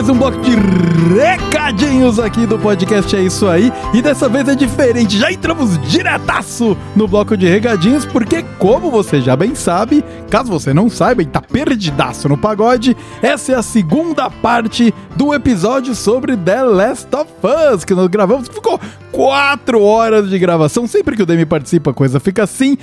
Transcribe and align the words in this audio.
mais 0.00 0.08
um 0.08 0.14
bloco 0.14 0.40
de 0.40 0.54
recadinhos 1.14 2.18
aqui 2.18 2.46
do 2.46 2.58
podcast 2.58 3.14
É 3.14 3.20
Isso 3.20 3.46
Aí. 3.46 3.70
E 3.92 4.00
dessa 4.00 4.30
vez 4.30 4.48
é 4.48 4.54
diferente, 4.54 5.18
já 5.18 5.30
entramos 5.30 5.78
diretaço 5.90 6.74
no 6.96 7.06
bloco 7.06 7.36
de 7.36 7.46
recadinhos, 7.46 8.06
porque 8.06 8.42
como 8.58 8.90
você 8.90 9.20
já 9.20 9.36
bem 9.36 9.54
sabe, 9.54 10.02
caso 10.30 10.48
você 10.48 10.72
não 10.72 10.88
saiba 10.88 11.20
e 11.20 11.26
tá 11.26 11.42
perdidaço 11.42 12.30
no 12.30 12.38
pagode, 12.38 12.96
essa 13.20 13.52
é 13.52 13.54
a 13.56 13.62
segunda 13.62 14.30
parte 14.30 14.94
do 15.16 15.34
episódio 15.34 15.94
sobre 15.94 16.34
The 16.34 16.62
Last 16.62 17.14
of 17.14 17.30
Us, 17.74 17.84
que 17.84 17.94
nós 17.94 18.08
gravamos, 18.08 18.48
ficou 18.48 18.80
quatro 19.12 19.82
horas 19.82 20.30
de 20.30 20.38
gravação, 20.38 20.86
sempre 20.86 21.14
que 21.14 21.22
o 21.24 21.26
Demi 21.26 21.44
participa 21.44 21.90
a 21.90 21.94
coisa 21.94 22.18
fica 22.18 22.42
assim, 22.42 22.78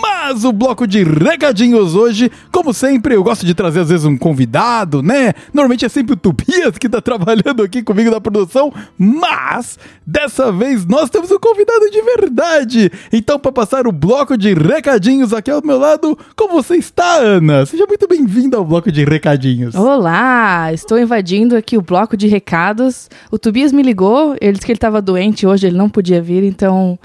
mas 0.00 0.11
o 0.32 0.52
bloco 0.52 0.86
de 0.86 1.04
recadinhos 1.04 1.94
hoje, 1.94 2.30
como 2.50 2.72
sempre, 2.72 3.14
eu 3.14 3.22
gosto 3.22 3.44
de 3.44 3.54
trazer 3.54 3.80
às 3.80 3.88
vezes 3.90 4.06
um 4.06 4.16
convidado, 4.16 5.02
né? 5.02 5.34
Normalmente 5.52 5.84
é 5.84 5.88
sempre 5.88 6.14
o 6.14 6.16
Tobias 6.16 6.78
que 6.78 6.88
tá 6.88 7.00
trabalhando 7.00 7.62
aqui 7.62 7.82
comigo 7.82 8.10
na 8.10 8.20
produção, 8.20 8.72
mas 8.96 9.78
dessa 10.06 10.50
vez 10.50 10.86
nós 10.86 11.10
temos 11.10 11.30
um 11.30 11.38
convidado 11.38 11.90
de 11.90 12.02
verdade. 12.02 12.90
Então, 13.12 13.38
para 13.38 13.52
passar 13.52 13.86
o 13.86 13.92
bloco 13.92 14.36
de 14.36 14.54
recadinhos 14.54 15.32
aqui 15.32 15.50
ao 15.50 15.62
meu 15.62 15.78
lado, 15.78 16.18
como 16.34 16.54
você 16.54 16.76
está, 16.76 17.16
Ana? 17.18 17.66
Seja 17.66 17.84
muito 17.86 18.08
bem-vinda 18.08 18.56
ao 18.56 18.64
bloco 18.64 18.90
de 18.90 19.04
recadinhos. 19.04 19.74
Olá, 19.74 20.72
estou 20.72 20.98
invadindo 20.98 21.54
aqui 21.56 21.76
o 21.76 21.82
bloco 21.82 22.16
de 22.16 22.26
recados. 22.26 23.10
O 23.30 23.38
Tobias 23.38 23.72
me 23.72 23.82
ligou, 23.82 24.34
ele 24.40 24.52
disse 24.52 24.64
que 24.64 24.72
ele 24.72 24.78
estava 24.78 25.02
doente 25.02 25.46
hoje, 25.46 25.66
ele 25.66 25.76
não 25.76 25.90
podia 25.90 26.22
vir, 26.22 26.42
então 26.42 26.98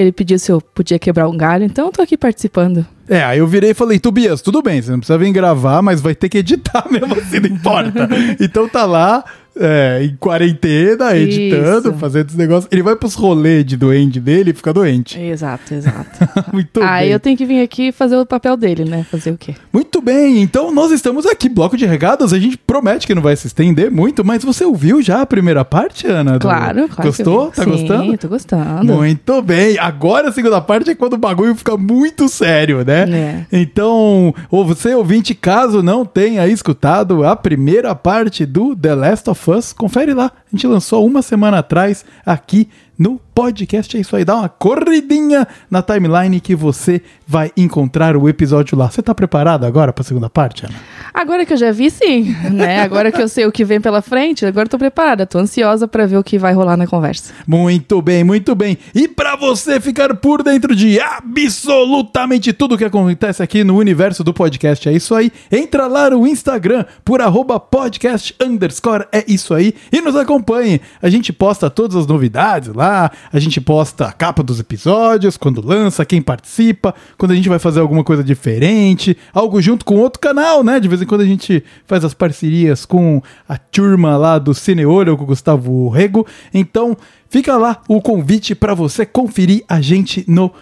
ele 0.00 0.12
pediu 0.12 0.38
se 0.38 0.50
eu 0.50 0.62
podia 0.62 0.98
quebrar 0.98 1.28
um 1.28 1.36
galho, 1.36 1.62
então 1.64 1.86
eu 1.86 1.92
tô 1.92 2.00
aqui 2.00 2.16
participando. 2.16 2.86
É, 3.06 3.22
aí 3.22 3.38
eu 3.38 3.46
virei 3.46 3.72
e 3.72 3.74
falei, 3.74 3.98
Tobias, 3.98 4.40
tudo 4.40 4.62
bem, 4.62 4.80
você 4.80 4.90
não 4.90 4.98
precisa 4.98 5.18
vir 5.18 5.30
gravar, 5.30 5.82
mas 5.82 6.00
vai 6.00 6.14
ter 6.14 6.30
que 6.30 6.38
editar 6.38 6.86
mesmo 6.90 7.12
assim, 7.14 7.38
não 7.38 7.50
importa. 7.50 8.08
então 8.40 8.66
tá 8.66 8.86
lá, 8.86 9.22
é, 9.60 10.02
em 10.02 10.16
quarentena, 10.16 11.14
editando, 11.14 11.90
Isso. 11.90 11.98
fazendo 11.98 12.28
esse 12.30 12.38
negócio. 12.38 12.68
Ele 12.72 12.82
vai 12.82 12.96
pros 12.96 13.14
rolês 13.14 13.64
de 13.64 13.76
doente 13.76 14.18
dele 14.18 14.50
e 14.50 14.54
fica 14.54 14.72
doente. 14.72 15.20
Exato, 15.20 15.74
exato. 15.74 16.10
Muito 16.50 16.82
Aí 16.82 17.06
bem. 17.06 17.12
eu 17.12 17.20
tenho 17.20 17.36
que 17.36 17.44
vir 17.44 17.62
aqui 17.62 17.92
fazer 17.92 18.16
o 18.16 18.24
papel 18.24 18.56
dele, 18.56 18.86
né? 18.86 19.04
Fazer 19.10 19.30
o 19.30 19.36
quê? 19.36 19.54
Muito 19.70 20.00
bem, 20.00 20.40
então 20.40 20.72
nós 20.72 20.90
estamos 20.90 21.26
aqui, 21.26 21.48
bloco 21.48 21.76
de 21.76 21.84
regados. 21.84 22.32
A 22.32 22.38
gente 22.38 22.56
promete 22.56 23.06
que 23.06 23.14
não 23.14 23.20
vai 23.20 23.36
se 23.36 23.46
estender 23.46 23.90
muito, 23.90 24.24
mas 24.24 24.42
você 24.42 24.64
ouviu 24.64 25.02
já 25.02 25.20
a 25.20 25.26
primeira 25.26 25.64
parte, 25.64 26.06
Ana? 26.06 26.38
Claro, 26.38 26.88
claro. 26.88 27.10
Gostou? 27.10 27.50
Tá 27.50 27.64
Sim, 27.64 27.70
gostando? 27.70 28.18
tô 28.18 28.28
gostando. 28.28 28.94
Muito 28.94 29.42
bem. 29.42 29.78
Agora 29.78 30.30
a 30.30 30.32
segunda 30.32 30.60
parte 30.60 30.90
é 30.90 30.94
quando 30.94 31.14
o 31.14 31.18
bagulho 31.18 31.54
fica 31.54 31.76
muito 31.76 32.28
sério, 32.28 32.82
né? 32.84 33.46
É. 33.52 33.60
Então, 33.60 34.34
ou 34.50 34.64
você 34.64 34.94
ouvinte, 34.94 35.34
caso 35.34 35.82
não 35.82 36.06
tenha 36.06 36.46
escutado 36.46 37.24
a 37.24 37.36
primeira 37.36 37.94
parte 37.94 38.46
do 38.46 38.74
The 38.74 38.94
Last 38.94 39.28
of 39.28 39.49
Confere 39.76 40.14
lá. 40.14 40.26
A 40.26 40.56
gente 40.56 40.66
lançou 40.66 41.06
uma 41.06 41.22
semana 41.22 41.58
atrás 41.58 42.04
aqui 42.24 42.68
no 43.00 43.18
podcast. 43.34 43.96
É 43.96 44.00
isso 44.00 44.14
aí, 44.14 44.26
dá 44.26 44.36
uma 44.36 44.48
corridinha 44.50 45.48
na 45.70 45.80
timeline 45.80 46.38
que 46.38 46.54
você 46.54 47.00
vai 47.26 47.50
encontrar 47.56 48.14
o 48.14 48.28
episódio 48.28 48.76
lá. 48.76 48.90
Você 48.90 49.00
tá 49.00 49.14
preparado 49.14 49.64
agora 49.64 49.90
para 49.90 50.02
a 50.02 50.04
segunda 50.04 50.28
parte, 50.28 50.66
Ana? 50.66 50.74
Agora 51.14 51.46
que 51.46 51.54
eu 51.54 51.56
já 51.56 51.72
vi, 51.72 51.90
sim, 51.90 52.36
né? 52.52 52.82
Agora 52.82 53.10
que 53.10 53.22
eu 53.22 53.26
sei 53.26 53.46
o 53.46 53.52
que 53.52 53.64
vem 53.64 53.80
pela 53.80 54.02
frente, 54.02 54.44
agora 54.44 54.66
eu 54.66 54.70
tô 54.70 54.78
preparada, 54.78 55.24
tô 55.24 55.38
ansiosa 55.38 55.88
pra 55.88 56.04
ver 56.04 56.18
o 56.18 56.22
que 56.22 56.38
vai 56.38 56.52
rolar 56.52 56.76
na 56.76 56.86
conversa. 56.86 57.32
Muito 57.46 58.02
bem, 58.02 58.22
muito 58.22 58.54
bem. 58.54 58.76
E 58.94 59.08
para 59.08 59.34
você 59.34 59.80
ficar 59.80 60.14
por 60.16 60.42
dentro 60.42 60.76
de 60.76 61.00
absolutamente 61.00 62.52
tudo 62.52 62.76
que 62.76 62.84
acontece 62.84 63.42
aqui 63.42 63.64
no 63.64 63.78
universo 63.78 64.22
do 64.22 64.34
podcast, 64.34 64.86
é 64.86 64.92
isso 64.92 65.14
aí. 65.14 65.32
Entra 65.50 65.86
lá 65.86 66.10
no 66.10 66.26
Instagram 66.26 66.84
por 67.02 67.22
arroba 67.22 67.58
podcast 67.58 68.34
underscore, 68.42 69.06
é 69.10 69.24
isso 69.26 69.54
aí. 69.54 69.72
E 69.90 70.02
nos 70.02 70.16
acompanhe. 70.16 70.82
A 71.00 71.08
gente 71.08 71.32
posta 71.32 71.70
todas 71.70 71.96
as 71.96 72.06
novidades 72.06 72.74
lá, 72.74 72.89
a 72.90 73.38
gente 73.38 73.60
posta 73.60 74.06
a 74.06 74.12
capa 74.12 74.42
dos 74.42 74.60
episódios, 74.60 75.36
quando 75.36 75.64
lança, 75.64 76.04
quem 76.04 76.20
participa, 76.20 76.94
quando 77.16 77.32
a 77.32 77.34
gente 77.34 77.48
vai 77.48 77.58
fazer 77.58 77.80
alguma 77.80 78.04
coisa 78.04 78.22
diferente, 78.22 79.16
algo 79.32 79.60
junto 79.60 79.84
com 79.84 79.96
outro 79.96 80.20
canal, 80.20 80.62
né? 80.62 80.80
De 80.80 80.88
vez 80.88 81.00
em 81.02 81.06
quando 81.06 81.22
a 81.22 81.26
gente 81.26 81.62
faz 81.86 82.04
as 82.04 82.14
parcerias 82.14 82.84
com 82.84 83.22
a 83.48 83.56
turma 83.56 84.16
lá 84.16 84.38
do 84.38 84.54
Cineolho, 84.54 85.16
com 85.16 85.24
o 85.24 85.26
Gustavo 85.26 85.88
Rego. 85.88 86.26
Então, 86.52 86.96
fica 87.28 87.56
lá 87.56 87.80
o 87.88 88.00
convite 88.00 88.54
para 88.54 88.74
você 88.74 89.06
conferir 89.06 89.64
a 89.68 89.80
gente 89.80 90.24
no 90.26 90.52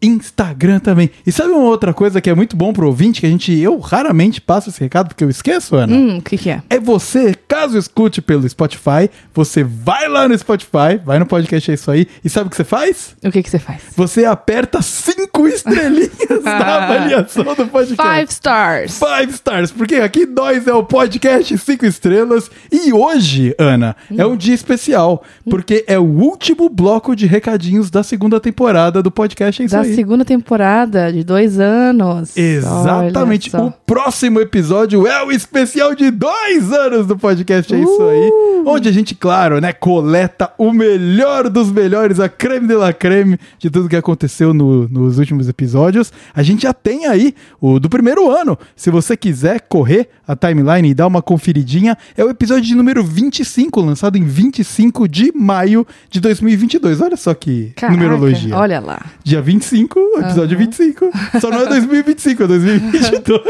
Instagram 0.00 0.78
também. 0.78 1.10
E 1.26 1.32
sabe 1.32 1.50
uma 1.50 1.64
outra 1.64 1.92
coisa 1.92 2.20
que 2.20 2.30
é 2.30 2.34
muito 2.34 2.56
bom 2.56 2.72
pro 2.72 2.86
ouvinte, 2.86 3.20
que 3.20 3.26
a 3.26 3.30
gente, 3.30 3.52
eu 3.58 3.78
raramente 3.78 4.40
passo 4.40 4.70
esse 4.70 4.80
recado 4.80 5.08
porque 5.08 5.24
eu 5.24 5.30
esqueço, 5.30 5.74
Ana? 5.74 5.92
Hum, 5.92 6.18
o 6.18 6.22
que 6.22 6.38
que 6.38 6.50
é? 6.50 6.62
É 6.70 6.78
você, 6.78 7.34
caso 7.48 7.76
escute 7.76 8.22
pelo 8.22 8.48
Spotify, 8.48 9.10
você 9.34 9.64
vai 9.64 10.08
lá 10.08 10.28
no 10.28 10.38
Spotify, 10.38 11.00
vai 11.04 11.18
no 11.18 11.26
podcast 11.26 11.70
É 11.70 11.74
Isso 11.74 11.90
Aí, 11.90 12.06
e 12.24 12.28
sabe 12.28 12.46
o 12.46 12.50
que 12.50 12.56
você 12.56 12.64
faz? 12.64 13.16
O 13.24 13.30
que 13.30 13.42
que 13.42 13.50
você 13.50 13.58
faz? 13.58 13.82
Você 13.96 14.24
aperta 14.24 14.80
cinco 14.82 15.48
estrelinhas 15.48 16.10
na 16.44 16.84
avaliação 16.84 17.44
do 17.44 17.66
podcast. 17.66 17.96
Five 17.96 18.30
stars. 18.30 18.98
Five 18.98 19.32
stars, 19.32 19.72
porque 19.72 19.96
aqui 19.96 20.26
nós 20.26 20.66
é 20.66 20.72
o 20.72 20.84
podcast 20.84 21.56
cinco 21.58 21.84
estrelas 21.84 22.50
e 22.70 22.92
hoje, 22.92 23.54
Ana, 23.58 23.96
é 24.16 24.24
um 24.24 24.36
dia 24.36 24.54
especial, 24.54 25.24
porque 25.50 25.84
é 25.88 25.98
o 25.98 26.04
último 26.04 26.68
bloco 26.68 27.16
de 27.16 27.26
recadinhos 27.26 27.90
da 27.90 28.02
segunda 28.04 28.38
temporada 28.38 29.02
do 29.02 29.10
podcast 29.10 29.60
É 29.60 29.64
Isso 29.64 29.74
Da 29.74 29.82
Aí. 29.82 29.87
Segunda 29.94 30.24
temporada, 30.24 31.12
de 31.12 31.22
dois 31.24 31.58
anos. 31.60 32.36
Exatamente. 32.36 33.54
O 33.56 33.70
próximo 33.86 34.40
episódio 34.40 35.06
é 35.06 35.22
o 35.24 35.30
especial 35.32 35.94
de 35.94 36.10
dois 36.10 36.72
anos 36.72 37.06
do 37.06 37.16
podcast. 37.16 37.74
É 37.74 37.78
isso 37.80 38.02
aí. 38.02 38.30
Onde 38.66 38.88
a 38.88 38.92
gente, 38.92 39.14
claro, 39.14 39.60
né, 39.60 39.72
coleta 39.72 40.50
o 40.58 40.72
melhor 40.72 41.48
dos 41.48 41.70
melhores, 41.70 42.20
a 42.20 42.28
creme 42.28 42.66
de 42.66 42.74
la 42.74 42.92
creme 42.92 43.38
de 43.58 43.70
tudo 43.70 43.88
que 43.88 43.96
aconteceu 43.96 44.52
no- 44.52 44.88
nos 44.88 45.18
últimos 45.18 45.48
episódios. 45.48 46.12
A 46.34 46.42
gente 46.42 46.62
já 46.62 46.72
tem 46.72 47.06
aí 47.06 47.34
o 47.60 47.78
do 47.78 47.88
primeiro 47.88 48.30
ano. 48.30 48.58
Se 48.76 48.90
você 48.90 49.16
quiser 49.16 49.60
correr 49.68 50.08
a 50.26 50.36
timeline 50.36 50.90
e 50.90 50.94
dar 50.94 51.06
uma 51.06 51.22
conferidinha, 51.22 51.96
é 52.16 52.24
o 52.24 52.28
episódio 52.30 52.64
de 52.64 52.74
número 52.74 53.02
25, 53.02 53.80
lançado 53.80 54.16
em 54.18 54.24
25 54.24 55.08
de 55.08 55.32
maio 55.34 55.86
de 56.10 56.20
2022. 56.20 57.00
Olha 57.00 57.16
só 57.16 57.32
que 57.34 57.72
Caraca, 57.76 57.96
numerologia. 57.96 58.56
Olha 58.56 58.80
lá. 58.80 59.00
Dia 59.24 59.40
25, 59.40 59.77
episódio 59.84 60.58
25. 60.58 61.10
Só 61.40 61.50
não 61.50 61.60
é 61.60 61.66
2025, 61.66 62.42
é 62.42 62.46
2022. 62.46 63.42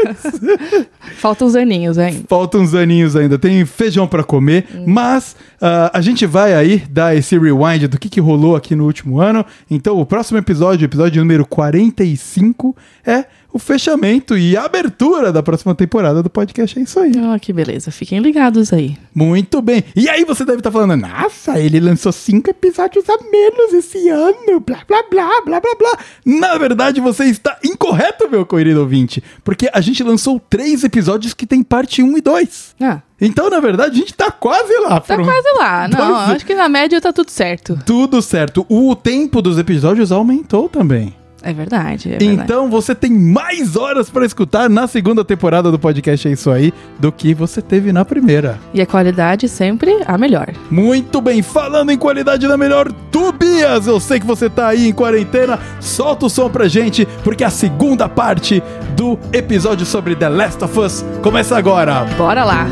Faltam 1.17 1.47
uns 1.47 1.55
aninhos 1.55 1.97
ainda. 1.97 2.23
Faltam 2.27 2.61
uns 2.61 2.73
aninhos 2.73 3.15
ainda. 3.15 3.37
Tem 3.37 3.65
feijão 3.65 4.07
pra 4.07 4.23
comer, 4.23 4.67
mas 4.85 5.35
ah, 5.61 5.91
a 5.93 6.01
gente 6.01 6.25
vai 6.25 6.53
aí 6.53 6.83
dar 6.89 7.15
esse 7.15 7.37
rewind 7.37 7.87
do 7.87 7.99
que, 7.99 8.09
que 8.09 8.19
rolou 8.19 8.55
aqui 8.55 8.75
no 8.75 8.85
último 8.85 9.19
ano. 9.19 9.45
Então, 9.69 9.99
o 9.99 10.05
próximo 10.05 10.37
episódio, 10.37 10.85
episódio 10.85 11.21
número 11.21 11.45
45, 11.45 12.75
é 13.05 13.25
o 13.51 13.57
fechamento 13.57 14.37
e 14.37 14.55
a 14.55 14.63
abertura 14.65 15.31
da 15.31 15.41
próxima 15.41 15.73
temporada 15.73 16.21
do 16.21 16.29
podcast. 16.29 16.77
É 16.77 16.81
isso 16.83 16.99
aí. 16.99 17.11
Ah, 17.17 17.39
que 17.39 17.51
beleza. 17.51 17.89
Fiquem 17.91 18.19
ligados 18.19 18.71
aí. 18.71 18.95
Muito 19.13 19.61
bem. 19.61 19.83
E 19.95 20.07
aí 20.07 20.23
você 20.23 20.45
deve 20.45 20.59
estar 20.59 20.71
falando, 20.71 20.95
nossa, 20.95 21.59
ele 21.59 21.79
lançou 21.79 22.11
cinco 22.11 22.49
episódios 22.49 23.05
a 23.09 23.17
menos 23.31 23.73
esse 23.73 24.07
ano, 24.09 24.59
blá, 24.59 24.79
blá, 24.87 25.03
blá, 25.09 25.29
blá, 25.45 25.59
blá, 25.59 25.75
blá. 25.77 25.97
Na 26.25 26.57
verdade, 26.57 27.01
você 27.01 27.25
está 27.25 27.57
incorreto, 27.63 28.29
meu 28.29 28.45
querido 28.45 28.81
ouvinte, 28.81 29.23
porque 29.43 29.69
a 29.73 29.81
gente 29.81 30.03
lançou 30.03 30.39
três 30.49 30.83
episódios 30.83 31.33
que 31.33 31.45
tem 31.47 31.63
parte 31.63 32.03
1 32.03 32.17
e 32.17 32.21
2. 32.21 32.75
Ah, 32.81 32.99
Então, 33.19 33.49
na 33.49 33.59
verdade, 33.59 33.91
a 33.95 33.99
gente 33.99 34.13
tá 34.13 34.31
quase 34.31 34.73
lá. 34.79 34.99
tá 34.99 35.15
quase 35.17 35.57
lá. 35.57 35.87
Não, 35.87 35.97
dois- 35.97 36.29
acho 36.35 36.45
que 36.45 36.53
na 36.55 36.69
média 36.69 37.01
tá 37.01 37.11
tudo 37.11 37.29
certo. 37.31 37.79
Tudo 37.85 38.21
certo. 38.21 38.65
O 38.69 38.95
tempo 38.95 39.41
dos 39.41 39.57
episódios 39.57 40.11
aumentou 40.11 40.69
também. 40.69 41.13
É 41.41 41.53
verdade, 41.53 42.13
é 42.13 42.17
verdade. 42.17 42.41
Então 42.43 42.69
você 42.69 42.93
tem 42.93 43.11
mais 43.11 43.75
horas 43.75 44.09
para 44.09 44.25
escutar 44.25 44.69
na 44.69 44.87
segunda 44.87 45.23
temporada 45.23 45.71
do 45.71 45.79
podcast 45.79 46.27
É 46.27 46.31
Isso 46.31 46.51
Aí 46.51 46.73
do 46.99 47.11
que 47.11 47.33
você 47.33 47.61
teve 47.61 47.91
na 47.91 48.03
primeira. 48.03 48.59
E 48.73 48.81
a 48.81 48.85
qualidade 48.85 49.47
sempre 49.47 50.01
a 50.05 50.17
melhor. 50.17 50.49
Muito 50.69 51.21
bem, 51.21 51.41
falando 51.41 51.91
em 51.91 51.97
qualidade 51.97 52.47
da 52.47 52.57
melhor, 52.57 52.91
Tobias, 53.11 53.87
eu 53.87 53.99
sei 53.99 54.19
que 54.19 54.25
você 54.25 54.49
tá 54.49 54.67
aí 54.67 54.87
em 54.87 54.93
quarentena, 54.93 55.59
solta 55.79 56.25
o 56.25 56.29
som 56.29 56.49
pra 56.49 56.67
gente, 56.67 57.07
porque 57.23 57.43
a 57.43 57.49
segunda 57.49 58.07
parte 58.09 58.61
do 58.95 59.17
episódio 59.31 59.85
sobre 59.85 60.15
The 60.15 60.29
Last 60.29 60.63
of 60.63 60.79
Us 60.79 61.05
começa 61.21 61.57
agora. 61.57 62.05
Bora 62.17 62.43
lá. 62.43 62.67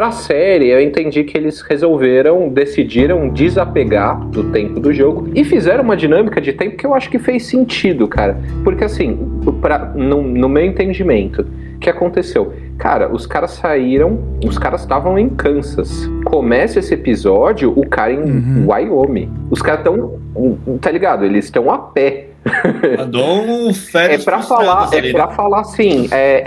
Pra 0.00 0.10
série, 0.12 0.68
eu 0.68 0.80
entendi 0.80 1.24
que 1.24 1.36
eles 1.36 1.60
resolveram, 1.60 2.48
decidiram 2.48 3.28
desapegar 3.28 4.18
do 4.28 4.44
tempo 4.44 4.80
do 4.80 4.94
jogo 4.94 5.28
e 5.34 5.44
fizeram 5.44 5.84
uma 5.84 5.94
dinâmica 5.94 6.40
de 6.40 6.54
tempo 6.54 6.74
que 6.74 6.86
eu 6.86 6.94
acho 6.94 7.10
que 7.10 7.18
fez 7.18 7.44
sentido, 7.44 8.08
cara. 8.08 8.38
Porque 8.64 8.82
assim, 8.82 9.18
pra, 9.60 9.92
no, 9.94 10.22
no 10.22 10.48
meu 10.48 10.64
entendimento, 10.64 11.42
o 11.76 11.78
que 11.78 11.90
aconteceu? 11.90 12.50
Cara, 12.78 13.12
os 13.12 13.26
caras 13.26 13.50
saíram, 13.50 14.18
os 14.42 14.56
caras 14.56 14.80
estavam 14.80 15.18
em 15.18 15.28
Kansas. 15.28 16.08
Começa 16.24 16.78
esse 16.78 16.94
episódio, 16.94 17.70
o 17.78 17.86
cara 17.86 18.10
em 18.14 18.20
Uhum. 18.22 18.66
Wyoming. 18.70 19.28
Os 19.50 19.60
caras 19.60 19.80
estão, 19.80 20.14
tá 20.80 20.90
ligado? 20.90 21.26
Eles 21.26 21.44
estão 21.44 21.70
a 21.70 21.76
pé. 21.76 22.28
Mandou 22.98 23.42
um 23.42 23.70
É 23.70 23.74
férias 23.74 24.24
frustradas 24.24 24.48
falar, 24.90 24.94
é 24.94 25.12
né? 25.12 25.34
falar 25.34 25.60
assim, 25.60 26.08
é, 26.10 26.42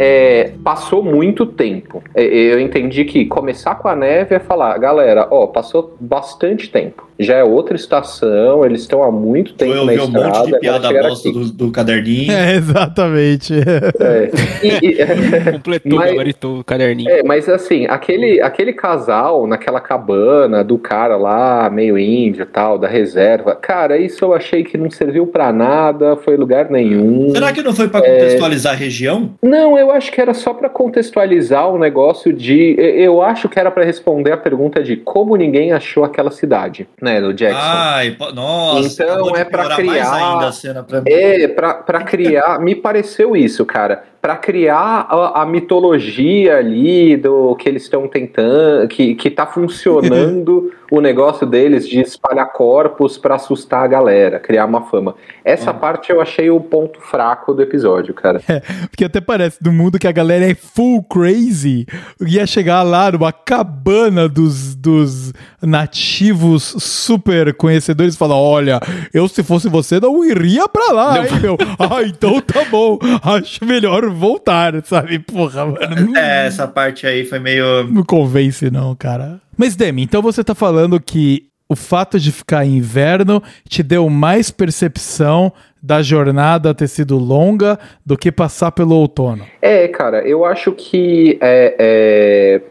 é, 0.48 0.52
passou 0.64 1.04
muito 1.04 1.46
tempo. 1.46 2.04
É, 2.16 2.24
eu 2.24 2.60
entendi 2.60 3.06
que 3.06 3.26
começar 3.26 3.76
com 3.76 3.88
a 3.88 3.96
neve 3.96 4.36
é 4.36 4.40
falar, 4.40 4.78
galera, 4.80 5.28
ó, 5.30 5.48
passou 5.48 5.96
bastante 6.00 6.70
tempo. 6.70 7.08
Já 7.20 7.36
é 7.38 7.44
outra 7.44 7.76
estação, 7.76 8.66
eles 8.66 8.82
estão 8.82 9.04
há 9.04 9.12
muito 9.12 9.54
tempo 9.54 9.72
Foi 9.72 9.76
na 9.76 9.82
ouvir 9.84 10.02
um 10.02 10.04
estrada. 10.06 10.40
monte 10.40 10.52
de 10.52 10.60
piada 10.60 10.90
bosta 11.04 11.32
do, 11.32 11.52
do 11.52 11.72
caderninho. 11.72 12.32
É, 12.32 12.56
exatamente. 12.56 13.54
É. 13.54 14.32
E- 14.64 14.88
e- 14.88 15.52
Completou, 15.54 16.00
Mas- 16.00 16.10
gabaritou 16.12 16.60
o 16.60 16.64
caderninho. 16.64 17.10
É, 17.10 17.22
mas 17.24 17.48
assim, 17.50 17.86
aquele, 17.86 18.42
aquele 18.42 18.74
casal 18.74 19.46
naquela 19.46 19.80
cabana 19.80 20.64
do 20.64 20.78
cara 20.78 21.18
lá, 21.18 21.70
meio 21.70 21.98
índio 21.98 22.44
e 22.44 22.46
tal, 22.46 22.78
da 22.80 22.88
reserva, 22.88 23.56
cara, 23.56 23.98
isso 23.98 24.24
eu 24.26 24.34
achei 24.34 24.64
que 24.64 24.78
não 24.78 24.90
serviu 24.90 25.28
pra 25.28 25.52
nada, 25.54 25.83
foi 26.24 26.38
lugar 26.38 26.70
nenhum. 26.70 27.32
Será 27.32 27.52
que 27.52 27.62
não 27.62 27.74
foi 27.74 27.88
pra 27.88 28.00
É. 28.00 28.04
contextualizar 28.20 28.74
a 28.74 28.76
região? 28.76 29.32
Não, 29.42 29.78
eu 29.78 29.92
acho 29.92 30.12
que 30.12 30.22
era 30.22 30.34
só 30.34 30.54
pra 30.54 30.70
contextualizar 30.70 31.70
o 31.70 31.78
negócio 31.78 32.32
de. 32.32 32.76
Eu 32.80 33.22
acho 33.22 33.50
que 33.50 33.60
era 33.60 33.72
pra 33.72 33.84
responder 33.84 34.32
a 34.32 34.38
pergunta 34.38 34.82
de 34.84 34.96
como 34.98 35.36
ninguém 35.36 35.72
achou 35.72 36.04
aquela 36.04 36.32
cidade, 36.32 36.88
né, 37.02 37.20
do 37.20 37.34
Jackson. 37.34 37.60
Ai, 37.62 38.16
nossa. 38.34 39.04
Então, 39.04 39.36
é 39.36 39.48
mais 39.52 39.76
criar- 39.76 40.84
pra. 40.88 41.02
É, 41.06 41.48
pra 41.48 42.02
criar. 42.04 42.60
me 42.60 42.76
pareceu 42.76 43.36
isso, 43.36 43.66
cara. 43.66 44.04
Pra 44.24 44.38
criar 44.38 45.06
a, 45.10 45.42
a 45.42 45.46
mitologia 45.46 46.56
ali 46.56 47.18
do 47.18 47.54
que 47.58 47.68
eles 47.68 47.84
estão 47.84 48.08
tentando. 48.08 48.88
Que, 48.88 49.16
que 49.16 49.30
tá 49.30 49.46
funcionando 49.46 50.72
o 50.90 51.02
negócio 51.02 51.46
deles 51.46 51.86
de 51.90 52.00
espalhar 52.00 52.54
corpos 52.54 53.18
pra 53.18 53.36
assustar 53.36 53.84
a 53.84 53.88
galera, 53.88 54.40
criar 54.40 54.64
uma 54.66 54.84
fama. 54.84 55.16
Essa 55.44 55.72
Hum. 55.72 55.78
parte 55.80 56.10
eu 56.10 56.22
achei 56.22 56.50
o 56.50 56.60
ponto 56.62 57.02
fraco 57.02 57.54
do 57.54 57.62
episódio, 57.64 58.14
cara. 58.14 58.40
Porque 58.90 59.04
até 59.04 59.20
parece 59.20 59.58
no 59.62 59.74
mundo 59.74 60.00
que 60.00 60.08
a 60.08 60.12
galera 60.14 60.50
é 60.50 60.56
full 60.56 61.04
crazy. 61.04 61.86
Ia 62.22 62.46
chegar 62.48 62.82
lá 62.84 63.12
numa 63.12 63.34
cabana 63.34 64.30
dos, 64.30 64.74
dos 64.76 65.34
nativos 65.62 66.64
super 66.80 67.54
conhecedores 67.56 68.16
e 68.16 68.18
falar: 68.18 68.38
Olha, 68.38 68.80
eu 69.14 69.28
se 69.28 69.44
fosse 69.44 69.68
você 69.68 70.00
não 70.00 70.24
iria 70.24 70.66
pra 70.70 70.94
lá, 70.94 71.20
hein, 71.26 71.28
meu? 71.42 71.58
Ah, 71.78 72.04
então 72.04 72.40
tá 72.40 72.64
bom. 72.72 72.98
Acho 73.22 73.66
melhor 73.66 74.13
voltar, 74.14 74.74
sabe? 74.86 75.20
Porra, 75.20 75.66
mano. 75.66 76.18
É, 76.18 76.48
essa 76.48 76.68
parte 76.68 77.06
aí 77.06 77.26
foi 77.26 77.40
meio. 77.40 77.84
não 77.90 78.04
convence, 78.04 78.70
não, 78.72 78.96
cara. 78.96 79.42
Mas, 79.58 79.76
Demi, 79.76 80.04
então 80.04 80.22
você 80.22 80.44
tá 80.44 80.56
falando 80.56 81.00
que 81.00 81.48
o 81.68 81.76
fato 81.76 82.20
de 82.20 82.32
ficar 82.32 82.66
em 82.66 82.78
inverno 82.78 83.42
te 83.68 83.82
deu 83.82 84.10
mais 84.10 84.52
percepção 84.52 85.52
da 85.82 86.02
jornada 86.02 86.74
ter 86.74 86.88
sido 86.88 87.18
longa 87.18 87.78
do 88.06 88.18
que 88.18 88.32
passar 88.32 88.72
pelo 88.72 88.96
outono. 88.96 89.46
É, 89.62 89.88
cara, 89.88 90.26
eu 90.26 90.46
acho 90.46 90.72
que 90.72 91.38
é, 91.42 91.76
é, 91.78 92.62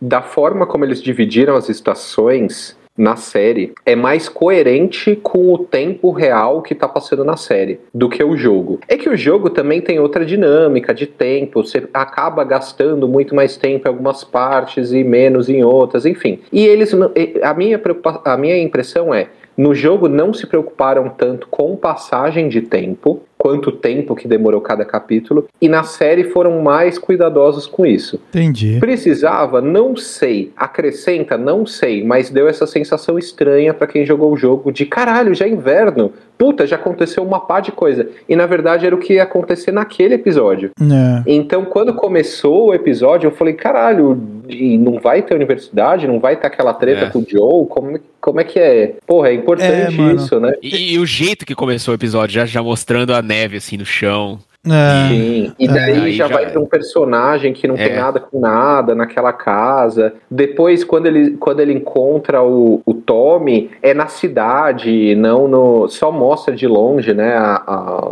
da 0.00 0.22
forma 0.22 0.66
como 0.66 0.84
eles 0.84 1.02
dividiram 1.02 1.54
as 1.54 1.68
estações 1.68 2.76
na 2.96 3.16
série, 3.16 3.72
é 3.84 3.94
mais 3.94 4.28
coerente 4.28 5.16
com 5.16 5.52
o 5.52 5.58
tempo 5.58 6.10
real 6.10 6.62
que 6.62 6.74
tá 6.74 6.88
passando 6.88 7.24
na 7.24 7.36
série 7.36 7.78
do 7.92 8.08
que 8.08 8.22
o 8.24 8.36
jogo. 8.36 8.80
É 8.88 8.96
que 8.96 9.08
o 9.08 9.16
jogo 9.16 9.50
também 9.50 9.80
tem 9.80 9.98
outra 9.98 10.24
dinâmica 10.24 10.94
de 10.94 11.06
tempo, 11.06 11.62
você 11.62 11.86
acaba 11.92 12.42
gastando 12.44 13.06
muito 13.06 13.34
mais 13.34 13.56
tempo 13.56 13.86
em 13.86 13.90
algumas 13.90 14.24
partes 14.24 14.92
e 14.92 15.04
menos 15.04 15.48
em 15.48 15.62
outras, 15.62 16.06
enfim. 16.06 16.40
E 16.50 16.64
eles, 16.64 16.94
a 17.42 17.54
minha, 17.54 17.80
a 18.24 18.36
minha 18.36 18.58
impressão 18.58 19.12
é, 19.12 19.28
no 19.56 19.74
jogo 19.74 20.08
não 20.08 20.34
se 20.34 20.46
preocuparam 20.46 21.08
tanto 21.08 21.48
com 21.48 21.76
passagem 21.76 22.48
de 22.48 22.60
tempo, 22.60 23.22
quanto 23.46 23.70
tempo 23.70 24.16
que 24.16 24.26
demorou 24.26 24.60
cada 24.60 24.84
capítulo, 24.84 25.46
e 25.62 25.68
na 25.68 25.84
série 25.84 26.24
foram 26.24 26.60
mais 26.60 26.98
cuidadosos 26.98 27.64
com 27.64 27.86
isso. 27.86 28.20
Entendi. 28.30 28.78
Precisava? 28.80 29.60
Não 29.60 29.96
sei. 29.96 30.52
Acrescenta? 30.56 31.38
Não 31.38 31.64
sei. 31.64 32.02
Mas 32.02 32.28
deu 32.28 32.48
essa 32.48 32.66
sensação 32.66 33.16
estranha 33.16 33.72
pra 33.72 33.86
quem 33.86 34.04
jogou 34.04 34.32
o 34.32 34.36
jogo 34.36 34.72
de 34.72 34.84
caralho, 34.84 35.32
já 35.32 35.44
é 35.44 35.48
inverno. 35.48 36.12
Puta, 36.38 36.66
já 36.66 36.76
aconteceu 36.76 37.22
uma 37.22 37.40
pá 37.40 37.60
de 37.60 37.72
coisa. 37.72 38.08
E 38.28 38.36
na 38.36 38.46
verdade 38.46 38.86
era 38.86 38.94
o 38.94 38.98
que 38.98 39.14
ia 39.14 39.22
acontecer 39.22 39.72
naquele 39.72 40.14
episódio. 40.14 40.70
É. 40.80 41.22
Então, 41.26 41.64
quando 41.64 41.94
começou 41.94 42.68
o 42.68 42.74
episódio, 42.74 43.28
eu 43.28 43.32
falei, 43.32 43.54
caralho, 43.54 44.20
e 44.48 44.76
não 44.76 44.98
vai 45.00 45.22
ter 45.22 45.34
universidade? 45.34 46.06
Não 46.06 46.20
vai 46.20 46.36
ter 46.36 46.46
aquela 46.46 46.74
treta 46.74 47.06
É. 47.06 47.10
com 47.10 47.20
o 47.20 47.26
Joe? 47.26 47.66
Como, 47.68 47.98
como 48.20 48.40
é 48.40 48.44
que 48.44 48.58
é? 48.58 48.94
Porra, 49.06 49.28
é 49.30 49.34
importante 49.34 50.00
É, 50.00 50.12
isso, 50.14 50.38
né? 50.38 50.52
E, 50.62 50.94
e 50.94 50.98
o 50.98 51.06
jeito 51.06 51.46
que 51.46 51.54
começou 51.54 51.92
o 51.92 51.96
episódio, 51.96 52.34
já, 52.34 52.44
já 52.44 52.62
mostrando 52.62 53.14
a 53.14 53.22
neve 53.22 53.56
assim 53.56 53.76
no 53.76 53.86
chão. 53.86 54.38
É. 54.68 55.08
Sim, 55.08 55.52
e 55.58 55.64
É. 55.64 55.68
daí 55.68 55.92
Aí 56.04 56.12
já, 56.12 56.26
já 56.26 56.34
vai 56.34 56.44
é. 56.44 56.48
ter 56.50 56.58
um 56.58 56.66
personagem 56.66 57.52
que 57.52 57.68
não 57.68 57.76
tem 57.76 57.86
É. 57.92 57.96
nada 57.96 58.18
com 58.20 58.40
nada 58.40 58.94
naquela 58.94 59.32
casa. 59.32 60.14
Depois, 60.30 60.82
quando 60.84 61.06
ele, 61.06 61.36
quando 61.36 61.60
ele 61.60 61.72
encontra 61.72 62.42
o, 62.42 62.80
o 62.84 62.92
Tommy, 62.94 63.70
é 63.82 63.94
na 63.94 64.08
cidade, 64.08 65.14
não 65.14 65.46
no. 65.46 65.88
Só 65.88 66.10
mostra 66.10 66.54
de 66.54 66.66
longe, 66.66 67.14
né? 67.14 67.36
A, 67.36 67.62
a, 67.66 68.10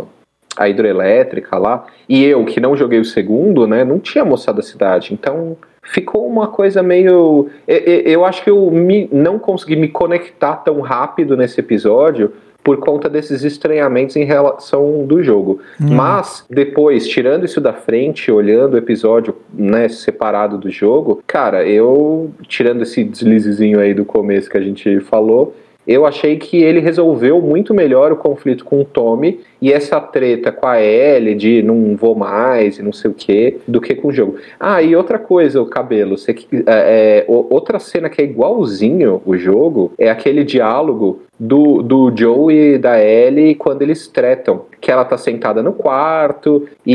a 0.57 0.69
hidroelétrica 0.69 1.57
lá. 1.57 1.85
E 2.07 2.23
eu, 2.23 2.45
que 2.45 2.59
não 2.59 2.75
joguei 2.77 2.99
o 2.99 3.05
segundo, 3.05 3.67
né? 3.67 3.83
Não 3.83 3.99
tinha 3.99 4.23
mostrado 4.23 4.59
a 4.59 4.63
cidade. 4.63 5.13
Então. 5.13 5.57
Ficou 5.87 6.25
uma 6.25 6.47
coisa 6.47 6.81
meio. 6.81 7.47
e- 7.67 8.03
e- 8.07 8.11
Eu 8.11 8.25
acho 8.25 8.43
que 8.43 8.49
eu 8.49 8.71
me- 8.71 9.07
não 9.13 9.37
consegui 9.37 9.75
me 9.75 9.87
conectar 9.87 10.55
tão 10.55 10.81
rápido 10.81 11.37
nesse 11.37 11.59
episódio 11.59 12.33
por 12.65 12.77
conta 12.77 13.07
desses 13.07 13.43
estranhamentos 13.43 14.15
em 14.15 14.23
relação 14.23 15.05
do 15.05 15.21
jogo. 15.21 15.59
Hum. 15.79 15.93
Mas, 15.93 16.43
depois, 16.49 17.07
tirando 17.07 17.45
isso 17.45 17.61
da 17.61 17.73
frente, 17.73 18.31
olhando 18.31 18.73
o 18.73 18.77
episódio 18.77 19.35
né, 19.53 19.87
separado 19.87 20.57
do 20.57 20.71
jogo, 20.71 21.21
cara, 21.27 21.63
eu, 21.63 22.31
tirando 22.47 22.81
esse 22.81 23.03
deslizezinho 23.03 23.79
aí 23.79 23.93
do 23.93 24.03
começo 24.03 24.49
que 24.49 24.57
a 24.57 24.61
gente 24.61 24.99
falou, 25.01 25.55
eu 25.87 26.05
achei 26.05 26.37
que 26.37 26.57
ele 26.57 26.79
resolveu 26.79 27.41
muito 27.41 27.73
melhor 27.73 28.11
o 28.11 28.15
conflito 28.15 28.65
com 28.65 28.81
o 28.81 28.85
Tommy 28.85 29.39
e 29.61 29.71
essa 29.71 29.99
treta 29.99 30.51
com 30.51 30.67
a 30.67 30.81
Ellie 30.81 31.35
de 31.35 31.61
não 31.61 31.95
vou 31.95 32.15
mais 32.15 32.77
e 32.77 32.83
não 32.83 32.91
sei 32.91 33.11
o 33.11 33.13
que, 33.13 33.57
do 33.67 33.79
que 33.79 33.95
com 33.95 34.09
o 34.09 34.11
jogo. 34.11 34.37
Ah, 34.59 34.81
e 34.81 34.95
outra 34.95 35.19
coisa, 35.19 35.61
o 35.61 35.65
cabelo, 35.65 36.17
você, 36.17 36.35
é, 36.51 36.65
é, 36.67 37.25
outra 37.27 37.79
cena 37.79 38.09
que 38.09 38.21
é 38.21 38.25
igualzinho 38.25 39.21
o 39.25 39.37
jogo 39.37 39.93
é 39.97 40.09
aquele 40.09 40.43
diálogo 40.43 41.21
do, 41.39 41.81
do 41.81 42.11
Joe 42.15 42.53
e 42.53 42.77
da 42.77 43.01
Ellie 43.01 43.55
quando 43.55 43.81
eles 43.81 44.07
tretam. 44.07 44.65
Que 44.85 44.91
ela 44.91 45.03
tá 45.03 45.17
sentada 45.17 45.63
no 45.63 45.73
quarto 45.73 46.67
e, 46.85 46.93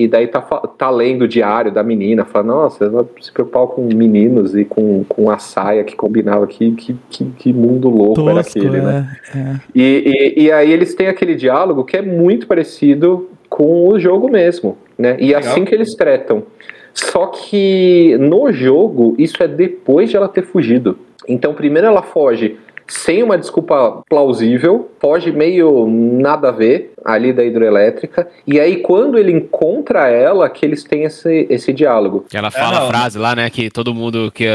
e, 0.00 0.02
e 0.02 0.08
daí 0.08 0.26
tá, 0.26 0.40
tá 0.40 0.90
lendo 0.90 1.22
o 1.22 1.28
diário 1.28 1.70
da 1.70 1.80
menina. 1.80 2.24
Fala, 2.24 2.44
nossa, 2.44 2.86
ela 2.86 3.08
se 3.20 3.30
preocupava 3.30 3.68
com 3.68 3.82
meninos 3.82 4.56
e 4.56 4.64
com, 4.64 5.04
com 5.04 5.30
a 5.30 5.38
saia 5.38 5.84
que 5.84 5.94
combinava. 5.94 6.44
Que, 6.48 6.72
que, 6.72 6.96
que, 7.08 7.24
que 7.38 7.52
mundo 7.52 7.88
louco 7.88 8.28
era 8.28 8.42
Tosco, 8.42 8.58
aquele, 8.58 8.80
né? 8.80 9.16
é, 9.32 9.38
é. 9.38 9.60
E, 9.72 10.34
e, 10.36 10.42
e 10.42 10.50
aí 10.50 10.72
eles 10.72 10.92
têm 10.96 11.06
aquele 11.06 11.36
diálogo 11.36 11.84
que 11.84 11.96
é 11.96 12.02
muito 12.02 12.48
parecido 12.48 13.30
com 13.48 13.86
o 13.86 14.00
jogo 14.00 14.28
mesmo, 14.28 14.76
né? 14.98 15.16
E 15.20 15.26
Legal. 15.26 15.38
assim 15.38 15.64
que 15.64 15.72
eles 15.72 15.94
tretam. 15.94 16.42
Só 16.92 17.26
que 17.26 18.16
no 18.18 18.52
jogo, 18.52 19.14
isso 19.18 19.40
é 19.40 19.46
depois 19.46 20.10
de 20.10 20.16
ela 20.16 20.26
ter 20.26 20.42
fugido. 20.42 20.98
Então, 21.28 21.54
primeiro 21.54 21.86
ela 21.86 22.02
foge 22.02 22.56
sem 22.92 23.22
uma 23.22 23.38
desculpa 23.38 24.02
plausível, 24.08 24.90
foge 25.00 25.32
meio 25.32 25.86
nada 25.88 26.48
a 26.48 26.52
ver 26.52 26.91
ali 27.04 27.32
da 27.32 27.44
hidroelétrica. 27.44 28.28
E 28.46 28.58
aí, 28.60 28.76
quando 28.78 29.18
ele 29.18 29.32
encontra 29.32 30.08
ela, 30.08 30.48
que 30.50 30.64
eles 30.64 30.84
têm 30.84 31.04
esse, 31.04 31.46
esse 31.50 31.72
diálogo. 31.72 32.26
Que 32.28 32.36
ela 32.36 32.50
fala 32.50 32.80
não. 32.80 32.86
a 32.86 32.88
frase 32.88 33.18
lá, 33.18 33.34
né? 33.34 33.48
Que 33.50 33.70
todo 33.70 33.94
mundo 33.94 34.30
que. 34.34 34.46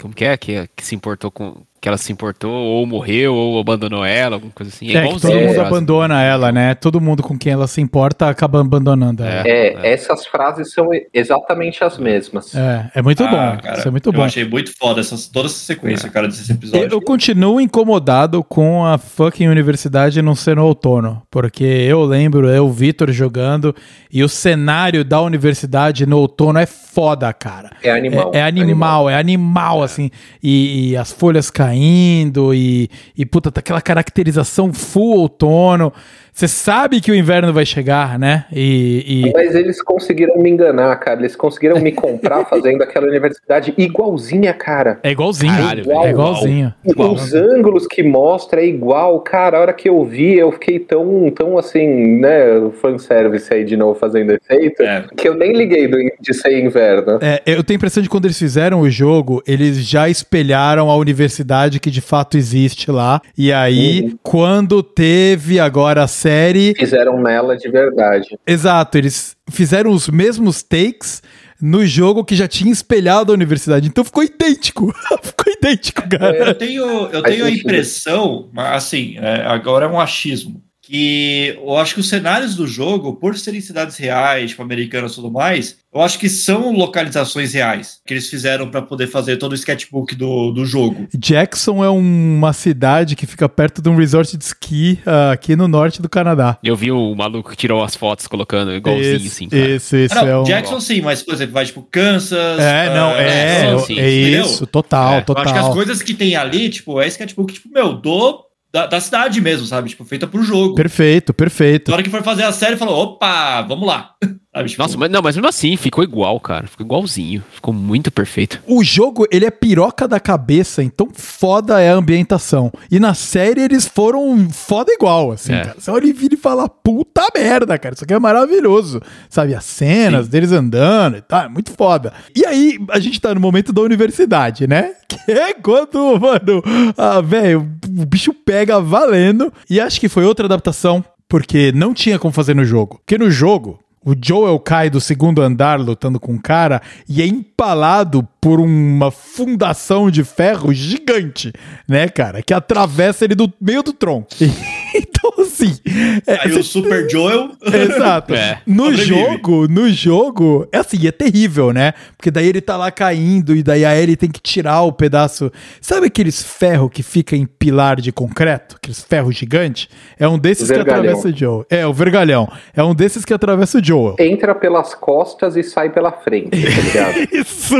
Como 0.00 0.14
que 0.14 0.24
é? 0.24 0.36
Que, 0.36 0.68
que 0.74 0.84
se 0.84 0.94
importou 0.94 1.30
com. 1.30 1.54
Que 1.78 1.88
ela 1.88 1.98
se 1.98 2.10
importou, 2.10 2.50
ou 2.50 2.84
morreu, 2.86 3.34
ou 3.34 3.60
abandonou 3.60 4.04
ela, 4.04 4.36
alguma 4.36 4.50
coisa 4.52 4.72
assim. 4.74 4.96
É, 4.96 5.06
que 5.06 5.20
todo 5.20 5.34
mundo 5.34 5.54
frase. 5.54 5.60
abandona 5.60 6.22
ela, 6.22 6.50
né? 6.50 6.74
Todo 6.74 7.00
mundo 7.00 7.22
com 7.22 7.38
quem 7.38 7.52
ela 7.52 7.68
se 7.68 7.80
importa 7.82 8.28
acaba 8.28 8.60
abandonando 8.60 9.22
ela. 9.22 9.46
É. 9.46 9.68
É, 9.68 9.92
essas 9.92 10.26
frases 10.26 10.72
são 10.72 10.88
exatamente 11.14 11.84
as 11.84 11.96
mesmas. 11.98 12.52
É, 12.56 12.90
é 12.96 13.02
muito 13.02 13.22
Ah, 13.22 13.28
bom. 13.28 13.62
cara, 13.62 13.78
Isso 13.78 13.86
é 13.86 13.90
muito 13.90 14.08
Eu 14.08 14.12
bom. 14.14 14.24
achei 14.24 14.44
muito 14.48 14.76
foda 14.76 15.00
essas, 15.00 15.28
toda 15.28 15.46
essa 15.46 15.58
sequência, 15.58 16.08
cara, 16.08 16.26
desse 16.26 16.50
episódio. 16.50 16.88
Eu 16.90 17.00
continuo 17.00 17.60
incomodado 17.60 18.42
com 18.42 18.84
a 18.84 18.96
fucking 18.98 19.46
universidade 19.46 20.20
não 20.22 20.34
ser 20.34 20.56
no 20.56 20.64
outono, 20.64 21.22
porque 21.30 21.64
eu 21.86 22.04
lembro, 22.04 22.48
é 22.48 22.60
o 22.60 22.70
Vitor 22.70 23.10
jogando, 23.12 23.74
e 24.12 24.22
o 24.22 24.28
cenário 24.28 25.04
da 25.04 25.20
universidade 25.20 26.06
no 26.06 26.18
outono 26.18 26.58
é 26.58 26.66
foda, 26.66 27.32
cara. 27.32 27.70
É 27.82 27.90
animal. 27.90 28.30
É, 28.34 28.38
é 28.38 28.42
animal, 28.42 29.10
é 29.10 29.14
animal, 29.16 29.82
assim. 29.82 30.10
E, 30.42 30.90
e 30.90 30.96
as 30.96 31.12
folhas 31.12 31.50
caindo, 31.50 32.54
e, 32.54 32.88
e 33.16 33.24
puta, 33.26 33.50
tá 33.50 33.60
aquela 33.60 33.80
caracterização 33.80 34.72
full 34.72 35.18
outono. 35.18 35.92
Você 36.36 36.48
sabe 36.48 37.00
que 37.00 37.10
o 37.10 37.14
inverno 37.14 37.50
vai 37.50 37.64
chegar, 37.64 38.18
né? 38.18 38.44
E, 38.52 39.24
e- 39.24 39.32
Mas 39.32 39.54
eles 39.54 39.80
conseguiram 39.80 40.36
me 40.36 40.50
enganar, 40.50 40.94
cara. 40.96 41.18
Eles 41.20 41.34
conseguiram 41.34 41.80
me 41.80 41.92
comprar 41.92 42.44
fazendo 42.44 42.82
aquela 42.82 43.06
universidade 43.06 43.72
igualzinha, 43.78 44.52
cara. 44.52 44.98
é 45.02 45.10
igualzinho. 45.12 45.54
Caralho, 45.54 45.84
velho. 45.84 45.98
é 46.02 46.10
igualzinho. 46.10 46.74
Igual. 46.84 47.14
Os 47.14 47.32
ângulos 47.32 47.86
que 47.86 48.02
mostra 48.02 48.60
é 48.60 48.66
igual, 48.66 49.18
cara. 49.20 49.56
A 49.56 49.60
hora 49.62 49.72
que 49.72 49.88
eu 49.88 50.04
vi, 50.04 50.36
eu 50.36 50.52
fiquei 50.52 50.78
tão, 50.78 51.30
tão 51.34 51.56
assim, 51.56 51.86
né? 52.20 52.68
Fanservice 52.82 53.54
aí 53.54 53.64
de 53.64 53.74
novo 53.74 53.98
fazendo 53.98 54.32
efeito, 54.32 54.82
É. 54.82 55.06
que 55.16 55.26
eu 55.26 55.34
nem 55.34 55.54
liguei 55.54 55.88
do- 55.88 55.96
de 56.20 56.34
ser 56.34 56.62
inverno. 56.62 57.18
É, 57.22 57.40
eu 57.46 57.64
tenho 57.64 57.76
a 57.76 57.78
impressão 57.78 58.02
de 58.02 58.10
que 58.10 58.12
quando 58.12 58.26
eles 58.26 58.38
fizeram 58.38 58.82
o 58.82 58.90
jogo, 58.90 59.42
eles 59.46 59.78
já 59.88 60.06
espelharam 60.06 60.90
a 60.90 60.96
universidade 60.98 61.80
que 61.80 61.90
de 61.90 62.02
fato 62.02 62.36
existe 62.36 62.90
lá. 62.90 63.22
E 63.38 63.50
aí, 63.50 64.02
Uhum. 64.02 64.18
quando 64.22 64.82
teve 64.82 65.58
agora 65.58 66.02
a 66.02 66.06
série. 66.26 66.74
Fizeram 66.76 67.22
nela 67.22 67.56
de 67.56 67.68
verdade. 67.68 68.36
Exato, 68.46 68.98
eles 68.98 69.36
fizeram 69.48 69.92
os 69.92 70.08
mesmos 70.08 70.62
takes 70.62 71.22
no 71.60 71.86
jogo 71.86 72.24
que 72.24 72.34
já 72.34 72.48
tinha 72.48 72.72
espelhado 72.72 73.32
a 73.32 73.34
universidade. 73.34 73.88
Então 73.88 74.04
ficou 74.04 74.24
idêntico. 74.24 74.92
ficou 75.22 75.52
idêntico, 75.52 76.06
cara. 76.08 76.48
Eu 76.48 76.54
tenho, 76.54 76.84
eu 77.08 77.22
tenho 77.22 77.44
a 77.44 77.50
impressão, 77.50 78.50
mas 78.52 78.76
assim, 78.76 79.16
é, 79.18 79.46
agora 79.46 79.86
é 79.86 79.88
um 79.88 80.00
achismo, 80.00 80.62
que 80.86 81.58
eu 81.60 81.76
acho 81.76 81.94
que 81.94 82.00
os 82.00 82.08
cenários 82.08 82.54
do 82.54 82.66
jogo, 82.66 83.14
por 83.14 83.36
serem 83.36 83.60
cidades 83.60 83.96
reais, 83.96 84.50
tipo 84.50 84.62
americanas 84.62 85.12
e 85.12 85.14
tudo 85.16 85.30
mais, 85.30 85.78
eu 85.92 86.00
acho 86.00 86.18
que 86.18 86.28
são 86.28 86.72
localizações 86.72 87.54
reais 87.54 88.00
que 88.06 88.14
eles 88.14 88.28
fizeram 88.28 88.70
para 88.70 88.82
poder 88.82 89.08
fazer 89.08 89.36
todo 89.36 89.52
o 89.52 89.54
sketchbook 89.54 90.14
do, 90.14 90.52
do 90.52 90.64
jogo. 90.64 91.08
Jackson 91.16 91.82
é 91.82 91.88
uma 91.88 92.52
cidade 92.52 93.16
que 93.16 93.26
fica 93.26 93.48
perto 93.48 93.82
de 93.82 93.88
um 93.88 93.96
resort 93.96 94.36
de 94.36 94.44
esqui 94.44 95.00
ah, 95.04 95.32
aqui 95.32 95.56
no 95.56 95.66
norte 95.66 96.00
do 96.00 96.08
Canadá. 96.08 96.58
Eu 96.62 96.76
vi 96.76 96.92
o 96.92 97.14
maluco 97.14 97.50
que 97.50 97.56
tirou 97.56 97.82
as 97.82 97.96
fotos 97.96 98.26
colocando 98.28 98.72
igualzinho, 98.72 99.16
esse, 99.16 99.26
assim, 99.26 99.48
cara. 99.48 99.68
Esse, 99.68 99.96
esse 99.96 100.16
Ah, 100.16 100.22
não, 100.22 100.28
é 100.28 100.38
um... 100.38 100.44
Jackson 100.44 100.80
sim, 100.80 101.00
mas 101.00 101.22
por 101.22 101.34
exemplo, 101.34 101.54
vai 101.54 101.66
tipo 101.66 101.82
Kansas. 101.82 102.60
É, 102.60 102.94
não, 102.94 103.10
ah, 103.10 103.20
é, 103.20 103.58
sim, 103.58 103.74
é, 103.74 103.78
sim, 103.78 103.92
entendeu? 103.94 104.44
isso, 104.44 104.66
total, 104.66 105.14
É, 105.14 105.16
eu 105.16 105.18
Eu 105.20 105.24
total. 105.24 105.44
acho 105.44 105.52
que 105.52 105.58
as 105.58 105.68
coisas 105.68 106.02
que 106.02 106.14
tem 106.14 106.36
ali, 106.36 106.68
tipo, 106.68 107.00
é 107.00 107.08
sketchbook, 107.08 107.52
tipo, 107.54 107.68
meu, 107.72 107.94
do, 107.94 108.45
da, 108.72 108.86
da 108.86 109.00
cidade 109.00 109.40
mesmo, 109.40 109.66
sabe? 109.66 109.88
Tipo, 109.88 110.04
feita 110.04 110.26
pro 110.26 110.42
jogo. 110.42 110.74
Perfeito, 110.74 111.32
perfeito. 111.32 111.90
Na 111.90 111.94
hora 111.96 112.02
que 112.02 112.10
for 112.10 112.22
fazer 112.22 112.42
a 112.44 112.52
série, 112.52 112.76
falou, 112.76 112.98
opa, 113.02 113.62
vamos 113.62 113.86
lá. 113.86 114.14
Sabe, 114.56 114.70
tipo, 114.70 114.82
Nossa, 114.82 114.96
mas, 114.96 115.10
não, 115.10 115.20
mas 115.22 115.36
mesmo 115.36 115.48
assim, 115.48 115.76
ficou 115.76 116.02
igual, 116.02 116.40
cara. 116.40 116.66
Ficou 116.66 116.84
igualzinho. 116.86 117.44
Ficou 117.52 117.74
muito 117.74 118.10
perfeito. 118.10 118.60
O 118.66 118.82
jogo, 118.82 119.26
ele 119.30 119.44
é 119.44 119.50
piroca 119.50 120.08
da 120.08 120.18
cabeça, 120.18 120.82
então 120.82 121.08
foda 121.12 121.80
é 121.80 121.90
a 121.90 121.94
ambientação. 121.94 122.72
E 122.90 122.98
na 122.98 123.12
série 123.12 123.60
eles 123.60 123.86
foram 123.86 124.48
foda 124.50 124.90
igual, 124.92 125.32
assim, 125.32 125.52
É. 125.52 125.60
cara. 125.62 125.76
Você 125.78 125.90
olha 125.90 126.06
e 126.06 126.12
vira 126.12 126.34
e 126.34 126.38
fala, 126.38 126.68
puta 126.68 127.26
merda, 127.34 127.78
cara, 127.78 127.94
isso 127.94 128.04
aqui 128.04 128.14
é 128.14 128.18
maravilhoso. 128.18 129.02
Sabe, 129.28 129.54
as 129.54 129.64
cenas 129.64 130.26
deles 130.28 130.52
andando 130.52 131.18
e 131.18 131.20
tal, 131.22 131.44
é 131.44 131.48
muito 131.48 131.72
foda. 131.72 132.12
E 132.34 132.46
aí, 132.46 132.78
a 132.90 132.98
gente 132.98 133.20
tá 133.20 133.34
no 133.34 133.40
momento 133.40 133.72
da 133.72 133.82
universidade, 133.82 134.66
né? 134.66 134.92
Que 135.26 135.32
é 135.32 135.54
quando, 135.54 136.18
mano, 136.20 136.62
ah, 136.96 137.20
velho, 137.20 137.60
o 137.98 138.04
bicho 138.06 138.32
pega 138.34 138.80
valendo. 138.80 139.52
E 139.68 139.80
acho 139.80 140.00
que 140.00 140.08
foi 140.08 140.24
outra 140.24 140.46
adaptação, 140.46 141.04
porque 141.28 141.72
não 141.72 141.94
tinha 141.94 142.18
como 142.18 142.32
fazer 142.32 142.54
no 142.54 142.64
jogo. 142.64 142.96
Porque 143.04 143.16
no 143.18 143.30
jogo, 143.30 143.78
o 144.06 144.14
Joel 144.18 144.60
cai 144.60 144.88
do 144.88 145.00
segundo 145.00 145.42
andar 145.42 145.80
lutando 145.80 146.20
com 146.20 146.34
um 146.34 146.38
cara 146.38 146.80
e 147.08 147.20
é 147.20 147.26
empalado 147.26 148.26
por 148.46 148.60
uma 148.60 149.10
fundação 149.10 150.08
de 150.08 150.22
ferro 150.22 150.72
gigante, 150.72 151.52
né, 151.88 152.08
cara? 152.08 152.40
Que 152.40 152.54
atravessa 152.54 153.24
ele 153.24 153.34
do 153.34 153.52
meio 153.60 153.82
do 153.82 153.92
tronco. 153.92 154.28
então, 154.94 155.32
assim. 155.40 155.76
é, 156.24 156.46
Aí 156.46 156.52
o 156.52 156.62
Super 156.62 157.10
Joel. 157.10 157.50
Exato. 157.60 158.36
É. 158.36 158.60
No 158.66 158.92
jogo, 158.92 159.66
no 159.66 159.88
jogo, 159.88 160.68
é 160.70 160.78
assim, 160.78 161.06
é 161.06 161.10
terrível, 161.10 161.72
né? 161.72 161.94
Porque 162.16 162.30
daí 162.30 162.46
ele 162.46 162.60
tá 162.60 162.76
lá 162.76 162.90
caindo 162.90 163.56
e 163.56 163.62
daí 163.62 163.82
a 163.84 163.96
Ellie 163.96 164.14
tem 164.16 164.30
que 164.30 164.40
tirar 164.40 164.82
o 164.82 164.92
pedaço. 164.92 165.50
Sabe 165.80 166.08
aqueles 166.08 166.42
ferros 166.42 166.90
que 166.92 167.02
fica 167.02 167.34
em 167.34 167.46
pilar 167.46 167.98
de 167.98 168.12
concreto? 168.12 168.76
Aqueles 168.76 169.02
ferros 169.02 169.34
gigantes? 169.34 169.88
É 170.18 170.28
um 170.28 170.38
desses 170.38 170.68
que 170.68 170.76
Vergalhão. 170.76 171.04
atravessa 171.04 171.28
o 171.28 171.36
Joel. 171.36 171.66
É, 171.70 171.86
o 171.86 171.94
vergalhão. 171.94 172.52
É 172.74 172.82
um 172.82 172.94
desses 172.94 173.24
que 173.24 173.32
atravessa 173.32 173.78
o 173.78 173.84
Joel. 173.84 174.16
Entra 174.18 174.54
pelas 174.54 174.94
costas 174.94 175.56
e 175.56 175.62
sai 175.62 175.88
pela 175.90 176.12
frente, 176.12 176.50
tá 176.50 176.80
ligado? 176.82 177.16
Isso, 177.32 177.74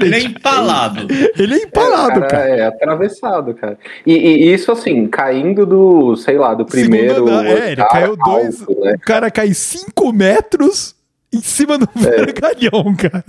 Ele 0.00 0.14
é 0.14 0.18
exatamente. 0.18 0.38
empalado. 0.38 1.06
Ele 1.38 1.54
é 1.54 1.62
empalado, 1.64 2.20
Cara, 2.20 2.26
cara. 2.28 2.48
É, 2.48 2.66
atravessado, 2.66 3.54
cara. 3.54 3.78
E, 4.06 4.12
e 4.14 4.52
isso, 4.52 4.72
assim, 4.72 5.06
caindo 5.06 5.66
do, 5.66 6.16
sei 6.16 6.38
lá, 6.38 6.54
do 6.54 6.64
primeiro. 6.64 7.14
Segundo 7.14 7.30
andar, 7.30 7.46
é, 7.46 7.72
ele 7.72 7.84
caiu 7.84 8.16
dois. 8.16 8.60
alto, 8.60 8.80
né? 8.80 8.94
O 8.94 9.00
cara 9.00 9.30
cai 9.30 9.52
5 9.52 10.12
metros 10.12 10.93
em 11.34 11.40
cima 11.40 11.76
do 11.78 11.88
vergalhão, 11.94 12.94
cara. 12.96 13.24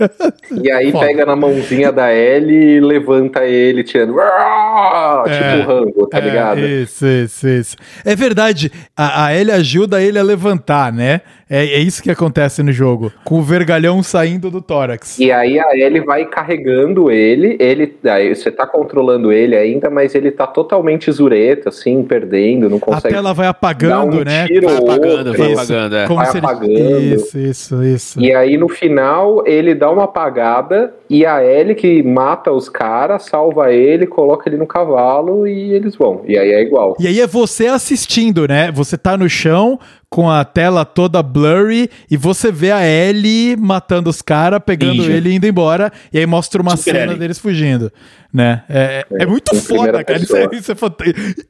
E 0.62 0.70
aí 0.70 0.92
Foda. 0.92 1.06
pega 1.06 1.26
na 1.26 1.36
mãozinha 1.36 1.90
da 1.92 2.12
Ellie 2.14 2.76
e 2.76 2.80
levanta 2.80 3.44
ele, 3.44 3.82
tirando. 3.82 4.16
É. 4.20 5.56
Tipo 5.58 5.70
rango, 5.72 6.06
tá 6.06 6.18
É, 6.18 6.20
ligado? 6.20 6.60
Isso, 6.60 7.06
isso, 7.06 7.48
isso. 7.48 7.76
É 8.04 8.14
verdade. 8.14 8.70
A, 8.96 9.26
a 9.26 9.34
Ellie 9.36 9.52
ajuda 9.52 10.00
ele 10.02 10.18
a 10.18 10.22
levantar, 10.22 10.92
né? 10.92 11.20
É, 11.48 11.64
é 11.64 11.78
isso 11.78 12.02
que 12.02 12.10
acontece 12.10 12.62
no 12.62 12.72
jogo. 12.72 13.12
Com 13.24 13.38
o 13.38 13.42
vergalhão 13.42 14.02
saindo 14.02 14.50
do 14.50 14.60
tórax. 14.60 15.18
E 15.18 15.30
aí 15.30 15.58
a 15.60 15.76
Ellie 15.76 16.00
vai 16.00 16.24
carregando 16.26 17.10
ele, 17.10 17.56
ele, 17.60 17.94
aí 18.04 18.34
você 18.34 18.50
tá 18.50 18.66
controlando 18.66 19.32
ele 19.32 19.54
ainda, 19.56 19.88
mas 19.88 20.14
ele 20.14 20.32
tá 20.32 20.46
totalmente 20.46 21.10
zureta, 21.12 21.68
assim, 21.68 22.02
perdendo, 22.02 22.68
não 22.68 22.78
A 22.78 22.80
consegue. 22.80 23.14
tela 23.14 23.32
vai 23.32 23.46
apagando, 23.46 24.18
um 24.20 24.24
né? 24.24 24.46
tiro 24.48 24.66
Vai 24.68 24.76
apagando, 24.76 25.26
outro. 25.28 25.38
vai 25.42 25.52
apagando, 25.52 25.96
é. 25.96 26.06
Como 26.06 26.16
vai 26.18 26.26
se 26.26 26.36
ele... 26.38 26.46
apagando. 26.46 27.00
Isso, 27.00 27.38
isso, 27.38 27.84
isso. 27.84 27.95
E 28.20 28.34
aí 28.34 28.56
no 28.56 28.68
final 28.68 29.42
ele 29.46 29.74
dá 29.74 29.90
uma 29.90 30.04
apagada 30.04 30.94
e 31.08 31.24
a 31.24 31.44
Ellie 31.44 31.74
que 31.74 32.02
mata 32.02 32.50
os 32.50 32.68
caras, 32.68 33.24
salva 33.24 33.72
ele, 33.72 34.06
coloca 34.06 34.48
ele 34.48 34.56
no 34.56 34.66
cavalo 34.66 35.46
e 35.46 35.72
eles 35.72 35.94
vão. 35.94 36.22
E 36.26 36.36
aí 36.36 36.50
é 36.50 36.62
igual. 36.62 36.96
E 36.98 37.06
aí 37.06 37.20
é 37.20 37.26
você 37.26 37.66
assistindo, 37.66 38.46
né? 38.48 38.70
Você 38.72 38.98
tá 38.98 39.16
no 39.16 39.28
chão 39.28 39.78
com 40.08 40.30
a 40.30 40.44
tela 40.44 40.84
toda 40.84 41.22
blurry 41.22 41.90
e 42.10 42.16
você 42.16 42.50
vê 42.50 42.70
a 42.70 42.86
Ellie 42.86 43.56
matando 43.56 44.08
os 44.08 44.22
caras, 44.22 44.60
pegando 44.64 44.94
Ninja. 44.94 45.12
ele 45.12 45.30
e 45.30 45.34
indo 45.34 45.46
embora. 45.46 45.92
E 46.12 46.18
aí 46.18 46.26
mostra 46.26 46.62
uma 46.62 46.76
Super 46.76 46.92
cena 46.92 47.04
Ellie. 47.06 47.18
deles 47.18 47.38
fugindo, 47.38 47.92
né? 48.32 48.64
É, 48.68 49.04
é, 49.12 49.22
é 49.22 49.26
muito 49.26 49.54
em 49.54 49.60
foda, 49.60 50.02
cara. 50.02 50.18
Isso 50.18 50.36
é, 50.36 50.48
isso 50.52 50.72
é 50.72 50.76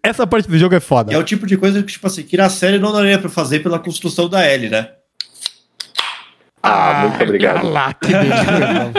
Essa 0.02 0.26
parte 0.26 0.48
do 0.48 0.58
jogo 0.58 0.74
é 0.74 0.80
foda. 0.80 1.12
É 1.12 1.18
o 1.18 1.24
tipo 1.24 1.46
de 1.46 1.56
coisa 1.56 1.82
que, 1.82 1.92
tipo 1.92 2.06
assim, 2.06 2.22
que 2.22 2.36
na 2.36 2.48
série 2.48 2.78
não 2.78 2.92
daria 2.92 3.18
pra 3.18 3.28
fazer 3.30 3.60
pela 3.60 3.78
construção 3.78 4.28
da 4.28 4.50
Ellie, 4.50 4.70
né? 4.70 4.88
Ah, 6.66 7.08
muito 7.08 7.22
obrigado. 7.22 7.64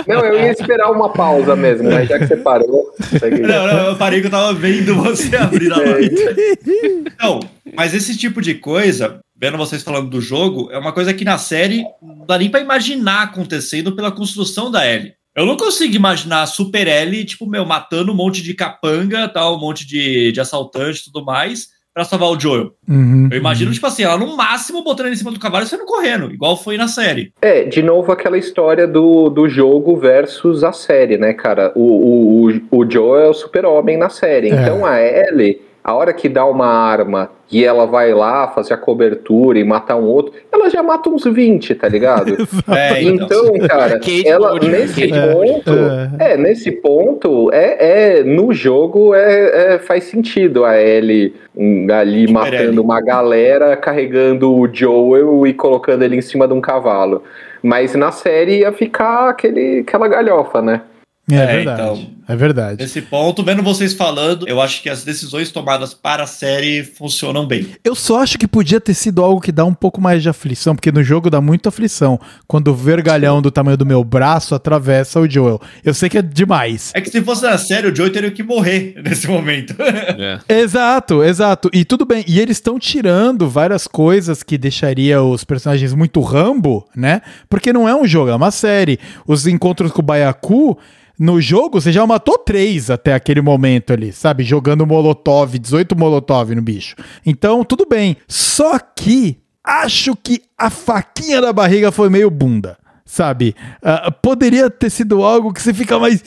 Não, 0.07 0.25
eu 0.25 0.39
ia 0.39 0.51
esperar 0.51 0.89
uma 0.91 1.09
pausa 1.09 1.55
mesmo, 1.55 1.89
mas 1.91 2.07
já 2.07 2.17
que 2.17 2.27
você 2.27 2.37
parou. 2.37 2.91
segue. 3.19 3.41
Não, 3.41 3.67
não, 3.67 3.87
eu 3.87 3.95
parei 3.97 4.21
que 4.21 4.27
eu 4.27 4.31
tava 4.31 4.53
vendo 4.53 4.95
você 4.95 5.35
abrir 5.35 5.71
a 5.71 5.77
live. 5.77 6.15
Não, 7.19 7.39
mas 7.75 7.93
esse 7.93 8.15
tipo 8.17 8.41
de 8.41 8.53
coisa, 8.55 9.19
vendo 9.35 9.57
vocês 9.57 9.83
falando 9.83 10.09
do 10.09 10.21
jogo, 10.21 10.69
é 10.71 10.77
uma 10.77 10.93
coisa 10.93 11.13
que 11.13 11.25
na 11.25 11.37
série 11.37 11.83
não 12.01 12.25
dá 12.25 12.37
nem 12.37 12.49
pra 12.49 12.59
imaginar 12.59 13.23
acontecendo 13.23 13.95
pela 13.95 14.11
construção 14.11 14.69
da 14.69 14.87
Ellie. 14.87 15.13
Eu 15.35 15.45
não 15.45 15.57
consigo 15.57 15.95
imaginar 15.95 16.43
a 16.43 16.47
Super 16.47 16.87
Ellie, 16.87 17.25
tipo, 17.25 17.45
meu, 17.45 17.65
matando 17.65 18.11
um 18.11 18.15
monte 18.15 18.41
de 18.41 18.53
capanga, 18.53 19.27
tal, 19.27 19.55
um 19.55 19.59
monte 19.59 19.85
de, 19.85 20.31
de 20.31 20.39
assaltante 20.39 21.01
e 21.01 21.03
tudo 21.05 21.23
mais, 21.23 21.67
pra 21.97 22.05
salvar 22.05 22.29
o 22.29 22.39
Joel. 22.39 22.73
Uhum. 22.87 23.27
Eu 23.31 23.39
imagino, 23.39 23.71
tipo 23.71 23.87
assim, 23.87 24.03
ela 24.03 24.19
no 24.19 24.37
máximo 24.37 24.83
botando 24.83 25.07
ele 25.07 25.15
em 25.15 25.17
cima 25.17 25.31
do 25.31 25.39
cavalo 25.39 25.65
e 25.65 25.67
saindo 25.67 25.83
correndo, 25.83 26.31
igual 26.31 26.55
foi 26.55 26.77
na 26.77 26.87
série. 26.87 27.33
É, 27.41 27.63
de 27.63 27.81
novo 27.81 28.11
aquela 28.11 28.37
história 28.37 28.87
do, 28.87 29.29
do 29.31 29.49
jogo 29.49 29.97
versus 29.97 30.63
a 30.63 30.71
série, 30.71 31.17
né, 31.17 31.33
cara? 31.33 31.71
O, 31.73 31.81
o, 31.81 32.51
o, 32.51 32.77
o 32.77 32.91
Joe 32.91 33.23
é 33.23 33.27
o 33.27 33.33
super-homem 33.33 33.97
na 33.97 34.09
série. 34.09 34.51
É. 34.51 34.53
Então 34.53 34.85
a 34.85 35.01
Ellie, 35.01 35.59
a 35.87 35.93
hora 35.93 36.11
que 36.11 36.27
dá 36.27 36.45
uma 36.45 36.67
arma 36.67 37.29
e 37.49 37.63
ela 37.63 37.85
vai 37.87 38.13
lá 38.13 38.49
fazer 38.49 38.73
a 38.73 38.77
cobertura 38.77 39.57
e 39.57 39.63
matar 39.63 39.95
um 39.95 40.03
outro, 40.03 40.33
ela 40.51 40.69
já 40.69 40.83
mata 40.83 41.09
uns 41.09 41.23
20, 41.23 41.73
tá 41.75 41.87
ligado? 41.87 42.35
É, 42.67 43.01
Então, 43.01 43.53
cara, 43.69 43.91
Kate 43.93 44.27
ela 44.27 44.51
Moody, 44.51 44.67
nesse 44.67 45.07
Kate 45.07 45.31
ponto, 45.33 45.71
É. 46.19 46.33
é, 46.33 46.37
nesse 46.37 46.71
ponto, 46.73 47.49
é, 47.53 48.17
é 48.19 48.23
no 48.23 48.51
jogo 48.53 49.15
é, 49.15 49.75
é- 49.75 49.79
faz 49.79 50.03
sentido 50.03 50.65
a 50.65 50.77
Ellie 50.77 51.33
hum, 51.55 51.87
ali 51.89 52.27
Super 52.27 52.33
matando 52.33 52.63
Ellie. 52.63 52.79
uma 52.79 52.99
galera, 52.99 53.77
carregando 53.77 54.53
o 54.53 54.67
Joel 54.71 55.47
e 55.47 55.53
colocando 55.53 56.03
ele 56.03 56.17
em 56.17 56.21
cima 56.21 56.45
de 56.49 56.53
um 56.53 56.59
cavalo. 56.59 57.23
Mas 57.63 57.95
na 57.95 58.11
série 58.11 58.59
ia 58.59 58.73
ficar 58.73 59.29
aquele, 59.29 59.79
aquela 59.87 60.09
galhofa, 60.09 60.61
né? 60.61 60.81
É, 61.29 61.45
verdade. 61.45 61.81
então. 61.81 62.17
É 62.29 62.35
verdade. 62.35 62.81
Nesse 62.81 63.01
ponto, 63.01 63.41
vendo 63.41 63.63
vocês 63.63 63.93
falando, 63.93 64.47
eu 64.47 64.61
acho 64.61 64.81
que 64.81 64.89
as 64.89 65.03
decisões 65.03 65.49
tomadas 65.49 65.93
para 65.93 66.23
a 66.23 66.27
série 66.27 66.83
funcionam 66.83 67.47
bem. 67.47 67.67
Eu 67.83 67.95
só 67.95 68.21
acho 68.21 68.37
que 68.37 68.47
podia 68.47 68.81
ter 68.81 68.93
sido 68.93 69.23
algo 69.23 69.39
que 69.39 69.51
dá 69.51 69.63
um 69.63 69.73
pouco 69.73 70.01
mais 70.01 70.21
de 70.21 70.27
aflição, 70.27 70.75
porque 70.75 70.91
no 70.91 71.01
jogo 71.01 71.29
dá 71.29 71.39
muita 71.39 71.69
aflição 71.69 72.19
quando 72.45 72.69
o 72.69 72.75
vergalhão 72.75 73.41
do 73.41 73.49
tamanho 73.49 73.77
do 73.77 73.85
meu 73.85 74.03
braço 74.03 74.53
atravessa 74.53 75.21
o 75.21 75.29
Joel. 75.29 75.61
Eu 75.83 75.93
sei 75.93 76.09
que 76.09 76.17
é 76.17 76.21
demais. 76.21 76.91
É 76.93 76.99
que 76.99 77.09
se 77.09 77.21
fosse 77.21 77.43
na 77.43 77.57
série, 77.57 77.87
o 77.87 77.95
Joey 77.95 78.11
teria 78.11 78.31
que 78.31 78.43
morrer 78.43 78.95
nesse 79.03 79.27
momento. 79.27 79.73
É. 79.79 80.39
Exato, 80.61 81.23
exato. 81.23 81.69
E 81.73 81.85
tudo 81.85 82.05
bem. 82.05 82.25
E 82.27 82.39
eles 82.39 82.57
estão 82.57 82.77
tirando 82.77 83.49
várias 83.49 83.87
coisas 83.87 84.43
que 84.43 84.57
deixaria 84.57 85.21
os 85.21 85.45
personagens 85.45 85.93
muito 85.93 86.19
Rambo, 86.19 86.85
né? 86.95 87.21
Porque 87.49 87.71
não 87.71 87.87
é 87.87 87.95
um 87.95 88.05
jogo, 88.05 88.29
é 88.31 88.35
uma 88.35 88.51
série. 88.51 88.99
Os 89.25 89.47
encontros 89.47 89.91
com 89.91 90.01
o 90.01 90.05
Baiacu. 90.05 90.77
No 91.19 91.41
jogo, 91.41 91.81
você 91.81 91.91
já 91.91 92.05
matou 92.05 92.37
três 92.37 92.91
até 92.91 93.13
aquele 93.13 93.41
momento 93.41 93.91
ali, 93.91 94.13
sabe? 94.13 94.43
Jogando 94.43 94.85
Molotov, 94.85 95.57
18 95.57 95.97
Molotov 95.97 96.53
no 96.53 96.61
bicho. 96.61 96.95
Então, 97.25 97.63
tudo 97.63 97.87
bem. 97.87 98.17
Só 98.27 98.77
que 98.77 99.37
acho 99.63 100.15
que 100.15 100.43
a 100.57 100.69
faquinha 100.69 101.41
da 101.41 101.51
barriga 101.51 101.91
foi 101.91 102.09
meio 102.09 102.29
bunda, 102.29 102.77
sabe? 103.03 103.55
Ah, 103.81 104.11
poderia 104.11 104.69
ter 104.69 104.91
sido 104.91 105.23
algo 105.23 105.51
que 105.51 105.61
você 105.61 105.73
fica 105.73 105.97
mais. 105.97 106.23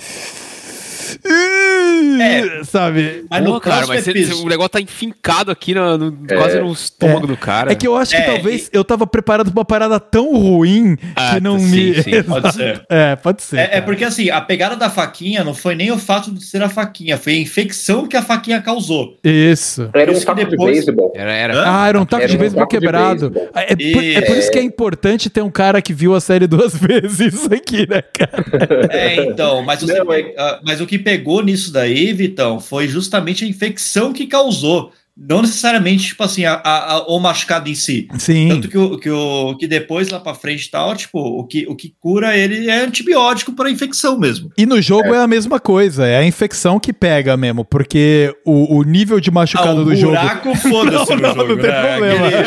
É. 1.24 2.64
Sabe? 2.64 3.24
Mas 3.30 3.44
Pô, 3.44 3.52
no 3.54 3.60
cara, 3.60 3.86
mas 3.86 4.06
episódio- 4.06 4.44
o 4.44 4.48
negócio 4.48 4.70
tá 4.70 4.80
enfincado 4.80 5.50
aqui 5.50 5.74
no, 5.74 5.96
no- 5.98 6.12
quase 6.26 6.60
no 6.60 6.72
estômago 6.72 7.26
do 7.26 7.36
cara. 7.36 7.72
É 7.72 7.74
que 7.74 7.86
eu 7.86 7.96
acho 7.96 8.10
que 8.14 8.16
É, 8.22 8.26
talvez 8.26 8.68
eu 8.72 8.84
tava 8.84 9.06
preparado 9.06 9.50
pra 9.50 9.60
uma 9.60 9.64
parada 9.64 9.98
tão 10.00 10.34
ruim 10.36 10.96
Ah, 11.16 11.34
que 11.34 11.40
não 11.40 11.58
sim, 11.58 11.66
me. 11.90 12.02
sim, 12.02 12.22
pode 12.22 12.52
ser. 12.54 12.84
É, 12.88 13.16
pode 13.16 13.42
ser. 13.42 13.58
É, 13.58 13.70
é 13.78 13.80
porque 13.80 14.04
assim, 14.04 14.30
a 14.30 14.40
pegada 14.40 14.76
da 14.76 14.90
faquinha 14.90 15.42
não 15.44 15.54
foi 15.54 15.74
nem 15.74 15.90
o 15.90 15.98
fato 15.98 16.32
de 16.32 16.44
ser 16.44 16.62
a 16.62 16.68
faquinha, 16.68 17.16
foi 17.16 17.34
a 17.34 17.38
infecção 17.38 18.06
que 18.06 18.16
a 18.16 18.22
faquinha 18.22 18.60
causou. 18.60 19.16
Isso. 19.24 19.88
Era 19.94 20.10
um 20.10 20.14
Isso 20.14 20.26
taco 20.26 20.38
de 20.44 20.50
depois- 20.50 20.76
beisebol. 20.76 21.12
Era, 21.14 21.32
era. 21.32 21.62
Ah, 21.82 21.88
era 21.88 22.00
um 22.00 22.04
taco 22.04 22.22
Era 22.22 22.30
de 22.30 22.36
um 22.36 22.40
beisebol 22.40 22.62
taco 22.66 22.72
de 22.74 22.80
quebrado. 22.80 23.30
beisebol. 23.30 23.50
É, 23.54 23.76
por, 23.92 24.04
é 24.04 24.20
por 24.22 24.36
isso 24.36 24.50
que 24.50 24.58
é 24.58 24.62
importante 24.62 25.30
ter 25.30 25.42
um 25.42 25.50
cara 25.50 25.80
que 25.82 25.92
viu 25.92 26.14
a 26.14 26.20
série 26.20 26.46
duas 26.46 26.74
vezes 26.76 27.34
isso 27.34 27.52
aqui, 27.52 27.88
né, 27.88 28.02
cara? 28.02 28.88
É, 28.90 29.16
então, 29.24 29.62
mas, 29.62 29.80
você 29.80 29.98
Não, 29.98 30.06
ah, 30.38 30.60
mas 30.64 30.80
o 30.80 30.86
que 30.86 30.98
pegou 31.10 31.42
nisso 31.42 31.72
daí, 31.72 32.12
Vitão, 32.12 32.60
foi 32.60 32.86
justamente 32.86 33.44
a 33.44 33.48
infecção 33.48 34.12
que 34.12 34.28
causou. 34.28 34.92
Não 35.16 35.42
necessariamente, 35.42 36.06
tipo 36.08 36.22
assim, 36.22 36.44
a, 36.46 36.54
a- 36.54 36.92
a- 36.94 37.02
o 37.08 37.18
machucado 37.20 37.68
em 37.68 37.74
si. 37.74 38.08
Sim. 38.18 38.48
Tanto 38.48 38.68
que, 38.68 38.78
o, 38.78 38.98
que, 38.98 39.10
o, 39.10 39.56
que 39.58 39.66
depois, 39.68 40.08
lá 40.08 40.18
pra 40.18 40.32
frente 40.34 40.64
e 40.64 40.70
tal, 40.70 40.96
tipo, 40.96 41.18
o 41.18 41.44
que, 41.46 41.66
o 41.68 41.76
que 41.76 41.92
cura 42.00 42.34
ele 42.36 42.70
é 42.70 42.80
antibiótico 42.82 43.52
para 43.52 43.70
infecção 43.70 44.18
mesmo. 44.18 44.50
E 44.56 44.64
no 44.64 44.80
jogo 44.80 45.14
é. 45.14 45.18
a 45.22 45.26
mesma 45.26 45.60
coisa, 45.60 46.06
é 46.06 46.16
a 46.18 46.24
infecção 46.24 46.80
que 46.80 46.92
pega 46.92 47.36
mesmo, 47.36 47.64
porque 47.64 48.34
o, 48.46 48.78
o 48.78 48.82
nível 48.82 49.20
de 49.20 49.30
machucado 49.30 49.80
Ah, 49.80 49.82
o 49.82 49.84
do 49.84 49.94
jogo. 49.96 50.14
buraco, 50.16 50.54
foda-se 50.56 51.10
Não, 51.14 51.18
não, 51.18 51.34
jogo, 51.34 51.48
não 51.48 51.56
tem 51.58 51.70
né? 51.70 51.82
problema. 51.82 52.26
Aquele, 52.26 52.40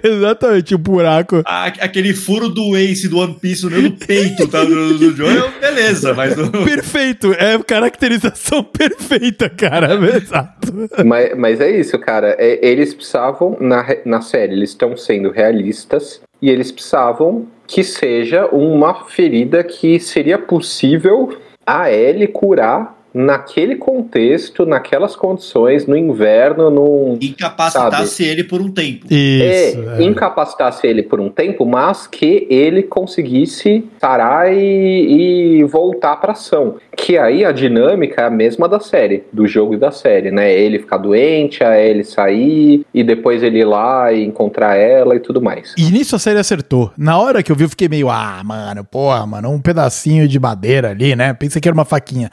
Exatamente, 0.02 0.74
o 0.74 0.78
buraco. 0.78 1.42
a- 1.46 1.66
aquele 1.66 2.14
furo 2.14 2.48
do 2.48 2.76
Ace 2.76 3.08
do 3.08 3.18
One 3.18 3.36
Piece 3.40 3.64
no 3.66 3.92
peito 3.92 4.46
tá, 4.48 4.64
do, 4.64 4.98
do 4.98 5.16
Joel, 5.16 5.50
beleza, 5.60 6.14
mas 6.14 6.36
o, 6.38 6.50
Perfeito, 6.50 7.32
é 7.34 7.58
caracterização 7.62 8.62
perfeita, 8.64 9.48
cara. 9.48 9.94
Exato. 10.16 10.49
Mas, 11.04 11.36
mas 11.36 11.60
é 11.60 11.70
isso, 11.70 11.98
cara. 11.98 12.36
É, 12.38 12.58
eles 12.64 12.94
precisavam, 12.94 13.56
na, 13.60 13.84
na 14.04 14.20
série, 14.20 14.52
eles 14.52 14.70
estão 14.70 14.96
sendo 14.96 15.30
realistas 15.30 16.20
e 16.40 16.50
eles 16.50 16.70
precisavam 16.70 17.46
que 17.66 17.82
seja 17.82 18.46
uma 18.46 19.06
ferida 19.06 19.62
que 19.62 19.98
seria 19.98 20.38
possível 20.38 21.36
a 21.66 21.90
Ellie 21.90 22.28
curar 22.28 22.99
naquele 23.12 23.76
contexto, 23.76 24.64
naquelas 24.64 25.16
condições, 25.16 25.86
no 25.86 25.96
inverno, 25.96 26.70
num. 26.70 27.18
incapacitasse 27.20 28.24
ele 28.24 28.44
por 28.44 28.60
um 28.60 28.70
tempo. 28.70 29.06
Isso. 29.10 29.90
É, 29.90 30.02
incapacitasse 30.02 30.86
ele 30.86 31.02
por 31.02 31.20
um 31.20 31.28
tempo, 31.28 31.64
mas 31.66 32.06
que 32.06 32.46
ele 32.50 32.82
conseguisse 32.82 33.84
parar 34.00 34.52
e, 34.52 35.60
e 35.60 35.64
voltar 35.64 36.16
pra 36.16 36.32
ação. 36.32 36.76
Que 36.96 37.18
aí 37.18 37.44
a 37.44 37.52
dinâmica 37.52 38.22
é 38.22 38.24
a 38.26 38.30
mesma 38.30 38.68
da 38.68 38.80
série, 38.80 39.24
do 39.32 39.46
jogo 39.46 39.74
e 39.74 39.78
da 39.78 39.90
série, 39.90 40.30
né? 40.30 40.52
Ele 40.52 40.78
ficar 40.78 40.98
doente, 40.98 41.64
a 41.64 41.78
ele 41.78 42.04
sair, 42.04 42.84
e 42.92 43.02
depois 43.02 43.42
ele 43.42 43.58
ir 43.60 43.64
lá 43.64 44.12
e 44.12 44.24
encontrar 44.24 44.76
ela 44.76 45.14
e 45.14 45.20
tudo 45.20 45.40
mais. 45.40 45.74
E 45.76 45.90
nisso 45.90 46.16
a 46.16 46.18
série 46.18 46.38
acertou. 46.38 46.92
Na 46.96 47.18
hora 47.18 47.42
que 47.42 47.50
eu 47.50 47.56
vi, 47.56 47.64
eu 47.64 47.68
fiquei 47.68 47.88
meio, 47.88 48.10
ah, 48.10 48.42
mano, 48.44 48.84
porra, 48.84 49.26
mano, 49.26 49.50
um 49.50 49.60
pedacinho 49.60 50.28
de 50.28 50.38
madeira 50.38 50.90
ali, 50.90 51.16
né? 51.16 51.32
Pensei 51.32 51.60
que 51.60 51.68
era 51.68 51.74
uma 51.74 51.84
faquinha. 51.84 52.30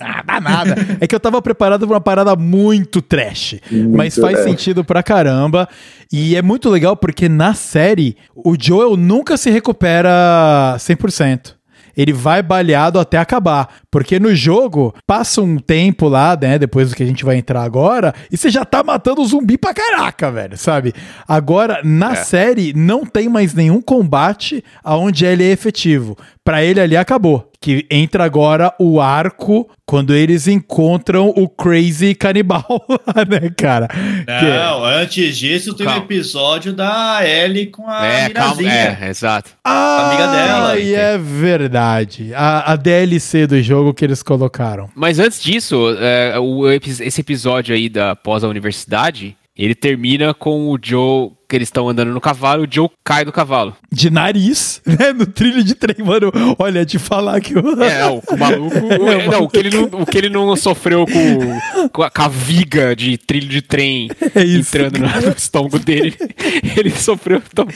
Ah, 0.00 0.13
dá 0.22 0.40
nada. 0.40 0.74
é 1.00 1.06
que 1.06 1.14
eu 1.14 1.20
tava 1.20 1.40
preparado 1.40 1.86
pra 1.86 1.94
uma 1.94 2.00
parada 2.00 2.36
muito 2.36 3.00
trash. 3.00 3.56
mas 3.70 4.16
faz 4.16 4.40
é. 4.40 4.42
sentido 4.44 4.84
pra 4.84 5.02
caramba. 5.02 5.68
E 6.12 6.36
é 6.36 6.42
muito 6.42 6.68
legal 6.70 6.96
porque 6.96 7.28
na 7.28 7.54
série, 7.54 8.16
o 8.34 8.54
Joel 8.58 8.96
nunca 8.96 9.36
se 9.36 9.50
recupera 9.50 10.76
100%. 10.78 11.54
Ele 11.96 12.12
vai 12.12 12.42
baleado 12.42 12.98
até 12.98 13.18
acabar. 13.18 13.68
Porque 13.90 14.18
no 14.18 14.34
jogo, 14.34 14.94
passa 15.06 15.40
um 15.40 15.58
tempo 15.58 16.08
lá, 16.08 16.36
né? 16.40 16.58
Depois 16.58 16.90
do 16.90 16.96
que 16.96 17.02
a 17.02 17.06
gente 17.06 17.24
vai 17.24 17.36
entrar 17.36 17.62
agora, 17.62 18.14
e 18.30 18.36
você 18.36 18.50
já 18.50 18.64
tá 18.64 18.82
matando 18.82 19.24
zumbi 19.24 19.56
pra 19.56 19.72
caraca, 19.72 20.30
velho, 20.30 20.58
sabe? 20.58 20.92
Agora, 21.26 21.80
na 21.84 22.16
série, 22.16 22.72
não 22.74 23.06
tem 23.06 23.28
mais 23.28 23.54
nenhum 23.54 23.80
combate 23.80 24.64
aonde 24.82 25.24
ele 25.24 25.44
é 25.44 25.52
efetivo. 25.52 26.16
Pra 26.44 26.62
ele 26.62 26.80
ali 26.80 26.96
acabou. 26.96 27.50
Que 27.60 27.86
entra 27.90 28.24
agora 28.24 28.74
o 28.78 29.00
arco 29.00 29.66
quando 29.94 30.12
eles 30.12 30.48
encontram 30.48 31.28
o 31.36 31.48
Crazy 31.48 32.16
Canibal 32.16 32.64
lá, 32.90 33.24
né, 33.24 33.48
cara? 33.56 33.86
Que- 33.86 34.58
Não, 34.58 34.84
antes 34.84 35.36
disso 35.38 35.72
tem 35.72 35.86
o 35.86 35.88
Calma. 35.88 36.04
episódio 36.04 36.72
da 36.72 37.20
Ellie 37.24 37.66
com 37.66 37.88
a 37.88 38.04
É, 38.04 38.28
calma. 38.28 38.56
Mirazinha. 38.56 38.98
É, 39.00 39.08
exato. 39.08 39.50
Ah, 39.64 40.08
amiga 40.08 40.26
dela. 40.32 40.78
E 40.80 40.92
é 40.96 41.16
verdade. 41.16 42.34
A, 42.34 42.72
a 42.72 42.74
DLC 42.74 43.46
do 43.46 43.62
jogo 43.62 43.94
que 43.94 44.04
eles 44.04 44.20
colocaram. 44.20 44.90
Mas 44.96 45.20
antes 45.20 45.40
disso, 45.40 45.96
é, 46.00 46.36
o 46.40 46.68
esse 46.68 47.20
episódio 47.20 47.72
aí 47.72 47.88
da 47.88 48.16
pós 48.16 48.42
a 48.42 48.48
universidade, 48.48 49.36
ele 49.56 49.74
termina 49.74 50.34
com 50.34 50.68
o 50.70 50.78
Joe, 50.82 51.30
que 51.48 51.54
eles 51.54 51.68
estão 51.68 51.88
andando 51.88 52.12
no 52.12 52.20
cavalo, 52.20 52.64
o 52.64 52.68
Joe 52.68 52.88
cai 53.04 53.24
do 53.24 53.30
cavalo. 53.30 53.76
De 53.92 54.10
nariz, 54.10 54.82
né? 54.86 55.12
No 55.12 55.26
trilho 55.26 55.62
de 55.62 55.74
trem, 55.74 56.04
mano. 56.04 56.32
Olha, 56.58 56.84
te 56.84 56.98
falar 56.98 57.40
que 57.40 57.54
o. 57.56 57.82
É, 57.82 58.00
não, 58.00 58.20
o 58.28 58.36
maluco. 58.36 58.76
o- 58.78 59.30
não, 59.30 59.42
o 59.44 59.48
que, 59.48 59.58
ele 59.58 59.70
não, 59.70 59.84
o 60.02 60.06
que 60.06 60.18
ele 60.18 60.28
não 60.28 60.56
sofreu 60.56 61.06
com, 61.06 61.88
com, 61.90 62.02
a, 62.02 62.10
com 62.10 62.22
a 62.22 62.28
viga 62.28 62.96
de 62.96 63.16
trilho 63.16 63.48
de 63.48 63.62
trem 63.62 64.10
É 64.34 64.42
isso, 64.42 64.76
entrando 64.76 64.98
no, 64.98 65.20
no 65.20 65.28
estômago 65.36 65.78
dele, 65.78 66.16
ele 66.76 66.90
sofreu. 66.90 67.40
Toma, 67.54 67.70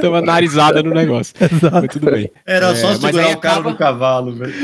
toma 0.00 0.20
narizada 0.22 0.82
no 0.82 0.90
negócio. 0.94 1.34
Mas 1.38 1.88
tudo 1.92 2.10
bem. 2.10 2.30
Era 2.46 2.74
só 2.74 2.92
É, 2.92 2.94
segurar 2.94 3.30
o 3.32 3.36
cara 3.38 3.54
acaba- 3.56 3.70
no 3.70 3.76
cavalo, 3.76 4.32
velho. 4.34 4.54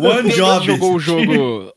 One 0.00 0.30
job. 0.30 0.66
jogou 0.66 0.94
o 0.94 0.98
jogo. 1.00 1.72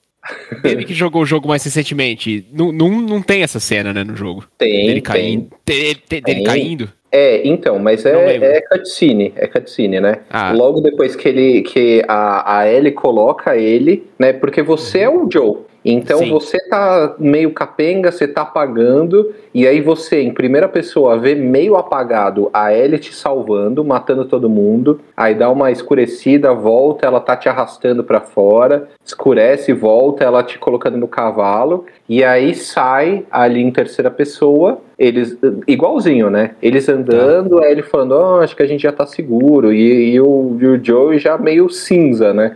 Ele 0.64 0.86
que 0.86 0.94
jogou 0.94 1.24
o 1.24 1.26
jogo 1.26 1.48
mais 1.48 1.64
recentemente, 1.64 2.46
não, 2.54 2.72
não, 2.72 3.02
não 3.02 3.22
tem 3.22 3.42
essa 3.42 3.60
cena, 3.60 3.94
né, 3.94 4.04
no 4.04 4.16
jogo. 4.16 4.46
Tem, 4.58 4.88
dele 4.88 4.94
tem. 4.94 5.02
caindo. 5.02 5.50
Dele, 5.66 6.00
dele 6.10 6.24
Tem. 6.24 6.44
caindo. 6.44 6.90
É, 7.12 7.46
então, 7.46 7.78
mas 7.78 8.06
é, 8.06 8.38
é 8.38 8.62
cutscene, 8.62 9.34
é 9.36 9.46
cutscene, 9.46 10.00
né? 10.00 10.20
Ah. 10.30 10.54
Logo 10.54 10.80
depois 10.80 11.14
que 11.14 11.28
ele 11.28 11.62
que 11.62 12.02
a, 12.08 12.60
a 12.60 12.72
Ellie 12.72 12.94
coloca 12.94 13.58
ele, 13.58 14.08
né? 14.18 14.32
Porque 14.32 14.62
você 14.62 15.00
é 15.00 15.10
o 15.10 15.30
Joe. 15.30 15.58
Então 15.84 16.20
Sim. 16.20 16.30
você 16.30 16.60
tá 16.70 17.16
meio 17.18 17.52
capenga, 17.52 18.12
você 18.12 18.28
tá 18.28 18.44
apagando, 18.44 19.34
e 19.54 19.68
aí 19.68 19.82
você, 19.82 20.22
em 20.22 20.34
primeira 20.34 20.70
pessoa, 20.70 21.18
vê 21.18 21.34
meio 21.34 21.76
apagado 21.76 22.50
a 22.54 22.74
Ellie 22.74 23.00
te 23.00 23.14
salvando, 23.14 23.84
matando 23.84 24.26
todo 24.26 24.50
mundo, 24.50 25.00
aí 25.18 25.34
dá 25.34 25.50
uma 25.50 25.72
escurecida, 25.72 26.54
volta, 26.54 27.08
ela 27.08 27.20
tá 27.20 27.36
te 27.36 27.50
arrastando 27.50 28.04
pra 28.04 28.22
fora, 28.22 28.88
escurece, 29.04 29.74
volta, 29.74 30.24
ela 30.24 30.44
te 30.44 30.60
colocando 30.60 30.98
no 30.98 31.08
cavalo, 31.08 31.86
e 32.08 32.24
aí 32.24 32.54
sai 32.54 33.26
ali 33.32 33.62
em 33.62 33.72
terceira 33.72 34.12
pessoa, 34.12 34.80
eles, 35.00 35.36
igualzinho, 35.68 36.30
né? 36.30 36.52
Eles 36.62 36.88
andando, 36.88 37.60
aí 37.60 37.72
ele 37.72 37.82
falando, 37.82 38.12
ó, 38.12 38.42
acho 38.42 38.56
que 38.56 38.62
a 38.62 38.68
gente 38.68 38.84
já 38.84 38.92
tá 38.92 39.08
seguro, 39.08 39.74
e, 39.74 40.14
e 40.14 40.22
o, 40.22 40.58
e 40.60 40.68
o 40.68 40.84
Joey 40.84 41.18
já 41.18 41.40
meio 41.40 41.70
cinza, 41.70 42.32
né? 42.34 42.56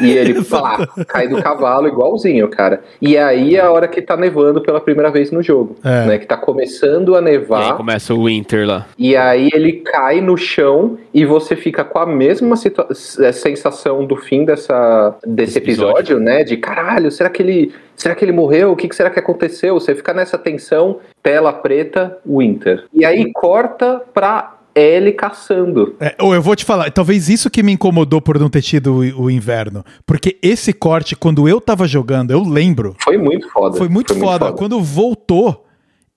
E 0.00 0.10
ele, 0.10 0.42
pá, 0.44 0.86
cai 1.06 1.28
do 1.28 1.42
cavalo 1.42 1.86
igualzinho, 1.86 2.48
cara. 2.48 2.61
E 3.00 3.16
aí 3.16 3.56
é 3.56 3.60
a 3.60 3.70
hora 3.70 3.88
que 3.88 4.00
tá 4.02 4.16
nevando 4.16 4.60
pela 4.60 4.80
primeira 4.80 5.10
vez 5.10 5.30
no 5.30 5.42
jogo, 5.42 5.76
É. 5.84 6.06
né? 6.06 6.18
Que 6.18 6.26
tá 6.26 6.36
começando 6.36 7.14
a 7.14 7.20
E 7.20 7.24
aí 7.26 7.32
nevar, 7.32 7.76
começa 7.76 8.14
o 8.14 8.24
Winter 8.26 8.66
lá. 8.66 8.86
e 8.98 9.16
aí 9.16 9.48
ele 9.52 9.72
cai 9.72 10.20
no 10.20 10.36
chão 10.36 10.98
e 11.12 11.24
você 11.24 11.56
fica 11.56 11.84
com 11.84 11.98
a 11.98 12.06
mesma 12.06 12.54
eh, 13.20 13.32
sensação 13.32 14.04
do 14.04 14.16
fim 14.16 14.44
dessa, 14.44 15.16
desse 15.26 15.50
Esse 15.52 15.58
episódio. 15.58 15.92
episódio, 15.98 16.20
né? 16.20 16.44
De 16.44 16.56
caralho, 16.56 17.10
será 17.10 17.28
que 17.30 17.42
ele, 17.42 17.72
será 17.96 18.14
que 18.14 18.24
ele 18.24 18.32
morreu? 18.32 18.72
O 18.72 18.76
que, 18.76 18.88
que 18.88 18.94
será 18.96 19.10
que 19.10 19.18
aconteceu? 19.18 19.74
Você 19.74 19.94
fica 19.94 20.12
nessa 20.14 20.38
tensão, 20.38 20.98
tela 21.22 21.52
preta, 21.52 22.18
Winter. 22.26 22.84
E 22.92 23.04
aí 23.04 23.30
corta 23.32 24.00
pra 24.12 24.51
Ellie 24.74 25.12
caçando. 25.12 25.94
É, 26.00 26.14
ou 26.20 26.34
eu 26.34 26.42
vou 26.42 26.56
te 26.56 26.64
falar, 26.64 26.90
talvez 26.90 27.28
isso 27.28 27.50
que 27.50 27.62
me 27.62 27.72
incomodou 27.72 28.20
por 28.20 28.38
não 28.38 28.48
ter 28.48 28.62
tido 28.62 28.94
o, 28.94 29.24
o 29.24 29.30
inverno. 29.30 29.84
Porque 30.06 30.38
esse 30.42 30.72
corte, 30.72 31.14
quando 31.16 31.48
eu 31.48 31.60
tava 31.60 31.86
jogando, 31.86 32.30
eu 32.30 32.42
lembro. 32.42 32.94
Foi 33.02 33.16
muito 33.18 33.48
foda. 33.50 33.76
Foi 33.76 33.88
muito, 33.88 34.14
foda. 34.14 34.52
Quando 34.52 34.80
voltou 34.80 35.66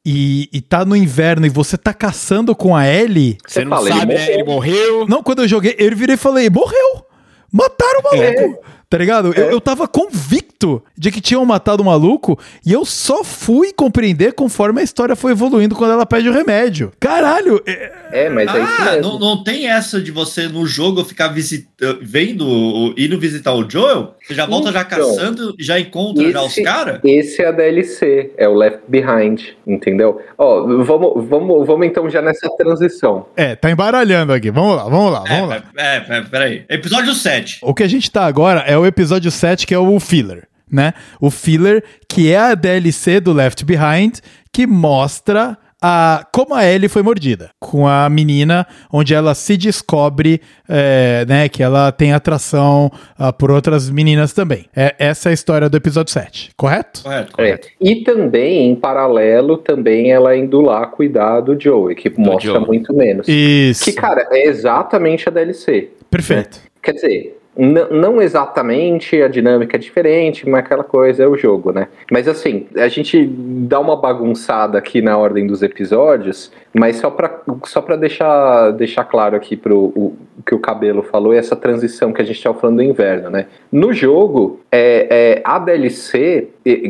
e, 0.06 0.50
e 0.54 0.62
tá 0.62 0.86
no 0.86 0.96
inverno 0.96 1.46
e 1.46 1.50
você 1.50 1.78
tá 1.78 1.94
caçando 1.94 2.56
com 2.56 2.76
a 2.76 2.88
Ellie. 2.88 3.38
Você 3.46 3.62
Você 3.62 3.66
não 3.66 3.78
fala, 3.78 3.90
ele 3.90 4.00
sabe, 4.00 4.14
né? 4.14 4.20
morreu. 4.20 4.34
Ele 4.34 4.44
morreu. 4.44 5.08
Não, 5.08 5.24
quando 5.24 5.42
eu 5.42 5.48
joguei, 5.48 5.76
eu 5.80 5.96
virei 5.96 6.16
e 6.16 6.18
falei, 6.18 6.50
morreu! 6.50 7.06
Mataram 7.52 8.02
o 8.02 8.04
maluco! 8.04 8.64
Tá 8.96 9.00
ligado? 9.00 9.34
Eu, 9.34 9.52
eu 9.52 9.60
tava 9.62 9.88
convicto 9.88 10.82
de 10.98 11.12
que 11.12 11.20
tinham 11.20 11.46
matado 11.46 11.84
o 11.84 11.86
maluco 11.86 12.40
e 12.66 12.72
eu 12.72 12.86
só 12.86 13.24
fui 13.26 13.74
compreender 13.74 14.32
conforme 14.34 14.80
a 14.80 14.84
história 14.84 15.16
foi 15.16 15.34
evoluindo 15.34 15.76
quando 15.76 15.92
ela 15.92 16.06
pede 16.06 16.30
o 16.30 16.32
remédio. 16.34 16.92
Caralho! 17.00 17.62
é- 17.66 17.92
É, 18.12 18.30
mas 18.30 18.48
é 18.56 18.64
isso 18.64 18.72
Ah, 18.80 18.86
mesmo. 18.94 19.02
não, 19.02 19.20
não 19.20 19.44
tem 19.44 19.68
essa 19.70 20.00
de 20.00 20.10
você 20.12 20.48
no 20.48 20.66
jogo 20.66 21.04
ficar 21.04 21.28
visitando, 21.28 22.00
vendo, 22.02 22.48
o- 22.48 22.94
indo 22.98 23.20
visitar 23.20 23.54
o 23.54 23.70
Joel? 23.70 24.16
Você 24.26 24.34
já 24.34 24.46
volta 24.46 24.72
já 24.72 24.82
Então, 24.82 24.98
caçando, 25.10 25.56
já 25.60 25.78
encontra 25.80 26.32
já 26.32 26.42
os 26.42 26.52
esse- 26.52 26.64
caras? 26.64 27.00
Esse 27.04 27.42
é 27.42 27.48
a 27.48 27.52
DLC, 27.52 28.32
é 28.38 28.48
o 28.48 28.54
Left 28.56 28.80
Behind, 28.88 29.42
entendeu? 29.68 30.22
Ó, 30.38 30.62
vamos, 30.84 31.28
vamos, 31.28 31.68
vamos 31.68 31.86
então 31.86 32.10
já 32.10 32.22
nessa 32.22 32.50
transição. 32.58 33.26
É, 33.36 33.56
tá 33.56 33.70
embaralhando 33.70 34.32
aqui. 34.32 34.50
Vamos 34.50 34.78
lá, 34.78 34.84
vamos 34.86 35.12
lá, 35.12 35.24
vamos 35.28 35.50
lá. 35.50 35.64
É, 35.78 35.98
é, 35.98 36.06
é, 36.18 36.22
peraí. 36.22 36.64
Episódio 36.70 37.14
7. 37.14 37.60
O 37.62 37.74
que 37.74 37.84
a 37.84 37.88
gente 37.88 38.10
tá 38.10 38.26
agora 38.26 38.62
é 38.62 38.78
o 38.78 38.85
episódio 38.86 39.32
7, 39.32 39.66
que 39.68 39.74
é 39.74 39.80
o 39.80 40.00
filler, 40.00 40.48
né? 40.72 40.94
O 41.20 41.30
filler, 41.30 41.84
que 42.10 42.32
é 42.32 42.38
a 42.38 42.56
DLC 42.56 43.20
do 43.20 43.34
Left 43.34 43.64
Behind, 43.66 44.20
que 44.52 44.66
mostra 44.66 45.58
a, 45.88 46.26
como 46.32 46.56
a 46.56 46.66
Ellie 46.66 46.90
foi 46.90 47.04
mordida. 47.04 47.50
Com 47.60 47.88
a 47.88 48.10
menina, 48.10 48.66
onde 48.92 49.14
ela 49.14 49.36
se 49.36 49.56
descobre, 49.56 50.42
é, 50.68 51.26
né, 51.28 51.48
que 51.48 51.62
ela 51.62 51.92
tem 51.92 52.12
atração 52.12 52.90
ah, 53.20 53.32
por 53.32 53.52
outras 53.52 53.88
meninas 53.90 54.34
também. 54.34 54.66
É, 54.76 54.96
essa 54.98 55.30
é 55.30 55.32
a 55.32 55.34
história 55.34 55.70
do 55.70 55.78
episódio 55.78 56.12
7, 56.12 56.52
correto? 56.58 57.04
Correto, 57.04 57.30
É. 57.30 57.36
correto. 57.36 57.68
E 57.80 58.04
também, 58.04 58.68
em 58.72 58.76
paralelo, 58.76 59.58
também 59.58 60.12
ela 60.12 60.36
indo 60.36 60.60
lá 60.62 60.88
cuidar 60.88 61.42
do 61.42 61.60
Joey, 61.60 61.94
que 61.94 62.10
mostra 62.18 62.54
Joey. 62.54 62.66
muito 62.66 62.92
menos. 62.92 63.28
Isso. 63.28 63.84
Que, 63.84 63.92
cara, 63.94 64.28
é 64.32 64.48
exatamente 64.48 65.30
a 65.30 65.32
DLC. 65.32 65.90
Perfeito. 66.10 66.60
Quer 66.82 66.94
dizer, 66.94 67.38
n- 67.58 67.88
não 67.92 68.22
exatamente, 68.22 69.22
a 69.22 69.28
dinâmica 69.28 69.78
é 69.78 69.80
diferente, 69.80 70.48
mas 70.50 70.60
aquela 70.60 70.84
coisa 70.84 71.24
é 71.24 71.28
o 71.28 71.38
jogo, 71.38 71.72
né? 71.72 71.88
Mas 72.12 72.28
assim, 72.28 72.68
a 72.76 72.88
gente 72.88 73.26
dá 73.26 73.80
uma 73.80 73.96
bagunçada 73.96 74.78
aqui 74.78 75.02
na 75.02 75.18
ordem 75.18 75.46
dos 75.48 75.62
episódios, 75.64 76.52
mas 76.74 76.98
só 76.98 77.10
pra, 77.10 77.42
só 77.66 77.82
pra 77.82 77.96
deixar, 77.96 78.72
deixar 78.72 79.04
claro 79.06 79.36
aqui 79.36 79.56
pro 79.56 79.78
o, 79.96 80.16
que 80.46 80.54
o 80.54 80.60
Cabelo 80.60 81.02
falou 81.04 81.34
essa 81.34 81.56
transição 81.56 82.12
que 82.14 82.22
a 82.22 82.26
gente 82.26 82.38
estava 82.38 82.58
falando 82.60 82.78
do 82.78 82.84
inverno, 82.84 83.30
né? 83.30 83.48
No 83.72 83.94
jogo, 83.94 84.60
é, 84.72 85.08
é, 85.10 85.42
a 85.44 85.58
DLC, 85.60 86.50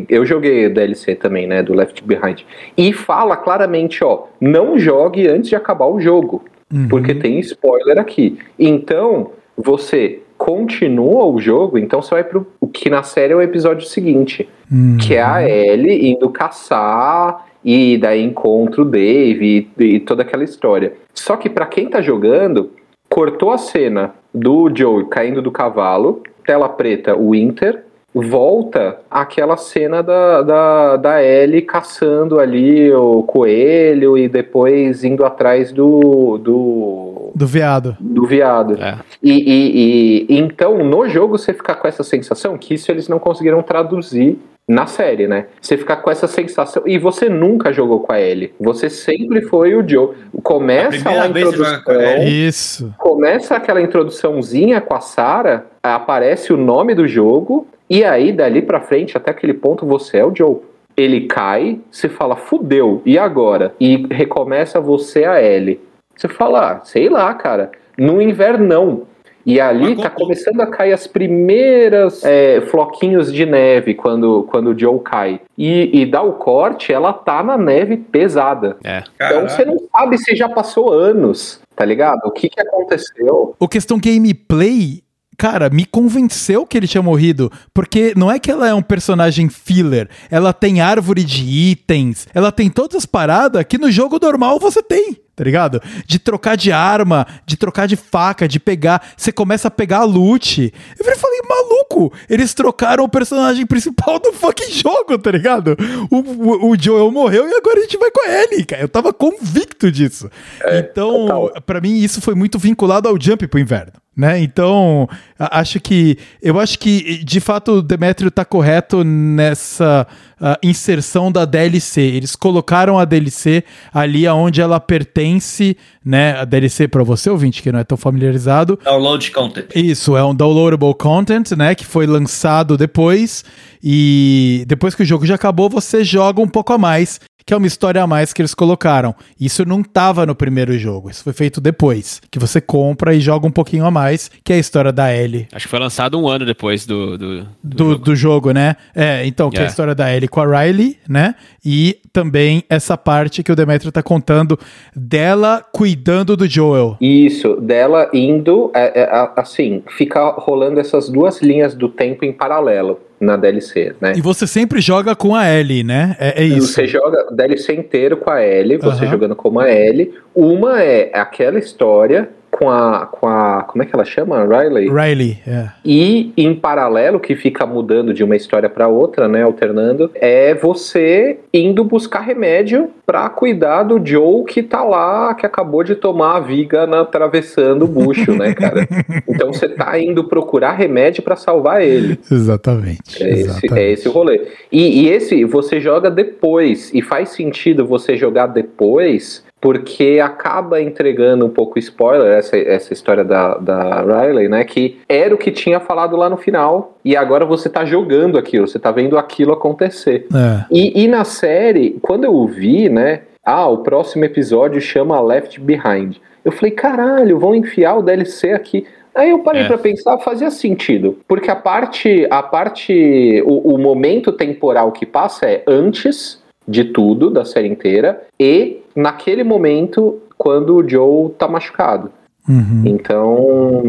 eu 0.09 0.25
joguei 0.25 0.65
a 0.65 0.69
DLC 0.69 1.15
também, 1.15 1.47
né, 1.47 1.61
do 1.63 1.73
Left 1.73 2.03
Behind, 2.03 2.41
e 2.77 2.91
fala 2.93 3.35
claramente, 3.37 4.03
ó, 4.03 4.23
não 4.41 4.77
jogue 4.77 5.27
antes 5.27 5.49
de 5.49 5.55
acabar 5.55 5.85
o 5.87 5.99
jogo 5.99 6.43
Uhum. 6.73 6.87
porque 6.89 7.13
tem 7.13 7.39
spoiler 7.41 7.99
aqui. 7.99 8.39
Então, 8.57 9.29
você 9.55 10.21
continua 10.37 11.25
o 11.25 11.39
jogo, 11.39 11.77
então 11.77 12.01
você 12.01 12.15
vai 12.15 12.23
pro 12.23 12.47
o 12.59 12.67
que 12.67 12.89
na 12.89 13.03
série 13.03 13.33
é 13.33 13.35
o 13.35 13.41
episódio 13.41 13.87
seguinte, 13.87 14.47
Hum. 14.71 14.97
que 14.99 15.13
é 15.13 15.21
a 15.21 15.47
Ellie 15.47 16.09
indo 16.09 16.29
caçar 16.29 17.45
e 17.63 17.97
daí 17.97 18.23
encontra 18.23 18.81
o 18.81 18.85
Dave 18.85 19.69
e, 19.77 19.83
e 19.83 19.99
toda 19.99 20.23
aquela 20.23 20.43
história. 20.43 20.93
Só 21.13 21.37
que 21.37 21.49
pra 21.49 21.65
quem 21.65 21.87
tá 21.87 22.01
jogando, 22.01 22.71
cortou 23.09 23.51
a 23.51 23.57
cena 23.57 24.13
do 24.33 24.71
Joe 24.73 25.05
caindo 25.05 25.41
do 25.41 25.51
cavalo, 25.51 26.21
tela 26.45 26.67
preta, 26.67 27.15
Winter, 27.15 27.83
volta 28.13 28.99
aquela 29.11 29.57
cena 29.57 30.01
da, 30.01 30.41
da, 30.41 30.95
da 30.97 31.23
Ellie 31.23 31.61
caçando 31.61 32.39
ali 32.39 32.91
o 32.93 33.23
coelho 33.23 34.17
e 34.17 34.29
depois 34.29 35.03
indo 35.03 35.25
atrás 35.25 35.71
do, 35.71 36.37
do, 36.37 37.14
Do 37.35 37.45
veado. 37.45 37.97
do 37.99 38.25
viado. 38.25 38.81
É. 38.81 38.95
E, 39.21 39.31
e- 39.31 40.25
e- 40.31 40.37
então, 40.39 40.77
no 40.83 41.07
jogo, 41.09 41.37
você 41.37 41.53
fica 41.53 41.75
com 41.75 41.87
essa 41.87 42.01
sensação 42.03 42.57
que 42.57 42.73
isso 42.75 42.89
eles 42.89 43.09
não 43.09 43.19
conseguiram 43.19 43.61
traduzir 43.61 44.39
na 44.67 44.87
série, 44.87 45.27
né? 45.27 45.45
Você 45.61 45.77
fica 45.77 45.95
com 45.95 46.09
essa 46.09 46.27
sensação. 46.27 46.81
E 46.87 46.97
você 46.97 47.29
nunca 47.29 47.71
jogou 47.71 47.99
com 47.99 48.11
a 48.13 48.19
Ellie. 48.19 48.51
Você 48.59 48.89
sempre 48.89 49.41
foi 49.43 49.75
o 49.75 49.87
Joe. 49.87 50.15
Começa 50.41 51.07
A 51.09 51.13
joga 51.13 51.29
com 51.29 51.35
a 51.35 51.39
introdução. 51.39 52.01
Ellie. 52.01 52.47
Isso. 52.47 52.93
Começa 52.97 53.55
aquela 53.55 53.81
introduçãozinha 53.81 54.81
com 54.81 54.95
a 54.95 55.01
Sarah, 55.01 55.65
aparece 55.83 56.51
o 56.53 56.57
nome 56.57 56.95
do 56.95 57.07
jogo, 57.07 57.67
e 57.89 58.03
aí, 58.03 58.31
dali 58.31 58.61
pra 58.63 58.81
frente, 58.81 59.15
até 59.15 59.29
aquele 59.29 59.53
ponto, 59.53 59.85
você 59.85 60.17
é 60.17 60.25
o 60.25 60.33
Joe. 60.35 60.57
Ele 60.97 61.27
cai, 61.27 61.79
você 61.91 62.07
fala, 62.09 62.35
fudeu, 62.35 63.01
e 63.05 63.19
agora? 63.19 63.75
E 63.79 64.07
recomeça 64.09 64.79
você 64.79 65.25
a 65.25 65.39
Ellie. 65.43 65.79
Você 66.15 66.27
fala, 66.27 66.71
ah, 66.71 66.85
sei 66.85 67.09
lá, 67.09 67.33
cara, 67.33 67.71
no 67.97 68.21
invernão. 68.21 69.07
E 69.45 69.61
ali 69.61 69.95
tá 69.95 70.09
começando 70.09 70.59
a 70.61 70.65
cair 70.65 70.91
as 70.91 71.05
primeiras 71.05 72.23
é, 72.23 72.61
floquinhos 72.61 73.31
de 73.31 73.45
neve 73.45 73.93
quando, 73.93 74.43
quando 74.49 74.71
o 74.71 74.79
Joe 74.79 74.99
cai. 75.01 75.39
E, 75.55 76.01
e 76.01 76.05
dá 76.05 76.23
o 76.23 76.33
corte, 76.33 76.91
ela 76.91 77.13
tá 77.13 77.43
na 77.43 77.55
neve 77.55 77.95
pesada. 77.95 78.77
É. 78.83 79.03
Então 79.15 79.47
você 79.47 79.63
não 79.63 79.77
sabe 79.95 80.17
se 80.17 80.35
já 80.35 80.49
passou 80.49 80.91
anos, 80.91 81.61
tá 81.75 81.85
ligado? 81.85 82.25
O 82.25 82.31
que 82.31 82.49
que 82.49 82.59
aconteceu? 82.59 83.55
O 83.59 83.67
questão 83.67 83.99
gameplay, 83.99 85.03
cara, 85.37 85.69
me 85.69 85.85
convenceu 85.85 86.65
que 86.65 86.75
ele 86.75 86.87
tinha 86.87 87.03
morrido. 87.03 87.51
Porque 87.71 88.13
não 88.17 88.31
é 88.31 88.39
que 88.39 88.49
ela 88.49 88.67
é 88.67 88.73
um 88.73 88.81
personagem 88.81 89.47
filler. 89.47 90.09
Ela 90.31 90.53
tem 90.53 90.81
árvore 90.81 91.23
de 91.23 91.43
itens. 91.43 92.27
Ela 92.33 92.51
tem 92.51 92.67
todas 92.67 92.95
as 92.95 93.05
paradas 93.05 93.63
que 93.65 93.77
no 93.77 93.91
jogo 93.91 94.17
normal 94.19 94.57
você 94.57 94.81
tem. 94.81 95.17
Tá 95.35 95.43
ligado? 95.43 95.81
De 96.05 96.17
trocar 96.17 96.55
de 96.55 96.71
arma, 96.71 97.27
de 97.45 97.57
trocar 97.57 97.87
de 97.87 97.97
faca, 97.97 98.47
de 98.47 98.57
pegar. 98.57 99.05
Você 99.17 99.33
começa 99.33 99.67
a 99.67 99.71
pegar 99.71 99.99
a 99.99 100.03
loot. 100.05 100.73
Eu 100.97 101.17
falei, 101.17 101.41
maluco, 101.47 102.13
eles 102.29 102.53
trocaram 102.53 103.03
o 103.03 103.09
personagem 103.09 103.65
principal 103.65 104.17
do 104.17 104.31
fucking 104.31 104.71
jogo, 104.71 105.17
tá 105.17 105.31
ligado? 105.31 105.75
O, 106.09 106.17
o, 106.17 106.71
o 106.71 106.79
Joel 106.79 107.11
morreu 107.11 107.47
e 107.49 107.53
agora 107.53 107.79
a 107.79 107.81
gente 107.83 107.97
vai 107.97 108.09
com 108.11 108.25
a 108.25 108.43
Ellie, 108.43 108.65
cara. 108.65 108.81
Eu 108.81 108.87
tava 108.87 109.11
convicto 109.11 109.91
disso. 109.91 110.29
então, 110.65 111.27
total. 111.27 111.61
pra 111.65 111.81
mim, 111.81 111.97
isso 111.97 112.21
foi 112.21 112.33
muito 112.33 112.57
vinculado 112.57 113.09
ao 113.09 113.19
jump 113.19 113.45
pro 113.47 113.59
inverno. 113.59 113.93
Né? 114.15 114.39
Então, 114.39 115.09
acho 115.37 115.79
que. 115.79 116.17
Eu 116.41 116.59
acho 116.59 116.79
que, 116.79 117.23
de 117.23 117.39
fato, 117.39 117.73
o 117.73 117.81
Demetrio 117.81 118.31
tá 118.31 118.45
correto 118.45 119.03
nessa 119.03 120.07
ah, 120.39 120.57
inserção 120.63 121.31
da 121.31 121.45
DLC. 121.45 122.01
Eles 122.01 122.35
colocaram 122.35 122.97
a 122.97 123.05
DLC 123.05 123.63
ali 123.93 124.25
aonde 124.25 124.61
ela 124.61 124.79
pertence, 124.79 125.75
né? 126.03 126.37
A 126.37 126.45
DLC 126.45 126.87
para 126.87 127.03
você, 127.03 127.29
ouvinte, 127.29 127.61
que 127.61 127.71
não 127.71 127.79
é 127.79 127.83
tão 127.83 127.97
familiarizado. 127.97 128.79
Download 128.83 129.31
content. 129.31 129.67
Isso, 129.75 130.15
é 130.15 130.23
um 130.23 130.33
downloadable 130.33 130.93
content, 130.93 131.51
né? 131.51 131.75
Que 131.75 131.85
foi 131.85 132.05
lançado 132.05 132.77
depois. 132.77 133.43
E 133.83 134.63
depois 134.67 134.95
que 134.95 135.03
o 135.03 135.05
jogo 135.05 135.25
já 135.25 135.35
acabou, 135.35 135.69
você 135.69 136.03
joga 136.03 136.41
um 136.41 136.47
pouco 136.47 136.73
a 136.73 136.77
mais, 136.77 137.19
que 137.45 137.53
é 137.53 137.57
uma 137.57 137.67
história 137.67 138.01
a 138.01 138.07
mais 138.07 138.33
que 138.33 138.41
eles 138.41 138.55
colocaram. 138.55 139.13
Isso 139.39 139.65
não 139.65 139.83
tava 139.83 140.25
no 140.25 140.33
primeiro 140.33 140.77
jogo, 140.79 141.09
isso 141.09 141.23
foi 141.23 141.33
feito 141.33 141.61
depois. 141.61 142.21
Que 142.31 142.39
você 142.39 142.59
compra 142.59 143.13
e 143.13 143.19
joga 143.19 143.45
um 143.45 143.51
pouquinho 143.51 143.85
a 143.85 143.91
mais, 143.91 144.31
que 144.43 144.51
é 144.51 144.55
a 144.55 144.59
história 144.59 144.91
da 144.91 145.13
Ellie. 145.15 145.47
Acho 145.53 145.65
que 145.65 145.69
foi 145.69 145.79
lançado 145.79 146.19
um 146.19 146.27
ano 146.27 146.45
depois 146.45 146.85
do. 146.85 147.17
do, 147.17 147.39
do 147.43 147.47
Do, 147.63 147.85
jogo. 147.89 147.97
do 148.05 148.15
jogo, 148.15 148.51
né? 148.51 148.75
É, 148.95 149.25
então, 149.27 149.49
que 149.51 149.57
é 149.57 149.61
a 149.61 149.65
É. 149.65 149.67
história 149.67 149.93
da 149.93 150.11
Ellie 150.13 150.27
com 150.27 150.41
a 150.41 150.45
Riley, 150.63 150.97
né? 151.07 151.35
E 151.63 151.99
também 152.11 152.63
essa 152.69 152.97
parte 152.97 153.43
que 153.43 153.51
o 153.51 153.55
Demetrio 153.55 153.91
tá 153.91 154.01
contando 154.01 154.57
dela 154.95 155.63
cuidando 155.71 156.35
do 156.35 156.47
Joel. 156.47 156.97
Isso, 156.99 157.55
dela 157.61 158.09
indo, 158.13 158.71
é, 158.73 159.01
é, 159.01 159.29
assim, 159.35 159.83
fica 159.95 160.31
rolando 160.31 160.79
essas 160.79 161.09
duas 161.09 161.41
linhas 161.41 161.75
do 161.75 161.89
tempo 161.89 162.25
em 162.25 162.33
paralelo 162.33 162.99
na 163.19 163.37
DLC, 163.37 163.95
né? 164.01 164.13
E 164.15 164.21
você 164.21 164.45
sempre 164.45 164.81
joga 164.81 165.15
com 165.15 165.35
a 165.35 165.49
Ellie, 165.49 165.83
né? 165.83 166.15
É, 166.19 166.43
é 166.43 166.45
isso. 166.45 166.73
Você 166.73 166.87
joga 166.87 167.27
DLC 167.31 167.73
inteiro 167.73 168.17
com 168.17 168.29
a 168.29 168.43
Ellie, 168.43 168.77
você 168.77 169.03
Aham. 169.03 169.11
jogando 169.11 169.35
como 169.35 169.59
a 169.59 169.71
Ellie. 169.71 170.13
Uma 170.33 170.81
é 170.81 171.11
aquela 171.13 171.57
história 171.57 172.29
com 172.57 172.69
a, 172.69 173.05
com 173.05 173.27
a. 173.27 173.63
Como 173.63 173.83
é 173.83 173.85
que 173.85 173.93
ela 173.93 174.05
chama? 174.05 174.45
Riley? 174.45 174.87
Riley, 174.87 175.39
é. 175.45 175.67
E 175.83 176.31
em 176.37 176.55
paralelo, 176.55 177.19
que 177.19 177.35
fica 177.35 177.65
mudando 177.65 178.13
de 178.13 178.23
uma 178.23 178.33
história 178.33 178.69
para 178.69 178.87
outra, 178.87 179.27
né, 179.27 179.43
alternando, 179.43 180.09
é 180.15 180.55
você 180.55 181.39
indo 181.53 181.83
buscar 181.83 182.21
remédio 182.21 182.89
pra 183.05 183.27
cuidar 183.29 183.83
do 183.83 184.03
Joe 184.03 184.45
que 184.45 184.63
tá 184.63 184.85
lá, 184.85 185.33
que 185.33 185.45
acabou 185.45 185.83
de 185.83 185.95
tomar 185.95 186.37
a 186.37 186.39
viga 186.39 186.87
na, 186.87 187.01
atravessando 187.01 187.83
o 187.83 187.87
bucho, 187.87 188.31
né, 188.33 188.53
cara? 188.53 188.87
Então 189.27 189.51
você 189.51 189.67
tá 189.67 189.99
indo 189.99 190.23
procurar 190.23 190.71
remédio 190.71 191.21
pra 191.21 191.35
salvar 191.35 191.81
ele. 191.81 192.17
Exatamente. 192.31 193.21
É 193.21 193.29
esse, 193.29 193.41
exatamente. 193.41 193.79
é 193.79 193.91
esse 193.91 194.07
o 194.07 194.11
rolê. 194.11 194.47
E, 194.71 195.03
e 195.03 195.09
esse 195.09 195.43
você 195.43 195.81
joga 195.81 196.09
depois, 196.09 196.93
e 196.93 197.01
faz 197.01 197.29
sentido 197.29 197.85
você 197.85 198.15
jogar 198.15 198.47
depois, 198.47 199.43
porque 199.65 200.19
acaba 200.23 200.79
entregando 200.79 201.43
um 201.43 201.49
pouco 201.49 201.79
spoiler, 201.79 202.37
essa, 202.37 202.55
essa 202.55 202.93
história 202.93 203.23
da, 203.23 203.57
da 203.57 204.01
Riley, 204.03 204.47
né? 204.47 204.63
Que 204.63 204.99
era 205.09 205.33
o 205.33 205.39
que 205.39 205.49
tinha 205.49 205.79
falado 205.79 206.15
lá 206.15 206.29
no 206.29 206.37
final, 206.37 206.93
e 207.03 207.17
agora 207.17 207.45
você 207.45 207.67
tá 207.67 207.83
jogando 207.83 208.37
aquilo, 208.37 208.67
você 208.67 208.77
tá 208.77 208.91
vendo 208.91 209.17
aquilo 209.17 209.51
acontecer. 209.53 210.27
É. 210.31 210.65
E, 210.69 211.03
e 211.03 211.07
na 211.07 211.23
série, 211.23 211.97
quando 211.99 212.25
eu 212.25 212.45
vi, 212.45 212.89
né? 212.89 213.21
Ah, 213.43 213.67
o 213.67 213.79
próximo 213.79 214.23
episódio 214.23 214.79
chama 214.79 215.19
Left 215.19 215.59
Behind. 215.59 216.17
Eu 216.43 216.51
falei, 216.51 216.69
caralho, 216.69 217.39
vão 217.39 217.55
enfiar 217.55 217.97
o 217.97 218.03
DLC 218.03 218.51
aqui. 218.51 218.85
Aí 219.15 219.31
eu 219.31 219.39
parei 219.39 219.63
É. 219.63 219.67
pra 219.67 219.79
pensar, 219.79 220.19
fazia 220.19 220.51
sentido. 220.51 221.17
Porque 221.27 221.49
a 221.49 221.55
parte, 221.55 222.27
a 222.29 222.43
parte, 222.43 223.41
o, 223.47 223.73
o 223.73 223.79
momento 223.79 224.31
temporal 224.31 224.91
que 224.91 225.07
passa 225.07 225.47
é 225.47 225.63
antes 225.65 226.39
de 226.67 226.83
tudo, 226.83 227.31
da 227.31 227.43
série 227.45 227.67
inteira, 227.67 228.21
e 228.39 228.84
naquele 228.95 229.43
momento 229.43 230.21
quando 230.37 230.75
o 230.75 230.89
Joe 230.89 231.31
tá 231.31 231.47
machucado. 231.47 232.11
Uhum. 232.47 232.83
Então. 232.85 233.83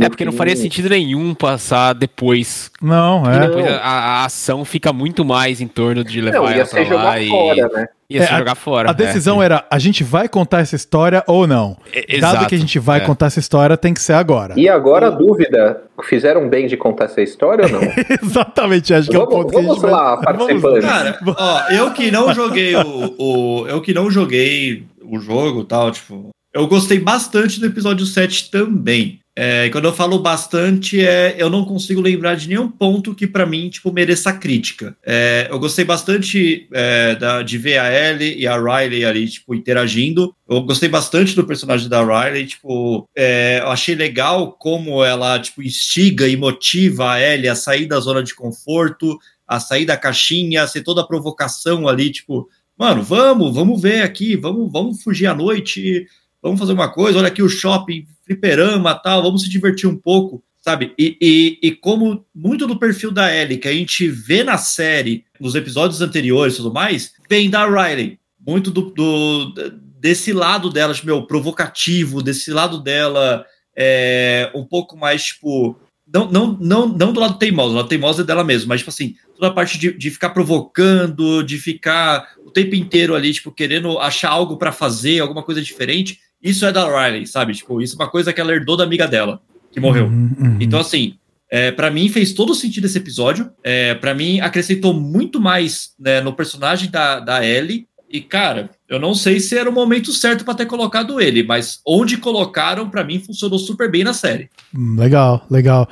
É 0.00 0.08
porque 0.08 0.24
não 0.24 0.32
faria 0.32 0.56
sentido 0.56 0.88
nenhum 0.88 1.34
passar 1.34 1.92
depois. 1.92 2.70
Não, 2.82 3.24
E 3.24 3.36
é. 3.36 3.40
depois 3.46 3.66
a, 3.66 3.78
a 3.78 4.24
ação 4.24 4.64
fica 4.64 4.92
muito 4.92 5.24
mais 5.24 5.60
em 5.60 5.68
torno 5.68 6.02
de 6.04 6.20
levar 6.20 6.38
Não, 6.38 6.48
ia 6.50 6.56
ela 6.56 6.64
ser 6.66 6.86
pra 6.86 6.96
lá 6.96 7.02
jogar 7.02 7.22
e 7.22 7.28
fora, 7.28 7.68
né? 7.72 7.86
ia 8.10 8.22
É, 8.22 8.26
ser 8.26 8.34
a- 8.34 8.38
jogar 8.38 8.54
fora. 8.56 8.90
A 8.90 8.92
decisão 8.92 9.40
é. 9.42 9.44
era, 9.46 9.64
a 9.70 9.78
gente 9.78 10.02
vai 10.02 10.28
contar 10.28 10.60
essa 10.60 10.74
história 10.76 11.22
ou 11.26 11.46
não? 11.46 11.76
É, 11.92 12.18
Dado 12.18 12.34
exato, 12.34 12.48
que 12.48 12.54
a 12.54 12.58
gente 12.58 12.78
vai 12.78 12.98
é. 13.00 13.04
contar 13.04 13.26
essa 13.26 13.38
história, 13.38 13.76
tem 13.76 13.94
que 13.94 14.02
ser 14.02 14.14
agora. 14.14 14.54
E 14.56 14.68
agora 14.68 15.06
a 15.06 15.10
dúvida: 15.10 15.82
fizeram 16.02 16.48
bem 16.48 16.66
de 16.66 16.76
contar 16.76 17.04
essa 17.04 17.22
história 17.22 17.64
ou 17.66 17.70
não? 17.72 17.80
Exatamente, 18.22 18.92
acho 18.92 19.08
que 19.08 19.16
é 19.16 19.18
o 19.18 19.22
Vamos- 19.26 19.34
ponto 19.36 19.50
que 19.50 19.56
a 19.56 19.60
gente 19.60 19.68
vamos 19.68 19.82
vai... 19.82 19.90
lá, 19.92 20.16
participantes. 20.16 20.84
Cara, 20.84 21.18
ó, 21.26 21.60
eu 21.72 21.90
que 21.92 22.10
não 22.10 22.34
joguei 22.34 22.74
o, 22.76 23.14
o- 23.18 23.68
Eu 23.68 23.80
que 23.80 23.94
não 23.94 24.10
joguei 24.10 24.84
o 25.02 25.18
jogo 25.18 25.60
e 25.62 25.64
tal, 25.64 25.90
tipo. 25.90 26.30
Eu 26.54 26.68
gostei 26.68 27.00
bastante 27.00 27.58
do 27.58 27.66
episódio 27.66 28.06
7 28.06 28.48
também. 28.50 29.18
É, 29.36 29.68
quando 29.70 29.86
eu 29.86 29.92
falo 29.92 30.20
bastante, 30.20 31.04
é, 31.04 31.34
eu 31.36 31.50
não 31.50 31.64
consigo 31.64 32.00
lembrar 32.00 32.36
de 32.36 32.46
nenhum 32.48 32.68
ponto 32.70 33.12
que 33.12 33.26
pra 33.26 33.44
mim, 33.44 33.68
tipo, 33.68 33.92
mereça 33.92 34.32
crítica. 34.32 34.96
É, 35.04 35.48
eu 35.50 35.58
gostei 35.58 35.84
bastante 35.84 36.68
é, 36.72 37.16
da- 37.16 37.42
de 37.42 37.58
ver 37.58 37.78
a 37.78 37.92
Ellie 37.92 38.38
e 38.38 38.46
a 38.46 38.56
Riley 38.56 39.04
ali, 39.04 39.28
tipo, 39.28 39.52
interagindo. 39.52 40.32
Eu 40.48 40.62
gostei 40.62 40.88
bastante 40.88 41.34
do 41.34 41.44
personagem 41.44 41.88
da 41.88 42.00
Riley, 42.04 42.46
tipo, 42.46 43.08
é, 43.16 43.58
eu 43.60 43.68
achei 43.70 43.96
legal 43.96 44.52
como 44.52 45.02
ela, 45.04 45.36
tipo, 45.40 45.60
instiga 45.60 46.28
e 46.28 46.36
motiva 46.36 47.10
a 47.14 47.20
Ellie 47.20 47.48
a 47.48 47.56
sair 47.56 47.86
da 47.86 47.98
zona 47.98 48.22
de 48.22 48.32
conforto, 48.36 49.18
a 49.48 49.58
sair 49.58 49.84
da 49.86 49.96
caixinha, 49.96 50.62
a 50.62 50.68
ser 50.68 50.84
toda 50.84 51.00
a 51.00 51.06
provocação 51.06 51.88
ali, 51.88 52.12
tipo, 52.12 52.48
mano, 52.78 53.02
vamos, 53.02 53.52
vamos 53.52 53.82
ver 53.82 54.02
aqui, 54.02 54.36
vamos, 54.36 54.70
vamos 54.70 55.02
fugir 55.02 55.26
à 55.26 55.34
noite, 55.34 56.06
vamos 56.44 56.60
fazer 56.60 56.72
uma 56.72 56.88
coisa, 56.92 57.18
olha 57.18 57.28
aqui 57.28 57.42
o 57.42 57.48
shopping, 57.48 58.06
fliperama, 58.26 58.94
tal, 58.94 59.22
vamos 59.22 59.42
se 59.42 59.48
divertir 59.48 59.88
um 59.88 59.96
pouco, 59.96 60.44
sabe? 60.60 60.92
E, 60.98 61.16
e, 61.20 61.58
e 61.68 61.72
como 61.72 62.24
muito 62.34 62.66
do 62.66 62.78
perfil 62.78 63.10
da 63.10 63.34
Ellie, 63.34 63.58
que 63.58 63.66
a 63.68 63.72
gente 63.72 64.06
vê 64.08 64.44
na 64.44 64.58
série, 64.58 65.24
nos 65.40 65.54
episódios 65.54 66.00
anteriores 66.02 66.54
e 66.54 66.56
tudo 66.58 66.72
mais, 66.72 67.12
vem 67.28 67.48
da 67.48 67.66
Riley. 67.66 68.18
Muito 68.46 68.70
do, 68.70 68.82
do- 68.90 69.54
desse 69.98 70.34
lado 70.34 70.68
dela, 70.70 70.92
tipo, 70.92 71.06
meu, 71.06 71.26
provocativo, 71.26 72.22
desse 72.22 72.50
lado 72.50 72.78
dela 72.82 73.46
é, 73.74 74.50
um 74.54 74.64
pouco 74.64 74.98
mais, 74.98 75.24
tipo, 75.24 75.78
não, 76.12 76.30
não, 76.30 76.58
não, 76.60 76.86
não 76.88 77.12
do 77.12 77.20
lado 77.20 77.38
teimoso, 77.38 77.72
o 77.72 77.76
lado 77.76 77.88
teimoso 77.88 78.20
é 78.20 78.24
dela 78.24 78.44
mesma, 78.44 78.68
mas, 78.68 78.80
tipo 78.82 78.90
assim, 78.90 79.14
toda 79.34 79.48
a 79.48 79.50
parte 79.54 79.78
de, 79.78 79.96
de 79.96 80.10
ficar 80.10 80.28
provocando, 80.30 81.42
de 81.42 81.56
ficar 81.58 82.34
o 82.44 82.50
tempo 82.50 82.74
inteiro 82.74 83.14
ali, 83.14 83.32
tipo, 83.32 83.50
querendo 83.50 83.98
achar 83.98 84.28
algo 84.28 84.58
pra 84.58 84.70
fazer, 84.72 85.20
alguma 85.20 85.42
coisa 85.42 85.62
diferente, 85.62 86.20
isso 86.44 86.66
é 86.66 86.70
da 86.70 86.84
Riley, 86.86 87.26
sabe? 87.26 87.54
Tipo, 87.54 87.80
isso 87.80 87.96
é 87.98 88.02
uma 88.02 88.10
coisa 88.10 88.32
que 88.32 88.40
ela 88.40 88.52
herdou 88.52 88.76
da 88.76 88.84
amiga 88.84 89.08
dela, 89.08 89.40
que 89.72 89.80
morreu. 89.80 90.04
Uhum, 90.04 90.30
uhum. 90.38 90.56
Então, 90.60 90.78
assim, 90.78 91.14
é, 91.50 91.70
para 91.70 91.90
mim 91.90 92.08
fez 92.08 92.32
todo 92.32 92.54
sentido 92.54 92.84
esse 92.84 92.98
episódio. 92.98 93.50
É, 93.62 93.94
para 93.94 94.14
mim, 94.14 94.40
acrescentou 94.40 94.92
muito 94.92 95.40
mais 95.40 95.92
né, 95.98 96.20
no 96.20 96.32
personagem 96.32 96.90
da, 96.90 97.18
da 97.18 97.44
Ellie. 97.44 97.86
E, 98.10 98.20
cara, 98.20 98.70
eu 98.88 99.00
não 99.00 99.14
sei 99.14 99.40
se 99.40 99.56
era 99.56 99.68
o 99.68 99.72
momento 99.72 100.12
certo 100.12 100.44
para 100.44 100.54
ter 100.54 100.66
colocado 100.66 101.20
ele, 101.20 101.42
mas 101.42 101.80
onde 101.86 102.18
colocaram, 102.18 102.88
para 102.90 103.02
mim, 103.02 103.18
funcionou 103.18 103.58
super 103.58 103.90
bem 103.90 104.04
na 104.04 104.12
série. 104.12 104.50
Hum, 104.74 104.96
Legal, 104.98 105.46
legal. 105.50 105.88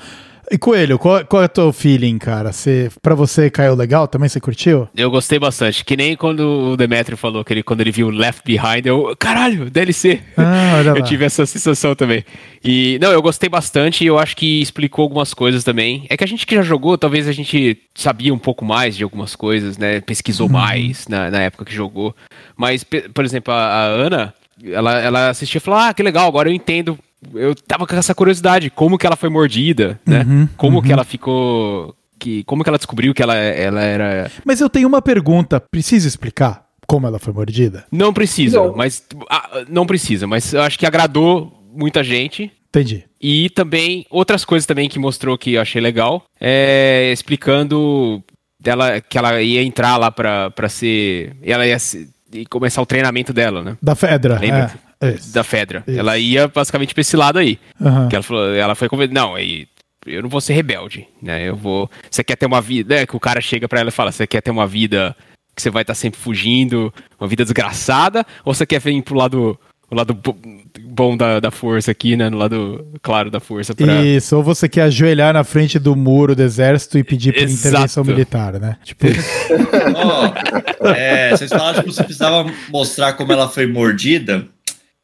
E 0.50 0.59
Coelho, 0.59 0.98
qual, 0.98 1.24
qual 1.24 1.42
é 1.42 1.46
o 1.46 1.48
teu 1.48 1.72
feeling, 1.72 2.18
cara? 2.18 2.52
Você, 2.52 2.90
pra 3.00 3.14
você 3.14 3.48
caiu 3.48 3.74
legal? 3.74 4.07
Também 4.07 4.28
você 4.28 4.40
curtiu? 4.40 4.88
Eu 4.94 5.11
gostei 5.11 5.38
bastante. 5.38 5.85
Que 5.85 5.96
nem 5.96 6.14
quando 6.16 6.40
o 6.72 6.76
Demetrio 6.76 7.16
falou 7.16 7.42
que 7.44 7.52
ele, 7.55 7.62
quando 7.62 7.81
ele 7.81 7.90
viu 7.92 8.11
Left 8.11 8.42
Behind, 8.44 8.85
eu. 8.85 9.14
Caralho, 9.18 9.70
DLC! 9.70 10.20
Ah, 10.37 10.74
olha 10.78 10.92
lá. 10.92 10.98
Eu 10.98 11.05
tive 11.05 11.24
essa 11.24 11.46
sensação 11.46 11.94
também. 11.94 12.24
E, 12.62 12.98
não, 13.00 13.12
eu 13.12 13.22
gostei 13.22 13.48
bastante 13.48 14.05
e 14.05 14.07
eu 14.09 14.18
acho 14.18 14.37
que 14.37 14.61
explicou 14.61 15.05
algumas 15.05 15.33
coisas 15.33 15.64
também. 15.64 16.07
É 16.11 16.16
que 16.16 16.24
a 16.24 16.26
gente 16.28 16.46
que 16.46 16.55
já 16.55 16.62
jogou, 16.62 16.98
talvez 16.98 17.26
a 17.28 17.33
gente 17.33 17.78
sabia 17.94 18.35
um 18.35 18.38
pouco 18.38 18.64
mais 18.64 18.96
de 18.96 19.05
algumas 19.05 19.35
coisas, 19.35 19.78
né? 19.78 20.00
Pesquisou 20.00 20.46
Uhum. 20.48 20.52
mais 20.55 21.07
na, 21.09 21.31
na 21.31 21.40
época 21.40 21.64
que 21.64 21.74
jogou. 21.74 22.14
Mas, 22.57 22.85
por 22.85 23.24
exemplo, 23.24 23.55
a, 23.55 23.57
a 23.59 23.85
Ana, 23.87 24.35
ela, 24.64 25.00
ela 25.00 25.28
assistiu 25.31 25.59
e 25.59 25.61
falou: 25.61 25.81
Ah, 25.81 25.94
que 25.94 26.02
legal, 26.02 26.26
agora 26.28 26.48
eu 26.50 26.52
entendo. 26.52 26.98
Eu 27.35 27.54
tava 27.54 27.87
com 27.87 27.94
essa 27.96 28.14
curiosidade, 28.14 28.70
como 28.70 28.98
que 28.98 29.06
ela 29.06 29.16
foi 29.16 29.28
mordida, 29.28 29.98
né? 30.06 30.24
Uhum, 30.26 30.48
como 30.56 30.82
que 30.82 30.92
ela 30.92 31.04
ficou. 31.04 31.94
Que, 32.18 32.44
como 32.44 32.62
que 32.62 32.68
ela 32.70 32.78
descobriu 32.78 33.12
que 33.14 33.22
ela, 33.22 33.35
ela 33.37 33.82
era. 33.82 34.30
Mas 34.44 34.61
eu 34.61 34.68
tenho 34.70 34.87
uma 34.88 35.02
pergunta. 35.02 35.61
Precisa 35.61 36.06
explicar 36.06 36.64
como 36.87 37.06
ela 37.06 37.18
foi 37.18 37.32
mordida? 37.32 37.85
Não 37.90 38.12
precisa, 38.12 38.58
Não. 38.58 38.76
mas. 38.76 39.04
ah, 39.30 39.64
não 39.68 39.87
precisa, 39.87 40.26
mas 40.26 40.52
eu 40.52 40.62
acho 40.62 40.78
que 40.78 40.87
agradou 40.87 41.52
muita 41.72 42.02
gente. 42.04 42.50
Entendi. 42.68 43.04
E 43.20 43.50
também, 43.50 44.06
outras 44.11 44.44
coisas 44.44 44.66
também 44.66 44.88
que 44.88 44.98
mostrou 44.98 45.37
que 45.37 45.52
eu 45.54 45.61
achei 45.61 45.80
legal, 45.80 46.24
é 46.40 47.11
explicando 47.12 48.22
dela, 48.58 49.00
que 49.00 49.18
ela 49.18 49.40
ia 49.42 49.62
entrar 49.62 49.96
lá 49.96 50.11
pra, 50.11 50.50
pra 50.50 50.68
ser. 50.68 51.37
Ela 51.42 51.66
ia 51.66 51.78
se- 51.78 52.08
e 52.32 52.46
começar 52.46 52.80
o 52.80 52.87
treinamento 52.87 53.32
dela, 53.32 53.62
né? 53.62 53.76
Da 53.82 53.94
Fedra. 53.94 54.38
Lembra? 54.38 54.72
É, 54.74 54.91
isso. 55.11 55.33
Da 55.33 55.43
Fedra. 55.45 55.83
Isso. 55.87 55.99
Ela 55.99 56.17
ia 56.19 56.49
basicamente 56.49 56.95
pra 56.95 57.01
esse 57.01 57.17
lado 57.17 57.38
aí. 57.38 57.59
Aham. 57.81 58.09
Que 58.09 58.17
ela 58.17 58.23
falou, 58.23 58.55
ela 58.55 58.75
foi 58.75 58.88
conven- 58.88 59.09
Não, 59.12 59.35
aí. 59.35 59.67
Eu 60.05 60.23
não 60.23 60.29
vou 60.29 60.41
ser 60.41 60.55
rebelde, 60.55 61.07
né? 61.23 61.49
Eu 61.49 61.55
vou. 61.55 61.88
Você 62.11 62.25
quer 62.25 62.35
ter 62.37 62.47
uma 62.47 62.61
vida. 62.61 62.95
É, 62.97 63.07
que 63.07 63.15
o 63.17 63.21
cara 63.21 63.41
chega 63.41 63.69
pra 63.69 63.79
ela 63.81 63.88
e 63.88 63.93
fala: 63.93 64.11
você 64.11 64.27
quer 64.27 64.41
ter 64.41 64.51
uma 64.51 64.67
vida 64.67 65.15
que 65.55 65.62
você 65.62 65.71
vai 65.71 65.83
estar 65.83 65.95
sempre 65.95 66.19
fugindo, 66.19 66.93
uma 67.21 67.29
vida 67.29 67.45
desgraçada, 67.45 68.27
ou 68.45 68.53
você 68.55 68.67
quer 68.67 68.81
vir 68.81 69.01
pro 69.03 69.15
lado. 69.15 69.59
O 69.91 69.95
lado 69.95 70.15
bo- 70.15 70.35
bom 70.81 71.15
da, 71.19 71.38
da 71.38 71.51
força 71.51 71.91
aqui, 71.91 72.17
né? 72.17 72.31
No 72.31 72.38
lado 72.38 72.85
claro 73.03 73.31
da 73.31 73.38
força 73.38 73.75
pra. 73.75 74.03
Isso, 74.03 74.35
ou 74.35 74.43
você 74.43 74.67
quer 74.67 74.83
ajoelhar 74.85 75.35
na 75.35 75.45
frente 75.45 75.79
do 75.79 75.95
muro 75.95 76.35
do 76.35 76.43
exército 76.43 76.97
e 76.99 77.05
pedir 77.05 77.33
por 77.35 77.43
Exato. 77.43 77.69
intervenção 77.69 78.03
militar, 78.03 78.55
né? 78.59 78.79
Tipo, 78.83 79.07
Ó, 79.95 80.88
é, 80.88 81.31
vocês 81.31 81.51
falaram 81.51 81.83
que 81.83 81.87
você 81.93 82.03
precisava 82.03 82.51
mostrar 82.71 83.12
como 83.12 83.33
ela 83.33 83.49
foi 83.49 83.67
mordida. 83.67 84.47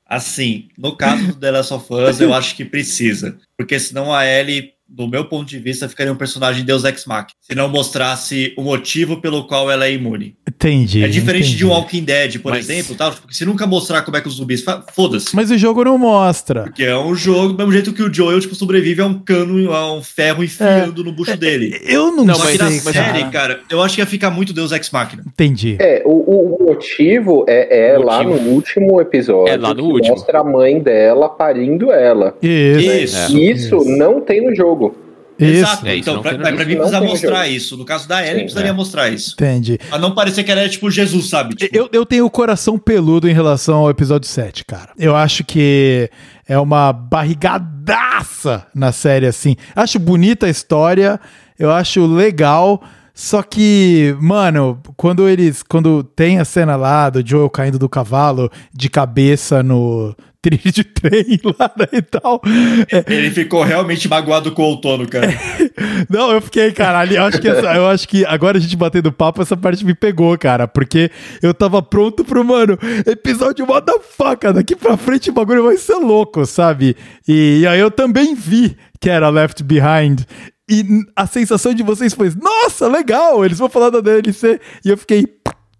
Assim, 0.08 0.68
no 0.78 0.96
caso 0.96 1.26
do 1.26 1.34
The 1.34 1.50
Last 1.50 1.74
of 1.74 1.92
Us, 1.92 2.18
eu 2.18 2.32
acho 2.32 2.56
que 2.56 2.64
precisa. 2.64 3.38
Porque 3.58 3.78
senão 3.78 4.12
a 4.12 4.24
Ellie, 4.24 4.72
do 4.88 5.06
meu 5.06 5.24
ponto 5.26 5.46
de 5.48 5.58
vista, 5.58 5.88
ficaria 5.88 6.12
um 6.12 6.16
personagem 6.16 6.64
Deus 6.64 6.82
Ex 6.84 7.04
Machina. 7.04 7.28
Se 7.40 7.54
não 7.54 7.68
mostrasse 7.68 8.54
o 8.56 8.62
motivo 8.62 9.20
pelo 9.20 9.46
qual 9.46 9.70
ela 9.70 9.86
é 9.86 9.92
imune. 9.92 10.34
entendi. 10.48 11.04
É 11.04 11.08
diferente 11.08 11.44
entendi. 11.44 11.56
de 11.58 11.66
um 11.66 11.68
Walking 11.70 12.04
Dead, 12.04 12.38
por 12.40 12.50
Mas- 12.52 12.68
exemplo, 12.68 12.94
tal, 12.96 13.12
porque 13.12 13.34
se 13.34 13.44
nunca 13.44 13.66
mostrar 13.66 14.02
como 14.02 14.16
é 14.16 14.20
que 14.20 14.28
os 14.28 14.34
zumbis. 14.34 14.64
Foda-se. 14.94 15.34
Mas 15.36 15.50
o 15.50 15.58
jogo 15.58 15.84
não 15.84 15.98
mostra. 15.98 16.62
Porque 16.64 16.82
é 16.84 16.96
um 16.98 17.14
jogo, 17.14 17.48
do 17.52 17.58
mesmo 17.58 17.72
jeito 17.72 17.92
que 17.92 18.02
o 18.02 18.12
Joel, 18.12 18.40
tipo, 18.40 18.54
sobrevive 18.54 19.02
a 19.02 19.06
um 19.06 19.14
cano, 19.18 19.72
a 19.72 19.92
um 19.94 20.02
ferro 20.02 20.42
enfiando 20.42 21.04
no 21.04 21.12
bucho 21.12 21.36
dele. 21.36 21.78
Eu 21.84 22.10
não, 22.10 22.24
Não, 22.24 22.34
sei, 22.34 22.52
que 22.52 22.58
na 22.58 22.64
mas- 22.64 22.82
série, 22.82 23.24
cara. 23.30 23.60
eu 23.70 23.82
acho 23.82 23.94
que 23.94 24.00
ia 24.00 24.06
ficar 24.06 24.30
muito 24.30 24.52
Deus 24.52 24.72
Ex 24.72 24.90
Machina. 24.90 25.22
Entendi. 25.26 25.76
É, 25.78 26.02
o, 26.04 26.56
o 26.62 26.64
motivo 26.66 27.44
é, 27.48 27.92
é 27.92 27.98
O 27.98 28.02
lá 28.04 28.22
no 28.22 28.30
motivo. 28.30 28.50
último 28.50 29.00
episódio. 29.00 29.52
É 29.52 29.56
lá 29.56 29.70
no 29.74 29.76
que 29.76 29.82
último. 29.92 30.14
Mostra 30.16 30.40
a 30.40 30.44
mãe 30.44 30.80
dela 30.80 31.28
parindo 31.28 31.92
ela. 31.92 32.34
Isso. 32.42 32.80
Isso. 32.80 33.36
E 33.36 33.50
Isso 33.50 33.84
não 33.84 34.20
tem 34.20 34.44
no 34.44 34.54
jogo. 34.54 34.77
Isso. 35.38 35.50
Exato. 35.58 35.86
É, 35.86 35.94
isso 35.94 36.00
então, 36.00 36.14
no 36.16 36.22
pra 36.22 36.32
jogo. 36.32 36.64
mim 36.66 36.76
precisa 36.76 37.00
mostrar 37.00 37.44
jogo. 37.44 37.56
isso. 37.56 37.76
No 37.76 37.84
caso 37.84 38.08
da 38.08 38.20
Ellie, 38.22 38.32
Sim, 38.34 38.40
precisaria 38.40 38.70
é. 38.70 38.74
mostrar 38.74 39.08
isso. 39.10 39.34
Entendi. 39.34 39.78
Pra 39.88 39.98
não 39.98 40.14
parecer 40.14 40.42
que 40.44 40.50
ela 40.50 40.60
é 40.62 40.68
tipo 40.68 40.90
Jesus, 40.90 41.28
sabe? 41.28 41.54
Tipo, 41.54 41.76
Eu, 41.76 41.88
eu 41.92 42.04
tenho 42.04 42.24
o 42.26 42.30
coração 42.30 42.78
peludo 42.78 43.28
em 43.28 43.32
relação 43.32 43.78
ao 43.78 43.90
episódio 43.90 44.28
7, 44.28 44.64
cara. 44.64 44.90
Eu 44.98 45.14
acho 45.14 45.44
que 45.44 46.10
é 46.48 46.58
uma 46.58 46.92
barrigadaça 46.92 48.66
na 48.74 48.92
série, 48.92 49.26
assim. 49.26 49.56
Acho 49.74 49.98
bonita 49.98 50.46
a 50.46 50.50
história, 50.50 51.20
eu 51.58 51.70
acho 51.70 52.06
legal. 52.06 52.82
Só 53.14 53.42
que, 53.42 54.16
mano, 54.20 54.80
quando 54.96 55.28
eles. 55.28 55.62
Quando 55.64 56.04
tem 56.04 56.38
a 56.38 56.44
cena 56.44 56.76
lá 56.76 57.10
do 57.10 57.26
Joel 57.26 57.50
caindo 57.50 57.76
do 57.78 57.88
cavalo 57.88 58.48
de 58.72 58.88
cabeça 58.88 59.60
no 59.60 60.14
trilho 60.40 60.72
de 60.72 60.84
trem 60.84 61.40
lá 61.58 61.70
né, 61.76 61.86
e 61.92 62.02
tal. 62.02 62.40
É. 62.92 63.04
Ele 63.12 63.30
ficou 63.30 63.62
realmente 63.62 64.08
magoado 64.08 64.52
com 64.52 64.62
o 64.62 64.66
outono, 64.66 65.06
cara. 65.08 65.28
Não, 66.08 66.30
eu 66.30 66.40
fiquei, 66.40 66.72
cara, 66.72 67.00
ali, 67.00 67.16
eu 67.16 67.24
acho 67.24 67.40
que 67.40 67.48
essa, 67.48 67.74
eu 67.74 67.86
acho 67.88 68.08
que 68.08 68.24
agora 68.24 68.58
a 68.58 68.60
gente 68.60 68.76
batendo 68.76 69.12
papo, 69.12 69.42
essa 69.42 69.56
parte 69.56 69.84
me 69.84 69.94
pegou, 69.94 70.36
cara, 70.38 70.68
porque 70.68 71.10
eu 71.42 71.52
tava 71.52 71.82
pronto 71.82 72.24
pro, 72.24 72.44
mano, 72.44 72.78
episódio 73.06 73.66
motherfucker, 73.66 74.52
daqui 74.52 74.76
pra 74.76 74.96
frente 74.96 75.30
o 75.30 75.32
bagulho 75.32 75.64
vai 75.64 75.76
ser 75.76 75.96
louco, 75.96 76.46
sabe? 76.46 76.96
E, 77.26 77.60
e 77.60 77.66
aí 77.66 77.80
eu 77.80 77.90
também 77.90 78.34
vi 78.34 78.76
que 79.00 79.10
era 79.10 79.28
Left 79.28 79.62
Behind. 79.62 80.22
E 80.70 80.84
a 81.16 81.26
sensação 81.26 81.72
de 81.72 81.82
vocês 81.82 82.12
foi, 82.12 82.30
nossa, 82.40 82.86
legal, 82.86 83.44
eles 83.44 83.58
vão 83.58 83.70
falar 83.70 83.88
da 83.88 84.00
DLC. 84.00 84.60
E 84.84 84.90
eu 84.90 84.98
fiquei, 84.98 85.24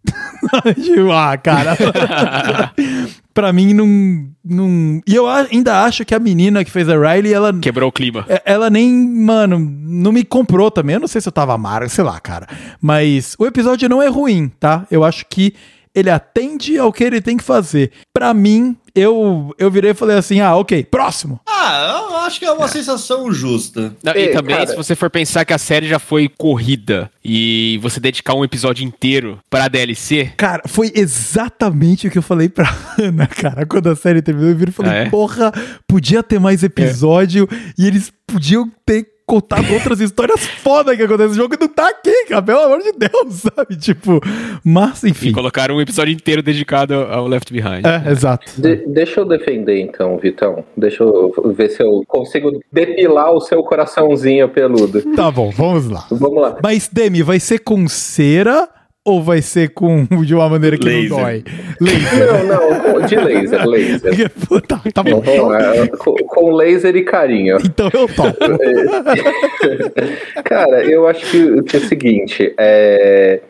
ah, 1.13 1.37
cara. 1.37 1.77
pra 3.39 3.53
mim, 3.53 3.73
não, 3.73 4.27
não. 4.45 5.01
E 5.07 5.15
eu 5.15 5.29
ainda 5.29 5.85
acho 5.85 6.05
que 6.05 6.13
a 6.13 6.19
menina 6.19 6.65
que 6.65 6.73
fez 6.73 6.89
a 6.89 6.97
Riley, 6.99 7.33
ela. 7.33 7.57
Quebrou 7.57 7.89
o 7.89 7.93
clima. 7.93 8.27
É, 8.29 8.43
ela 8.45 8.69
nem, 8.69 8.93
mano, 8.93 9.61
não 9.61 10.11
me 10.11 10.25
comprou 10.25 10.73
também. 10.73 10.95
Eu 10.95 11.01
não 11.01 11.07
sei 11.07 11.21
se 11.21 11.29
eu 11.29 11.33
tava 11.33 11.55
amargo, 11.55 11.89
sei 11.89 12.03
lá, 12.03 12.19
cara. 12.19 12.49
Mas 12.81 13.37
o 13.39 13.47
episódio 13.47 13.89
não 13.89 14.03
é 14.03 14.09
ruim, 14.09 14.51
tá? 14.59 14.85
Eu 14.91 15.05
acho 15.05 15.25
que 15.31 15.55
ele 15.95 16.11
atende 16.11 16.79
ao 16.79 16.93
que 16.93 17.05
ele 17.05 17.21
tem 17.21 17.37
que 17.37 17.45
fazer. 17.45 17.93
Para 18.13 18.33
mim, 18.35 18.77
eu, 18.95 19.55
eu 19.59 19.71
virei 19.71 19.93
e 19.93 19.95
falei 19.95 20.17
assim: 20.17 20.41
ah, 20.41 20.57
ok, 20.57 20.85
próximo. 20.85 21.41
Ah, 21.47 22.07
eu 22.11 22.17
acho 22.19 22.39
que 22.39 22.45
é 22.45 22.53
uma 22.53 22.65
é. 22.65 22.69
sensação 22.69 23.33
justa. 23.33 23.95
Não, 24.03 24.13
e, 24.13 24.29
também, 24.29 24.57
cara... 24.57 24.69
se 24.69 24.77
você 24.77 24.95
for 24.95 25.11
pensar 25.11 25.45
que 25.45 25.53
a 25.53 25.59
série 25.59 25.89
já 25.89 25.99
foi 25.99 26.29
corrida 26.29 27.11
e 27.25 27.79
você 27.83 28.01
dedicar 28.01 28.35
um 28.35 28.45
episódio 28.45 28.85
inteiro 28.85 29.39
pra 29.49 29.69
DLC. 29.69 30.33
Cara, 30.37 30.63
foi 30.67 30.93
exatamente 30.95 32.09
o 32.09 32.11
que 32.11 32.19
eu 32.19 32.23
falei 32.23 32.49
pra 32.49 32.75
Ana, 32.99 33.27
cara. 33.27 33.67
Quando 33.67 33.89
a 33.89 33.97
série 33.97 34.23
terminou, 34.23 34.51
eu 34.51 34.57
virei 34.57 34.71
e 34.71 34.75
falei: 34.75 34.93
ah, 34.93 34.97
é? 34.97 35.09
porra, 35.09 35.53
podia 35.87 36.23
ter 36.23 36.39
mais 36.39 36.63
episódio 36.63 37.49
é. 37.51 37.57
e 37.79 37.87
eles 37.87 38.13
podiam 38.27 38.71
ter 38.85 39.18
contar 39.29 39.61
outras 39.71 40.01
histórias 40.01 40.47
foda 40.47 40.97
que 40.97 41.03
acontecem 41.03 41.29
no 41.29 41.35
jogo 41.35 41.55
e 41.55 41.61
não 41.61 41.69
tá 41.69 41.91
aqui, 41.91 42.25
cara, 42.27 42.43
pelo 42.43 42.61
amor 42.61 42.81
de 42.81 42.93
Deus, 42.93 43.35
sabe? 43.55 43.77
Tipo, 43.77 44.21
mas 44.65 45.05
enfim. 45.05 45.29
E 45.29 45.33
colocaram 45.33 45.77
um 45.77 45.81
episódio 45.83 46.15
inteiro 46.15 46.43
dedicado 46.43 46.95
ao 46.95 47.27
Left 47.27 47.53
Behind. 47.53 47.85
É, 47.85 48.11
exato. 48.11 48.51
De 48.57 48.77
deixa 48.87 49.21
eu 49.21 49.27
defender 49.27 49.79
então, 49.81 50.17
Vitão. 50.17 50.65
Deixa 50.75 51.03
eu 51.03 51.33
ver 51.55 51.69
se 51.69 51.83
eu 51.83 52.03
consigo 52.09 52.59
depilar 52.73 53.31
o 53.33 53.41
seu 53.41 53.63
coraçãozinho 53.63 54.49
peludo. 54.49 55.03
Tá 55.15 55.31
bom, 55.31 55.51
vamos 55.51 55.91
lá. 55.91 56.07
Vamos 56.11 56.41
lá. 56.41 56.57
Mas, 56.63 56.89
Demi, 56.91 57.23
vai 57.23 57.39
ser 57.39 57.59
com 57.59 57.87
cera 57.87 58.67
ou 59.09 59.23
vai 59.23 59.41
ser 59.41 59.71
com 59.71 60.05
de 60.25 60.35
uma 60.35 60.49
maneira 60.49 60.77
que 60.77 60.85
laser. 60.85 61.11
não 61.11 61.19
dói? 61.19 61.45
Laser. 61.81 62.45
Não, 62.45 62.93
não, 62.93 63.07
de 63.07 63.17
laser, 63.17 63.67
laser. 63.67 64.31
tá, 64.69 64.81
tá 64.93 65.03
bom. 65.03 65.23
Então, 65.23 65.55
é, 65.55 65.87
com, 65.89 66.15
com, 66.15 66.53
laser 66.53 66.95
e 66.95 67.03
carinho. 67.03 67.57
Então 67.65 67.91
eu 67.93 68.07
topo. 68.07 68.37
Cara, 70.45 70.85
eu 70.85 71.07
acho 71.07 71.31
que, 71.31 71.63
que 71.63 71.77
é 71.77 71.81
o 71.81 71.85
seguinte, 71.85 72.55
é, 72.59 73.41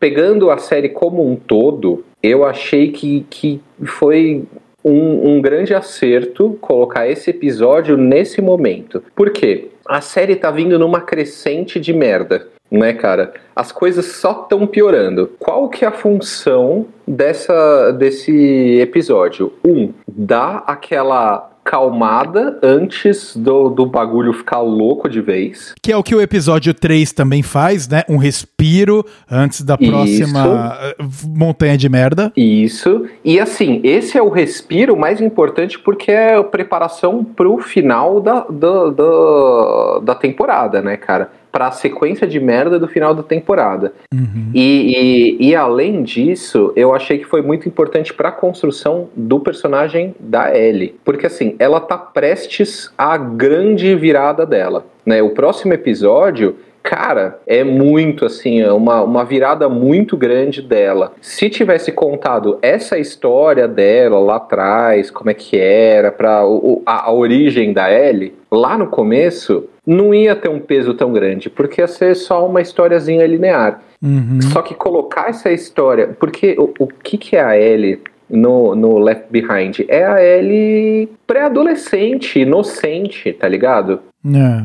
pegando 0.00 0.50
a 0.50 0.58
série 0.58 0.88
como 0.88 1.30
um 1.30 1.36
todo, 1.36 2.04
eu 2.22 2.44
achei 2.44 2.90
que, 2.90 3.24
que 3.30 3.60
foi 3.84 4.44
um, 4.84 5.34
um, 5.34 5.40
grande 5.40 5.74
acerto 5.74 6.58
colocar 6.60 7.08
esse 7.08 7.30
episódio 7.30 7.96
nesse 7.96 8.40
momento. 8.40 9.02
Por 9.14 9.30
quê? 9.30 9.68
A 9.86 10.00
série 10.00 10.36
tá 10.36 10.50
vindo 10.50 10.78
numa 10.78 11.00
crescente 11.00 11.78
de 11.78 11.92
merda 11.92 12.48
né, 12.72 12.94
cara? 12.94 13.34
As 13.54 13.70
coisas 13.70 14.06
só 14.06 14.42
estão 14.42 14.66
piorando. 14.66 15.30
Qual 15.38 15.68
que 15.68 15.84
é 15.84 15.88
a 15.88 15.92
função 15.92 16.86
dessa 17.06 17.92
desse 17.92 18.78
episódio? 18.80 19.52
Um, 19.64 19.92
dar 20.08 20.64
aquela 20.66 21.52
calmada 21.64 22.58
antes 22.62 23.36
do, 23.36 23.68
do 23.68 23.86
bagulho 23.86 24.32
ficar 24.32 24.60
louco 24.60 25.08
de 25.08 25.20
vez. 25.20 25.74
Que 25.80 25.92
é 25.92 25.96
o 25.96 26.02
que 26.02 26.14
o 26.14 26.20
episódio 26.20 26.74
3 26.74 27.12
também 27.12 27.42
faz, 27.42 27.88
né? 27.88 28.02
Um 28.08 28.16
respiro 28.16 29.04
antes 29.30 29.62
da 29.62 29.78
próxima 29.78 30.04
Isso. 30.04 30.94
Eh, 30.98 31.04
montanha 31.28 31.76
de 31.76 31.88
merda. 31.88 32.32
Isso. 32.36 33.06
E 33.24 33.38
assim, 33.38 33.80
esse 33.84 34.18
é 34.18 34.22
o 34.22 34.28
respiro 34.28 34.96
mais 34.96 35.20
importante 35.20 35.78
porque 35.78 36.10
é 36.10 36.34
a 36.34 36.44
preparação 36.44 37.24
pro 37.24 37.58
final 37.58 38.20
da, 38.20 38.44
da, 38.50 38.90
da, 38.90 39.98
da 40.02 40.14
temporada, 40.14 40.82
né, 40.82 40.96
cara? 40.96 41.30
Para 41.52 41.68
a 41.68 41.70
sequência 41.70 42.26
de 42.26 42.40
merda 42.40 42.78
do 42.78 42.88
final 42.88 43.14
da 43.14 43.22
temporada. 43.22 43.92
Uhum. 44.12 44.50
E, 44.54 45.36
e, 45.38 45.50
e, 45.50 45.54
além 45.54 46.02
disso, 46.02 46.72
eu 46.74 46.94
achei 46.94 47.18
que 47.18 47.26
foi 47.26 47.42
muito 47.42 47.68
importante 47.68 48.12
para 48.12 48.30
a 48.30 48.32
construção 48.32 49.08
do 49.14 49.38
personagem 49.38 50.14
da 50.18 50.56
Ellie. 50.56 50.96
Porque 51.04 51.26
assim, 51.26 51.54
ela 51.58 51.78
tá 51.78 51.98
prestes 51.98 52.90
à 52.96 53.16
grande 53.18 53.94
virada 53.94 54.46
dela. 54.46 54.86
Né? 55.04 55.22
O 55.22 55.30
próximo 55.30 55.74
episódio 55.74 56.56
cara, 56.82 57.38
é 57.46 57.62
muito 57.62 58.26
assim, 58.26 58.60
é 58.60 58.72
uma, 58.72 59.02
uma 59.02 59.24
virada 59.24 59.68
muito 59.68 60.16
grande 60.16 60.60
dela. 60.60 61.12
Se 61.20 61.48
tivesse 61.48 61.92
contado 61.92 62.58
essa 62.60 62.98
história 62.98 63.68
dela 63.68 64.18
lá 64.18 64.36
atrás, 64.36 65.10
como 65.10 65.30
é 65.30 65.34
que 65.34 65.56
era, 65.56 66.10
para 66.10 66.40
a, 66.84 67.06
a 67.06 67.12
origem 67.12 67.72
da 67.72 67.90
Ellie, 67.90 68.34
lá 68.50 68.76
no 68.76 68.88
começo, 68.88 69.68
não 69.86 70.14
ia 70.14 70.36
ter 70.36 70.48
um 70.48 70.60
peso 70.60 70.94
tão 70.94 71.12
grande, 71.12 71.50
porque 71.50 71.80
ia 71.80 71.88
ser 71.88 72.14
só 72.14 72.46
uma 72.46 72.60
historiazinha 72.60 73.26
linear. 73.26 73.82
Uhum. 74.02 74.40
Só 74.40 74.62
que 74.62 74.74
colocar 74.74 75.28
essa 75.28 75.50
história. 75.50 76.08
Porque 76.18 76.56
o, 76.58 76.72
o 76.78 76.86
que, 76.86 77.18
que 77.18 77.36
é 77.36 77.42
a 77.42 77.58
Ellie 77.58 78.00
no, 78.28 78.74
no 78.74 78.98
Left 78.98 79.26
Behind? 79.30 79.80
É 79.88 80.04
a 80.04 80.22
Ellie 80.22 81.08
pré-adolescente, 81.26 82.40
inocente, 82.40 83.32
tá 83.32 83.48
ligado? 83.48 84.00
É. 84.24 84.64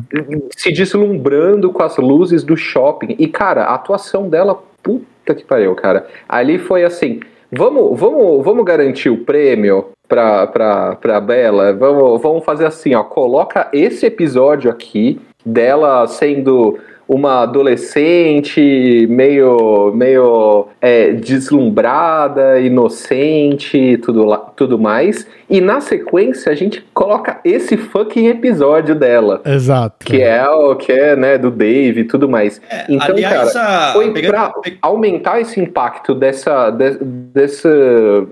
Se 0.56 0.72
deslumbrando 0.72 1.72
com 1.72 1.84
as 1.84 1.98
luzes 1.98 2.44
do 2.44 2.56
shopping. 2.56 3.16
E, 3.18 3.28
cara, 3.28 3.64
a 3.66 3.76
atuação 3.76 4.30
dela, 4.30 4.62
puta 4.84 5.34
que 5.36 5.44
pariu, 5.44 5.74
cara. 5.76 6.08
Ali 6.30 6.60
foi 6.60 6.84
assim. 6.84 7.20
Vamos, 7.52 7.98
vamos, 8.00 8.44
vamos 8.44 8.66
garantir 8.66 9.10
o 9.10 9.24
prêmio 9.24 9.90
pra, 10.08 10.48
pra, 10.48 10.96
pra 10.96 11.20
Bela, 11.20 11.74
vamos, 11.74 12.22
vamos 12.22 12.46
fazer 12.46 12.66
assim, 12.66 12.96
ó, 12.96 13.04
coloca 13.04 13.70
esse 13.74 14.06
episódio 14.06 14.72
aqui 14.72 15.20
dela 15.46 16.06
sendo 16.08 16.78
uma 17.08 17.44
adolescente 17.44 19.08
meio, 19.10 19.92
meio 19.94 20.68
é, 20.82 21.12
deslumbrada, 21.14 22.60
inocente 22.60 23.98
tudo, 24.04 24.38
tudo 24.56 24.78
mais. 24.78 25.26
E 25.50 25.62
na 25.62 25.80
sequência 25.80 26.52
a 26.52 26.56
gente 26.56 26.86
coloca 26.94 27.40
esse 27.46 27.78
fucking 27.78 28.28
episódio 28.28 28.94
dela. 28.94 29.42
Exato. 29.46 30.06
Que 30.06 30.22
é 30.22 30.48
o 30.50 30.76
que 30.76 30.92
é, 30.92 31.16
né, 31.16 31.38
do 31.38 31.50
Dave 31.50 32.02
e 32.02 32.04
tudo 32.04 32.28
mais. 32.28 32.62
É, 32.70 32.86
então, 32.90 33.16
aliás, 33.16 33.54
cara, 33.54 33.94
foi 33.94 34.12
pegando... 34.12 34.32
pra 34.32 34.54
aumentar 34.82 35.40
esse 35.40 35.62
impacto 35.62 36.14
dessa, 36.14 36.70
de, 36.72 36.98
desse, 37.02 37.68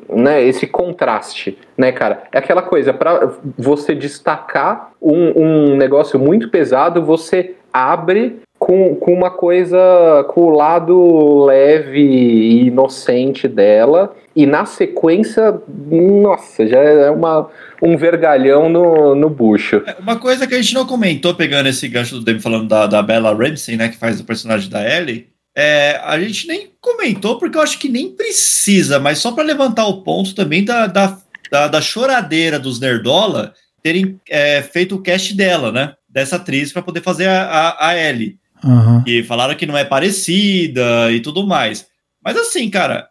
né, 0.09 0.43
esse 0.43 0.67
contraste, 0.67 1.57
né, 1.77 1.93
cara? 1.93 2.23
É 2.33 2.39
aquela 2.39 2.61
coisa, 2.61 2.93
para 2.93 3.31
você 3.57 3.95
destacar 3.95 4.91
um, 5.01 5.41
um 5.41 5.77
negócio 5.77 6.19
muito 6.19 6.49
pesado, 6.49 7.01
você 7.01 7.55
abre 7.71 8.41
com, 8.65 8.95
com 8.95 9.13
uma 9.13 9.29
coisa, 9.29 9.77
com 10.29 10.45
o 10.45 10.49
lado 10.49 11.45
leve 11.45 11.99
e 11.99 12.65
inocente 12.65 13.47
dela, 13.47 14.15
e 14.35 14.47
na 14.47 14.65
sequência, 14.65 15.61
nossa, 15.87 16.65
já 16.65 16.79
é 16.79 17.11
uma, 17.11 17.47
um 17.79 17.95
vergalhão 17.95 18.67
no, 18.67 19.13
no 19.13 19.29
bucho. 19.29 19.83
É, 19.85 19.95
uma 19.99 20.15
coisa 20.15 20.47
que 20.47 20.55
a 20.55 20.59
gente 20.59 20.73
não 20.73 20.83
comentou, 20.83 21.35
pegando 21.35 21.69
esse 21.69 21.87
gancho 21.87 22.15
do 22.15 22.23
Demi 22.23 22.39
falando 22.39 22.67
da, 22.67 22.87
da 22.87 23.03
Bella 23.03 23.35
Ramsey, 23.35 23.77
né, 23.77 23.87
que 23.87 23.97
faz 23.97 24.19
o 24.19 24.25
personagem 24.25 24.67
da 24.67 24.83
Ellie, 24.83 25.27
é, 25.55 26.01
a 26.03 26.19
gente 26.19 26.47
nem 26.47 26.71
comentou, 26.81 27.37
porque 27.37 27.59
eu 27.59 27.61
acho 27.61 27.77
que 27.77 27.87
nem 27.87 28.15
precisa, 28.15 28.99
mas 28.99 29.19
só 29.19 29.31
para 29.31 29.43
levantar 29.43 29.85
o 29.85 30.01
ponto 30.01 30.33
também 30.33 30.65
da, 30.65 30.87
da, 30.87 31.19
da, 31.51 31.67
da 31.67 31.81
choradeira 31.81 32.57
dos 32.57 32.79
Nerdola 32.79 33.53
terem 33.83 34.19
é, 34.27 34.63
feito 34.63 34.95
o 34.95 35.01
cast 35.03 35.35
dela, 35.35 35.71
né? 35.71 35.93
Dessa 36.09 36.37
atriz 36.37 36.73
para 36.73 36.81
poder 36.81 37.01
fazer 37.01 37.27
a, 37.27 37.43
a, 37.43 37.89
a 37.89 37.95
Ellie. 37.95 38.39
Uhum. 38.63 39.03
E 39.05 39.23
falaram 39.23 39.55
que 39.55 39.65
não 39.65 39.77
é 39.77 39.85
parecida 39.85 41.11
e 41.11 41.19
tudo 41.19 41.45
mais. 41.45 41.85
Mas 42.23 42.37
assim, 42.37 42.69
cara, 42.69 43.07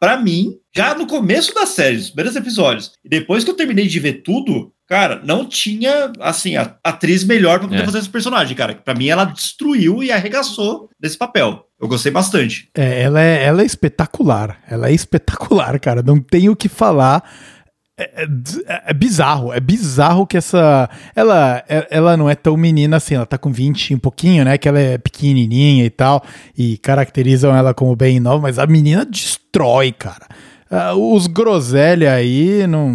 para 0.00 0.16
mim, 0.16 0.54
já 0.74 0.94
no 0.94 1.06
começo 1.06 1.54
da 1.54 1.66
série, 1.66 1.96
os 1.96 2.10
primeiros 2.10 2.36
episódios, 2.36 2.92
e 3.04 3.08
depois 3.08 3.44
que 3.44 3.50
eu 3.50 3.56
terminei 3.56 3.86
de 3.86 4.00
ver 4.00 4.22
tudo, 4.22 4.72
cara, 4.88 5.20
não 5.24 5.46
tinha, 5.46 6.12
assim, 6.20 6.56
a 6.56 6.76
atriz 6.84 7.24
melhor 7.24 7.58
pra 7.58 7.68
poder 7.68 7.82
é. 7.82 7.84
fazer 7.84 7.98
esse 7.98 8.08
personagem, 8.08 8.56
cara. 8.56 8.74
Pra 8.74 8.94
mim, 8.94 9.08
ela 9.08 9.24
destruiu 9.24 10.02
e 10.02 10.10
arregaçou 10.10 10.90
desse 11.00 11.16
papel. 11.16 11.64
Eu 11.80 11.88
gostei 11.88 12.12
bastante. 12.12 12.68
É, 12.76 13.02
ela 13.02 13.20
é, 13.20 13.44
ela 13.44 13.62
é 13.62 13.64
espetacular. 13.64 14.60
Ela 14.68 14.88
é 14.88 14.92
espetacular, 14.92 15.78
cara. 15.80 16.02
Não 16.02 16.20
tenho 16.20 16.52
o 16.52 16.56
que 16.56 16.68
falar. 16.68 17.22
É, 18.02 18.24
é, 18.66 18.82
é, 18.88 18.94
bizarro, 18.94 19.52
é 19.52 19.60
bizarro 19.60 20.26
que 20.26 20.36
essa. 20.36 20.88
Ela, 21.14 21.62
é, 21.68 21.86
ela 21.90 22.16
não 22.16 22.28
é 22.28 22.34
tão 22.34 22.56
menina 22.56 22.96
assim, 22.96 23.14
ela 23.14 23.26
tá 23.26 23.38
com 23.38 23.52
20 23.52 23.90
e 23.90 23.94
um 23.94 23.98
pouquinho, 23.98 24.44
né? 24.44 24.58
Que 24.58 24.68
ela 24.68 24.78
é 24.80 24.98
pequenininha 24.98 25.84
e 25.84 25.90
tal, 25.90 26.22
e 26.56 26.78
caracterizam 26.78 27.54
ela 27.56 27.72
como 27.74 27.94
bem 27.96 28.18
nova, 28.20 28.40
mas 28.42 28.58
a 28.58 28.66
menina 28.66 29.04
destrói, 29.04 29.92
cara. 29.92 30.26
ah, 30.70 30.94
os 30.94 31.26
groselha 31.26 32.14
aí 32.14 32.66
não. 32.66 32.88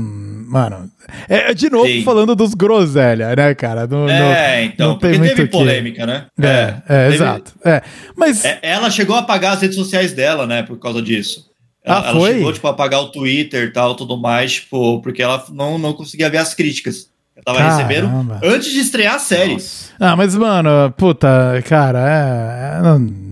Mano. 0.50 0.90
É, 1.28 1.54
de 1.54 1.70
novo 1.70 1.88
Sim. 1.88 2.04
falando 2.04 2.36
dos 2.36 2.54
groselha, 2.54 3.36
né, 3.36 3.54
cara? 3.54 3.86
Não, 3.86 4.08
É, 4.10 4.64
então, 4.64 4.90
não 4.90 4.98
tem 5.00 5.12
porque 5.14 5.30
teve 5.30 5.44
que- 5.44 5.52
polêmica, 5.52 6.06
né? 6.06 6.26
É, 6.42 6.74
é, 6.88 7.04
teve- 7.10 7.16
exato. 7.16 7.54
É. 7.66 7.82
Mas. 8.16 8.44
É, 8.46 8.60
ela 8.62 8.90
chegou 8.90 9.16
a 9.16 9.20
apagar 9.20 9.54
as 9.54 9.62
redes 9.62 9.76
sociais 9.78 10.14
dela, 10.14 10.48
né, 10.48 10.64
por 10.64 10.78
causa 10.80 11.02
disso. 11.02 11.47
Ela, 11.88 12.00
Ah, 12.02 12.10
ela 12.10 12.20
foi? 12.20 12.34
chegou, 12.34 12.54
tipo, 12.54 12.68
a 12.68 12.72
apagar 12.72 13.00
o 13.02 13.08
Twitter 13.12 13.64
e 13.70 13.72
tal, 13.72 13.96
tudo 13.96 14.18
mais, 14.18 14.54
tipo, 14.56 15.02
porque 15.02 15.24
ela 15.24 15.44
não, 15.52 15.78
não 15.78 15.94
conseguia 15.94 16.30
ver 16.30 16.38
as 16.38 16.54
críticas. 16.54 17.10
Ela 17.36 17.44
tava 17.46 17.70
recebendo 17.70 18.08
Caramba. 18.08 18.40
antes 18.44 18.72
de 18.74 18.80
estrear 18.80 19.16
a 19.16 19.20
série. 19.20 19.58
Ah, 20.00 20.16
mas, 20.16 20.36
mano, 20.36 20.92
puta, 20.98 21.64
cara, 21.68 22.00
é. 22.00 22.78
é, 22.78 22.82
não, 22.82 22.96
é, 22.96 23.27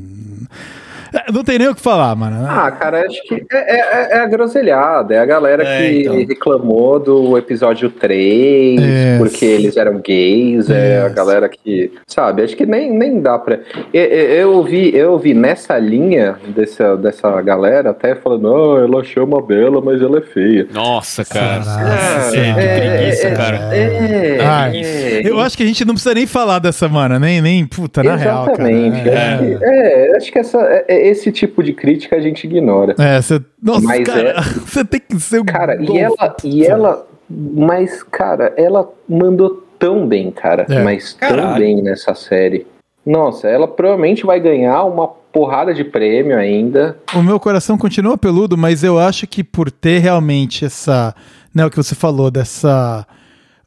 não 1.33 1.43
tem 1.43 1.57
nem 1.59 1.67
o 1.67 1.75
que 1.75 1.81
falar, 1.81 2.15
mano. 2.15 2.45
Ah, 2.47 2.71
cara, 2.71 3.05
acho 3.05 3.21
que 3.23 3.45
é, 3.51 3.75
é- 3.75 4.07
é 4.11 4.19
a 4.19 4.25
groselhada, 4.27 5.13
é 5.13 5.19
a 5.19 5.25
galera 5.25 5.63
É, 5.63 5.77
que 5.89 6.01
então. 6.01 6.15
reclamou 6.17 6.99
do 6.99 7.37
episódio 7.37 7.89
3, 7.89 8.79
Isso. 8.81 9.17
porque 9.19 9.45
eles 9.45 9.77
eram 9.77 9.99
gays, 9.99 10.69
é 10.69 11.01
a 11.01 11.09
galera 11.09 11.49
que, 11.49 11.91
sabe, 12.07 12.43
acho 12.43 12.55
que 12.55 12.65
nem, 12.65 12.91
nem 12.91 13.19
dá 13.21 13.37
pra... 13.37 13.59
Eu, 13.93 14.03
eu, 14.03 14.29
eu 14.55 14.63
vi, 14.63 14.95
eu 14.95 15.17
vi 15.17 15.33
nessa 15.33 15.77
linha 15.77 16.35
dessa, 16.55 16.95
dessa 16.97 17.41
galera 17.41 17.91
até 17.91 18.15
falando, 18.15 18.53
ah, 18.55 18.81
ela 18.83 19.03
chama 19.03 19.41
bela, 19.41 19.81
mas 19.81 20.01
ela 20.01 20.19
é 20.19 20.21
feia. 20.21 20.67
Nossa, 20.73 21.23
cara. 21.25 21.63
Caraca. 21.63 22.35
É, 22.37 22.53
que 22.53 22.79
preguiça, 22.81 23.27
é, 23.27 23.31
cara. 23.35 23.57
É, 23.75 24.37
Ai, 24.41 24.81
é, 24.83 25.21
Eu 25.25 25.39
acho 25.39 25.57
que 25.57 25.63
a 25.63 25.65
gente 25.65 25.83
não 25.85 25.93
precisa 25.93 26.13
nem 26.13 26.25
falar 26.27 26.59
dessa, 26.59 26.87
mano. 26.87 27.19
Nem, 27.19 27.41
nem 27.41 27.65
puta, 27.65 28.03
na 28.03 28.15
real, 28.15 28.45
cara. 28.45 28.71
Exatamente. 28.71 29.09
É. 29.09 29.15
Acho 29.15 29.39
que, 29.59 29.63
é, 29.65 30.17
acho 30.17 30.31
que 30.31 30.39
essa, 30.39 30.57
é- 30.87 31.04
esse 31.05 31.31
tipo 31.31 31.63
de 31.63 31.73
crítica 31.73 32.15
a 32.15 32.19
gente 32.19 32.45
ignora. 32.45 32.95
É, 32.99 33.21
você. 33.21 33.41
Nossa, 33.61 33.81
Mas 33.81 34.03
cara, 34.07 34.29
é- 34.29 34.41
você 34.65 34.83
tem 34.85 34.99
que 34.99 35.19
ser 35.19 35.41
um. 35.41 35.45
Cara, 35.45 35.77
e 35.81 35.97
ela, 35.97 36.35
e 36.43 36.65
ela, 36.65 37.07
mas, 37.29 38.03
cara, 38.03 38.53
ela 38.57 38.89
mandou 39.07 39.63
tão 39.79 40.07
bem, 40.07 40.31
cara, 40.31 40.65
É. 40.69 40.81
mas 40.83 41.13
tão 41.13 41.29
Caralho. 41.29 41.59
bem 41.59 41.81
nessa 41.81 42.13
série. 42.15 42.65
Nossa, 43.05 43.47
ela 43.47 43.67
provavelmente 43.67 44.25
vai 44.25 44.39
ganhar 44.39 44.83
uma 44.85 45.07
porrada 45.07 45.73
de 45.73 45.83
prêmio 45.83 46.37
ainda. 46.37 46.97
O 47.13 47.21
meu 47.21 47.39
coração 47.39 47.77
continua 47.77 48.17
peludo, 48.17 48.57
mas 48.57 48.83
eu 48.83 48.97
acho 48.97 49.27
que 49.27 49.43
por 49.43 49.69
ter 49.69 49.99
realmente 49.99 50.65
essa. 50.65 51.13
Né, 51.53 51.65
o 51.65 51.69
que 51.69 51.77
você 51.77 51.93
falou, 51.95 52.31
dessa. 52.31 53.05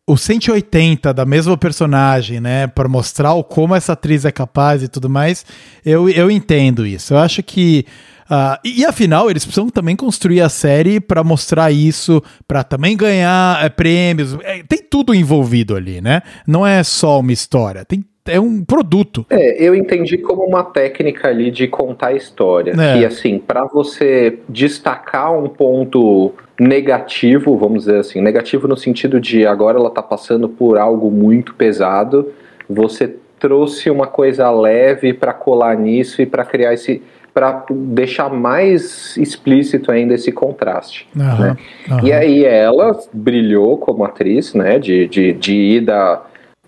O 0.08 0.16
180 0.16 1.12
da 1.12 1.26
mesma 1.26 1.54
personagem, 1.58 2.40
né? 2.40 2.66
Pra 2.66 2.88
mostrar 2.88 3.34
o 3.34 3.44
como 3.44 3.74
essa 3.74 3.92
atriz 3.92 4.24
é 4.24 4.32
capaz 4.32 4.82
e 4.82 4.88
tudo 4.88 5.10
mais, 5.10 5.44
eu, 5.84 6.08
eu 6.08 6.30
entendo 6.30 6.86
isso. 6.86 7.12
Eu 7.12 7.18
acho 7.18 7.42
que. 7.42 7.84
ah, 8.30 8.58
e, 8.64 8.80
e 8.80 8.86
afinal, 8.86 9.30
eles 9.30 9.44
precisam 9.44 9.68
também 9.68 9.94
construir 9.94 10.40
a 10.40 10.48
série 10.48 10.98
pra 10.98 11.22
mostrar 11.22 11.70
isso, 11.70 12.22
pra 12.46 12.64
também 12.64 12.96
ganhar 12.96 13.62
é, 13.62 13.68
prêmios. 13.68 14.34
É, 14.44 14.62
tem 14.66 14.78
tudo 14.82 15.14
envolvido 15.14 15.76
ali, 15.76 16.00
né? 16.00 16.22
Não 16.46 16.66
é 16.66 16.82
só 16.82 17.20
uma 17.20 17.32
história, 17.32 17.84
tem, 17.84 18.02
é 18.28 18.40
um 18.40 18.62
produto. 18.64 19.26
É, 19.30 19.62
eu 19.62 19.74
entendi 19.74 20.18
como 20.18 20.44
uma 20.44 20.62
técnica 20.62 21.28
ali 21.28 21.50
de 21.50 21.66
contar 21.66 22.12
história. 22.12 22.72
É. 22.78 22.98
Que, 22.98 23.04
assim, 23.04 23.38
pra 23.38 23.64
você 23.64 24.38
destacar 24.48 25.32
um 25.32 25.48
ponto 25.48 26.32
negativo, 26.58 27.56
vamos 27.56 27.84
dizer 27.84 28.00
assim, 28.00 28.20
negativo 28.20 28.66
no 28.66 28.76
sentido 28.76 29.20
de 29.20 29.46
agora 29.46 29.78
ela 29.78 29.90
tá 29.90 30.02
passando 30.02 30.48
por 30.48 30.76
algo 30.76 31.10
muito 31.10 31.54
pesado, 31.54 32.32
você 32.68 33.14
trouxe 33.38 33.88
uma 33.88 34.06
coisa 34.06 34.50
leve 34.50 35.12
pra 35.12 35.32
colar 35.32 35.76
nisso 35.76 36.20
e 36.20 36.26
pra 36.26 36.44
criar 36.44 36.74
esse. 36.74 37.00
para 37.32 37.64
deixar 37.70 38.28
mais 38.28 39.16
explícito 39.16 39.92
ainda 39.92 40.14
esse 40.14 40.32
contraste. 40.32 41.06
Aham, 41.16 41.56
aham. 41.88 42.00
E 42.04 42.12
aí 42.12 42.44
ela 42.44 42.98
brilhou 43.12 43.78
como 43.78 44.04
atriz, 44.04 44.54
né? 44.54 44.80
De, 44.80 45.06
de, 45.06 45.32
de 45.34 45.54
ir 45.54 45.80
da, 45.82 46.20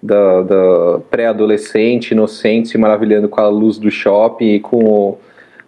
da, 0.02 0.42
da 0.42 0.98
pré-adolescente, 1.10 2.12
inocente, 2.12 2.68
se 2.70 2.78
maravilhando 2.78 3.28
com 3.28 3.40
a 3.40 3.48
luz 3.48 3.78
do 3.78 3.90
shopping 3.90 4.54
e 4.54 4.60
com 4.60 4.84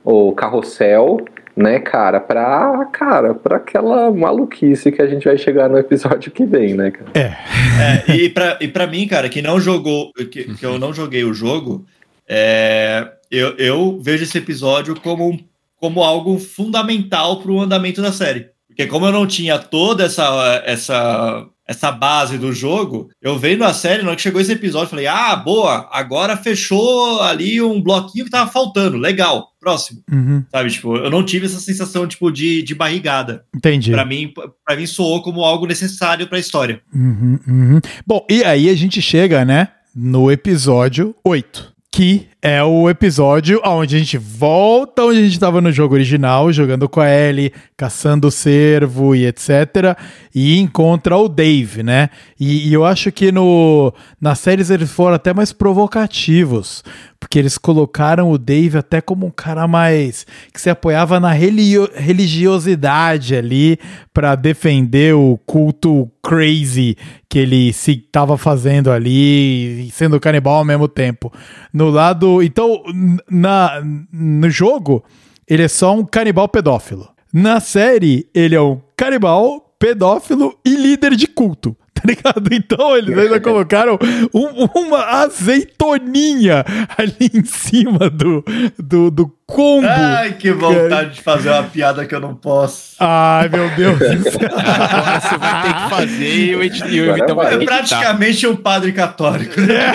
o, 0.04 0.28
o 0.28 0.32
carrossel, 0.32 1.18
né, 1.54 1.78
cara, 1.80 2.18
pra, 2.18 2.86
cara, 2.92 3.34
pra 3.34 3.56
aquela 3.56 4.10
maluquice 4.10 4.90
que 4.90 5.02
a 5.02 5.06
gente 5.06 5.24
vai 5.26 5.36
chegar 5.36 5.68
no 5.68 5.76
episódio 5.76 6.30
que 6.32 6.46
vem, 6.46 6.72
né, 6.74 6.90
cara? 6.90 7.10
É, 7.14 8.12
e, 8.16 8.28
pra, 8.30 8.58
e 8.60 8.68
pra 8.68 8.86
mim, 8.86 9.06
cara, 9.06 9.28
que 9.28 9.42
não 9.42 9.60
jogou, 9.60 10.12
que, 10.14 10.54
que 10.54 10.64
eu 10.64 10.78
não 10.78 10.94
joguei 10.94 11.24
o 11.24 11.34
jogo, 11.34 11.84
é, 12.26 13.06
eu, 13.30 13.54
eu 13.58 13.98
vejo 14.00 14.24
esse 14.24 14.38
episódio 14.38 14.98
como, 15.00 15.28
um- 15.28 15.38
como 15.78 16.02
algo 16.02 16.38
fundamental 16.38 17.40
pro 17.42 17.60
andamento 17.60 18.00
da 18.00 18.12
série. 18.12 18.46
Porque 18.68 18.86
como 18.86 19.04
eu 19.04 19.12
não 19.12 19.26
tinha 19.26 19.58
toda 19.58 20.04
essa, 20.04 20.62
essa, 20.64 21.46
essa 21.66 21.92
base 21.92 22.38
do 22.38 22.52
jogo, 22.52 23.08
eu 23.20 23.38
vendo 23.38 23.64
a 23.64 23.72
série, 23.72 24.02
na 24.02 24.08
hora 24.08 24.16
que 24.16 24.22
chegou 24.22 24.40
esse 24.40 24.52
episódio, 24.52 24.88
falei, 24.88 25.06
ah, 25.06 25.34
boa, 25.36 25.88
agora 25.92 26.36
fechou 26.36 27.20
ali 27.22 27.62
um 27.62 27.80
bloquinho 27.80 28.24
que 28.24 28.30
tava 28.30 28.50
faltando, 28.50 28.96
legal, 28.96 29.48
próximo. 29.60 30.02
Uhum, 30.10 30.44
Sabe, 30.50 30.70
tipo, 30.70 30.96
eu 30.96 31.10
não 31.10 31.24
tive 31.24 31.46
essa 31.46 31.60
sensação, 31.60 32.06
tipo, 32.06 32.30
de, 32.30 32.62
de 32.62 32.74
barrigada. 32.74 33.44
entendi. 33.54 33.92
Pra 33.92 34.04
mim, 34.04 34.32
para 34.66 34.76
mim 34.76 34.86
soou 34.86 35.22
como 35.22 35.42
algo 35.42 35.66
necessário 35.66 36.26
pra 36.26 36.38
história. 36.38 36.80
Uhum, 36.92 37.38
uhum. 37.46 37.80
Bom, 38.06 38.26
e 38.28 38.42
aí 38.42 38.68
a 38.68 38.74
gente 38.74 39.00
chega, 39.00 39.44
né, 39.44 39.68
no 39.94 40.30
episódio 40.30 41.14
8, 41.24 41.72
que 41.92 42.26
é 42.44 42.60
o 42.64 42.90
episódio 42.90 43.60
onde 43.64 43.94
a 43.94 43.98
gente 44.00 44.18
volta 44.18 45.04
onde 45.04 45.20
a 45.20 45.22
gente 45.22 45.34
estava 45.34 45.60
no 45.60 45.70
jogo 45.70 45.94
original, 45.94 46.52
jogando 46.52 46.88
com 46.88 47.00
a 47.00 47.08
Ellie, 47.08 47.52
caçando 47.76 48.26
o 48.26 48.32
cervo 48.32 49.14
e 49.14 49.26
etc. 49.26 49.96
E 50.34 50.58
encontra 50.58 51.16
o 51.16 51.28
Dave, 51.28 51.84
né? 51.84 52.10
E, 52.40 52.68
e 52.68 52.72
eu 52.72 52.84
acho 52.84 53.12
que 53.12 53.30
no, 53.30 53.94
nas 54.20 54.40
séries 54.40 54.70
eles 54.70 54.90
foram 54.90 55.14
até 55.14 55.32
mais 55.32 55.52
provocativos, 55.52 56.82
porque 57.20 57.38
eles 57.38 57.56
colocaram 57.56 58.28
o 58.28 58.36
Dave 58.36 58.78
até 58.78 59.00
como 59.00 59.26
um 59.26 59.30
cara 59.30 59.68
mais 59.68 60.26
que 60.52 60.60
se 60.60 60.68
apoiava 60.68 61.20
na 61.20 61.30
religiosidade 61.30 63.36
ali 63.36 63.78
para 64.12 64.34
defender 64.34 65.14
o 65.14 65.38
culto 65.46 66.10
crazy 66.22 66.96
que 67.28 67.38
ele 67.38 67.72
se 67.72 67.96
tava 67.96 68.36
fazendo 68.36 68.90
ali, 68.90 69.88
sendo 69.92 70.20
canibal 70.20 70.56
ao 70.56 70.64
mesmo 70.64 70.86
tempo. 70.86 71.32
No 71.72 71.90
lado, 71.90 72.31
então, 72.40 72.84
na 73.28 73.82
no 74.12 74.48
jogo, 74.48 75.02
ele 75.48 75.64
é 75.64 75.68
só 75.68 75.92
um 75.94 76.04
canibal 76.04 76.48
pedófilo. 76.48 77.08
Na 77.32 77.58
série, 77.58 78.28
ele 78.32 78.54
é 78.54 78.60
um 78.60 78.80
canibal 78.96 79.74
pedófilo 79.78 80.56
e 80.64 80.76
líder 80.76 81.16
de 81.16 81.26
culto. 81.26 81.76
Tá 82.02 82.08
ligado? 82.08 82.52
Então 82.52 82.96
eles 82.96 83.16
ainda 83.16 83.38
colocaram 83.40 83.98
um- 84.34 84.66
uma 84.74 85.04
azeitoninha 85.22 86.64
ali 86.98 87.30
em 87.32 87.44
cima 87.44 88.10
do, 88.10 88.44
do, 88.78 89.10
do 89.10 89.32
combo. 89.46 89.86
Ai, 89.86 90.32
que 90.32 90.50
vontade 90.50 91.14
de 91.14 91.20
fazer 91.22 91.50
uma 91.50 91.62
piada 91.64 92.04
que 92.06 92.14
eu 92.14 92.20
não 92.20 92.34
posso. 92.34 92.96
Ai, 92.98 93.48
meu 93.48 93.68
Deus 93.70 93.98
do 93.98 94.30
céu. 94.30 94.48
Agora 94.56 95.20
você 95.20 95.36
vai 95.38 95.62
ter 95.62 95.74
que 95.74 95.90
fazer 95.90 96.34
e 96.36 96.56
o, 96.56 96.62
edi- 96.62 96.88
e 96.88 97.00
o 97.08 97.14
Vitão 97.14 97.36
vai 97.36 97.54
É 97.54 97.64
praticamente 97.64 98.46
um 98.46 98.56
padre 98.56 98.92
católico. 98.92 99.60
né? 99.60 99.92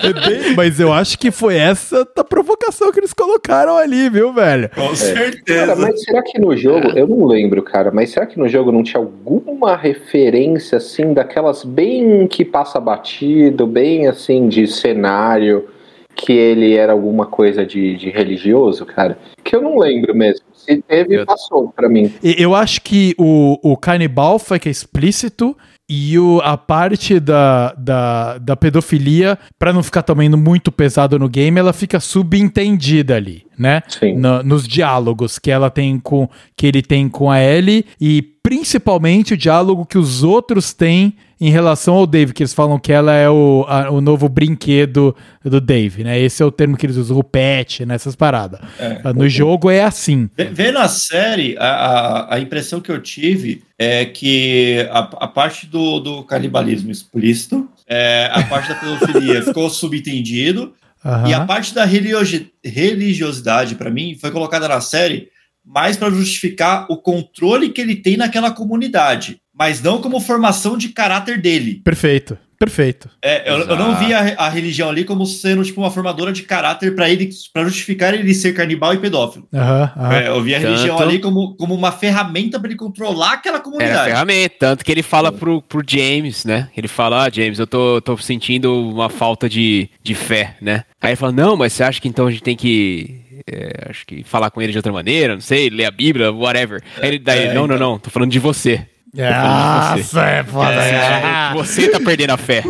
É 0.00 0.12
bem- 0.12 0.54
Mas 0.56 0.80
eu 0.80 0.92
acho 0.92 1.18
que 1.18 1.30
foi 1.30 1.56
essa 1.56 2.06
a 2.16 2.24
provocação 2.24 2.92
que 2.92 3.00
eles 3.00 3.12
colocaram 3.12 3.76
ali, 3.76 4.08
viu, 4.08 4.32
velho? 4.32 4.68
Com 4.70 4.82
Cara, 4.84 4.96
certeza. 4.96 5.76
mas 5.76 6.02
será 6.02 6.22
que 6.22 6.37
no 6.38 6.56
jogo, 6.56 6.88
eu 6.96 7.06
não 7.06 7.24
lembro, 7.26 7.62
cara, 7.62 7.90
mas 7.90 8.10
será 8.10 8.26
que 8.26 8.38
no 8.38 8.48
jogo 8.48 8.70
não 8.72 8.82
tinha 8.82 9.00
alguma 9.02 9.76
referência, 9.76 10.78
assim, 10.78 11.12
daquelas 11.12 11.64
bem 11.64 12.26
que 12.26 12.44
passa 12.44 12.78
batido, 12.80 13.66
bem 13.66 14.06
assim, 14.06 14.48
de 14.48 14.66
cenário, 14.66 15.68
que 16.14 16.32
ele 16.32 16.74
era 16.74 16.92
alguma 16.92 17.26
coisa 17.26 17.64
de, 17.64 17.96
de 17.96 18.10
religioso, 18.10 18.84
cara? 18.84 19.18
Que 19.44 19.54
eu 19.54 19.62
não 19.62 19.78
lembro 19.78 20.14
mesmo. 20.14 20.44
Se 20.52 20.82
teve, 20.82 21.14
Eu- 21.16 21.26
passou 21.26 21.68
pra 21.74 21.88
mim. 21.88 22.12
Eu 22.22 22.54
acho 22.54 22.82
que 22.82 23.14
o, 23.18 23.58
o 23.62 23.76
canibal 23.76 24.38
foi 24.38 24.58
que 24.58 24.68
é 24.68 24.72
explícito 24.72 25.56
e 25.88 26.18
o, 26.18 26.40
a 26.44 26.56
parte 26.56 27.18
da, 27.18 27.72
da, 27.72 28.36
da 28.38 28.54
pedofilia, 28.56 29.38
pra 29.58 29.72
não 29.72 29.82
ficar 29.82 30.02
também 30.02 30.28
muito 30.28 30.70
pesado 30.70 31.18
no 31.18 31.28
game, 31.28 31.58
ela 31.58 31.72
fica 31.72 31.98
subentendida 31.98 33.16
ali, 33.16 33.44
né? 33.58 33.82
Sim. 33.88 34.16
Na- 34.16 34.42
nos 34.42 34.68
diálogos 34.68 35.38
que 35.38 35.50
ela 35.50 35.70
tem 35.70 35.98
com 35.98 36.28
que 36.54 36.66
ele 36.66 36.82
tem 36.82 37.08
com 37.08 37.30
a 37.30 37.40
Ellie 37.42 37.86
e 38.00 38.20
principalmente 38.42 39.34
o 39.34 39.36
diálogo 39.36 39.86
que 39.86 39.96
os 39.98 40.22
outros 40.22 40.72
têm 40.72 41.14
em 41.40 41.50
relação 41.50 41.94
ao 41.94 42.06
Dave, 42.06 42.32
que 42.32 42.42
eles 42.42 42.52
falam 42.52 42.78
que 42.78 42.92
ela 42.92 43.12
é 43.14 43.28
o, 43.30 43.64
a- 43.68 43.90
o 43.90 44.00
novo 44.00 44.28
brinquedo 44.28 45.14
do 45.44 45.60
Dave, 45.60 46.02
né? 46.02 46.18
Esse 46.20 46.42
é 46.42 46.46
o 46.46 46.50
termo 46.50 46.76
que 46.76 46.84
eles 46.84 46.96
usam, 46.96 47.16
o 47.16 47.22
pet, 47.22 47.86
nessas 47.86 48.16
paradas. 48.16 48.60
É. 48.78 49.12
No 49.12 49.28
jogo 49.28 49.70
é 49.70 49.82
assim. 49.84 50.28
Ve- 50.36 50.44
Vendo 50.52 50.78
a 50.78 50.88
série, 50.88 51.56
a, 51.58 51.66
a, 51.68 52.34
a 52.34 52.40
impressão 52.40 52.80
que 52.80 52.90
eu 52.90 53.00
tive 53.00 53.62
é 53.78 54.04
que 54.04 54.86
a, 54.90 54.98
a 54.98 55.28
parte 55.28 55.66
do, 55.66 56.00
do 56.00 56.22
canibalismo 56.24 56.90
explícito, 56.90 57.68
é, 57.86 58.28
a 58.32 58.42
parte 58.44 58.68
da 58.70 58.74
pedofilia 58.74 59.42
ficou 59.46 59.70
subentendido, 59.70 60.74
Aham. 61.04 61.28
E 61.28 61.32
a 61.32 61.44
parte 61.46 61.72
da 61.72 61.84
religiosi- 61.84 62.50
religiosidade, 62.64 63.76
pra 63.76 63.88
mim, 63.88 64.16
foi 64.20 64.32
colocada 64.32 64.66
na 64.66 64.80
série 64.80 65.28
mais 65.64 65.96
pra 65.96 66.10
justificar 66.10 66.86
o 66.90 66.96
controle 66.96 67.68
que 67.68 67.80
ele 67.80 67.94
tem 67.94 68.16
naquela 68.16 68.50
comunidade, 68.50 69.40
mas 69.58 69.82
não 69.82 70.00
como 70.00 70.20
formação 70.20 70.76
de 70.78 70.88
caráter 70.90 71.40
dele. 71.40 71.80
Perfeito, 71.84 72.38
perfeito. 72.58 73.08
É, 73.22 73.50
eu, 73.50 73.58
eu 73.60 73.76
não 73.76 73.96
vi 73.96 74.12
a, 74.14 74.34
a 74.38 74.48
religião 74.48 74.88
ali 74.90 75.04
como 75.04 75.24
sendo 75.26 75.64
tipo 75.64 75.80
uma 75.80 75.90
formadora 75.90 76.32
de 76.32 76.42
caráter 76.42 76.94
pra 76.94 77.08
ele 77.10 77.30
para 77.52 77.64
justificar 77.64 78.14
ele 78.14 78.32
ser 78.34 78.52
canibal 78.54 78.94
e 78.94 78.98
pedófilo. 78.98 79.46
Aham, 79.54 79.92
aham. 79.96 80.12
É, 80.14 80.28
eu 80.28 80.42
vi 80.42 80.54
a 80.54 80.60
Tanto- 80.60 80.70
religião 80.70 80.98
ali 80.98 81.18
como, 81.18 81.56
como 81.56 81.74
uma 81.74 81.92
ferramenta 81.92 82.58
pra 82.58 82.68
ele 82.68 82.78
controlar 82.78 83.32
aquela 83.34 83.58
a 83.58 83.60
comunidade. 83.60 84.04
ferramenta, 84.10 84.54
tanto 84.58 84.84
que 84.84 84.92
ele 84.92 85.02
fala 85.02 85.30
pro, 85.32 85.60
pro 85.62 85.82
James, 85.86 86.44
né? 86.44 86.68
Ele 86.76 86.88
fala, 86.88 87.24
ah, 87.26 87.30
James, 87.32 87.58
eu 87.58 87.66
tô, 87.66 88.00
tô 88.00 88.16
sentindo 88.16 88.72
uma 88.90 89.08
falta 89.08 89.48
de, 89.48 89.88
de 90.02 90.14
fé, 90.14 90.56
né? 90.60 90.84
Aí 91.00 91.10
ele 91.10 91.16
fala, 91.16 91.32
não, 91.32 91.56
mas 91.56 91.72
você 91.72 91.82
acha 91.82 92.00
que 92.00 92.08
então 92.08 92.26
a 92.26 92.30
gente 92.30 92.42
tem 92.42 92.56
que. 92.56 93.42
é, 93.50 93.88
acho 93.90 94.04
que 94.06 94.22
falar 94.24 94.50
com 94.50 94.60
ele 94.60 94.72
de 94.72 94.78
outra 94.78 94.92
maneira, 94.92 95.34
não 95.34 95.40
sei, 95.40 95.70
ler 95.70 95.84
a 95.84 95.90
Bíblia, 95.90 96.32
whatever. 96.32 96.82
Aí 97.00 97.08
ele 97.08 97.18
daí, 97.18 97.46
É, 97.46 97.54
não, 97.54 97.66
não, 97.68 97.76
então. 97.76 97.90
não, 97.92 97.98
tô 97.98 98.10
falando 98.10 98.30
de 98.32 98.38
você. 98.40 98.84
Nossa, 99.14 100.22
é 100.22 100.44
foda. 100.44 100.72
É, 100.72 101.52
você 101.54 101.88
tá 101.88 101.98
perdendo 102.00 102.30
a 102.30 102.36
fé. 102.36 102.62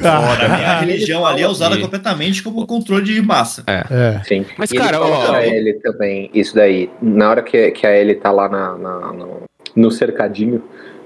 Pra 0.00 0.48
mim, 0.48 0.64
a 0.64 0.80
religião 0.80 1.24
ali 1.24 1.42
é 1.42 1.48
usada 1.48 1.76
E- 1.76 1.80
completamente 1.80 2.42
como 2.42 2.66
controle 2.66 3.04
de 3.04 3.22
massa. 3.22 3.62
É. 3.66 4.20
Sim. 4.24 4.44
Mas, 4.58 4.70
E 4.70 4.76
ele 4.76 4.84
cara, 4.84 4.98
fala 4.98 5.30
ó, 5.32 5.36
ele 5.38 5.74
também, 5.74 6.30
isso 6.34 6.54
daí, 6.54 6.90
na 7.00 7.30
hora 7.30 7.42
que, 7.42 7.70
que 7.70 7.86
a 7.86 7.96
Ellie 7.96 8.16
tá 8.16 8.30
lá 8.30 8.48
na, 8.48 8.76
na- 8.76 9.12
no, 9.12 9.42
no 9.74 9.90
cercadinho, 9.90 10.62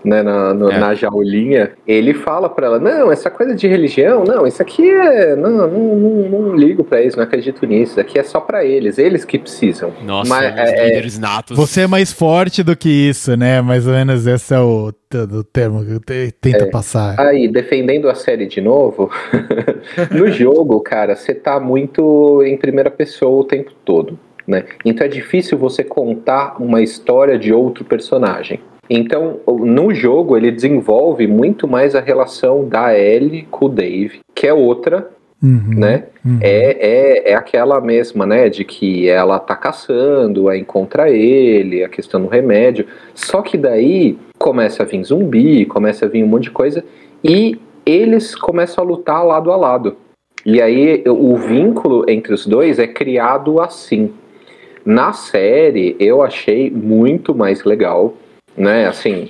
né, 0.07 0.23
na, 0.23 0.55
no- 0.55 0.71
É. 0.71 0.79
na 0.79 0.95
jaulinha, 0.95 1.73
ele 1.87 2.15
fala 2.15 2.49
pra 2.49 2.67
ela, 2.69 2.79
não, 2.79 3.11
essa 3.11 3.29
coisa 3.29 3.55
de 3.55 3.67
religião, 3.67 4.23
não, 4.25 4.47
isso 4.47 4.63
aqui 4.63 4.89
é, 4.89 5.35
não, 5.35 5.51
não, 5.51 5.69
não, 5.69 6.29
não 6.49 6.55
ligo 6.57 6.85
pra 6.85 7.03
isso, 7.03 7.17
não 7.17 7.25
acredito 7.25 7.67
nisso, 7.67 7.93
isso 7.93 8.01
aqui 8.01 8.19
é 8.19 8.23
só 8.23 8.41
pra 8.41 8.65
eles, 8.65 8.99
eles 8.99 9.25
que 9.25 9.39
precisam. 9.39 9.93
Nossa, 10.05 10.31
Mas, 10.31 10.53
os 10.55 10.59
é, 10.61 10.79
é, 10.79 10.85
líderes 10.87 11.19
natos. 11.19 11.57
Você 11.57 11.83
é 11.83 11.87
mais 11.87 12.13
forte 12.13 12.63
do 12.63 12.77
que 12.77 12.89
isso, 12.89 13.37
né? 13.37 13.61
Mais 13.61 13.87
ou 13.87 13.93
menos 13.93 14.27
esse 14.27 14.55
é 14.55 14.61
o, 14.61 14.93
t- 14.93 15.19
o 15.19 15.43
termo 15.43 15.85
que 15.85 16.31
tenta 16.41 16.67
passar. 16.67 17.19
Aí, 17.21 17.49
defendendo 17.49 18.09
a 18.09 18.15
série 18.15 18.47
de 18.47 18.61
novo, 18.61 19.11
no 20.11 20.29
jogo, 20.31 20.81
cara, 20.81 21.17
você 21.17 21.35
tá 21.35 21.59
muito 21.59 22.43
em 22.45 22.57
primeira 22.57 22.91
pessoa 22.91 23.41
o 23.41 23.45
tempo 23.45 23.73
todo, 23.85 24.19
né? 24.47 24.65
Então 24.85 25.05
é 25.05 25.09
difícil 25.09 25.59
você 25.59 25.83
contar 25.83 26.57
uma 26.63 26.81
história 26.81 27.39
de 27.39 27.53
outro 27.53 27.85
personagem. 27.85 28.61
Então, 28.89 29.41
no 29.47 29.93
jogo, 29.93 30.37
ele 30.37 30.51
desenvolve 30.51 31.27
muito 31.27 31.67
mais 31.67 31.95
a 31.95 32.01
relação 32.01 32.69
da 32.69 32.97
Ellie 32.97 33.47
com 33.51 33.67
o 33.67 33.69
Dave, 33.69 34.21
que 34.35 34.47
é 34.47 34.55
outra, 34.55 35.11
Uhum, 35.43 35.79
né? 35.79 36.05
uhum. 36.25 36.39
É, 36.41 37.29
é, 37.29 37.33
é 37.33 37.35
aquela 37.35 37.79
mesma, 37.81 38.25
né? 38.25 38.49
De 38.49 38.65
que 38.65 39.07
ela 39.09 39.39
tá 39.39 39.55
caçando, 39.55 40.49
aí 40.49 40.61
encontra 40.61 41.11
ele, 41.11 41.85
a 41.85 41.89
questão 41.89 42.23
do 42.23 42.27
remédio. 42.27 42.87
Só 43.15 43.43
que 43.43 43.59
daí 43.59 44.19
começa 44.39 44.83
a 44.83 44.87
vir 44.87 45.05
zumbi, 45.05 45.67
começa 45.67 46.07
a 46.07 46.09
vir 46.09 46.25
um 46.25 46.27
monte 46.27 46.45
de 46.45 46.51
coisa, 46.51 46.83
e 47.23 47.59
eles 47.85 48.35
começam 48.35 48.83
a 48.83 48.87
lutar 48.87 49.25
lado 49.25 49.53
a 49.53 49.57
lado. 49.57 49.97
E 50.45 50.61
aí 50.63 51.05
o 51.07 51.37
vínculo 51.37 52.05
entre 52.09 52.33
os 52.33 52.47
dois 52.47 52.79
é 52.79 52.87
criado 52.87 53.61
assim. 53.61 54.13
Na 54.85 55.13
série 55.13 55.97
eu 55.99 56.23
achei 56.23 56.71
muito 56.71 57.35
mais 57.35 57.65
legal, 57.65 58.15
né? 58.57 58.87
Assim, 58.87 59.29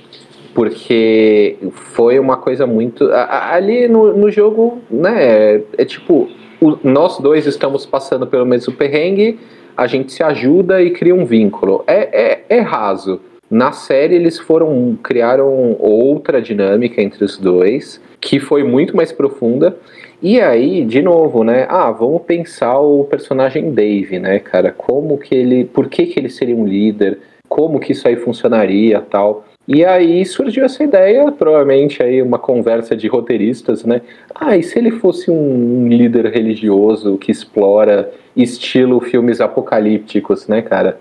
porque 0.53 1.57
foi 1.71 2.17
uma 2.19 2.37
coisa 2.37 2.65
muito. 2.65 3.09
Ali 3.11 3.87
no, 3.87 4.15
no 4.17 4.31
jogo, 4.31 4.79
né? 4.89 5.15
É, 5.23 5.61
é 5.77 5.85
tipo, 5.85 6.27
o- 6.59 6.77
nós 6.83 7.19
dois 7.19 7.45
estamos 7.45 7.85
passando 7.85 8.25
pelo 8.25 8.45
mesmo 8.45 8.73
perrengue, 8.73 9.39
a 9.75 9.85
gente 9.85 10.11
se 10.11 10.23
ajuda 10.23 10.81
e 10.81 10.89
cria 10.91 11.13
um 11.13 11.25
vínculo. 11.25 11.83
É, 11.85 12.43
é, 12.49 12.57
é 12.57 12.59
raso. 12.61 13.21
Na 13.49 13.71
série 13.71 14.15
eles 14.15 14.37
foram 14.39 14.97
criaram 15.01 15.77
outra 15.79 16.41
dinâmica 16.41 17.01
entre 17.01 17.23
os 17.23 17.37
dois, 17.37 18.01
que 18.19 18.39
foi 18.39 18.63
muito 18.63 18.95
mais 18.97 19.11
profunda. 19.11 19.77
E 20.21 20.41
aí, 20.41 20.83
de 20.83 21.01
novo, 21.03 21.43
né? 21.43 21.67
Ah, 21.69 21.91
vamos 21.91 22.23
pensar 22.23 22.79
o 22.79 23.03
personagem 23.03 23.71
Dave, 23.71 24.17
né, 24.17 24.39
cara? 24.39 24.71
Como 24.71 25.17
que 25.19 25.35
ele, 25.35 25.65
por 25.65 25.87
que 25.87 26.07
que 26.07 26.19
ele 26.19 26.29
seria 26.29 26.55
um 26.55 26.65
líder? 26.65 27.19
Como 27.47 27.79
que 27.79 27.91
isso 27.91 28.07
aí 28.07 28.15
funcionaria, 28.15 29.01
tal? 29.01 29.45
E 29.67 29.83
aí 29.83 30.25
surgiu 30.25 30.63
essa 30.63 30.81
ideia, 30.81 31.29
provavelmente 31.29 32.01
aí 32.01 32.21
uma 32.21 32.39
conversa 32.39 32.95
de 32.95 33.07
roteiristas, 33.07 33.83
né? 33.83 34.01
Ah, 34.33 34.55
e 34.55 34.63
se 34.63 34.79
ele 34.79 34.91
fosse 34.91 35.29
um, 35.29 35.89
líder 35.89 36.27
religioso 36.27 37.17
que 37.17 37.31
explora 37.31 38.09
estilo 38.33 39.01
filmes 39.01 39.41
apocalípticos, 39.41 40.47
né, 40.47 40.61
cara? 40.61 40.97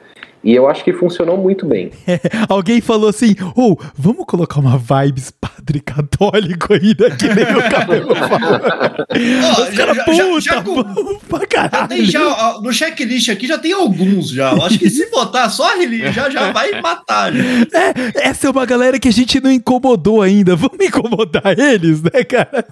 E 0.47 0.55
eu 0.55 0.69
acho 0.69 0.85
que 0.85 0.93
funcionou 0.93 1.37
muito 1.37 1.67
bem. 1.67 1.91
Alguém 2.49 2.81
falou 2.81 3.09
assim: 3.11 3.35
ou 3.57 3.77
vamos 3.99 4.25
colocar 4.27 4.61
uma 4.61 4.79
vibes 4.79 5.33
padre 5.33 5.81
católico 5.81 6.73
aí, 6.73 6.95
né? 6.99 7.17
Que 7.19 7.27
nem 7.35 7.45
o 7.57 7.69
cabelo 7.69 8.15
fala. 8.15 9.07
Os 9.11 9.75
já- 9.75 9.87
caras, 9.87 9.97
já- 9.97 10.05
puta, 10.05 10.41
já 10.41 10.63
com- 10.63 11.19
pra 11.29 11.41
Já 11.41 11.47
caralho. 11.69 12.05
já, 12.05 12.59
no 12.63 12.73
checklist 12.73 13.29
aqui 13.29 13.47
já 13.49 13.59
tem 13.59 13.73
alguns 13.73 14.29
já. 14.31 14.53
Eu 14.53 14.63
acho 14.65 14.79
que 14.79 14.89
se 14.89 15.11
botar 15.11 15.49
só 15.51 15.73
a 15.73 15.77
religião 15.77 16.13
já, 16.13 16.31
já 16.31 16.53
vai 16.53 16.81
matar. 16.81 17.33
já. 17.33 17.43
É, 17.43 18.29
essa 18.29 18.47
é 18.47 18.51
uma 18.51 18.65
galera 18.65 19.01
que 19.01 19.09
a 19.09 19.13
gente 19.13 19.41
não 19.43 19.51
incomodou 19.51 20.23
ainda. 20.23 20.55
Vamos 20.55 20.79
incomodar 20.81 21.59
eles, 21.59 22.01
né, 22.03 22.23
cara? 22.23 22.65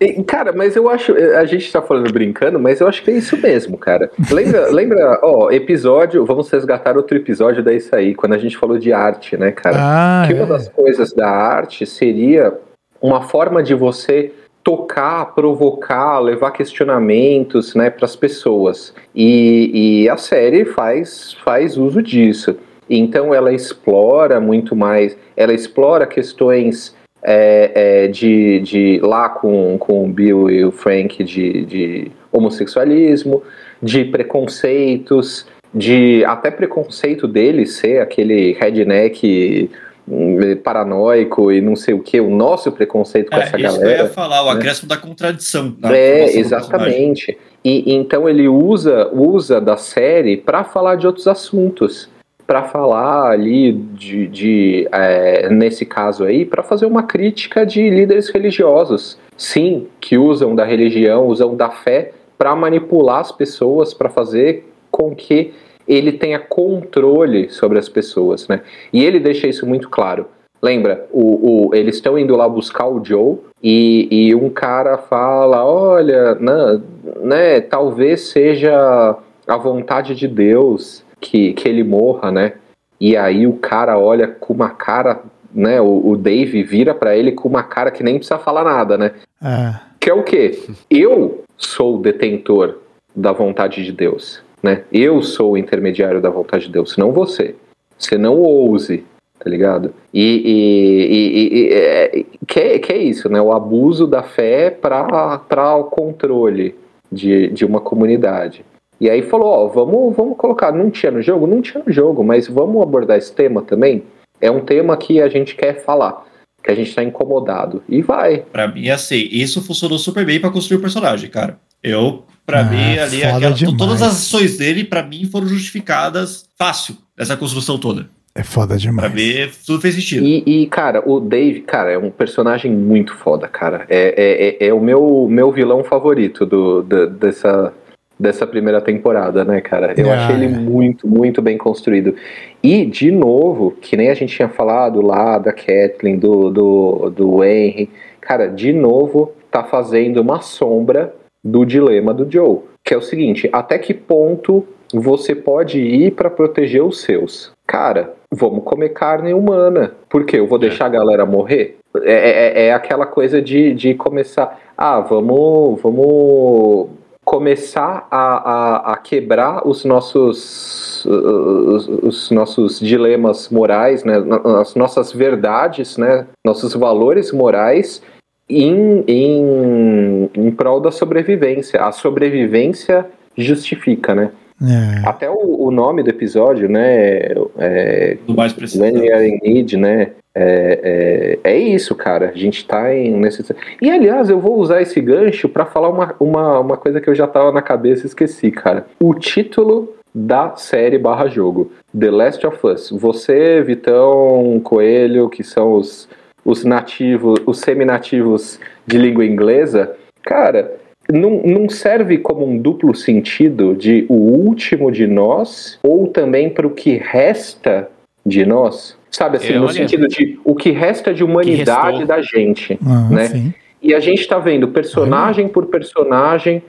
E, 0.00 0.22
Cara, 0.22 0.52
mas 0.52 0.76
eu 0.76 0.88
acho. 0.88 1.12
A 1.12 1.44
gente 1.44 1.72
tá 1.72 1.82
falando 1.82 2.12
brincando, 2.12 2.58
mas 2.60 2.80
eu 2.80 2.86
acho 2.86 3.02
que 3.02 3.10
é 3.10 3.18
isso 3.18 3.36
mesmo, 3.36 3.76
cara. 3.76 4.08
Lembra, 4.30 4.70
lembra, 4.70 5.18
ó, 5.24 5.50
episódio. 5.50 6.24
Vamos 6.24 6.48
resgatar 6.50 6.92
outro 7.00 7.16
episódio 7.16 7.62
da 7.62 7.72
isso 7.72 7.94
aí, 7.94 8.14
quando 8.14 8.34
a 8.34 8.38
gente 8.38 8.56
falou 8.56 8.78
de 8.78 8.92
arte, 8.92 9.36
né, 9.36 9.50
cara? 9.50 9.76
Ah, 9.78 10.24
que 10.26 10.34
uma 10.34 10.44
é. 10.44 10.46
das 10.46 10.68
coisas 10.68 11.12
da 11.12 11.28
arte 11.28 11.84
seria 11.86 12.54
uma 13.00 13.22
forma 13.22 13.62
de 13.62 13.74
você 13.74 14.32
tocar, 14.62 15.34
provocar, 15.34 16.18
levar 16.20 16.50
questionamentos, 16.50 17.74
né, 17.74 17.90
para 17.90 18.04
as 18.04 18.14
pessoas. 18.14 18.94
E, 19.14 20.02
e 20.02 20.08
a 20.08 20.16
série 20.16 20.64
faz, 20.64 21.34
faz 21.44 21.76
uso 21.76 22.02
disso. 22.02 22.56
Então 22.88 23.34
ela 23.34 23.52
explora 23.52 24.40
muito 24.40 24.74
mais, 24.76 25.16
ela 25.36 25.54
explora 25.54 26.06
questões 26.06 26.94
é, 27.22 27.70
é, 27.74 28.08
de, 28.08 28.60
de 28.60 29.00
lá 29.02 29.28
com, 29.28 29.76
com 29.78 30.04
o 30.04 30.08
Bill 30.08 30.50
e 30.50 30.64
o 30.64 30.72
Frank 30.72 31.22
de, 31.22 31.64
de 31.64 32.12
homossexualismo, 32.32 33.42
de 33.82 34.04
preconceitos, 34.04 35.46
de 35.74 36.24
até 36.24 36.50
preconceito 36.50 37.28
dele 37.28 37.64
ser 37.66 38.00
aquele 38.00 38.52
redneck 38.52 39.70
hum, 40.08 40.56
paranoico 40.64 41.52
e 41.52 41.60
não 41.60 41.76
sei 41.76 41.94
o 41.94 42.00
que, 42.00 42.20
o 42.20 42.28
nosso 42.30 42.72
preconceito 42.72 43.30
com 43.30 43.36
É, 43.36 43.42
essa 43.42 43.56
isso 43.56 43.68
que 43.68 43.76
eu 43.76 43.80
galera. 43.80 44.02
ia 44.04 44.08
falar, 44.08 44.42
o 44.42 44.46
né? 44.46 44.52
acréscimo 44.52 44.88
da 44.88 44.96
contradição. 44.96 45.74
na 45.78 45.94
É, 45.94 46.36
exatamente. 46.36 47.38
E 47.64 47.94
então 47.94 48.28
ele 48.28 48.48
usa 48.48 49.08
usa 49.12 49.60
da 49.60 49.76
série 49.76 50.36
para 50.36 50.64
falar 50.64 50.96
de 50.96 51.06
outros 51.06 51.28
assuntos, 51.28 52.08
para 52.46 52.64
falar 52.64 53.30
ali 53.30 53.72
de, 53.72 54.26
de 54.26 54.88
é, 54.90 55.48
nesse 55.50 55.84
caso 55.84 56.24
aí, 56.24 56.44
para 56.44 56.62
fazer 56.62 56.86
uma 56.86 57.02
crítica 57.04 57.64
de 57.64 57.88
líderes 57.90 58.28
religiosos, 58.30 59.18
sim, 59.36 59.86
que 60.00 60.18
usam 60.18 60.54
da 60.56 60.64
religião, 60.64 61.26
usam 61.26 61.54
da 61.54 61.70
fé 61.70 62.12
para 62.36 62.56
manipular 62.56 63.20
as 63.20 63.30
pessoas, 63.30 63.92
para 63.94 64.08
fazer 64.08 64.64
com 64.90 65.14
que 65.14 65.52
ele 65.88 66.12
tenha 66.12 66.38
controle 66.38 67.48
sobre 67.50 67.78
as 67.78 67.88
pessoas, 67.88 68.46
né? 68.48 68.60
E 68.92 69.04
ele 69.04 69.18
deixa 69.18 69.46
isso 69.48 69.66
muito 69.66 69.88
claro. 69.88 70.26
Lembra, 70.62 71.06
o, 71.10 71.68
o- 71.68 71.74
eles 71.74 71.96
estão 71.96 72.18
indo 72.18 72.36
lá 72.36 72.46
buscar 72.48 72.86
o 72.86 73.02
Joe 73.04 73.38
e, 73.62 74.06
e 74.10 74.34
um 74.34 74.50
cara 74.50 74.98
fala: 74.98 75.64
Olha, 75.64 76.34
né, 76.34 76.80
né, 77.22 77.60
talvez 77.62 78.28
seja 78.28 79.16
a 79.46 79.56
vontade 79.56 80.14
de 80.14 80.28
Deus 80.28 81.02
que, 81.20 81.54
que 81.54 81.68
ele 81.68 81.82
morra, 81.82 82.30
né? 82.30 82.52
E 83.00 83.16
aí 83.16 83.46
o 83.46 83.54
cara 83.54 83.98
olha 83.98 84.28
com 84.28 84.52
uma 84.52 84.68
cara, 84.70 85.20
né? 85.52 85.80
O, 85.80 86.10
o 86.10 86.16
Dave 86.16 86.62
vira 86.62 86.94
pra 86.94 87.16
ele 87.16 87.32
com 87.32 87.48
uma 87.48 87.62
cara 87.62 87.90
que 87.90 88.02
nem 88.04 88.16
precisa 88.16 88.38
falar 88.38 88.62
nada, 88.62 88.98
né? 88.98 89.12
Ah, 89.42 89.80
Que 89.98 90.10
é 90.10 90.14
o 90.14 90.22
quê? 90.22 90.62
Eu 90.90 91.42
sou 91.56 91.96
o 91.96 92.02
detentor 92.02 92.78
da 93.16 93.32
vontade 93.32 93.82
de 93.82 93.92
Deus, 93.92 94.42
né? 94.62 94.84
Eu 94.92 95.22
sou 95.22 95.52
o 95.52 95.56
intermediário 95.58 96.20
da 96.20 96.30
vontade 96.30 96.66
de 96.66 96.72
Deus, 96.72 96.96
não 96.96 97.12
você. 97.12 97.54
Você 97.98 98.16
não 98.16 98.38
ouse, 98.38 99.04
tá 99.38 99.48
ligado? 99.48 99.92
E, 100.12 100.22
e- 100.22 101.06
e- 101.14 101.58
e- 101.68 101.72
é, 101.72 102.24
que, 102.46 102.60
é- 102.60 102.78
que 102.78 102.92
é 102.92 102.98
isso, 102.98 103.28
né? 103.28 103.40
O 103.40 103.52
abuso 103.52 104.06
da 104.06 104.22
fé 104.22 104.70
para 104.70 105.76
o 105.76 105.84
controle 105.84 106.74
de, 107.10 107.48
de 107.48 107.64
uma 107.64 107.80
comunidade. 107.80 108.64
E 109.00 109.08
aí 109.08 109.22
falou, 109.22 109.48
ó, 109.48 109.66
vamos, 109.66 110.14
vamos 110.14 110.36
colocar, 110.36 110.72
não 110.72 110.90
tinha 110.90 111.10
no 111.10 111.22
jogo? 111.22 111.46
Não 111.46 111.62
tinha 111.62 111.82
no 111.86 111.92
jogo, 111.92 112.22
mas 112.22 112.46
vamos 112.46 112.82
abordar 112.82 113.16
esse 113.16 113.32
tema 113.34 113.62
também? 113.62 114.02
É 114.40 114.50
um 114.50 114.60
tema 114.60 114.96
que 114.96 115.20
a 115.20 115.28
gente 115.28 115.54
quer 115.54 115.82
falar, 115.82 116.26
que 116.62 116.70
a 116.70 116.74
gente 116.74 116.94
tá 116.94 117.02
incomodado. 117.02 117.82
E 117.88 118.02
vai, 118.02 118.44
Pra 118.52 118.68
mim, 118.68 118.88
assim, 118.90 119.26
isso 119.30 119.62
funcionou 119.62 119.98
super 119.98 120.24
bem 120.26 120.38
pra 120.40 120.50
construir 120.50 120.78
o 120.78 120.80
personagem, 120.82 121.30
cara. 121.30 121.58
Eu, 121.82 122.24
Pra 122.50 122.60
Ah, 122.60 122.64
mim, 122.64 122.98
ali, 122.98 123.22
aquela- 123.24 123.76
todas 123.78 124.02
as 124.02 124.12
ações 124.12 124.56
dele, 124.58 124.84
pra 124.84 125.02
mim, 125.02 125.24
foram 125.30 125.46
justificadas 125.46 126.44
fácil, 126.58 126.96
essa 127.18 127.36
construção 127.36 127.78
toda. 127.78 128.08
É 128.34 128.42
foda 128.42 128.68
Pra 128.68 128.76
demais. 128.76 129.12
mim, 129.12 129.48
tudo 129.66 129.80
fez 129.80 129.94
sentido. 129.94 130.24
E, 130.24 130.42
e, 130.46 130.66
cara, 130.66 131.02
o 131.04 131.18
Dave, 131.20 131.60
cara, 131.60 131.90
é 131.90 131.98
um 131.98 132.10
personagem 132.10 132.70
muito 132.70 133.14
foda, 133.16 133.48
cara. 133.48 133.84
É, 133.88 134.14
é, 134.60 134.64
é, 134.64 134.68
é 134.68 134.74
o 134.74 134.80
meu, 134.80 135.26
meu 135.28 135.50
vilão 135.50 135.82
favorito 135.82 136.46
do, 136.46 136.82
da- 136.82 137.06
dessa, 137.06 137.72
dessa 138.18 138.46
primeira 138.46 138.80
temporada, 138.80 139.44
né, 139.44 139.60
cara? 139.60 139.94
Eu 139.96 140.10
Ah, 140.12 140.14
achei 140.26 140.36
ele 140.36 140.44
é. 140.46 140.48
muito, 140.48 141.08
muito 141.08 141.42
bem 141.42 141.58
construído. 141.58 142.14
E, 142.62 142.84
de 142.86 143.10
novo, 143.10 143.72
que 143.80 143.96
nem 143.96 144.10
a 144.10 144.14
gente 144.14 144.34
tinha 144.36 144.48
falado 144.48 145.00
lá 145.00 145.36
da 145.38 145.52
Kathleen, 145.52 146.16
do, 146.18 146.50
do, 146.50 147.10
do 147.10 147.44
Henry, 147.44 147.90
cara, 148.20 148.46
de 148.46 148.72
novo 148.72 149.32
tá 149.50 149.64
fazendo 149.64 150.20
uma 150.20 150.40
sombra 150.40 151.12
do 151.42 151.64
dilema 151.64 152.12
do 152.12 152.30
Joe. 152.30 152.60
Que 152.84 152.94
é 152.94 152.96
o 152.96 153.02
seguinte, 153.02 153.48
até 153.52 153.78
que 153.78 153.92
ponto 153.94 154.64
você 154.92 155.34
pode 155.34 155.78
ir 155.80 156.12
pra 156.12 156.30
proteger 156.30 156.82
os 156.82 157.00
seus? 157.00 157.52
Cara, 157.66 158.14
vamos 158.32 158.64
comer 158.64 158.90
carne 158.90 159.32
humana. 159.32 159.92
Por 160.08 160.24
quê? 160.24 160.38
Eu 160.38 160.46
vou 160.46 160.58
deixar 160.58 160.86
a 160.86 160.90
galera 160.90 161.24
morrer? 161.24 161.78
É, 162.02 162.62
é- 162.62 162.66
é 162.66 162.72
aquela 162.72 163.06
coisa 163.06 163.40
de, 163.40 163.74
de 163.74 163.94
começar. 163.94 164.58
Ah, 164.76 165.00
vamos, 165.00 165.80
vamos 165.80 166.88
começar 167.24 168.08
a, 168.10 168.50
a, 168.88 168.92
a 168.92 168.96
quebrar 168.96 169.66
os 169.66 169.84
nossos, 169.84 171.04
os, 171.06 171.88
os 171.88 172.30
nossos 172.30 172.80
dilemas 172.80 173.48
morais, 173.50 174.02
né? 174.04 174.14
as 174.60 174.74
nossas 174.74 175.12
verdades, 175.12 175.96
né? 175.96 176.26
nossos 176.44 176.74
valores 176.74 177.30
morais 177.30 178.02
em, 178.50 179.04
em, 179.06 180.30
em 180.34 180.50
prol 180.50 180.80
da 180.80 180.90
sobrevivência. 180.90 181.80
A 181.80 181.92
sobrevivência 181.92 183.06
justifica, 183.36 184.14
né? 184.14 184.30
É. 184.62 185.08
Até 185.08 185.30
o, 185.30 185.64
o 185.66 185.70
nome 185.70 186.02
do 186.02 186.10
episódio, 186.10 186.68
né? 186.68 187.32
É, 187.58 188.18
Do 188.26 188.34
mais 188.34 188.52
preciso. 188.52 188.82
When 188.82 188.98
We 188.98 189.12
Are 189.12 189.26
in 189.26 189.38
Need, 189.42 189.76
né? 189.76 190.12
É, 190.34 191.38
é, 191.44 191.50
é 191.52 191.58
isso, 191.58 191.94
cara. 191.94 192.30
A 192.34 192.38
gente 192.38 192.66
tá 192.66 192.94
em 192.94 193.12
necessidade. 193.12 193.64
E 193.80 193.90
aliás, 193.90 194.28
eu 194.28 194.38
vou 194.38 194.58
usar 194.58 194.82
esse 194.82 195.00
gancho 195.00 195.48
pra 195.48 195.64
falar 195.64 195.88
uma, 195.88 196.14
uma, 196.20 196.60
uma 196.60 196.76
coisa 196.76 197.00
que 197.00 197.08
eu 197.08 197.14
já 197.14 197.26
tava 197.26 197.50
na 197.52 197.62
cabeça 197.62 198.04
e 198.04 198.06
esqueci, 198.06 198.50
cara. 198.50 198.86
O 199.00 199.14
título 199.14 199.94
da 200.14 200.56
série 200.56 200.98
barra 200.98 201.28
jogo, 201.28 201.72
The 201.98 202.10
Last 202.10 202.46
of 202.46 202.66
Us. 202.66 202.90
Você, 202.90 203.62
Vitão, 203.62 204.60
Coelho, 204.62 205.28
que 205.28 205.42
são 205.42 205.74
os, 205.74 206.08
os 206.50 206.64
nativos, 206.64 207.40
os 207.46 207.60
seminativos 207.60 208.58
de 208.86 208.98
língua 208.98 209.24
inglesa, 209.24 209.94
cara, 210.22 210.72
não, 211.08 211.42
não 211.42 211.68
serve 211.68 212.18
como 212.18 212.44
um 212.44 212.58
duplo 212.58 212.94
sentido 212.94 213.74
de 213.74 214.04
o 214.08 214.14
último 214.14 214.90
de 214.90 215.06
nós 215.06 215.78
ou 215.82 216.06
também 216.08 216.50
para 216.50 216.66
o 216.66 216.70
que 216.70 216.96
resta 216.96 217.88
de 218.24 218.44
nós? 218.44 218.96
Sabe 219.10 219.38
assim, 219.38 219.54
É, 219.54 219.56
no 219.58 219.64
olha, 219.64 219.72
sentido 219.72 220.06
de 220.06 220.38
o 220.44 220.54
que 220.54 220.70
resta 220.70 221.12
de 221.12 221.24
humanidade 221.24 222.04
da 222.04 222.20
gente. 222.22 222.78
Ah, 222.84 223.08
né? 223.10 223.26
sim. 223.26 223.54
E 223.82 223.94
a 223.94 224.00
gente 224.00 224.26
tá 224.28 224.38
vendo 224.38 224.68
personagem 224.68 225.48
por 225.48 225.66
personagem, 225.66 226.62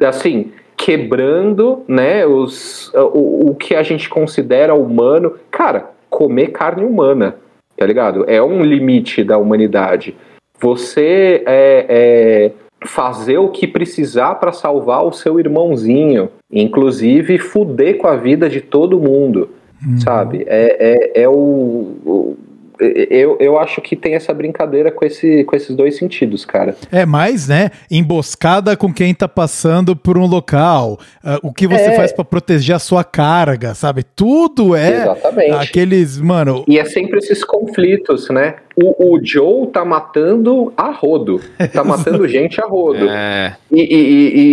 assim, 0.00 0.50
quebrando, 0.76 1.82
né, 1.86 2.26
os, 2.26 2.90
o, 2.94 3.50
o 3.50 3.54
que 3.54 3.74
a 3.74 3.82
gente 3.82 4.08
considera 4.08 4.74
humano. 4.74 5.34
Cara, 5.50 5.90
comer 6.08 6.48
carne 6.48 6.84
humana, 6.84 7.36
tá 7.76 7.86
ligado? 7.86 8.24
É 8.28 8.42
um 8.42 8.62
limite 8.62 9.22
da 9.24 9.38
humanidade. 9.38 10.14
Você 10.60 11.42
é, 11.46 11.86
é, 11.88 12.52
fazer 12.86 13.38
o 13.38 13.48
que 13.48 13.66
precisar 13.66 14.36
para 14.36 14.52
salvar 14.52 15.04
o 15.04 15.12
seu 15.12 15.38
irmãozinho, 15.40 16.28
inclusive 16.50 17.38
fuder 17.38 17.98
com 17.98 18.06
a 18.06 18.16
vida 18.16 18.48
de 18.48 18.60
todo 18.60 18.98
mundo, 19.00 19.50
sabe? 19.98 20.44
É, 20.46 21.12
é, 21.16 21.22
é 21.24 21.28
o, 21.28 21.32
o- 22.04 22.36
eu, 22.80 23.36
eu 23.40 23.58
acho 23.58 23.80
que 23.80 23.94
tem 23.96 24.14
essa 24.14 24.32
brincadeira 24.34 24.90
com, 24.90 25.04
esse, 25.04 25.44
com 25.44 25.54
esses 25.56 25.74
dois 25.74 25.96
sentidos, 25.96 26.44
cara. 26.44 26.74
É 26.90 27.06
mais, 27.06 27.48
né? 27.48 27.70
Emboscada 27.90 28.76
com 28.76 28.92
quem 28.92 29.14
tá 29.14 29.28
passando 29.28 29.94
por 29.96 30.18
um 30.18 30.26
local. 30.26 30.98
ah, 31.22 31.38
o 31.42 31.52
que 31.52 31.66
você 31.66 31.84
É. 31.90 31.96
faz 31.96 32.12
pra 32.12 32.24
proteger 32.24 32.76
a 32.76 32.78
sua 32.78 33.04
carga, 33.04 33.74
sabe? 33.74 34.02
Tudo 34.02 34.74
é 34.74 35.02
Exatamente. 35.02 35.50
aqueles, 35.52 36.18
mano. 36.20 36.64
E 36.68 36.78
é 36.78 36.84
sempre 36.84 37.18
esses 37.18 37.44
conflitos, 37.44 38.28
né? 38.30 38.56
O, 38.76 39.14
o 39.14 39.20
Joe 39.24 39.68
tá 39.68 39.84
matando 39.84 40.72
a 40.76 40.90
rodo. 40.90 41.40
Tá 41.72 41.82
matando 41.84 42.26
gente 42.26 42.60
a 42.60 42.64
rodo. 42.66 43.08
É, 43.08 43.56
E, 43.70 43.80
e- 43.80 44.04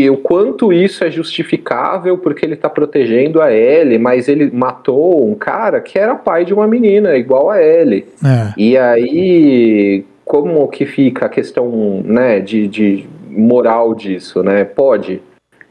e- 0.02 0.04
e 0.04 0.10
o 0.10 0.18
quanto 0.18 0.72
isso 0.72 1.04
é 1.04 1.10
justificável 1.12 2.18
porque 2.18 2.46
ele 2.46 2.56
tá 2.56 2.70
protegendo 2.70 3.42
a 3.42 3.52
Ellie, 3.52 3.98
mas 3.98 4.28
ele 4.28 4.50
matou 4.52 5.28
um 5.28 5.34
cara 5.36 5.82
que 5.82 5.98
era 5.98 6.14
pai 6.16 6.46
de 6.46 6.54
uma 6.54 6.68
menina, 6.68 7.16
igual 7.16 7.50
a 7.50 7.62
Ellie. 7.62 8.06
É. 8.24 8.54
E 8.58 8.78
aí, 8.78 10.06
como 10.24 10.68
que 10.68 10.86
fica 10.86 11.26
a 11.26 11.30
questão 11.30 12.02
né, 12.06 12.40
de, 12.40 12.68
de 12.68 13.06
moral 13.30 13.94
disso, 13.96 14.44
né? 14.44 14.64
Pode. 14.64 15.22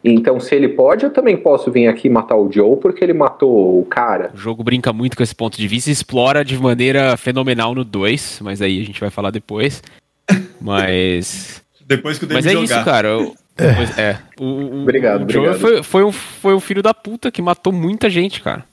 Então, 0.02 0.40
se 0.40 0.54
ele 0.54 0.68
pode, 0.68 1.04
eu 1.04 1.10
também 1.12 1.36
posso 1.36 1.70
vir 1.70 1.86
aqui 1.86 2.08
matar 2.08 2.36
o 2.36 2.50
Joe 2.50 2.76
porque 2.78 3.04
ele 3.04 3.12
matou 3.12 3.78
o 3.80 3.84
cara. 3.84 4.30
o 4.34 4.36
jogo 4.36 4.64
brinca 4.64 4.92
muito 4.92 5.16
com 5.16 5.22
esse 5.22 5.34
ponto 5.34 5.58
de 5.58 5.68
vista 5.68 5.90
e 5.90 5.92
explora 5.92 6.42
de 6.44 6.56
maneira 6.58 7.16
fenomenal 7.18 7.74
no 7.74 7.84
2, 7.84 8.40
mas 8.42 8.62
aí 8.62 8.80
a 8.80 8.84
gente 8.84 8.98
vai 9.00 9.10
falar 9.10 9.30
depois. 9.30 9.82
Mas. 10.60 11.62
Depois 11.86 12.18
que 12.18 12.24
o 12.24 12.28
Mas 12.32 12.44
David 12.44 12.62
é 12.64 12.66
jogar. 12.66 12.76
isso, 12.76 12.84
cara. 12.84 13.08
Eu- 13.08 13.34
depois- 13.56 13.98
é. 13.98 14.18
O, 14.38 14.44
o- 14.44 14.82
Obrigado, 14.82 15.28
o 15.28 15.30
Joel 15.32 15.50
obrigado. 15.52 15.60
Foi, 15.60 15.82
foi, 15.82 16.04
um, 16.04 16.12
foi 16.12 16.54
um 16.54 16.60
filho 16.60 16.82
da 16.82 16.94
puta 16.94 17.30
que 17.30 17.42
matou 17.42 17.72
muita 17.72 18.08
gente, 18.08 18.40
cara. 18.40 18.64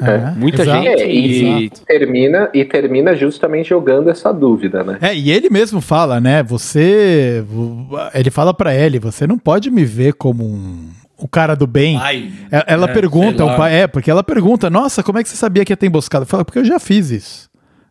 É, 0.00 0.32
Muita 0.36 0.62
exato, 0.62 0.82
gente 0.82 1.02
É, 1.02 1.10
e 1.10 1.60
exato. 1.64 1.86
termina, 1.86 2.48
e 2.52 2.64
termina 2.64 3.14
justamente 3.14 3.68
jogando 3.68 4.10
essa 4.10 4.32
dúvida, 4.32 4.82
né? 4.84 4.98
É, 5.00 5.14
e 5.14 5.30
ele 5.30 5.48
mesmo 5.50 5.80
fala, 5.80 6.20
né? 6.20 6.42
Você. 6.42 7.44
Ele 8.14 8.30
fala 8.30 8.52
pra 8.52 8.74
ele: 8.74 8.98
você 8.98 9.26
não 9.26 9.38
pode 9.38 9.70
me 9.70 9.84
ver 9.84 10.14
como 10.14 10.44
um. 10.44 10.88
O 11.18 11.26
cara 11.26 11.54
do 11.54 11.66
bem. 11.66 11.96
Ai, 11.96 12.30
É, 12.52 12.64
Ela 12.74 12.90
é, 12.90 12.92
pergunta, 12.92 13.42
o 13.42 13.56
pai, 13.56 13.74
é, 13.74 13.86
porque 13.86 14.10
ela 14.10 14.22
pergunta, 14.22 14.68
nossa, 14.68 15.02
como 15.02 15.18
é 15.18 15.22
que 15.22 15.30
você 15.30 15.36
sabia 15.36 15.64
que 15.64 15.72
ia 15.72 15.76
ter 15.76 15.86
emboscada? 15.86 16.26
Fala, 16.26 16.44
porque 16.44 16.58
eu 16.58 16.64
já 16.64 16.78
fiz 16.78 17.10
isso. 17.10 17.45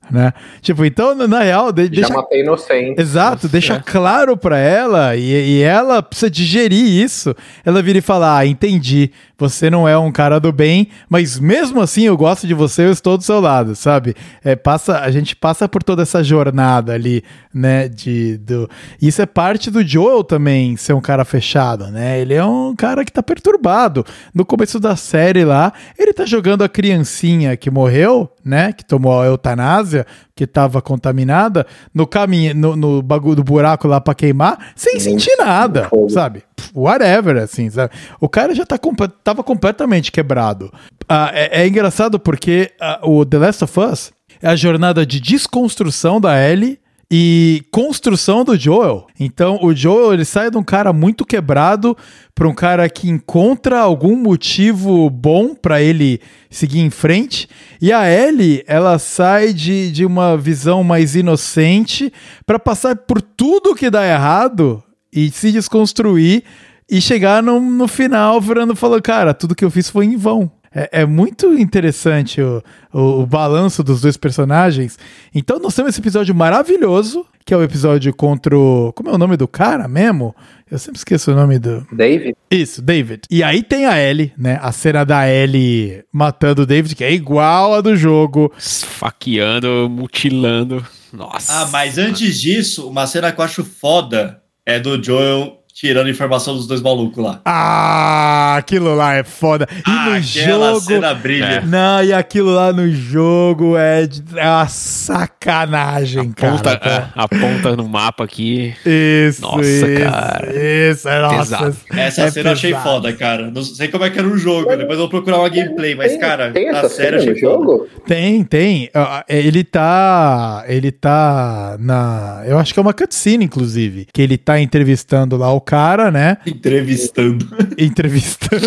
Né? 0.10 0.34
Tipo, 0.62 0.86
então, 0.86 1.16
na 1.28 1.40
real, 1.42 1.72
de- 1.72 1.86
Já 1.86 1.90
deixa 1.90 2.14
matei 2.14 2.42
inocente. 2.42 3.02
Exato, 3.02 3.48
deixa 3.48 3.76
é. 3.76 3.80
claro 3.84 4.38
pra 4.38 4.58
ela 4.58 5.16
e, 5.16 5.58
e 5.58 5.62
ela 5.62 6.02
precisa 6.04 6.30
digerir 6.30 6.86
isso. 6.86 7.36
Ela 7.66 7.82
vira 7.82 7.98
e 7.98 8.02
fala: 8.02 8.38
Ah, 8.38 8.46
entendi. 8.46 9.12
Você 9.38 9.70
não 9.70 9.86
é 9.88 9.98
um 9.98 10.14
cara 10.14 10.40
do 10.40 10.50
bem, 10.54 10.88
mas 11.10 11.38
mesmo 11.38 11.82
assim 11.82 12.04
eu 12.04 12.16
gosto 12.16 12.48
de 12.48 12.54
você, 12.54 12.84
eu 12.86 12.92
estou 12.92 13.18
do 13.18 13.24
seu 13.24 13.42
lado, 13.42 13.76
sabe? 13.76 14.16
É, 14.42 14.56
passa, 14.56 15.00
a 15.00 15.12
gente 15.12 15.36
passa 15.36 15.68
por 15.68 15.84
toda 15.84 16.04
essa 16.04 16.24
jornada 16.24 16.94
ali, 16.94 17.22
né? 17.54 17.90
De, 17.90 18.38
do... 18.38 18.70
Isso 19.02 19.22
é 19.22 19.26
parte 19.26 19.70
do 19.70 19.86
Joel 19.86 20.24
também 20.24 20.78
ser 20.78 20.94
um 20.94 21.02
cara 21.02 21.26
fechado, 21.26 21.88
né? 21.88 22.18
Ele 22.22 22.34
é 22.34 22.46
um 22.46 22.74
cara 22.76 23.04
que 23.04 23.12
tá 23.12 23.22
perturbado. 23.22 24.06
No 24.34 24.46
começo 24.46 24.80
da 24.80 24.96
série 24.96 25.44
lá, 25.44 25.74
ele 26.00 26.14
tá 26.14 26.26
jogando 26.26 26.64
a 26.64 26.70
criancinha 26.70 27.58
que 27.58 27.70
morreu, 27.70 28.32
né? 28.44 28.72
Que 28.72 28.86
tomou 28.86 29.20
a 29.22 29.26
eutanásia, 29.26 29.95
que 30.36 30.48
tava 30.48 30.82
contaminada, 30.82 31.68
no 31.94 32.08
caminho, 32.08 32.56
no, 32.56 32.76
no 32.76 33.02
bagulho 33.02 33.36
do 33.36 33.44
buraco 33.44 33.88
lá 33.88 34.02
pra 34.02 34.16
queimar, 34.16 34.72
sem 34.76 35.00
sentir 35.00 35.36
nada, 35.38 35.90
sabe? 36.10 36.44
Whatever, 36.74 37.38
assim, 37.38 37.70
sabe? 37.70 37.94
O 38.20 38.28
cara 38.28 38.56
já 38.56 38.66
tá 38.66 38.80
tava 39.24 39.44
completamente 39.44 40.12
quebrado. 40.12 40.74
Ah, 41.08 41.30
é, 41.34 41.62
é 41.62 41.68
engraçado 41.68 42.20
porque 42.20 42.72
ah, 42.82 43.00
o 43.04 43.24
The 43.26 43.38
Last 43.38 43.64
of 43.64 43.80
Us 43.80 44.12
é 44.42 44.48
a 44.48 44.56
jornada 44.56 45.06
de 45.06 45.20
desconstrução 45.20 46.20
da 46.20 46.42
Ellie 46.42 46.80
e 47.10 47.64
construção 47.72 48.44
do 48.44 48.58
Joel. 48.58 49.08
Então, 49.20 49.60
o 49.62 49.76
Joel 49.76 50.14
ele 50.14 50.26
sai 50.26 50.50
de 50.50 50.58
um 50.58 50.64
cara 50.64 50.92
muito 50.92 51.26
quebrado 51.26 51.96
para 52.34 52.48
um 52.48 52.54
cara 52.54 52.90
que 52.90 53.10
encontra 53.10 53.80
algum 53.80 54.16
motivo 54.16 55.10
bom 55.10 55.54
para 55.54 55.82
ele 55.82 56.20
seguir 56.50 56.80
em 56.80 56.90
frente. 56.90 57.48
E 57.82 57.92
a 57.92 58.10
Ellie, 58.10 58.64
ela 58.68 58.98
sai 58.98 59.54
de, 59.54 59.92
de 59.92 60.06
uma 60.06 60.36
visão 60.36 60.84
mais 60.84 61.16
inocente 61.16 62.12
para 62.46 62.60
passar 62.60 62.96
por 62.96 63.22
tudo 63.22 63.76
que 63.76 63.90
dá 63.90 64.06
errado 64.06 64.84
e 65.14 65.30
se 65.30 65.52
desconstruir 65.52 66.44
e 66.90 67.00
chegar 67.00 67.42
no, 67.42 67.60
no 67.60 67.88
final 67.88 68.42
virando 68.42 68.76
falando, 68.76 69.02
cara, 69.02 69.34
tudo 69.34 69.56
que 69.56 69.64
eu 69.64 69.72
fiz 69.72 69.90
foi 69.90 70.06
em 70.06 70.18
vão. 70.18 70.52
É, 70.76 71.02
é 71.02 71.06
muito 71.06 71.58
interessante 71.58 72.42
o, 72.42 72.62
o, 72.92 73.22
o 73.22 73.26
balanço 73.26 73.82
dos 73.82 74.02
dois 74.02 74.18
personagens. 74.18 75.00
Então 75.34 75.58
nós 75.58 75.74
temos 75.74 75.92
esse 75.92 76.02
episódio 76.02 76.36
maravilhoso, 76.36 77.26
que 77.46 77.54
é 77.54 77.58
o 77.58 77.64
episódio 77.64 78.14
contra 78.14 78.58
o... 78.58 78.92
Como 78.94 79.10
é 79.10 79.14
o 79.14 79.18
nome 79.18 79.38
do 79.38 79.48
cara 79.48 79.88
mesmo? 79.88 80.36
Eu 80.70 80.78
sempre 80.78 80.98
esqueço 80.98 81.32
o 81.32 81.36
nome 81.36 81.60
do... 81.60 81.88
David? 81.92 82.36
Isso, 82.52 82.82
David. 82.82 83.22
E 83.32 83.42
aí 83.42 83.64
tem 83.64 83.86
a 83.86 83.98
Ellie, 83.98 84.34
né? 84.38 84.60
A 84.62 84.72
cena 84.74 85.06
da 85.06 85.30
Ellie 85.30 86.04
matando 86.12 86.64
o 86.64 86.66
David, 86.66 86.94
que 86.94 87.04
é 87.04 87.14
igual 87.14 87.76
a 87.76 87.82
do 87.82 87.96
jogo. 87.96 88.52
Esfaqueando, 88.58 89.88
mutilando. 89.90 90.86
Nossa. 91.14 91.62
Ah, 91.62 91.68
mas 91.68 91.98
antes 91.98 92.42
disso, 92.42 92.90
uma 92.90 93.08
cena 93.08 93.32
que 93.32 93.40
eu 93.40 93.46
acho 93.46 93.64
foda 93.64 94.42
é 94.66 94.80
do 94.80 95.02
Joel 95.02 95.65
tirando 95.76 96.10
informação 96.10 96.56
dos 96.56 96.66
dois 96.68 96.82
malucos 96.82 97.22
lá. 97.22 97.42
Ah, 97.44 98.56
aquilo 98.58 98.96
lá 98.96 99.16
é 99.16 99.26
foda. 99.26 99.68
E 99.70 99.82
Ah, 99.86 100.06
no 100.12 100.16
aquela 100.16 100.68
jogo. 100.70 100.80
cena 100.82 101.14
brilha. 101.14 101.62
Não, 101.66 102.02
e 102.02 102.14
aquilo 102.14 102.50
lá 102.52 102.72
no 102.72 102.90
jogo 102.90 103.76
é, 103.76 104.08
é 104.38 104.50
uma 104.50 104.68
sacanagem, 104.70 106.32
Ponta, 106.32 106.78
cara. 106.78 107.12
é, 107.16 107.20
a 107.22 107.28
ponta 107.28 107.76
no 107.76 107.90
mapa 107.90 108.24
aqui. 108.24 108.74
Isso, 108.86 109.42
Nossa, 109.42 109.66
isso, 109.66 109.86
cara. 110.02 110.48
isso, 110.56 111.10
é, 111.10 111.22
nossa. 111.22 111.38
Pesado. 111.58 111.78
Essa 111.92 112.22
é 112.22 112.32
cena 112.32 112.50
eu 112.50 112.54
achei 112.54 112.74
foda, 112.76 113.12
cara. 113.12 113.52
Não 113.52 113.62
sei 113.62 113.90
como 113.90 114.06
é 114.06 114.10
que 114.10 114.18
era 114.18 114.28
o 114.30 114.38
jogo, 114.38 114.70
depois 114.78 114.92
eu 114.92 114.98
vou 115.00 115.10
procurar 115.10 115.40
uma 115.40 115.50
gameplay, 115.50 115.94
mas, 115.94 116.12
Tem- 116.14 116.20
cara, 116.22 116.52
tem 116.52 116.70
a 116.70 116.78
essa 116.78 116.88
série 116.90 117.20
cena 117.20 117.32
achei 117.34 117.34
no 117.34 117.40
foda. 117.58 117.66
jogo? 117.66 117.88
Tem, 118.08 118.44
tem. 118.46 118.90
Ah, 118.94 119.26
Ele 119.28 119.62
tá. 119.66 120.64
Ele 120.68 120.92
tá 120.92 121.76
na. 121.82 122.44
Eu 122.46 122.58
acho 122.58 122.74
que 122.74 122.80
é 122.80 122.82
uma 122.82 122.94
cutscene, 122.94 123.44
inclusive. 123.44 124.08
Que 124.14 124.22
ele 124.22 124.38
tá 124.38 124.58
entrevistando 124.60 125.36
lá 125.36 125.52
o 125.52 125.60
cara, 125.66 126.12
né? 126.12 126.38
Entrevistando. 126.46 127.48
Entrevistando. 127.78 128.66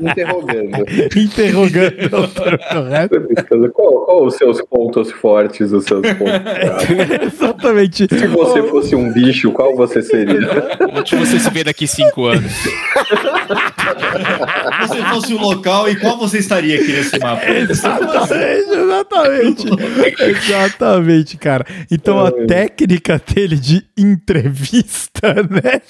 Interrogando. 0.00 0.84
interrogando. 1.16 1.94
Entrevistando. 3.04 3.72
Qual, 3.72 4.04
qual 4.04 4.24
os 4.24 4.34
seus 4.34 4.60
pontos 4.62 5.12
fortes, 5.12 5.72
os 5.72 5.84
seus 5.84 6.02
pontos 6.12 6.42
fracos? 6.42 7.32
Exatamente. 7.32 8.08
Se 8.08 8.26
você 8.26 8.62
fosse 8.64 8.94
um 8.96 9.12
bicho, 9.12 9.52
qual 9.52 9.76
você 9.76 10.02
seria? 10.02 10.68
Onde 10.92 11.16
você 11.16 11.38
se 11.38 11.50
vê 11.50 11.64
daqui 11.64 11.86
cinco 11.86 12.26
anos? 12.26 12.52
Se 12.52 12.70
você 14.88 15.02
fosse 15.04 15.34
o 15.34 15.40
local, 15.40 15.88
e 15.88 15.96
qual 15.96 16.18
você 16.18 16.38
estaria 16.38 16.76
aqui 16.76 16.92
nesse 16.92 17.18
mapa? 17.18 17.48
Exatamente, 17.48 18.70
exatamente. 18.70 19.66
Exatamente, 20.20 21.36
cara. 21.36 21.66
Então 21.90 22.24
a 22.24 22.30
técnica 22.30 23.20
dele 23.32 23.56
de 23.56 23.84
entrevista, 23.96 25.43
né? 25.50 25.80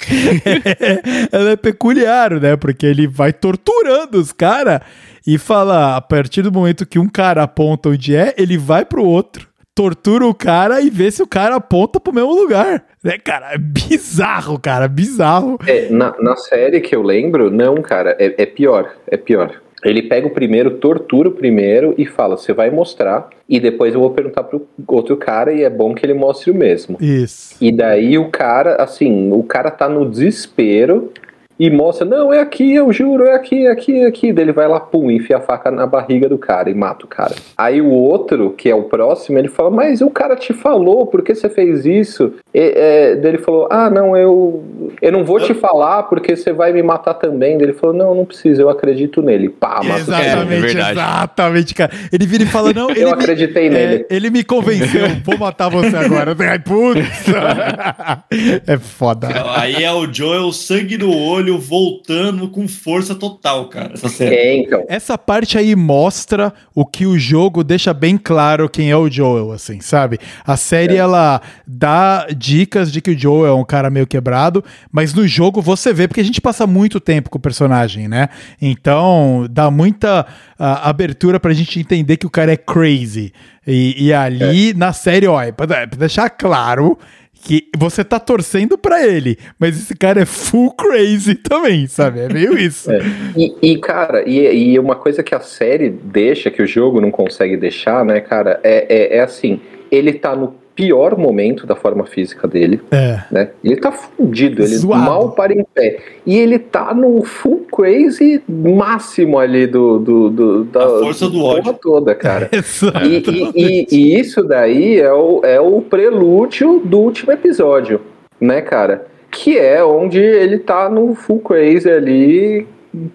ela 1.32 1.50
é 1.50 1.56
peculiar, 1.56 2.40
né? 2.40 2.56
Porque 2.56 2.86
ele 2.86 3.06
vai 3.06 3.32
torturando 3.32 4.18
os 4.18 4.32
caras 4.32 4.80
e 5.26 5.38
fala: 5.38 5.96
a 5.96 6.00
partir 6.00 6.42
do 6.42 6.52
momento 6.52 6.86
que 6.86 6.98
um 6.98 7.08
cara 7.08 7.42
aponta 7.42 7.88
onde 7.88 8.14
é, 8.14 8.34
ele 8.36 8.58
vai 8.58 8.84
pro 8.84 9.04
outro. 9.04 9.48
Tortura 9.74 10.24
o 10.24 10.32
cara 10.32 10.80
e 10.80 10.88
vê 10.88 11.10
se 11.10 11.20
o 11.20 11.26
cara 11.26 11.56
aponta 11.56 11.98
pro 11.98 12.14
mesmo 12.14 12.32
lugar. 12.32 12.84
Né, 13.02 13.18
cara? 13.18 13.54
É 13.54 13.58
bizarro, 13.58 14.56
cara. 14.56 14.86
Bizarro. 14.86 15.58
É, 15.66 15.88
na, 15.90 16.14
na 16.20 16.36
série 16.36 16.80
que 16.80 16.94
eu 16.94 17.02
lembro, 17.02 17.50
não, 17.50 17.82
cara, 17.82 18.16
é, 18.20 18.42
é 18.42 18.46
pior, 18.46 18.94
é 19.08 19.16
pior. 19.16 19.60
Ele 19.84 20.02
pega 20.02 20.26
o 20.26 20.30
primeiro, 20.30 20.78
tortura 20.78 21.28
o 21.28 21.32
primeiro 21.32 21.94
e 21.98 22.06
fala: 22.06 22.36
você 22.36 22.52
vai 22.52 22.70
mostrar, 22.70 23.28
e 23.48 23.60
depois 23.60 23.94
eu 23.94 24.00
vou 24.00 24.10
perguntar 24.10 24.44
pro 24.44 24.66
outro 24.86 25.16
cara, 25.16 25.52
e 25.52 25.62
é 25.62 25.70
bom 25.70 25.94
que 25.94 26.04
ele 26.04 26.14
mostre 26.14 26.50
o 26.50 26.54
mesmo. 26.54 26.96
Isso. 27.00 27.56
E 27.60 27.70
daí 27.70 28.16
o 28.18 28.30
cara, 28.30 28.76
assim, 28.76 29.30
o 29.32 29.42
cara 29.42 29.70
tá 29.70 29.88
no 29.88 30.08
desespero 30.08 31.12
e 31.58 31.70
mostra, 31.70 32.04
não, 32.04 32.32
é 32.32 32.40
aqui, 32.40 32.74
eu 32.74 32.92
juro, 32.92 33.24
é 33.24 33.34
aqui, 33.34 33.66
é 33.66 33.70
aqui, 33.70 34.00
é 34.00 34.06
aqui. 34.06 34.32
Daí 34.32 34.44
ele 34.44 34.52
vai 34.52 34.66
lá, 34.66 34.80
pum, 34.80 35.10
enfia 35.10 35.36
a 35.36 35.40
faca 35.40 35.70
na 35.70 35.86
barriga 35.86 36.28
do 36.28 36.36
cara 36.36 36.68
e 36.68 36.74
mata 36.74 37.04
o 37.04 37.08
cara. 37.08 37.34
Aí 37.56 37.80
o 37.80 37.90
outro, 37.90 38.50
que 38.50 38.68
é 38.68 38.74
o 38.74 38.84
próximo, 38.84 39.38
ele 39.38 39.48
fala, 39.48 39.70
mas 39.70 40.00
o 40.00 40.10
cara 40.10 40.34
te 40.34 40.52
falou, 40.52 41.06
por 41.06 41.22
que 41.22 41.34
você 41.34 41.48
fez 41.48 41.86
isso? 41.86 42.34
E, 42.54 42.72
é, 42.76 43.16
daí 43.16 43.32
ele 43.32 43.38
falou, 43.38 43.66
ah, 43.68 43.90
não, 43.90 44.16
eu, 44.16 44.62
eu 45.02 45.10
não 45.10 45.24
vou 45.24 45.40
te 45.40 45.52
falar 45.54 46.04
porque 46.04 46.36
você 46.36 46.52
vai 46.52 46.72
me 46.72 46.82
matar 46.84 47.14
também. 47.14 47.58
Daí 47.58 47.66
ele 47.66 47.72
falou, 47.72 47.96
não, 47.96 48.14
não 48.14 48.24
precisa, 48.24 48.62
eu 48.62 48.68
acredito 48.70 49.20
nele. 49.20 49.48
Pá. 49.48 49.80
Exatamente, 49.82 50.76
É 50.78 50.90
exatamente, 50.92 51.74
cara. 51.74 51.90
Ele 52.12 52.26
vira 52.26 52.44
e 52.44 52.46
fala: 52.46 52.72
não, 52.72 52.90
ele 52.94 53.02
Eu 53.02 53.08
me- 53.08 53.12
acreditei 53.14 53.66
é, 53.66 53.70
nele. 53.70 54.06
ele 54.08 54.30
me 54.30 54.44
convenceu, 54.44 55.08
vou 55.24 55.36
matar 55.36 55.68
você 55.68 55.96
agora. 55.96 56.36
Ai, 56.38 56.58
putz. 56.60 57.00
é 58.66 58.78
foda. 58.78 59.28
Aí 59.56 59.82
é 59.82 59.92
o 59.92 60.12
Joel, 60.12 60.52
sangue 60.52 60.96
no 60.96 61.16
olho, 61.16 61.58
voltando 61.58 62.48
com 62.48 62.66
força 62.68 63.14
total, 63.14 63.68
cara. 63.68 63.92
Essa 63.94 64.08
série. 64.08 64.34
É, 64.34 64.56
então. 64.56 64.84
Essa 64.88 65.18
parte 65.18 65.58
aí 65.58 65.74
mostra 65.74 66.52
o 66.74 66.84
que 66.86 67.06
o 67.06 67.18
jogo 67.18 67.64
deixa 67.64 67.92
bem 67.92 68.16
claro 68.16 68.68
quem 68.68 68.90
é 68.90 68.96
o 68.96 69.10
Joel, 69.10 69.52
assim, 69.52 69.80
sabe? 69.80 70.18
A 70.46 70.56
série, 70.56 70.96
ela 70.96 71.40
dá 71.66 72.26
dicas 72.44 72.92
de 72.92 73.00
que 73.00 73.12
o 73.12 73.18
Joel 73.18 73.46
é 73.46 73.54
um 73.54 73.64
cara 73.64 73.88
meio 73.88 74.06
quebrado, 74.06 74.62
mas 74.92 75.14
no 75.14 75.26
jogo 75.26 75.62
você 75.62 75.94
vê, 75.94 76.06
porque 76.06 76.20
a 76.20 76.24
gente 76.24 76.40
passa 76.40 76.66
muito 76.66 77.00
tempo 77.00 77.30
com 77.30 77.38
o 77.38 77.40
personagem, 77.40 78.06
né? 78.06 78.28
Então, 78.60 79.46
dá 79.50 79.70
muita 79.70 80.26
ah, 80.58 80.88
abertura 80.88 81.40
pra 81.40 81.54
gente 81.54 81.80
entender 81.80 82.18
que 82.18 82.26
o 82.26 82.30
cara 82.30 82.52
é 82.52 82.56
crazy. 82.56 83.32
E, 83.66 84.08
e 84.08 84.12
ali, 84.12 84.74
na 84.74 84.92
série, 84.92 85.26
ó, 85.26 85.40
é 85.40 85.52
pra, 85.52 85.80
é 85.80 85.86
deixar 85.86 86.28
claro 86.28 86.98
que 87.32 87.68
você 87.76 88.02
tá 88.04 88.18
torcendo 88.18 88.76
pra 88.76 89.06
ele, 89.06 89.38
mas 89.58 89.78
esse 89.78 89.94
cara 89.94 90.22
é 90.22 90.26
full 90.26 90.70
crazy 90.72 91.34
também, 91.48 91.86
sabe? 91.86 92.20
É 92.20 92.28
meio 92.28 92.58
isso. 92.58 92.90
É. 92.90 93.00
E, 93.36 93.54
e, 93.62 93.78
cara, 93.78 94.22
e, 94.28 94.72
e 94.72 94.78
uma 94.78 94.96
coisa 94.96 95.22
que 95.22 95.34
a 95.34 95.40
série 95.40 95.88
deixa, 95.88 96.50
que 96.50 96.62
o 96.62 96.66
jogo 96.66 97.00
não 97.00 97.10
consegue 97.10 97.56
deixar, 97.56 98.04
né, 98.04 98.20
cara, 98.20 98.60
é, 98.62 98.86
é, 98.88 99.16
é 99.18 99.20
assim, 99.20 99.60
ele 99.90 100.12
tá 100.14 100.34
no 100.34 100.63
pior 100.74 101.16
momento 101.16 101.66
da 101.66 101.76
forma 101.76 102.04
física 102.04 102.48
dele, 102.48 102.80
É. 102.90 103.20
né? 103.30 103.50
Ele 103.62 103.76
tá 103.76 103.92
fudido, 103.92 104.60
ele 104.62 104.74
Zoado. 104.76 105.02
mal 105.04 105.30
para 105.32 105.52
em 105.52 105.64
pé. 105.74 105.98
E 106.26 106.36
ele 106.38 106.58
tá 106.58 106.92
no 106.92 107.22
full 107.22 107.64
crazy 107.70 108.42
máximo 108.48 109.38
ali 109.38 109.66
do, 109.66 109.98
do, 110.00 110.30
do 110.30 110.64
da 110.64 110.84
A 110.84 110.88
força 111.00 111.28
do 111.30 111.42
ódio. 111.44 111.62
porra 111.64 111.78
toda, 111.80 112.14
cara. 112.16 112.48
Exato. 112.50 113.04
E, 113.06 113.18
e- 113.18 113.52
e- 113.54 113.86
e 113.90 114.18
isso 114.20 114.42
daí 114.42 114.98
é 115.00 115.12
o, 115.12 115.40
é 115.44 115.60
o 115.60 115.80
prelúdio 115.80 116.80
do 116.84 116.98
último 116.98 117.30
episódio, 117.32 118.00
né, 118.40 118.60
cara? 118.60 119.06
Que 119.30 119.58
é 119.58 119.84
onde 119.84 120.18
ele 120.18 120.58
tá 120.58 120.88
no 120.88 121.14
full 121.14 121.38
crazy 121.40 121.88
ali 121.90 122.66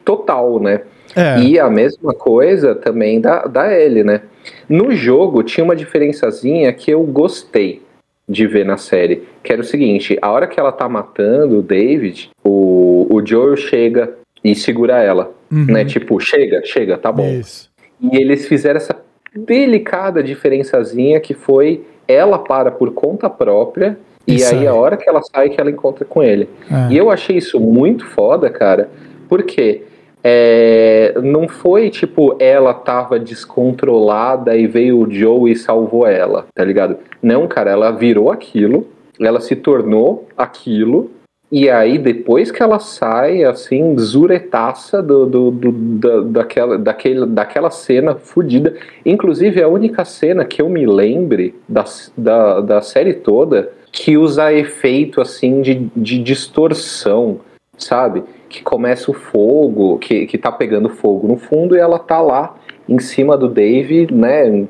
total, 0.05 0.59
né? 0.61 0.81
É. 1.19 1.39
E 1.39 1.59
a 1.59 1.69
mesma 1.69 2.13
coisa 2.13 2.73
também 2.75 3.19
da, 3.19 3.45
da 3.45 3.71
Ellie, 3.77 4.03
né? 4.03 4.21
No 4.67 4.91
jogo 4.91 5.43
tinha 5.43 5.63
uma 5.63 5.75
diferençazinha 5.75 6.71
que 6.73 6.91
eu 6.91 7.03
gostei 7.03 7.81
de 8.27 8.45
ver 8.47 8.65
na 8.65 8.77
série, 8.77 9.23
que 9.43 9.51
era 9.51 9.61
o 9.61 9.65
seguinte, 9.65 10.17
a 10.21 10.29
hora 10.31 10.45
que 10.47 10.59
ela 10.59 10.71
tá 10.71 10.87
matando 10.87 11.59
o 11.59 11.61
David, 11.63 12.29
o, 12.43 13.07
o 13.09 13.25
Joel 13.25 13.55
chega 13.57 14.13
e 14.43 14.53
segura 14.55 15.01
ela, 15.01 15.31
Uhum. 15.51 15.65
né? 15.65 15.83
Tipo, 15.83 16.19
chega, 16.19 16.61
chega, 16.63 16.95
tá 16.97 17.11
bom. 17.11 17.27
Isso. 17.27 17.69
E 17.99 18.17
eles 18.17 18.47
fizeram 18.47 18.77
essa 18.77 18.95
delicada 19.35 20.21
diferençazinha 20.21 21.19
que 21.19 21.33
foi 21.33 21.83
ela 22.07 22.37
para 22.39 22.69
por 22.71 22.91
conta 22.93 23.29
própria 23.29 23.97
e 24.27 24.35
Isso 24.35 24.53
aí 24.53 24.59
aí. 24.61 24.67
a 24.67 24.73
hora 24.75 24.95
que 24.95 25.09
ela 25.09 25.21
sai 25.23 25.49
que 25.49 25.59
ela 25.59 25.71
encontra 25.71 26.05
com 26.05 26.21
ele. 26.21 26.47
É. 26.71 26.93
E 26.93 26.97
eu 26.97 27.09
achei 27.09 27.37
isso 27.37 27.59
muito 27.59 28.05
foda, 28.05 28.49
cara, 28.49 28.89
porque 29.27 29.81
é, 30.23 31.13
não 31.23 31.47
foi 31.47 31.89
tipo 31.89 32.35
ela 32.39 32.73
tava 32.73 33.19
descontrolada 33.19 34.55
e 34.55 34.67
veio 34.67 34.99
o 34.99 35.11
Joe 35.11 35.51
e 35.51 35.55
salvou 35.55 36.05
ela, 36.05 36.45
tá 36.53 36.63
ligado? 36.63 36.97
Não, 37.21 37.47
cara, 37.47 37.71
ela 37.71 37.91
virou 37.91 38.31
aquilo, 38.31 38.87
ela 39.19 39.39
se 39.39 39.55
tornou 39.55 40.27
aquilo. 40.37 41.11
E 41.51 41.67
aí, 41.67 41.97
depois 41.97 42.51
que 42.51 42.61
ela 42.61 42.77
sai, 42.77 43.43
assim, 43.43 43.97
zuretaça 43.97 45.01
do, 45.01 45.25
do, 45.25 45.49
do- 45.49 45.71
da, 45.71 46.19
daquela, 46.41 46.77
daquele, 46.77 47.25
daquela 47.25 47.71
cena 47.71 48.13
fodida. 48.13 48.75
Inclusive, 49.03 49.59
a 49.63 49.67
única 49.67 50.05
cena 50.05 50.45
que 50.45 50.61
eu 50.61 50.69
me 50.69 50.85
lembre 50.85 51.55
da, 51.67 51.83
da, 52.15 52.61
da 52.61 52.81
série 52.81 53.13
toda 53.13 53.71
que 53.91 54.15
usa 54.15 54.53
efeito, 54.53 55.19
assim, 55.19 55.63
de, 55.63 55.89
de 55.95 56.19
distorção, 56.19 57.39
sabe? 57.75 58.23
Que 58.49 58.63
começa 58.63 59.11
o 59.11 59.13
fogo, 59.13 59.97
que, 59.99 60.25
que 60.25 60.37
tá 60.37 60.51
pegando 60.51 60.89
fogo 60.89 61.27
no 61.27 61.37
fundo 61.37 61.75
e 61.75 61.79
ela 61.79 61.99
tá 61.99 62.19
lá 62.19 62.55
em 62.87 62.99
cima 62.99 63.37
do 63.37 63.47
Dave, 63.47 64.07
né? 64.11 64.65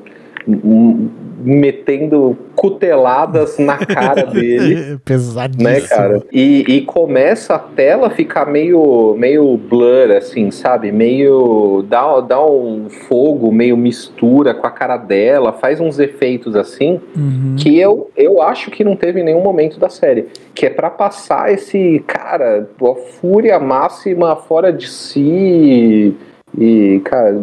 Metendo 1.42 2.36
cuteladas 2.54 3.58
na 3.58 3.76
cara 3.78 4.26
dele 4.30 4.98
Pesadíssimo. 5.04 5.68
né, 5.68 5.80
cara? 5.80 6.22
E, 6.32 6.60
e 6.68 6.80
começa 6.82 7.54
a 7.54 7.58
tela 7.58 8.10
ficar 8.10 8.46
meio, 8.46 9.14
meio 9.18 9.56
blur, 9.56 10.10
assim, 10.16 10.50
sabe? 10.50 10.92
Meio. 10.92 11.84
Dá, 11.88 12.20
dá 12.20 12.44
um 12.44 12.88
fogo, 12.90 13.50
meio 13.50 13.76
mistura 13.76 14.52
com 14.54 14.66
a 14.66 14.70
cara 14.70 14.96
dela, 14.96 15.52
faz 15.52 15.80
uns 15.80 15.98
efeitos 15.98 16.54
assim, 16.54 17.00
Uhum. 17.16 17.56
que 17.58 17.78
eu, 17.78 18.10
eu 18.16 18.42
acho 18.42 18.70
que 18.70 18.84
não 18.84 18.94
teve 18.96 19.20
em 19.20 19.24
nenhum 19.24 19.42
momento 19.42 19.78
da 19.80 19.88
série. 19.88 20.26
Que 20.54 20.66
é 20.66 20.70
pra 20.70 20.90
passar 20.90 21.52
esse, 21.52 22.02
cara, 22.06 22.68
a 22.82 22.94
fúria 23.20 23.58
máxima 23.58 24.36
fora 24.36 24.72
de 24.72 24.88
si. 24.88 26.14
E, 26.58 27.00
cara, 27.04 27.34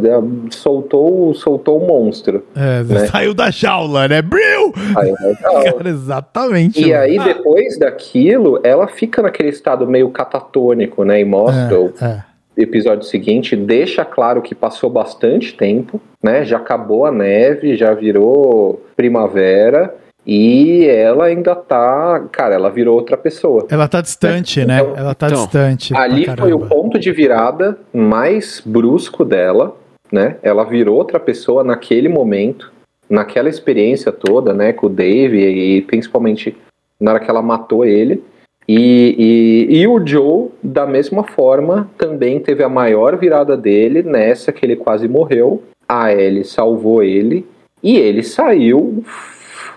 soltou, 0.51 1.33
soltou 1.33 1.81
o 1.81 1.87
monstro. 1.87 2.43
É, 2.55 2.83
né? 2.83 3.07
Saiu 3.07 3.33
da 3.33 3.49
jaula, 3.49 4.07
né? 4.07 4.21
Bril! 4.21 4.73
Cara, 5.41 5.89
exatamente. 5.89 6.81
E 6.81 6.89
mano. 6.91 7.01
aí, 7.01 7.19
depois 7.19 7.79
daquilo, 7.79 8.59
ela 8.63 8.87
fica 8.87 9.21
naquele 9.21 9.49
estado 9.49 9.87
meio 9.87 10.09
catatônico, 10.09 11.03
né? 11.03 11.21
E 11.21 11.25
mostra 11.25 11.79
o 11.79 11.93
É, 12.01 12.05
é. 12.05 12.23
episódio 12.61 13.03
seguinte, 13.05 13.55
deixa 13.55 14.03
claro 14.03 14.41
que 14.41 14.53
passou 14.53 14.89
bastante 14.89 15.55
tempo, 15.55 16.01
né? 16.21 16.43
Já 16.43 16.57
acabou 16.57 17.05
a 17.05 17.11
neve, 17.11 17.75
já 17.77 17.93
virou 17.93 18.81
primavera. 18.95 19.95
E 20.27 20.85
ela 20.85 21.25
ainda 21.25 21.55
tá. 21.55 22.27
Cara, 22.33 22.55
ela 22.55 22.69
virou 22.69 22.95
outra 22.95 23.15
pessoa. 23.15 23.65
Ela 23.69 23.87
tá 23.87 24.01
distante, 24.01 24.65
né? 24.65 24.81
Então- 24.81 24.93
Ela 24.97 25.15
tá 25.15 25.27
então, 25.27 25.43
distante. 25.43 25.95
Ali 25.95 26.25
foi 26.37 26.51
o 26.51 26.59
ponto 26.59 26.99
de 26.99 27.13
virada 27.13 27.77
mais 27.93 28.61
brusco 28.65 29.23
dela, 29.23 29.73
né? 30.11 30.35
Ela 30.43 30.65
virou 30.65 30.97
outra 30.97 31.17
pessoa 31.17 31.63
naquele 31.63 32.09
momento, 32.09 32.73
naquela 33.09 33.47
experiência 33.47 34.11
toda, 34.11 34.53
né? 34.53 34.73
Com 34.73 34.87
o 34.87 34.89
Dave 34.89 35.39
e 35.39 35.81
principalmente 35.83 36.57
na 36.99 37.11
hora 37.11 37.19
que 37.21 37.29
ela 37.29 37.41
matou 37.41 37.85
ele. 37.85 38.21
E, 38.67 39.65
e, 39.69 39.77
e 39.79 39.87
o 39.87 40.05
Joe, 40.05 40.49
da 40.61 40.85
mesma 40.85 41.23
forma, 41.23 41.89
também 41.97 42.37
teve 42.37 42.61
a 42.65 42.67
maior 42.67 43.15
virada 43.15 43.55
dele 43.55 44.03
nessa 44.03 44.51
que 44.51 44.65
ele 44.65 44.75
quase 44.75 45.07
morreu. 45.07 45.63
A 45.87 46.11
Ellie 46.13 46.43
salvou 46.43 47.01
ele 47.01 47.47
e 47.81 47.95
ele 47.95 48.23
saiu 48.23 49.05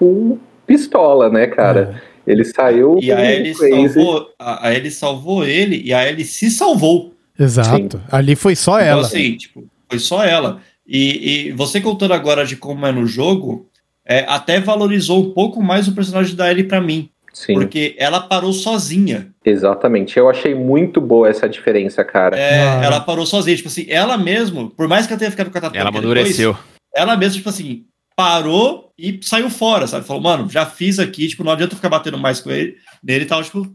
full 0.00 0.40
pistola, 0.66 1.28
né, 1.28 1.46
cara? 1.46 2.02
Ele 2.26 2.44
saiu 2.44 2.98
E 3.00 3.12
a 3.12 3.32
Ellie 3.32 3.54
salvou, 3.54 4.26
a, 4.38 4.66
a 4.68 4.74
Ellie 4.74 4.90
salvou 4.90 5.44
ele 5.44 5.80
e 5.84 5.92
a 5.94 6.08
Ellie 6.08 6.24
se 6.24 6.50
salvou. 6.50 7.14
Exato. 7.38 8.00
Ali 8.10 8.34
foi 8.36 8.56
só 8.56 8.76
Então, 8.78 8.88
ela. 8.88 9.00
assim, 9.02 9.36
tipo, 9.36 9.64
foi 9.88 9.98
só 9.98 10.24
ela. 10.24 10.60
E, 10.86 11.48
e 11.48 11.52
você 11.52 11.80
contando 11.80 12.12
agora 12.14 12.44
de 12.44 12.56
como 12.56 12.84
é 12.86 12.92
no 12.92 13.06
jogo, 13.06 13.68
é, 14.04 14.24
até 14.28 14.60
valorizou 14.60 15.20
um 15.24 15.30
pouco 15.30 15.62
mais 15.62 15.86
o 15.88 15.94
personagem 15.94 16.34
da 16.36 16.50
Ellie 16.50 16.64
pra 16.64 16.80
mim. 16.80 17.08
Sim. 17.32 17.54
Porque 17.54 17.94
ela 17.96 18.20
parou 18.20 18.52
sozinha. 18.52 19.28
Exatamente. 19.44 20.16
Eu 20.18 20.28
achei 20.28 20.52
muito 20.54 21.00
boa 21.00 21.28
essa 21.28 21.48
diferença, 21.48 22.04
cara. 22.04 22.36
É, 22.36 22.60
Ah. 22.68 22.80
Ela 22.84 23.00
parou 23.00 23.24
sozinha. 23.24 23.56
Tipo 23.56 23.68
assim, 23.68 23.86
ela 23.88 24.18
mesmo, 24.18 24.68
por 24.70 24.88
mais 24.88 25.06
que 25.06 25.12
ela 25.12 25.18
tenha 25.18 25.30
ficado 25.30 25.50
com 25.50 25.58
a 25.58 25.60
Ela 25.60 25.70
depois, 25.72 25.88
amadureceu. 25.88 26.56
ela 26.94 27.16
mesmo, 27.16 27.36
tipo 27.36 27.48
assim, 27.48 27.84
parou 28.16 28.89
e 29.00 29.20
saiu 29.22 29.48
fora, 29.48 29.86
sabe? 29.86 30.06
Falou, 30.06 30.22
mano, 30.22 30.48
já 30.48 30.66
fiz 30.66 30.98
aqui, 30.98 31.28
tipo, 31.28 31.42
não 31.42 31.52
adianta 31.52 31.76
ficar 31.76 31.88
batendo 31.88 32.18
mais 32.18 32.40
com 32.40 32.50
ele, 32.50 32.76
nele 33.02 33.24
e 33.24 33.28
tal, 33.28 33.42
tipo, 33.42 33.74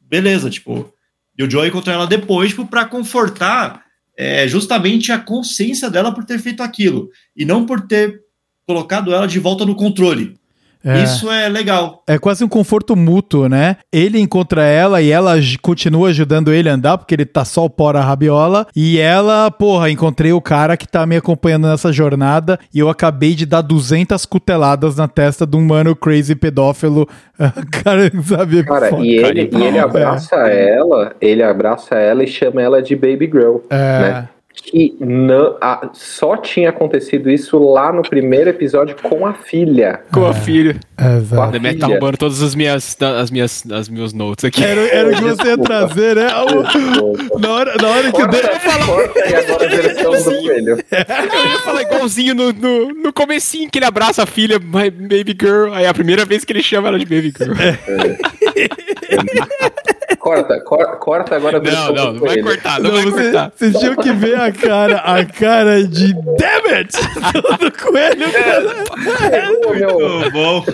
beleza, 0.00 0.48
tipo. 0.48 0.92
E 1.38 1.42
o 1.42 1.50
Joe 1.50 1.68
encontrou 1.68 1.94
ela 1.94 2.06
depois, 2.06 2.50
tipo, 2.50 2.66
pra 2.66 2.84
confortar 2.84 3.84
é, 4.16 4.46
justamente 4.48 5.12
a 5.12 5.18
consciência 5.18 5.90
dela 5.90 6.12
por 6.12 6.24
ter 6.24 6.38
feito 6.38 6.62
aquilo. 6.62 7.10
E 7.36 7.44
não 7.44 7.66
por 7.66 7.82
ter 7.86 8.20
colocado 8.66 9.12
ela 9.12 9.26
de 9.26 9.38
volta 9.38 9.64
no 9.64 9.74
controle. 9.74 10.38
É. 10.84 11.02
Isso 11.02 11.30
é 11.30 11.48
legal. 11.48 12.02
É 12.06 12.18
quase 12.18 12.42
um 12.44 12.48
conforto 12.48 12.96
mútuo, 12.96 13.48
né? 13.48 13.76
Ele 13.92 14.18
encontra 14.18 14.64
ela 14.64 15.00
e 15.00 15.10
ela 15.10 15.34
continua 15.60 16.08
ajudando 16.08 16.52
ele 16.52 16.68
a 16.68 16.74
andar, 16.74 16.98
porque 16.98 17.14
ele 17.14 17.24
tá 17.24 17.44
só 17.44 17.64
o 17.64 17.70
pó 17.70 17.92
na 17.92 18.00
rabiola. 18.00 18.66
E 18.74 18.98
ela, 18.98 19.50
porra, 19.50 19.90
encontrei 19.90 20.32
o 20.32 20.40
cara 20.40 20.76
que 20.76 20.86
tá 20.88 21.06
me 21.06 21.16
acompanhando 21.16 21.68
nessa 21.68 21.92
jornada 21.92 22.58
e 22.74 22.78
eu 22.80 22.88
acabei 22.88 23.34
de 23.34 23.46
dar 23.46 23.60
200 23.62 24.24
cuteladas 24.26 24.96
na 24.96 25.06
testa 25.08 25.46
de 25.46 25.56
um 25.56 25.64
mano 25.64 25.94
crazy 25.94 26.34
pedófilo. 26.34 27.08
cara, 27.70 28.10
sabe? 28.24 28.64
Cara, 28.64 28.88
Foda. 28.88 29.04
e 29.04 29.16
ele, 29.16 29.50
e 29.52 29.62
ele 29.62 29.78
É. 29.78 29.80
abraça 29.80 30.36
ela, 30.36 31.14
ele 31.20 31.42
abraça 31.42 31.94
ela 31.96 32.22
e 32.24 32.26
chama 32.26 32.60
ela 32.62 32.82
de 32.82 32.94
Baby 32.96 33.26
Girl. 33.32 33.56
É. 33.70 33.76
né? 34.00 34.28
Que 34.54 34.94
não, 35.00 35.56
a- 35.60 35.90
só 35.94 36.36
tinha 36.36 36.68
acontecido 36.68 37.30
isso 37.30 37.58
lá 37.58 37.90
no 37.92 38.02
primeiro 38.02 38.50
episódio 38.50 38.94
com 39.02 39.26
a 39.26 39.32
filha. 39.34 40.00
Com 40.12 40.26
a 40.26 40.34
filha. 40.34 40.76
Exato. 41.18 41.48
O 41.48 41.52
Demet 41.52 41.78
tá 41.78 41.86
roubando 41.86 42.16
todas 42.18 42.42
as 42.42 42.54
minhas, 42.54 42.96
as 43.00 43.30
minhas, 43.30 43.64
as 43.72 43.88
meus 43.88 44.12
notes 44.12 44.44
aqui. 44.44 44.62
Era, 44.62 44.80
era 44.82 45.10
o 45.10 45.14
que 45.14 45.22
você 45.22 45.48
ia 45.48 45.58
trazer, 45.58 46.16
né? 46.16 46.28
O- 46.34 47.38
na, 47.38 47.50
hora, 47.50 47.74
na 47.80 47.88
hora 47.88 48.12
que 48.12 48.22
o 48.22 48.28
Corta, 48.28 48.36
De... 48.36 48.86
corta 48.86 49.28
e 49.28 49.34
agora 49.34 49.66
a 49.66 49.68
versão 49.68 50.12
do 50.12 50.24
coelho. 50.42 50.78
Eu 50.90 51.50
ia 51.50 51.58
falar 51.60 51.82
igualzinho 51.82 52.34
no, 52.34 52.52
no, 52.52 52.88
no 52.94 53.12
comecinho 53.12 53.70
que 53.70 53.78
ele 53.78 53.86
abraça 53.86 54.22
a 54.22 54.26
filha, 54.26 54.58
my 54.58 54.90
baby 54.90 55.36
girl. 55.40 55.72
Aí 55.72 55.84
é 55.84 55.88
a 55.88 55.94
primeira 55.94 56.24
vez 56.24 56.44
que 56.44 56.52
ele 56.52 56.62
chama 56.62 56.88
ela 56.88 56.98
de 56.98 57.04
baby 57.06 57.32
girl. 57.36 57.54
Corta, 60.22 60.60
cor- 60.60 60.98
corta 61.00 61.34
agora 61.34 61.58
Não, 61.60 61.92
não, 61.92 62.12
não 62.12 62.20
vai 62.20 62.28
coelho. 62.40 62.44
cortar, 62.44 62.78
não, 62.80 62.90
Não, 62.92 62.96
vai 62.96 63.04
você, 63.10 63.22
cortar. 63.24 63.52
vocês 63.56 63.76
tinham 63.76 63.96
que 63.96 64.12
ver 64.12 64.38
a 64.38 64.52
cara, 64.52 64.96
a 64.98 65.24
cara 65.24 65.82
de 65.84 66.12
damn 66.14 66.74
it! 66.76 66.96
do 67.58 67.72
coelho, 67.72 68.32
cara. 68.32 69.68
Ô, 69.68 69.74
meu, 69.74 70.20
Muito 70.20 70.30
bom. 70.30 70.64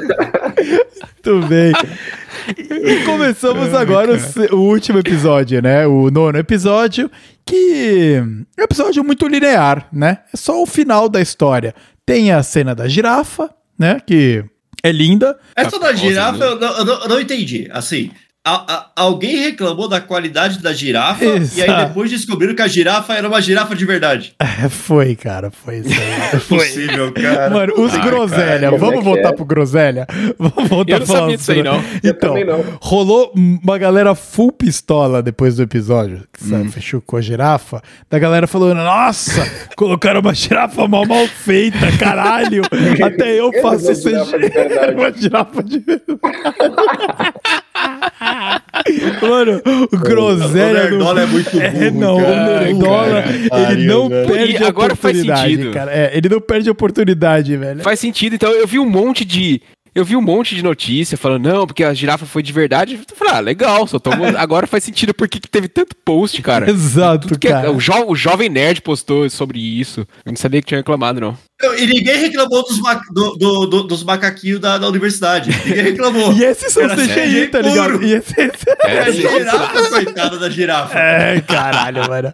Muito 1.25 1.47
bem. 1.49 1.73
E 2.59 3.05
começamos 3.05 3.73
agora 3.75 4.13
o, 4.51 4.55
o 4.57 4.61
último 4.69 4.99
episódio, 4.99 5.63
né? 5.63 5.87
O 5.87 6.11
nono 6.11 6.37
episódio, 6.39 7.11
que 7.47 8.17
é 8.57 8.61
um 8.61 8.65
episódio 8.65 9.03
muito 9.03 9.27
linear, 9.27 9.89
né? 9.91 10.19
É 10.33 10.37
só 10.37 10.63
o 10.63 10.67
final 10.67 11.09
da 11.09 11.23
história. 11.23 11.75
Tem 12.05 12.33
a 12.33 12.43
cena 12.43 12.75
da 12.75 12.87
girafa, 12.87 13.49
né? 13.79 13.99
Que 14.07 14.45
é 14.83 14.93
linda. 14.93 15.39
Essa 15.57 15.79
da 15.79 15.95
girafa, 15.95 16.45
eu 16.45 16.61
não, 16.61 16.79
eu 16.79 16.85
não- 16.85 17.03
eu 17.03 17.09
não 17.09 17.21
entendi. 17.21 17.67
Assim, 17.73 18.11
a- 18.47 18.73
a- 18.73 18.87
alguém 18.97 19.37
reclamou 19.37 19.89
da 19.89 20.01
qualidade 20.01 20.63
da 20.63 20.73
girafa 20.73 21.23
e 21.25 21.29
Exato. 21.37 21.71
aí 21.71 21.87
depois 21.87 22.11
descobriram 22.11 22.55
que 22.55 22.63
a 22.63 22.69
girafa 22.69 23.13
era 23.15 23.29
uma 23.29 23.43
girafa 23.43 23.75
de 23.75 23.85
verdade. 23.85 24.35
É, 24.61 24.69
foi, 24.69 25.15
cara, 25.15 25.53
foi 25.53 25.79
isso 25.79 25.89
aí. 25.91 26.11
É 26.33 26.37
possível, 26.41 27.13
cara. 27.15 27.49
Mano, 27.51 27.75
os 27.81 27.95
Ah, 27.95 27.99
groselha, 27.99 28.71
cara, 28.71 28.77
vamos 28.77 28.99
é 29.01 29.03
voltar 29.03 29.29
é? 29.29 29.33
pro 29.33 29.45
groselha? 29.45 30.05
Vamos 30.37 30.69
voltar 30.69 30.93
Eu 30.95 30.99
não 31.01 31.07
sabia 31.07 31.37
disso 31.37 31.53
aí, 31.53 31.63
não. 31.63 31.81
Então, 32.03 32.35
não. 32.45 32.65
rolou 32.81 33.33
uma 33.37 33.79
galera 33.79 34.17
full 34.17 34.51
pistola 34.51 35.23
depois 35.23 35.55
do 35.57 35.63
episódio, 35.63 36.25
que 36.33 36.43
sabe, 36.45 36.69
fechou 36.73 37.01
com 37.01 37.17
a 37.17 37.21
girafa, 37.21 37.81
da 38.11 38.19
galera 38.19 38.49
falando, 38.49 38.79
nossa, 38.79 39.49
colocaram 39.77 40.19
uma 40.21 40.35
girafa 40.35 40.89
mal 40.89 41.07
mal 41.07 41.27
feita, 41.29 41.87
caralho, 42.01 42.63
até 43.05 43.39
eu 43.39 43.53
faço 43.63 43.85
uma 43.85 43.93
isso. 43.93 44.11
girafa 45.21 45.63
de 45.63 45.79
verdade. 45.79 46.11
Mano, 49.23 49.61
o 49.93 49.99
groselha... 49.99 50.87
O 50.87 50.91
Nerdola 50.91 51.23
é 51.23 51.27
muito 51.27 51.51
burro, 51.51 51.63
É, 51.65 51.91
não, 51.91 52.17
o 52.17 52.21
cara. 52.23 52.61
Nerdola, 52.65 53.25
Ai, 53.27 53.35
ele 53.35 53.49
pariu, 53.51 53.87
não 53.87 54.09
velho. 54.09 54.29
perde 54.29 54.53
E 54.53 54.65
agora 54.65 54.97
faz 54.97 55.17
oportunidade, 55.19 55.55
sentido. 55.57 55.73
cara. 55.73 55.93
É, 55.93 56.17
ele 56.17 56.29
não 56.29 56.41
perde 56.41 56.71
oportunidade, 56.71 57.57
velho. 57.57 57.83
Faz 57.83 58.01
sentido, 58.01 58.35
então 58.35 58.51
eu 58.53 58.67
vi 58.67 58.79
um 58.79 58.89
monte 58.89 59.25
de. 59.25 59.61
Eu 59.95 60.05
vi 60.05 60.15
um 60.15 60.21
monte 60.23 60.55
de 60.55 60.63
notícia 60.63 61.19
falando, 61.19 61.49
não, 61.49 61.67
porque 61.67 61.83
a 61.83 61.93
girafa 61.93 62.25
foi 62.25 62.43
de 62.43 62.53
verdade. 62.53 62.95
Eu 63.11 63.17
falei, 63.17 63.35
ah, 63.35 63.41
legal, 63.41 63.87
só 63.87 63.99
tô... 63.99 64.11
agora 64.37 64.67
faz 64.67 64.85
sentido 64.85 65.13
porque 65.13 65.41
que 65.41 65.49
teve 65.49 65.67
tanto 65.67 65.97
post, 66.05 66.41
cara. 66.41 66.69
Exato, 66.71 67.27
Tudo 67.29 67.45
é- 67.47 67.49
cara. 67.51 67.73
o, 67.73 67.79
jo- 67.79 68.05
o 68.07 68.15
Jovem 68.15 68.49
Nerd 68.49 68.81
postou 68.83 69.29
sobre 69.29 69.59
isso. 69.59 70.01
Eu 70.25 70.31
não 70.33 70.37
sabia 70.37 70.61
que 70.61 70.69
tinha 70.69 70.79
reclamado, 70.79 71.21
não. 71.21 71.37
Não, 71.61 71.75
E 71.77 71.87
ninguém 71.87 72.19
reclamou 72.19 72.63
dos, 72.63 72.79
ma- 72.81 73.01
do- 73.11 73.35
do- 73.37 73.67
do- 73.67 73.83
dos 73.83 74.05
macaquinhos 74.05 74.61
da, 74.61 74.79
da 74.79 74.89
universidade. 74.89 75.51
Ninguém 75.67 75.83
reclamou. 75.85 76.33
E 76.39 76.45
esses 76.45 76.73
são 76.73 76.85
Era 76.85 76.95
CGI, 76.97 77.49
tá 77.49 77.61
ligado? 77.61 77.93
puro. 77.99 78.05
E 78.07 78.13
esse, 78.13 78.35
É, 78.85 78.99
a 79.01 79.11
girafa, 79.11 79.89
coitada 79.91 80.39
da 80.39 80.49
girafa. 80.51 80.99
É, 80.99 81.41
caralho, 81.41 82.09
mano. 82.09 82.33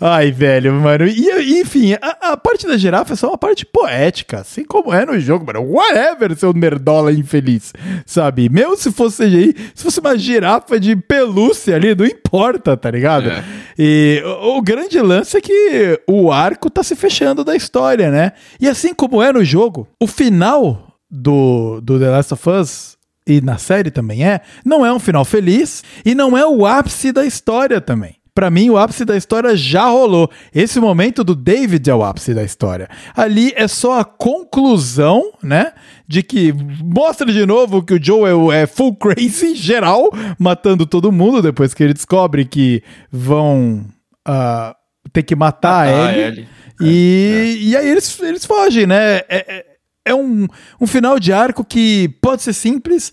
Ai, 0.00 0.30
velho, 0.30 0.72
mano. 0.74 1.06
E, 1.06 1.60
enfim, 1.60 1.94
a, 2.00 2.32
a 2.32 2.36
parte 2.36 2.66
da 2.66 2.76
girafa 2.76 3.12
é 3.12 3.16
só 3.16 3.28
uma 3.28 3.38
parte 3.38 3.66
poética, 3.66 4.38
assim 4.40 4.64
como 4.64 4.94
é 4.94 5.04
no 5.04 5.18
jogo, 5.18 5.44
mano. 5.46 5.62
Whatever, 5.68 6.36
seu 6.36 6.52
nerdola 6.52 7.12
infeliz, 7.12 7.72
sabe? 8.06 8.48
Mesmo 8.48 8.76
se 8.76 8.92
fosse 8.92 9.24
CGI, 9.24 9.54
se 9.74 9.82
fosse 9.82 9.98
uma 10.00 10.16
girafa 10.16 10.78
de 10.78 10.94
pelúcia 10.94 11.74
ali, 11.74 11.94
não 11.94 12.06
importa, 12.06 12.76
tá 12.76 12.90
ligado? 12.90 13.30
É. 13.30 13.42
E 13.82 14.22
o, 14.42 14.58
o 14.58 14.62
grande 14.62 15.00
lance 15.00 15.38
é 15.38 15.40
que 15.40 15.98
o 16.06 16.30
arco 16.30 16.68
tá 16.68 16.82
se 16.82 16.94
fechando 16.94 17.42
da 17.42 17.56
história, 17.56 18.10
né? 18.10 18.32
E 18.60 18.68
assim 18.68 18.92
como 18.92 19.22
é 19.22 19.32
no 19.32 19.42
jogo, 19.42 19.88
o 19.98 20.06
final 20.06 20.98
do, 21.10 21.80
do 21.80 21.98
The 21.98 22.10
Last 22.10 22.34
of 22.34 22.50
Us 22.50 22.98
e 23.26 23.40
na 23.40 23.56
série 23.56 23.90
também 23.90 24.22
é, 24.22 24.42
não 24.66 24.84
é 24.84 24.92
um 24.92 24.98
final 24.98 25.24
feliz 25.24 25.82
e 26.04 26.14
não 26.14 26.36
é 26.36 26.46
o 26.46 26.66
ápice 26.66 27.10
da 27.10 27.24
história 27.24 27.80
também. 27.80 28.19
Pra 28.34 28.50
mim, 28.50 28.70
o 28.70 28.78
ápice 28.78 29.04
da 29.04 29.16
história 29.16 29.56
já 29.56 29.86
rolou. 29.86 30.30
Esse 30.54 30.78
momento 30.80 31.24
do 31.24 31.34
David 31.34 31.90
é 31.90 31.94
o 31.94 32.04
ápice 32.04 32.32
da 32.32 32.42
história. 32.42 32.88
Ali 33.16 33.52
é 33.56 33.66
só 33.66 34.00
a 34.00 34.04
conclusão, 34.04 35.32
né? 35.42 35.72
De 36.06 36.22
que 36.22 36.52
mostra 36.82 37.30
de 37.32 37.44
novo 37.44 37.82
que 37.82 37.94
o 37.94 38.02
Joe 38.02 38.52
é, 38.52 38.62
é 38.62 38.66
full 38.66 38.94
crazy, 38.96 39.54
geral, 39.54 40.10
matando 40.38 40.86
todo 40.86 41.12
mundo 41.12 41.42
depois 41.42 41.74
que 41.74 41.82
ele 41.82 41.94
descobre 41.94 42.44
que 42.44 42.82
vão 43.10 43.84
ah, 44.26 44.74
ter 45.12 45.22
que 45.22 45.34
matar 45.34 45.88
Ah, 45.88 46.06
a 46.08 46.12
Ellie. 46.12 46.22
Ellie. 46.22 46.48
E, 46.82 47.58
e 47.70 47.76
aí 47.76 47.88
eles, 47.88 48.18
eles 48.20 48.44
fogem, 48.44 48.86
né? 48.86 49.18
É, 49.18 49.24
é, 49.28 49.66
é 50.06 50.14
um, 50.14 50.46
um 50.80 50.86
final 50.86 51.18
de 51.18 51.32
arco 51.32 51.64
que 51.64 52.08
pode 52.22 52.42
ser 52.42 52.52
simples, 52.54 53.12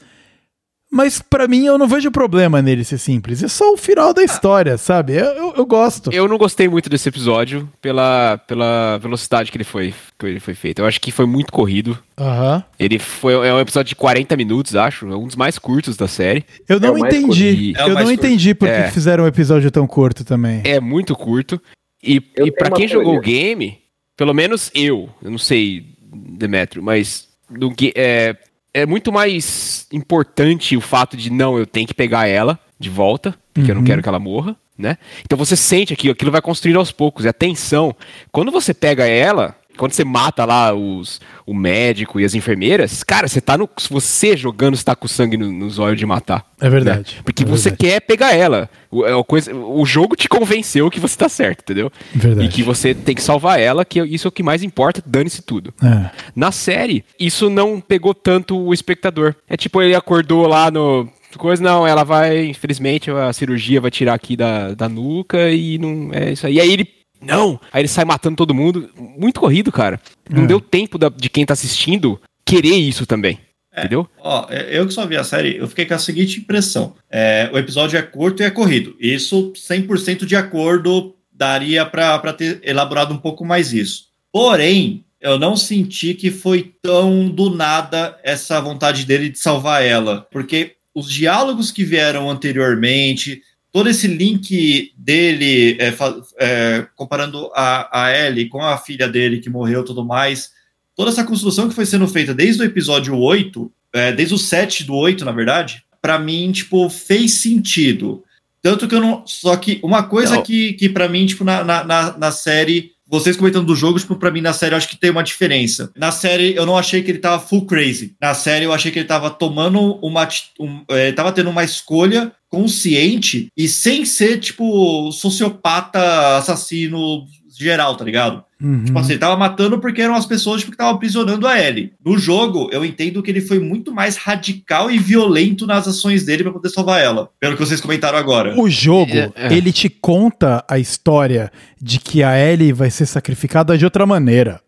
mas 0.91 1.21
pra 1.21 1.47
mim 1.47 1.65
eu 1.65 1.77
não 1.77 1.87
vejo 1.87 2.09
problema 2.11 2.61
nele 2.61 2.83
ser 2.83 2.97
simples. 2.97 3.43
É 3.43 3.47
só 3.47 3.73
o 3.73 3.77
final 3.77 4.13
da 4.13 4.23
história, 4.23 4.77
sabe? 4.77 5.13
Eu, 5.15 5.25
eu, 5.25 5.53
eu 5.57 5.65
gosto. 5.65 6.11
Eu 6.13 6.27
não 6.27 6.37
gostei 6.37 6.67
muito 6.67 6.89
desse 6.89 7.09
episódio 7.09 7.69
pela, 7.81 8.37
pela 8.47 8.97
velocidade 8.97 9.51
que 9.51 9.57
ele 9.57 9.63
foi, 9.63 9.93
que 10.17 10.25
ele 10.25 10.39
foi 10.39 10.53
feito. 10.55 10.79
Eu 10.79 10.85
acho 10.85 10.99
que 11.01 11.11
foi 11.11 11.25
muito 11.25 11.51
corrido. 11.51 11.97
Aham. 12.17 12.63
Ele 12.79 12.97
foi 12.99 13.33
é 13.33 13.53
um 13.53 13.59
episódio 13.59 13.89
de 13.89 13.95
40 13.95 14.35
minutos, 14.37 14.75
acho. 14.75 15.07
É 15.11 15.15
um 15.15 15.27
dos 15.27 15.35
mais 15.35 15.59
curtos 15.59 15.97
da 15.97 16.07
série. 16.07 16.45
Eu 16.69 16.79
não 16.79 16.97
mais 16.97 17.13
entendi. 17.13 17.73
É 17.77 17.81
eu 17.83 17.89
não 17.89 17.95
curto. 17.97 18.11
entendi 18.13 18.53
por 18.55 18.67
que 18.67 18.73
É. 18.73 18.83
que 18.87 18.91
fizeram 18.93 19.23
um 19.25 19.27
episódio 19.27 19.69
tão 19.69 19.85
curto 19.85 20.23
também. 20.23 20.61
É 20.63 20.79
muito 20.79 21.15
curto. 21.15 21.61
E, 22.01 22.21
Eu 22.35 22.47
e 22.47 22.51
para 22.51 22.71
quem 22.71 22.87
jogou 22.87 23.17
o 23.17 23.21
teoria. 23.21 23.39
game, 23.49 23.77
pelo 24.15 24.33
menos 24.33 24.71
eu, 24.73 25.09
eu 25.21 25.31
não 25.31 25.37
sei, 25.37 25.83
Demetrio, 26.13 26.81
mas 26.81 27.27
no, 27.49 27.69
ga- 27.71 27.91
é, 27.95 28.35
é 28.73 28.85
muito 28.85 29.11
mais 29.11 29.87
importante 29.91 30.75
o 30.77 30.81
fato 30.81 31.15
de 31.17 31.31
não, 31.31 31.57
eu 31.57 31.65
tenho 31.65 31.87
que 31.87 31.93
pegar 31.93 32.27
ela 32.27 32.59
de 32.79 32.89
volta, 32.89 33.35
porque 33.53 33.71
eu 33.71 33.75
não 33.75 33.81
Uhum. 33.81 33.87
quero 33.87 34.03
que 34.03 34.09
ela 34.09 34.19
morra, 34.19 34.55
né? 34.77 34.97
Então 35.25 35.37
você 35.37 35.55
sente 35.55 35.93
aquilo, 35.93 36.13
aquilo 36.13 36.31
vai 36.31 36.41
construindo 36.41 36.77
aos 36.77 36.91
poucos, 36.91 37.25
é 37.25 37.29
a 37.29 37.33
tensão. 37.33 37.95
Quando 38.31 38.51
você 38.51 38.73
pega 38.73 39.05
ela, 39.05 39.55
quando 39.77 39.93
você 39.93 40.03
mata 40.03 40.43
lá 40.43 40.73
os, 40.73 41.21
o 41.45 41.53
médico 41.53 42.19
e 42.19 42.25
as 42.25 42.33
enfermeiras, 42.33 43.03
cara, 43.03 43.27
você 43.27 43.39
tá 43.39 43.57
no. 43.57 43.69
Você 43.89 44.35
jogando, 44.35 44.75
você 44.75 44.83
tá 44.83 44.95
com 44.95 45.07
sangue 45.07 45.37
no- 45.37 45.51
nos 45.51 45.79
olhos 45.79 45.97
de 45.99 46.05
matar. 46.05 46.45
É 46.59 46.69
verdade. 46.69 47.15
né? 47.17 47.21
Porque 47.23 47.43
é 47.43 47.45
você 47.45 47.69
verdade. 47.69 47.89
quer 47.91 47.99
pegar 48.01 48.33
ela. 48.33 48.69
O, 48.91 49.05
é 49.05 49.23
coisa, 49.23 49.53
o 49.55 49.85
jogo 49.85 50.15
te 50.15 50.27
convenceu 50.27 50.89
que 50.89 50.99
você 50.99 51.17
tá 51.17 51.29
certo, 51.29 51.61
entendeu? 51.61 51.91
Verdade. 52.13 52.47
E 52.47 52.49
que 52.49 52.63
você 52.63 52.93
tem 52.95 53.13
que 53.15 53.21
salvar 53.21 53.59
ela, 53.59 53.85
que 53.85 54.01
isso 54.03 54.27
é 54.27 54.29
o 54.29 54.31
que 54.31 54.41
mais 54.43 54.63
importa, 54.63 55.03
dane-se 55.05 55.41
tudo. 55.41 55.73
É. 55.83 56.09
Na 56.35 56.51
série, 56.51 57.05
isso 57.19 57.49
não 57.49 57.79
pegou 57.79 58.13
tanto 58.13 58.57
o 58.57 58.73
espectador. 58.73 59.35
É 59.47 59.55
tipo, 59.55 59.81
ele 59.81 59.95
acordou 59.95 60.47
lá 60.47 60.69
no. 60.71 61.07
Coisa, 61.37 61.61
não, 61.61 61.85
ela 61.85 62.03
vai, 62.03 62.45
infelizmente, 62.47 63.11
a 63.11 63.31
cirurgia 63.31 63.79
vai 63.79 63.91
tirar 63.91 64.15
aqui 64.15 64.35
da, 64.35 64.73
da 64.73 64.89
nuca 64.89 65.51
e 65.51 65.77
não 65.77 66.09
é 66.11 66.31
isso 66.31 66.47
aí. 66.47 66.55
E 66.55 66.61
aí 66.61 66.71
ele. 66.73 66.87
Não! 67.21 67.59
Aí 67.71 67.81
ele 67.81 67.87
sai 67.87 68.05
matando 68.05 68.35
todo 68.35 68.53
mundo. 68.53 68.89
Muito 68.95 69.39
corrido, 69.39 69.71
cara. 69.71 69.99
Não 70.29 70.43
É. 70.43 70.47
deu 70.47 70.59
tempo 70.61 70.97
da- 70.97 71.09
de 71.09 71.29
quem 71.29 71.45
tá 71.45 71.53
assistindo 71.53 72.19
querer 72.45 72.75
isso 72.75 73.05
também. 73.05 73.39
Entendeu? 73.77 74.09
Ó, 74.19 74.47
eu 74.49 74.87
que 74.87 74.93
só 74.93 75.05
vi 75.05 75.15
a 75.17 75.23
série, 75.23 75.57
eu 75.57 75.67
fiquei 75.67 75.85
com 75.85 75.93
a 75.93 75.99
seguinte 75.99 76.39
impressão. 76.39 76.95
É, 77.11 77.47
o 77.53 77.57
episódio 77.59 77.97
é 77.97 78.01
curto 78.01 78.41
e 78.41 78.45
é 78.45 78.49
corrido. 78.49 78.95
Isso, 78.99 79.53
100% 79.55 80.25
de 80.25 80.35
acordo, 80.35 81.13
daria 81.31 81.85
pra 81.85 82.17
ter 82.33 82.59
elaborado 82.63 83.13
um 83.13 83.17
pouco 83.19 83.45
mais 83.45 83.73
isso. 83.73 84.05
Porém, 84.31 85.05
eu 85.21 85.37
não 85.37 85.55
senti 85.55 86.15
que 86.15 86.31
foi 86.31 86.73
tão 86.81 87.29
do 87.29 87.51
nada 87.51 88.17
essa 88.23 88.59
vontade 88.59 89.05
dele 89.05 89.29
de 89.29 89.37
salvar 89.37 89.83
ela. 89.83 90.27
Porque 90.31 90.73
os 90.95 91.07
diálogos 91.07 91.71
que 91.71 91.83
vieram 91.83 92.27
anteriormente, 92.31 93.41
todo 93.71 93.89
esse 93.89 94.07
link 94.07 94.91
dele 94.97 95.77
é, 95.79 95.93
é, 96.39 96.87
comparando 96.95 97.51
a, 97.53 98.05
a 98.05 98.17
Ellie 98.17 98.49
com 98.49 98.61
a 98.61 98.77
filha 98.77 99.07
dele 99.07 99.39
que 99.39 99.49
morreu 99.49 99.81
e 99.81 99.85
tudo 99.85 100.05
mais, 100.05 100.51
toda 100.95 101.11
essa 101.11 101.23
construção 101.23 101.69
que 101.69 101.75
foi 101.75 101.85
sendo 101.85 102.07
feita 102.07 102.33
desde 102.33 102.61
o 102.61 102.65
episódio 102.65 103.17
8, 103.17 103.71
é, 103.93 104.11
desde 104.11 104.33
o 104.33 104.37
7 104.37 104.83
do 104.83 104.95
8, 104.95 105.23
na 105.23 105.31
verdade, 105.31 105.83
pra 106.01 106.17
mim, 106.17 106.51
tipo, 106.51 106.89
fez 106.89 107.33
sentido. 107.33 108.23
Tanto 108.61 108.87
que 108.87 108.95
eu 108.95 108.99
não. 108.99 109.25
Só 109.25 109.55
que 109.55 109.79
uma 109.83 110.03
coisa 110.03 110.35
Não. 110.35 110.43
que, 110.43 110.73
que 110.73 110.89
para 110.89 111.07
mim, 111.07 111.25
tipo, 111.25 111.43
na, 111.43 111.63
na, 111.63 112.17
na, 112.17 112.31
série. 112.31 112.91
Vocês 113.09 113.37
comentando 113.37 113.65
do 113.65 113.75
jogo, 113.75 113.97
tipo, 113.97 114.17
pra 114.17 114.29
mim 114.29 114.41
na 114.41 114.51
série 114.51 114.73
eu 114.73 114.77
acho 114.77 114.89
que 114.89 114.97
tem 114.97 115.09
uma 115.09 115.23
diferença. 115.23 115.89
Na 115.95 116.11
série 116.11 116.53
eu 116.53 116.65
não 116.65 116.77
achei 116.77 117.01
que 117.01 117.09
ele 117.09 117.19
tava 117.19 117.39
full 117.39 117.65
crazy. 117.65 118.13
Na 118.19 118.33
série 118.33 118.65
eu 118.65 118.73
achei 118.73 118.91
que 118.91 118.99
ele 118.99 119.07
tava 119.07 119.29
tomando 119.29 119.97
uma. 120.01 120.27
Um, 120.59 120.83
é, 120.89 121.13
tava 121.13 121.31
tendo 121.31 121.49
uma 121.49 121.63
escolha 121.63 122.33
consciente 122.49 123.47
e 123.55 123.67
sem 123.67 124.05
ser, 124.05 124.39
tipo, 124.39 125.11
sociopata, 125.11 126.37
assassino 126.37 127.25
geral, 127.59 127.95
tá 127.95 128.05
ligado? 128.05 128.43
Uhum. 128.61 128.83
Tipo 128.85 128.99
assim, 128.99 129.11
ele 129.13 129.19
tava 129.19 129.35
matando 129.35 129.79
porque 129.79 130.01
eram 130.01 130.15
as 130.15 130.25
pessoas 130.25 130.59
tipo, 130.59 130.71
que 130.71 130.75
estavam 130.75 130.93
aprisionando 130.93 131.47
a 131.47 131.59
Ellie. 131.59 131.93
No 132.03 132.17
jogo, 132.17 132.69
eu 132.71 132.85
entendo 132.85 133.21
que 133.21 133.31
ele 133.31 133.41
foi 133.41 133.59
muito 133.59 133.91
mais 133.91 134.15
radical 134.15 134.91
e 134.91 134.97
violento 134.97 135.65
nas 135.65 135.87
ações 135.87 136.23
dele 136.23 136.43
pra 136.43 136.51
poder 136.51 136.69
salvar 136.69 137.01
ela. 137.01 137.29
Pelo 137.39 137.55
que 137.55 137.65
vocês 137.65 137.81
comentaram 137.81 138.17
agora. 138.17 138.59
O 138.59 138.69
jogo, 138.69 139.11
É, 139.11 139.31
é. 139.35 139.53
ele 139.53 139.71
te 139.71 139.89
conta 139.89 140.63
a 140.69 140.77
história 140.77 141.51
de 141.81 141.99
que 141.99 142.23
a 142.23 142.37
Ellie 142.37 142.73
vai 142.73 142.91
ser 142.91 143.05
sacrificada 143.05 143.77
de 143.77 143.85
outra 143.85 144.05
maneira. 144.05 144.61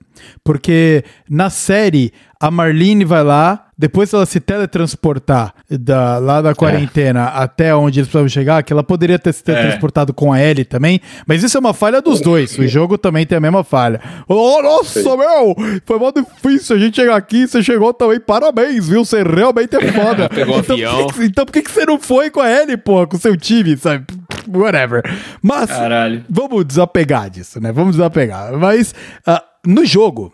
Porque 0.43 1.03
na 1.29 1.49
série, 1.49 2.11
a 2.39 2.51
Marlene 2.51 3.05
vai 3.05 3.23
lá, 3.23 3.67
depois 3.79 4.11
ela 4.11 4.25
se 4.25 4.41
teletransportar 4.41 5.53
da, 5.69 6.17
lá 6.17 6.41
da 6.41 6.53
quarentena 6.53 7.27
até 7.27 7.73
onde 7.73 8.01
eles 8.01 8.09
precisavam 8.09 8.27
chegar, 8.27 8.61
que 8.61 8.73
ela 8.73 8.83
poderia 8.83 9.17
ter 9.17 9.31
se 9.31 9.41
teletransportado 9.41 10.13
com 10.13 10.33
a 10.33 10.43
Ellie 10.43 10.65
também, 10.65 10.99
mas 11.25 11.43
isso 11.43 11.55
é 11.55 11.61
uma 11.61 11.73
falha 11.73 12.01
dos 12.01 12.19
dois. 12.19 12.57
O 12.59 12.67
jogo 12.67 12.97
também 12.97 13.25
tem 13.25 13.37
a 13.37 13.41
mesma 13.41 13.63
falha. 13.63 14.01
Oh, 14.27 14.61
nossa, 14.61 15.01
meu! 15.15 15.55
Foi 15.85 15.97
mó 15.97 16.11
difícil 16.11 16.75
a 16.75 16.79
gente 16.79 16.97
chegar 16.97 17.15
aqui, 17.15 17.47
você 17.47 17.63
chegou 17.63 17.93
também, 17.93 18.19
parabéns, 18.19 18.89
viu? 18.89 19.05
Você 19.05 19.23
realmente 19.23 19.73
é 19.73 19.91
foda. 19.93 20.27
Pegou 20.29 20.59
então, 20.59 20.75
avião. 20.75 21.07
por 21.07 21.13
que 21.13 21.23
então 21.23 21.45
por 21.45 21.53
que, 21.53 21.61
que 21.61 21.71
você 21.71 21.85
não 21.85 21.97
foi 21.97 22.29
com 22.29 22.41
a 22.41 22.51
Ellie, 22.51 22.75
porra, 22.75 23.07
com 23.07 23.15
o 23.15 23.19
seu 23.19 23.37
time, 23.37 23.77
sabe? 23.77 24.05
Whatever. 24.45 25.03
Mas 25.41 25.69
Caralho. 25.69 26.25
vamos 26.29 26.65
desapegar 26.65 27.29
disso, 27.29 27.61
né? 27.61 27.71
Vamos 27.71 27.95
desapegar. 27.95 28.51
Mas 28.57 28.93
ah, 29.25 29.41
no 29.65 29.85
jogo, 29.85 30.33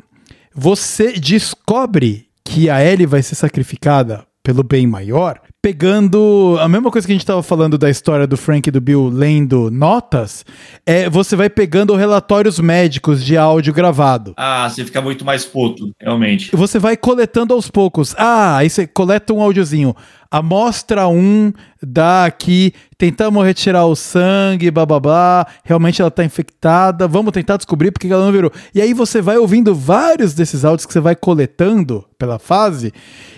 você 0.52 1.12
descobre 1.14 2.26
que 2.46 2.70
a 2.70 2.82
Ellie 2.82 3.08
vai 3.08 3.22
ser 3.22 3.36
sacrificada 3.36 4.26
pelo 4.46 4.62
bem 4.62 4.86
maior, 4.86 5.42
pegando 5.60 6.56
a 6.62 6.70
mesma 6.70 6.92
coisa 6.92 7.08
que 7.08 7.12
a 7.12 7.16
gente 7.16 7.26
tava 7.26 7.42
falando 7.42 7.80
da 7.80 7.90
história 7.90 8.28
do 8.28 8.38
Frank 8.38 8.70
e 8.70 8.72
do 8.72 8.80
Bill 8.80 9.10
lendo 9.10 9.72
notas, 9.72 10.46
é 10.86 11.10
você 11.10 11.36
vai 11.36 11.50
pegando 11.50 11.96
relatórios 11.96 12.60
médicos 12.60 13.26
de 13.26 13.36
áudio 13.36 13.74
gravado. 13.74 14.36
Ah, 14.38 14.70
você 14.70 14.86
fica 14.86 15.02
muito 15.02 15.26
mais 15.26 15.46
puto, 15.46 15.90
realmente. 16.00 16.56
Você 16.56 16.78
vai 16.78 16.96
coletando 16.96 17.56
aos 17.56 17.72
poucos. 17.72 18.14
Ah, 18.20 18.58
aí 18.58 18.70
você 18.70 18.86
coleta 18.86 19.34
um 19.34 19.42
áudiozinho. 19.42 19.96
Amostra 20.30 21.08
1 21.08 21.52
dá 21.82 22.26
aqui, 22.26 22.74
tentamos 22.98 23.46
retirar 23.46 23.86
o 23.86 23.96
sangue, 23.96 24.70
bababá. 24.70 25.48
Realmente 25.64 26.02
ela 26.02 26.12
tá 26.12 26.24
infectada. 26.24 27.08
Vamos 27.08 27.32
tentar 27.32 27.58
descobrir 27.58 27.92
porque 27.92 28.08
ela 28.08 28.26
não 28.26 28.32
virou. 28.32 28.52
E 28.74 28.82
aí 28.82 28.94
você 28.94 29.22
vai 29.22 29.38
ouvindo 29.38 29.74
vários 29.74 30.34
desses 30.34 30.66
áudios 30.66 30.86
que 30.86 30.94
você 30.94 31.00
vai 31.00 31.16
coletando 31.16 32.06
pela 32.18 32.38
fase. 32.38 32.92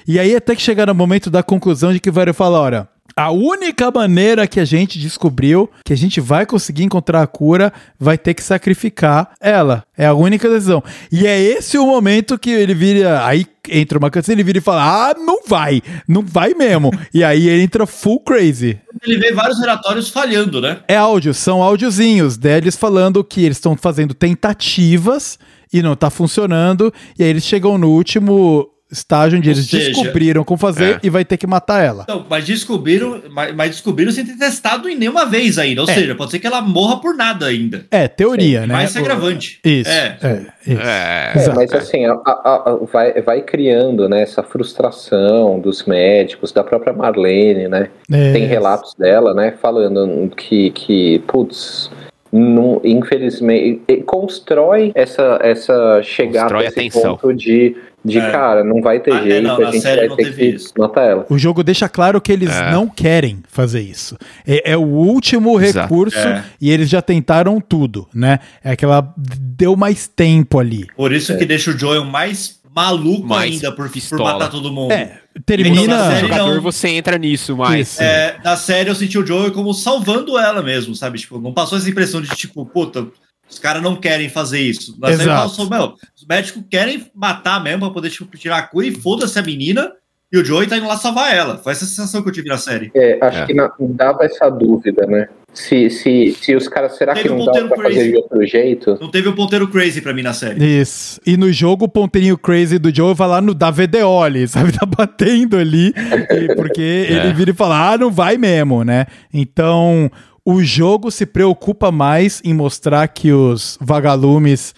E 0.07 0.19
aí 0.19 0.35
até 0.35 0.55
que 0.55 0.61
chegar 0.61 0.87
no 0.87 0.95
momento 0.95 1.29
da 1.29 1.43
conclusão 1.43 1.91
de 1.91 1.99
que 1.99 2.09
vai 2.11 2.31
falar: 2.33 2.61
olha. 2.61 2.89
A 3.15 3.31
única 3.31 3.89
maneira 3.89 4.45
que 4.45 4.59
a 4.59 4.65
gente 4.65 4.99
descobriu 4.99 5.67
que 5.83 5.91
a 5.91 5.97
gente 5.97 6.21
vai 6.21 6.45
conseguir 6.45 6.83
encontrar 6.83 7.23
a 7.23 7.25
cura 7.25 7.73
vai 7.99 8.15
ter 8.15 8.35
que 8.35 8.43
sacrificar 8.43 9.31
ela. 9.41 9.83
É 9.97 10.05
a 10.05 10.13
única 10.13 10.47
decisão. 10.47 10.83
E 11.11 11.25
é 11.25 11.39
esse 11.39 11.79
o 11.79 11.85
momento 11.87 12.37
que 12.37 12.51
ele 12.51 12.75
vira. 12.75 13.25
Aí 13.25 13.47
entra 13.69 13.97
uma 13.97 14.11
canção, 14.11 14.33
ele 14.33 14.43
vira 14.43 14.59
e 14.59 14.61
fala: 14.61 15.09
Ah, 15.09 15.15
não 15.17 15.39
vai, 15.47 15.81
não 16.07 16.21
vai 16.21 16.53
mesmo. 16.53 16.91
e 17.11 17.23
aí 17.23 17.49
ele 17.49 17.63
entra 17.63 17.87
full 17.87 18.19
crazy. 18.19 18.79
Ele 19.03 19.17
vê 19.17 19.31
vários 19.31 19.59
relatórios 19.59 20.09
falhando, 20.09 20.61
né? 20.61 20.81
É 20.87 20.95
áudio, 20.95 21.33
são 21.33 21.63
áudiozinhos 21.63 22.37
deles 22.37 22.75
falando 22.75 23.23
que 23.23 23.43
eles 23.43 23.57
estão 23.57 23.75
fazendo 23.75 24.13
tentativas 24.13 25.39
e 25.73 25.81
não 25.81 25.95
tá 25.95 26.11
funcionando. 26.11 26.93
E 27.17 27.23
aí 27.23 27.29
eles 27.29 27.43
chegam 27.43 27.79
no 27.79 27.89
último 27.89 28.69
estágio 28.91 29.37
onde 29.37 29.49
Ou 29.49 29.55
eles 29.55 29.67
seja, 29.67 29.89
descobriram 29.91 30.43
como 30.43 30.57
fazer 30.57 30.95
é. 30.95 30.99
e 31.03 31.09
vai 31.09 31.25
ter 31.25 31.37
que 31.37 31.45
matar 31.47 31.83
ela. 31.83 32.03
Então, 32.03 32.25
mas 32.29 32.45
descobriram, 32.45 33.21
mas, 33.31 33.53
mas 33.55 33.71
descobriram 33.71 34.11
sem 34.11 34.25
ter 34.25 34.37
testado 34.37 34.87
em 34.89 34.95
nenhuma 34.95 35.25
vez 35.25 35.57
ainda. 35.57 35.81
Ou 35.83 35.89
É. 35.89 35.93
seja, 35.93 36.15
pode 36.15 36.31
ser 36.31 36.39
que 36.39 36.47
ela 36.47 36.61
morra 36.61 37.01
por 37.01 37.15
nada 37.15 37.45
ainda. 37.47 37.85
É, 37.91 38.07
teoria, 38.07 38.61
né? 38.61 38.73
Mas 38.73 38.89
isso 38.89 38.97
é 38.97 39.01
agravante. 39.01 39.59
Isso. 39.63 39.89
É. 39.89 40.17
É, 40.21 40.45
isso. 40.65 40.81
É. 40.81 41.31
É, 41.35 41.53
mas 41.53 41.73
assim, 41.73 42.05
a- 42.05 42.13
a- 42.25 42.63
a- 42.71 42.77
vai, 42.91 43.21
vai 43.21 43.41
criando 43.41 44.07
né, 44.07 44.21
essa 44.21 44.41
frustração 44.43 45.59
dos 45.59 45.85
médicos, 45.85 46.51
da 46.51 46.63
própria 46.63 46.93
Marlene, 46.93 47.67
né? 47.67 47.89
É. 48.11 48.31
Tem 48.33 48.45
relatos 48.45 48.93
dela, 48.97 49.33
né, 49.33 49.53
falando 49.61 50.29
que, 50.35 50.69
que 50.71 51.19
putz, 51.27 51.89
não, 52.31 52.81
infelizmente, 52.83 53.81
constrói 54.05 54.91
essa, 54.95 55.39
essa 55.41 56.01
chegada 56.03 56.45
Constrói 56.49 56.65
a 56.65 56.67
esse 56.67 56.75
tensão. 56.75 57.17
ponto 57.17 57.33
de, 57.33 57.75
de 58.03 58.19
É. 58.19 58.31
cara, 58.31 58.63
não 58.63 58.81
vai 58.81 58.99
ter 58.99 59.13
Ah, 59.13 59.19
é, 59.19 59.23
jeito, 59.23 59.43
não, 59.47 59.57
a 59.61 59.71
gente 59.71 59.81
série 59.81 59.99
vai 60.01 60.07
não 60.09 60.15
ter 60.15 60.23
teve 60.25 60.35
que 60.51 60.55
isso. 60.55 60.73
matar 60.77 61.03
ela. 61.05 61.25
O 61.29 61.37
jogo 61.37 61.63
deixa 61.63 61.87
claro 61.89 62.19
que 62.21 62.31
eles 62.31 62.49
É. 62.55 62.71
não 62.71 62.87
querem 62.87 63.39
fazer 63.47 63.81
isso. 63.81 64.17
É, 64.45 64.71
é 64.71 64.77
o 64.77 64.81
último 64.81 65.59
Exato. 65.59 65.87
recurso 65.87 66.17
É. 66.17 66.43
e 66.61 66.71
eles 66.71 66.89
já 66.89 67.01
tentaram 67.01 67.59
tudo, 67.61 68.07
né? 68.13 68.39
É 68.63 68.75
que 68.75 68.85
ela 68.85 69.13
deu 69.17 69.75
mais 69.75 70.07
tempo 70.07 70.59
ali. 70.59 70.85
Por 70.95 71.11
isso 71.11 71.37
que 71.37 71.45
deixa 71.45 71.71
o 71.71 71.77
Joel 71.77 72.05
mais 72.05 72.56
maluco 72.81 73.27
Mais 73.27 73.53
ainda 73.53 73.71
por, 73.71 73.89
por 73.89 74.19
matar 74.19 74.49
todo 74.49 74.71
mundo. 74.71 74.91
É, 74.91 75.03
Então, 75.03 75.21
na 75.37 75.41
termina. 75.45 75.99
série- 76.11 76.19
jogador 76.21 76.55
não. 76.55 76.61
você 76.61 76.89
entra 76.89 77.17
nisso, 77.17 77.57
mas. 77.57 77.99
É, 77.99 78.39
na 78.43 78.55
série 78.55 78.89
eu 78.89 78.95
senti 78.95 79.17
o 79.17 79.25
Joel 79.25 79.51
como 79.51 79.73
salvando 79.73 80.37
ela 80.37 80.61
mesmo, 80.61 80.93
sabe? 80.95 81.17
Tipo, 81.19 81.39
não 81.39 81.53
passou 81.53 81.77
essa 81.77 81.89
impressão 81.89 82.21
de 82.21 82.29
tipo, 82.35 82.65
puta, 82.65 83.07
os 83.49 83.57
caras 83.59 83.81
não 83.81 83.95
querem 83.95 84.29
fazer 84.29 84.61
isso. 84.61 84.95
Na 84.99 85.07
série 85.07 85.23
Exato. 85.23 85.49
passou, 85.49 85.69
meu, 85.69 85.95
os 86.15 86.25
médicos 86.27 86.63
querem 86.69 87.09
matar 87.15 87.63
mesmo 87.63 87.79
pra 87.79 87.89
poder 87.89 88.09
tipo, 88.11 88.37
tirar 88.37 88.57
a 88.59 88.61
cura 88.63 88.85
e 88.85 88.91
foda-se 88.91 89.37
a 89.39 89.41
menina. 89.41 89.91
E 90.31 90.37
o 90.37 90.43
Joey 90.43 90.67
tá 90.67 90.77
indo 90.77 90.87
lá 90.87 90.97
salvar 90.97 91.33
ela. 91.33 91.57
Foi 91.57 91.71
essa 91.71 91.85
sensação 91.85 92.21
que 92.21 92.27
eu 92.27 92.33
tive 92.33 92.49
na 92.49 92.57
série. 92.57 92.91
É, 92.93 93.17
acho 93.21 93.37
É. 93.39 93.45
que 93.45 93.53
na- 93.53 93.71
dava 93.79 94.25
essa 94.25 94.49
dúvida, 94.49 95.05
né? 95.07 95.27
Se, 95.53 95.89
se, 95.89 96.37
se 96.39 96.53
os 96.55 96.67
caras, 96.67 96.97
será 96.97 97.13
que 97.15 97.23
Teve 97.23 97.33
um 97.33 97.37
não 97.37 97.45
dá 97.45 97.51
ponteiro 97.53 97.69
pra 97.69 97.83
fazer 97.83 97.95
crazy. 97.95 98.11
de 98.11 98.17
outro 98.17 98.45
jeito? 98.45 98.97
Não 99.01 99.09
teve 99.09 99.29
o 99.29 99.33
ponteiro 99.35 99.67
crazy 99.69 100.01
pra 100.01 100.13
mim 100.13 100.21
na 100.21 100.33
série. 100.33 100.63
Isso. 100.81 101.19
E 101.25 101.37
no 101.37 101.51
jogo, 101.51 101.85
o 101.85 101.89
ponteirinho 101.89 102.37
crazy 102.37 102.77
do 102.77 102.93
Joe 102.93 103.15
vai 103.15 103.27
lá 103.27 103.41
no 103.41 103.53
da 103.53 103.71
VDO 103.71 104.21
ali, 104.21 104.45
sabe? 104.49 104.73
Tá 104.73 104.85
batendo 104.85 105.55
ali, 105.57 105.93
e- 105.95 106.55
porque 106.55 106.81
ele 107.09 107.33
vira 107.33 107.51
e 107.51 107.53
fala, 107.55 107.93
ah, 107.93 107.97
não 107.97 108.11
vai 108.11 108.37
mesmo, 108.37 108.83
né? 108.83 109.05
Então, 109.33 110.11
o 110.45 110.61
jogo 110.61 111.09
se 111.09 111.25
preocupa 111.25 111.89
mais 111.91 112.41
em 112.43 112.53
mostrar 112.53 113.07
que 113.07 113.31
os 113.31 113.77
vagalumes 113.81 114.75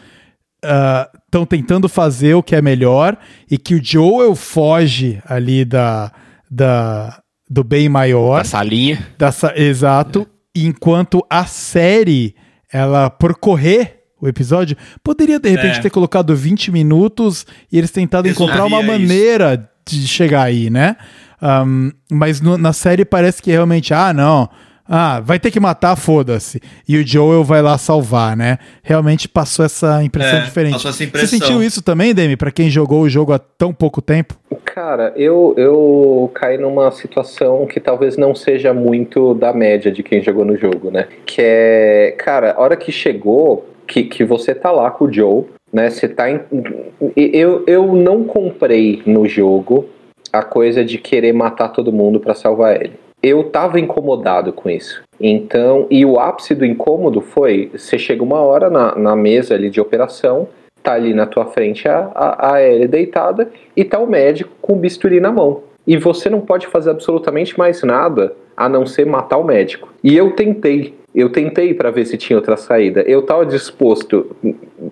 estão 0.62 1.46
tentando 1.46 1.88
fazer 1.88 2.34
o 2.34 2.44
que 2.44 2.56
é 2.56 2.62
melhor 2.62 3.18
e 3.50 3.58
que 3.58 3.76
o 3.76 3.84
Joel 3.84 4.36
foge 4.36 5.22
ali 5.26 5.64
da, 5.64 6.12
da 6.50 7.22
do 7.50 7.64
bem 7.64 7.90
maior. 7.90 8.40
Da 8.40 8.44
salinha. 8.44 9.08
Dessa, 9.18 9.54
exato. 9.56 10.28
É. 10.56 10.62
Enquanto 10.62 11.26
a 11.30 11.46
série, 11.46 12.36
ela, 12.72 13.10
por 13.10 13.36
correr 13.36 14.04
o 14.22 14.28
episódio, 14.28 14.76
poderia 15.04 15.40
de 15.40 15.50
repente 15.50 15.80
é. 15.80 15.82
ter 15.82 15.90
colocado 15.90 16.36
20 16.36 16.72
minutos 16.72 17.46
e 17.72 17.78
eles 17.78 17.92
tentado 17.92 18.28
encontrar 18.28 18.66
uma 18.66 18.84
maneira 18.84 19.70
isso. 19.88 20.02
de 20.02 20.08
chegar 20.08 20.44
aí, 20.44 20.70
né? 20.70 20.98
Um, 21.42 21.92
mas 22.12 22.42
no, 22.42 22.58
na 22.58 22.74
série 22.74 23.06
parece 23.06 23.42
que 23.42 23.50
realmente, 23.50 23.94
ah, 23.94 24.14
não 24.14 24.50
ah, 24.92 25.20
vai 25.20 25.38
ter 25.40 25.52
que 25.52 25.60
matar, 25.60 25.96
foda-se. 25.96 26.60
E 26.88 26.98
o 26.98 27.06
Joel 27.06 27.44
vai 27.44 27.62
lá 27.62 27.78
salvar, 27.78 28.36
né? 28.36 28.58
Realmente 28.82 29.30
passou 29.30 29.64
essa 29.64 30.04
impressão 30.04 30.40
é, 30.40 30.42
diferente. 30.42 30.74
Passou 30.74 30.90
essa 30.90 31.04
impressão. 31.04 31.30
Você 31.30 31.38
sentiu 31.38 31.62
isso 31.62 31.84
também, 31.84 32.12
Demi, 32.12 32.36
para 32.36 32.50
quem 32.50 32.72
jogou 32.72 33.04
o 33.04 33.10
jogo 33.10 33.32
há 33.32 33.38
tão 33.38 33.72
pouco 33.72 34.02
tempo? 34.02 34.34
Cara, 34.66 35.14
eu, 35.16 35.54
eu 35.58 36.32
caí 36.34 36.58
numa 36.58 36.90
situação 36.90 37.68
que 37.68 37.80
talvez 37.80 38.18
não 38.18 38.34
seja 38.34 38.74
muito 38.74 39.36
da 39.36 39.54
média 39.54 39.92
de 39.92 40.02
quem 40.02 40.24
jogou 40.24 40.44
no 40.44 40.58
jogo, 40.58 40.90
né? 40.90 41.08
Que 41.24 41.42
é, 41.44 42.16
cara, 42.18 42.54
a 42.54 42.60
hora 42.60 42.76
que 42.76 42.92
chegou, 42.92 43.70
que, 43.86 44.04
que 44.06 44.24
você 44.24 44.56
tá 44.56 44.72
lá 44.72 44.90
com 44.90 45.06
o 45.06 45.14
Joe, 45.14 45.46
né? 45.72 45.92
Você 45.92 46.08
tá 46.08 46.32
em. 46.32 46.40
Eu, 47.16 47.64
eu 47.68 47.94
não 47.94 48.24
comprei 48.24 49.04
no 49.06 49.28
jogo 49.28 49.86
a 50.34 50.42
coisa 50.42 50.84
de 50.84 50.98
querer 50.98 51.34
matar 51.34 51.70
todo 51.70 51.94
mundo 51.94 52.20
para 52.20 52.34
salvar 52.34 52.82
ele 52.82 52.94
eu 53.22 53.44
tava 53.46 53.80
incomodado 53.80 54.54
com 54.54 54.70
isso. 54.70 55.02
Então, 55.20 55.86
e 55.90 56.06
o 56.06 56.20
ápice 56.20 56.56
do 56.56 56.66
incômodo 56.66 57.22
foi: 57.22 57.70
você 57.74 57.98
chega 57.98 58.24
uma 58.24 58.40
hora 58.40 58.70
na, 58.70 58.96
na 58.96 59.16
mesa 59.16 59.54
ali 59.56 59.70
de 59.70 59.82
operação, 59.82 60.48
tá 60.82 60.94
ali 60.94 61.14
na 61.14 61.26
tua 61.26 61.46
frente 61.46 61.88
a, 61.88 62.12
a, 62.16 62.54
a 62.54 62.64
Ellie 62.64 62.88
deitada 62.88 63.52
e 63.76 63.84
tá 63.84 64.00
o 64.00 64.08
médico 64.08 64.52
com 64.62 64.74
o 64.74 64.78
bisturi 64.78 65.20
na 65.20 65.32
mão. 65.32 65.62
E 65.86 65.98
você 65.98 66.30
não 66.30 66.42
pode 66.42 66.68
fazer 66.68 66.92
absolutamente 66.92 67.58
mais 67.58 67.82
nada 67.84 68.34
a 68.56 68.70
não 68.70 68.86
ser 68.86 69.06
matar 69.06 69.38
o 69.38 69.44
médico. 69.44 69.90
E 70.04 70.16
eu 70.16 70.32
tentei. 70.32 70.99
Eu 71.14 71.30
tentei 71.30 71.74
para 71.74 71.90
ver 71.90 72.06
se 72.06 72.18
tinha 72.18 72.38
outra 72.38 72.56
saída. 72.56 73.02
Eu 73.02 73.24
tava 73.24 73.46
disposto, 73.46 74.36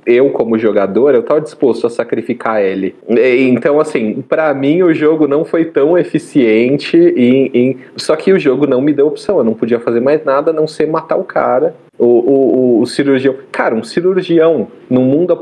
eu 0.05 0.31
como 0.31 0.57
jogador, 0.57 1.13
eu 1.13 1.21
tava 1.21 1.39
disposto 1.39 1.85
a 1.85 1.89
sacrificar 1.89 2.61
ele. 2.61 2.95
Então, 3.07 3.79
assim, 3.79 4.23
para 4.27 4.51
mim 4.53 4.81
o 4.81 4.93
jogo 4.93 5.27
não 5.27 5.45
foi 5.45 5.65
tão 5.65 5.97
eficiente. 5.97 6.97
Em, 6.97 7.51
em... 7.53 7.77
Só 7.95 8.15
que 8.15 8.33
o 8.33 8.39
jogo 8.39 8.65
não 8.65 8.81
me 8.81 8.93
deu 8.93 9.07
opção. 9.07 9.37
Eu 9.37 9.43
não 9.43 9.53
podia 9.53 9.79
fazer 9.79 9.99
mais 9.99 10.23
nada 10.25 10.49
a 10.49 10.53
não 10.53 10.67
ser 10.67 10.87
matar 10.87 11.17
o 11.17 11.23
cara. 11.23 11.75
O, 11.99 12.05
o, 12.05 12.81
o, 12.81 12.85
cirurgião. 12.85 13.35
Cara, 13.51 13.73
um 13.73 13.83
cirurgião 13.83 14.67
num 14.89 15.03
mundo 15.03 15.35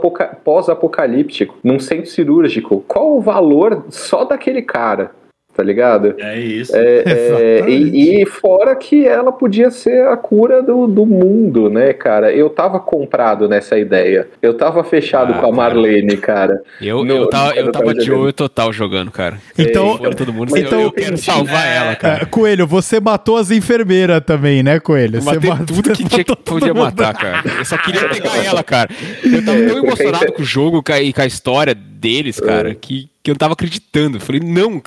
pós-apocalíptico, 0.44 1.58
num 1.62 1.80
centro 1.80 2.10
cirúrgico, 2.10 2.84
qual 2.88 3.18
o 3.18 3.22
valor 3.22 3.86
só 3.90 4.24
daquele 4.24 4.62
cara? 4.62 5.12
Tá 5.56 5.64
ligado? 5.64 6.16
É 6.20 6.38
isso. 6.38 6.76
É, 6.76 7.04
é, 7.66 7.70
e, 7.70 8.22
e, 8.22 8.26
fora 8.26 8.76
que 8.76 9.08
ela 9.08 9.32
podia 9.32 9.72
ser 9.72 10.08
a 10.08 10.18
cura 10.18 10.62
do, 10.62 10.86
do 10.86 11.06
mundo, 11.06 11.70
né, 11.70 11.94
cara? 11.94 12.32
Eu 12.32 12.50
tava 12.50 12.80
comprado 12.80 13.48
nessa 13.48 13.78
ideia. 13.78 14.28
Eu 14.42 14.56
tava 14.56 14.84
fechado 14.84 15.34
ah, 15.34 15.38
com 15.40 15.48
a 15.48 15.52
Marlene, 15.52 16.18
cara. 16.18 16.62
Eu, 16.82 17.04
no, 17.04 17.14
eu 17.14 17.28
tava, 17.28 17.56
eu 17.56 17.72
tava 17.72 17.94
de 17.94 18.12
olho 18.12 18.34
total 18.34 18.74
jogando, 18.74 19.12
cara. 19.12 19.40
Então, 19.58 19.98
todo 20.16 20.34
mundo, 20.34 20.58
então 20.58 20.80
eu, 20.80 20.86
eu 20.88 20.92
quero 20.92 21.18
salvar 21.18 21.66
é, 21.66 21.78
ela, 21.78 21.96
cara. 21.96 22.26
Coelho, 22.26 22.68
você 22.68 23.00
matou 23.00 23.38
as 23.38 23.52
enfermeiras 23.52 24.22
também, 24.26 24.62
né, 24.62 24.80
Coelho? 24.80 25.22
Você 25.22 25.40
matou 25.40 25.66
tudo 25.66 25.94
que 25.94 26.04
tinha 26.10 26.24
que 26.24 26.36
podia 26.36 26.74
matar, 26.74 27.14
cara. 27.14 27.44
Eu 27.58 27.66
só 27.66 27.78
queria 27.78 28.10
pegar 28.10 28.38
ela, 28.44 28.64
cara. 28.64 28.90
Eu 29.24 29.44
tava 29.46 29.58
tão 29.64 29.78
emocionado 29.78 30.34
com 30.34 30.42
o 30.42 30.46
jogo 30.46 30.84
e 31.02 31.14
com 31.14 31.22
a 31.22 31.26
história 31.26 31.74
deles, 31.74 32.40
cara, 32.40 32.72
é. 32.72 32.76
que 32.76 33.10
que 33.26 33.32
eu 33.32 33.34
não 33.34 33.40
tava 33.40 33.54
acreditando. 33.54 34.18
Eu 34.18 34.22
falei, 34.22 34.40
não, 34.42 34.82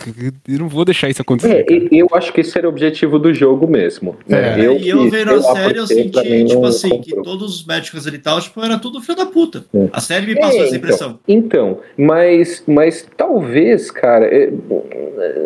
eu 0.48 0.58
não 0.58 0.68
vou 0.68 0.84
deixar 0.84 1.10
isso 1.10 1.20
acontecer. 1.20 1.66
É, 1.68 1.88
eu 1.90 2.08
acho 2.12 2.32
que 2.32 2.40
esse 2.40 2.56
era 2.56 2.66
o 2.66 2.70
objetivo 2.70 3.18
do 3.18 3.34
jogo 3.34 3.66
mesmo. 3.66 4.16
Né? 4.26 4.60
É. 4.60 4.66
Eu, 4.66 4.78
e 4.78 4.88
eu 4.88 5.10
vendo 5.10 5.32
a 5.32 5.42
série, 5.42 5.78
eu 5.78 5.86
senti, 5.86 6.44
tipo 6.44 6.64
assim, 6.64 6.88
comprou. 6.88 7.02
que 7.02 7.22
todos 7.22 7.56
os 7.56 7.66
médicos 7.66 8.06
ali 8.06 8.16
e 8.16 8.20
tal, 8.20 8.40
tipo, 8.40 8.64
era 8.64 8.78
tudo 8.78 9.00
filho 9.00 9.18
da 9.18 9.26
puta. 9.26 9.64
É. 9.74 9.88
A 9.92 10.00
série 10.00 10.26
me 10.26 10.40
passou 10.40 10.60
é, 10.60 10.64
essa 10.64 10.76
impressão. 10.76 11.18
Então, 11.26 11.58
então, 11.58 11.78
mas, 11.96 12.62
mas 12.66 13.08
talvez, 13.16 13.90
cara, 13.90 14.26
é, 14.26 14.50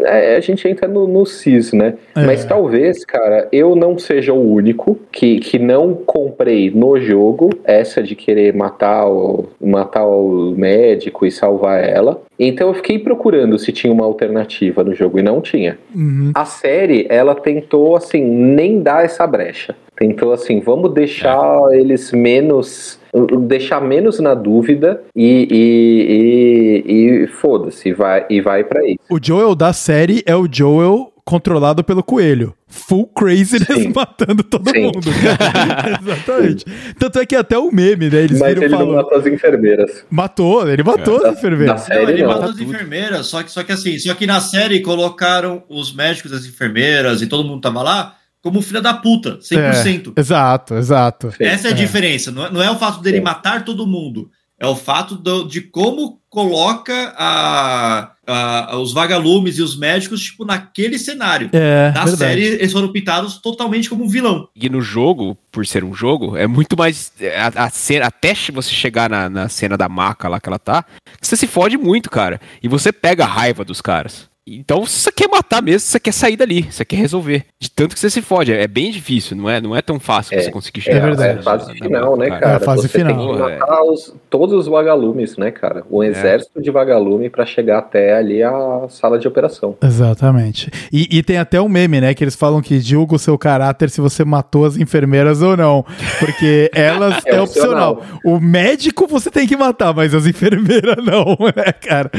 é, 0.04 0.36
a 0.36 0.40
gente 0.40 0.68
entra 0.68 0.86
no, 0.86 1.08
no 1.08 1.24
CIS, 1.24 1.72
né? 1.72 1.94
Mas 2.14 2.44
talvez, 2.44 3.04
cara, 3.04 3.48
eu 3.50 3.74
não 3.74 3.98
seja 3.98 4.32
o 4.32 4.52
único 4.52 4.98
que, 5.10 5.38
que 5.38 5.58
não 5.58 5.94
comprei 5.94 6.70
no 6.70 7.00
jogo 7.00 7.50
essa 7.64 8.02
de 8.02 8.14
querer 8.14 8.54
matar 8.54 9.06
o, 9.08 9.48
matar 9.60 10.04
o 10.04 10.54
médico 10.56 11.24
e 11.24 11.30
salvar 11.30 11.82
ela. 11.82 12.20
Então 12.46 12.68
eu 12.68 12.74
fiquei 12.74 12.98
procurando 12.98 13.58
se 13.58 13.70
tinha 13.70 13.92
uma 13.92 14.04
alternativa 14.04 14.82
no 14.82 14.94
jogo 14.94 15.18
e 15.18 15.22
não 15.22 15.40
tinha. 15.40 15.78
Uhum. 15.94 16.32
A 16.34 16.44
série, 16.44 17.06
ela 17.08 17.34
tentou, 17.34 17.94
assim, 17.94 18.22
nem 18.22 18.82
dar 18.82 19.04
essa 19.04 19.26
brecha. 19.26 19.76
Tentou, 19.96 20.32
assim, 20.32 20.58
vamos 20.58 20.92
deixar 20.92 21.38
é. 21.70 21.78
eles 21.78 22.10
menos 22.10 23.00
deixar 23.40 23.80
menos 23.82 24.18
na 24.20 24.34
dúvida 24.34 25.02
e, 25.14 25.46
e, 25.50 26.92
e, 26.92 27.24
e 27.24 27.26
foda-se, 27.26 27.92
vai, 27.92 28.24
e 28.30 28.40
vai 28.40 28.64
para 28.64 28.82
isso. 28.86 29.00
O 29.10 29.18
Joel 29.22 29.54
da 29.54 29.74
série 29.74 30.22
é 30.24 30.34
o 30.34 30.48
Joel 30.50 31.11
controlado 31.24 31.84
pelo 31.84 32.02
coelho. 32.02 32.54
Full 32.66 33.08
craziness 33.08 33.82
Sim. 33.82 33.92
matando 33.94 34.42
todo 34.42 34.70
Sim. 34.70 34.82
mundo. 34.82 35.00
Exatamente. 36.02 36.64
Tanto 36.98 37.18
é 37.18 37.26
que 37.26 37.36
até 37.36 37.56
o 37.58 37.70
meme, 37.70 38.10
né? 38.10 38.22
Eles 38.22 38.38
Mas 38.38 38.56
ele 38.56 38.68
falando... 38.68 38.88
não 38.88 38.96
matou 38.96 39.18
as 39.18 39.26
enfermeiras. 39.26 40.04
Matou, 40.10 40.68
ele 40.68 40.82
matou 40.82 41.24
é. 41.24 41.28
as 41.28 41.38
enfermeiras. 41.38 41.74
Na 41.74 41.78
série, 41.78 42.02
não, 42.02 42.10
ele 42.10 42.22
não. 42.22 42.28
matou 42.28 42.50
as 42.50 42.60
enfermeiras, 42.60 43.26
só 43.26 43.42
que, 43.42 43.50
só 43.50 43.62
que 43.62 43.72
assim, 43.72 43.98
só 43.98 44.14
que 44.14 44.26
na 44.26 44.40
série 44.40 44.80
colocaram 44.80 45.62
os 45.68 45.94
médicos, 45.94 46.32
as 46.32 46.44
enfermeiras 46.46 47.22
e 47.22 47.26
todo 47.26 47.46
mundo 47.46 47.60
tava 47.60 47.82
lá 47.82 48.16
como 48.42 48.60
filha 48.60 48.82
da 48.82 48.92
puta, 48.92 49.38
100%. 49.38 50.12
É, 50.16 50.20
exato, 50.20 50.74
exato. 50.74 51.32
Essa 51.38 51.68
é 51.68 51.70
a 51.70 51.74
é. 51.74 51.76
diferença. 51.76 52.32
Não 52.32 52.46
é, 52.46 52.50
não 52.50 52.62
é 52.62 52.70
o 52.70 52.76
fato 52.76 53.00
dele 53.00 53.20
matar 53.20 53.64
todo 53.64 53.86
mundo. 53.86 54.30
É 54.58 54.66
o 54.66 54.74
fato 54.74 55.14
do, 55.14 55.44
de 55.44 55.60
como 55.60 56.20
coloca 56.32 57.14
a, 57.18 58.12
a, 58.26 58.78
os 58.78 58.94
vagalumes 58.94 59.58
e 59.58 59.62
os 59.62 59.76
médicos, 59.76 60.22
tipo, 60.22 60.46
naquele 60.46 60.98
cenário. 60.98 61.50
É, 61.52 61.92
Na 61.94 62.06
verdade. 62.06 62.16
série, 62.16 62.44
eles 62.54 62.72
foram 62.72 62.90
pintados 62.90 63.36
totalmente 63.36 63.90
como 63.90 64.04
um 64.04 64.08
vilão. 64.08 64.48
E 64.56 64.70
no 64.70 64.80
jogo, 64.80 65.36
por 65.52 65.66
ser 65.66 65.84
um 65.84 65.92
jogo, 65.92 66.34
é 66.34 66.46
muito 66.46 66.74
mais. 66.74 67.12
A, 67.54 67.66
a 67.66 67.70
cena, 67.70 68.06
até 68.06 68.34
você 68.50 68.70
chegar 68.70 69.10
na, 69.10 69.28
na 69.28 69.48
cena 69.50 69.76
da 69.76 69.90
maca 69.90 70.26
lá 70.26 70.40
que 70.40 70.48
ela 70.48 70.58
tá, 70.58 70.86
você 71.20 71.36
se 71.36 71.46
fode 71.46 71.76
muito, 71.76 72.08
cara. 72.08 72.40
E 72.62 72.66
você 72.66 72.90
pega 72.90 73.24
a 73.24 73.28
raiva 73.28 73.62
dos 73.62 73.82
caras. 73.82 74.31
Então 74.44 74.84
você 74.84 75.12
quer 75.12 75.28
matar 75.28 75.62
mesmo, 75.62 75.80
você 75.80 76.00
quer 76.00 76.12
sair 76.12 76.36
dali, 76.36 76.62
você 76.62 76.84
quer 76.84 76.96
resolver. 76.96 77.44
De 77.60 77.70
tanto 77.70 77.94
que 77.94 78.00
você 78.00 78.10
se 78.10 78.20
fode. 78.20 78.52
É 78.52 78.66
bem 78.66 78.90
difícil, 78.90 79.36
não 79.36 79.48
é, 79.48 79.60
não 79.60 79.76
é 79.76 79.80
tão 79.80 80.00
fácil 80.00 80.36
é, 80.36 80.42
você 80.42 80.50
conseguir 80.50 80.80
chegar. 80.80 80.98
É 80.98 81.00
verdade. 81.00 81.36
É 81.36 81.40
a 81.40 81.42
fase 81.42 81.72
final, 81.74 82.16
né, 82.16 82.28
cara? 82.30 82.52
É 82.52 82.56
a 82.56 82.60
fase 82.60 82.82
você 82.82 82.88
final. 82.88 83.16
tem 83.16 83.34
que 83.34 83.38
matar 83.40 83.82
os, 83.84 84.14
todos 84.28 84.54
os 84.54 84.66
vagalumes, 84.66 85.36
né, 85.36 85.52
cara? 85.52 85.84
Um 85.88 86.02
é. 86.02 86.08
exército 86.08 86.60
de 86.60 86.72
vagalume 86.72 87.30
para 87.30 87.46
chegar 87.46 87.78
até 87.78 88.16
ali 88.16 88.42
a 88.42 88.86
sala 88.88 89.16
de 89.16 89.28
operação. 89.28 89.76
Exatamente. 89.80 90.70
E, 90.92 91.06
e, 91.18 91.22
tem 91.22 91.38
até 91.38 91.60
um 91.60 91.68
meme, 91.68 92.00
né, 92.00 92.12
que 92.12 92.24
eles 92.24 92.34
falam 92.34 92.60
que 92.60 92.80
julga 92.80 93.14
o 93.14 93.18
seu 93.20 93.38
caráter 93.38 93.90
se 93.90 94.00
você 94.00 94.24
matou 94.24 94.64
as 94.64 94.76
enfermeiras 94.76 95.40
ou 95.40 95.56
não. 95.56 95.86
Porque 96.18 96.68
elas 96.74 97.24
é, 97.26 97.36
é 97.36 97.40
opcional. 97.40 97.92
opcional. 97.92 98.20
O 98.24 98.40
médico 98.40 99.06
você 99.06 99.30
tem 99.30 99.46
que 99.46 99.56
matar, 99.56 99.94
mas 99.94 100.12
as 100.12 100.26
enfermeiras 100.26 100.96
não, 101.04 101.36
né, 101.54 101.72
cara? 101.80 102.10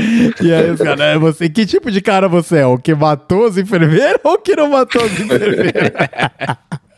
E 0.41 0.53
aí 0.53 0.71
os 0.71 0.79
caras, 0.79 1.01
é, 1.01 1.17
você, 1.17 1.49
que 1.49 1.65
tipo 1.65 1.91
de 1.91 2.01
cara 2.13 2.27
você 2.27 2.57
é? 2.57 2.65
O 2.65 2.77
que 2.77 2.93
matou 2.93 3.47
as 3.47 3.57
enfermeiras 3.57 4.19
ou 4.23 4.33
o 4.33 4.37
que 4.37 4.55
não 4.55 4.69
matou 4.69 5.03
as 5.03 5.19
enfermeiras? 5.19 5.91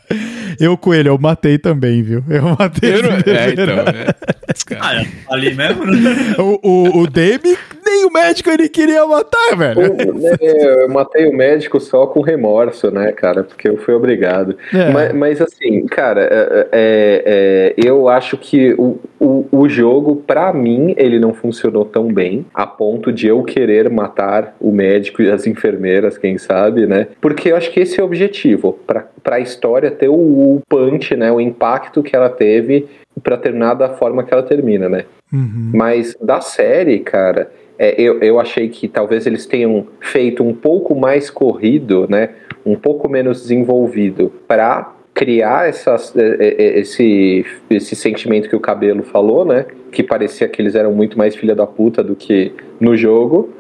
Eu, 0.60 0.78
Coelho, 0.78 1.10
eu 1.10 1.18
matei 1.18 1.58
também, 1.58 2.04
viu? 2.04 2.24
Eu 2.30 2.56
matei. 2.58 2.94
Eu 2.94 3.04
não... 3.04 3.10
É, 3.10 3.50
então. 3.50 3.80
É. 3.88 4.78
Ah, 4.80 5.02
é 5.02 5.08
ali 5.32 5.54
mesmo, 5.56 5.84
né? 5.84 6.36
O, 6.38 6.60
o, 6.62 7.00
o 7.00 7.08
Demi, 7.08 7.58
nem 7.86 8.06
o 8.06 8.12
médico 8.12 8.50
ele 8.50 8.68
queria 8.68 9.06
matar, 9.06 9.56
velho. 9.56 9.94
Né, 10.16 10.36
eu 10.42 10.90
matei 10.90 11.28
o 11.28 11.36
médico 11.36 11.80
só 11.80 12.08
com 12.08 12.22
remorso, 12.22 12.90
né, 12.90 13.12
cara? 13.12 13.44
Porque 13.44 13.70
eu 13.70 13.78
fui 13.78 13.94
obrigado. 13.94 14.58
É. 14.74 14.90
Mas, 14.92 15.14
mas, 15.14 15.42
assim, 15.42 15.86
cara, 15.86 16.22
é, 16.24 16.68
é, 16.72 17.24
é, 17.26 17.74
eu 17.78 18.10
acho 18.10 18.38
que 18.38 18.74
o, 18.74 19.00
o, 19.20 19.48
o 19.52 19.70
jogo, 19.70 20.16
para 20.16 20.52
mim, 20.52 20.96
ele 20.98 21.20
não 21.20 21.34
funcionou 21.34 21.86
tão 21.86 22.12
bem 22.12 22.46
a 22.54 22.66
ponto 22.66 23.12
de 23.12 23.28
eu 23.28 23.44
querer 23.44 23.90
matar 23.90 24.56
o 24.60 24.72
médico 24.72 25.22
e 25.22 25.32
as 25.32 25.46
enfermeiras, 25.46 26.18
quem 26.18 26.38
sabe, 26.38 26.88
né? 26.88 27.08
Porque 27.22 27.52
eu 27.52 27.56
acho 27.56 27.72
que 27.72 27.80
esse 27.80 28.00
é 28.00 28.04
o 28.04 28.06
objetivo, 28.06 28.74
para 28.88 29.08
a 29.36 29.40
história 29.40 29.92
ter 29.92 30.10
o, 30.10 30.14
o 30.14 30.62
punch, 30.68 31.16
né? 31.16 31.32
O 31.32 31.40
impacto 31.40 32.02
que 32.02 32.16
ela 32.16 32.30
teve 32.30 32.88
para 33.24 33.38
terminar 33.38 33.76
da 33.76 33.90
forma 33.90 34.24
que 34.24 34.34
ela 34.34 34.44
termina, 34.44 34.90
né? 34.90 35.06
Uhum. 35.32 35.72
Mas 35.74 36.16
da 36.22 36.42
série, 36.42 37.00
cara, 37.00 37.52
é, 37.78 38.00
eu, 38.02 38.20
eu 38.20 38.40
achei 38.40 38.70
que 38.70 38.88
talvez 38.88 39.26
eles 39.26 39.46
tenham 39.46 39.88
feito 40.00 40.44
um 40.44 40.54
pouco 40.54 40.96
mais 40.96 41.30
corrido, 41.30 42.08
né? 42.10 42.30
Um 42.66 42.76
pouco 42.76 43.10
menos 43.10 43.42
desenvolvido 43.42 44.32
para 44.48 44.94
criar 45.14 45.70
essas, 45.70 46.14
esse, 46.16 47.46
esse 47.70 47.96
sentimento 47.96 48.50
que 48.50 48.56
o 48.56 48.60
Cabelo 48.60 49.04
falou, 49.04 49.46
né? 49.46 49.66
Que 49.92 50.04
parecia 50.04 50.48
que 50.48 50.62
eles 50.62 50.76
eram 50.76 50.92
muito 50.94 51.18
mais 51.18 51.36
filha 51.36 51.56
da 51.56 51.66
puta 51.66 52.04
do 52.04 52.16
que 52.16 52.52
no 52.80 52.96
jogo. 52.96 53.54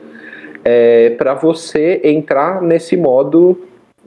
É, 0.63 1.11
para 1.11 1.33
você 1.33 2.01
entrar 2.03 2.61
nesse 2.61 2.97
modo 2.97 3.57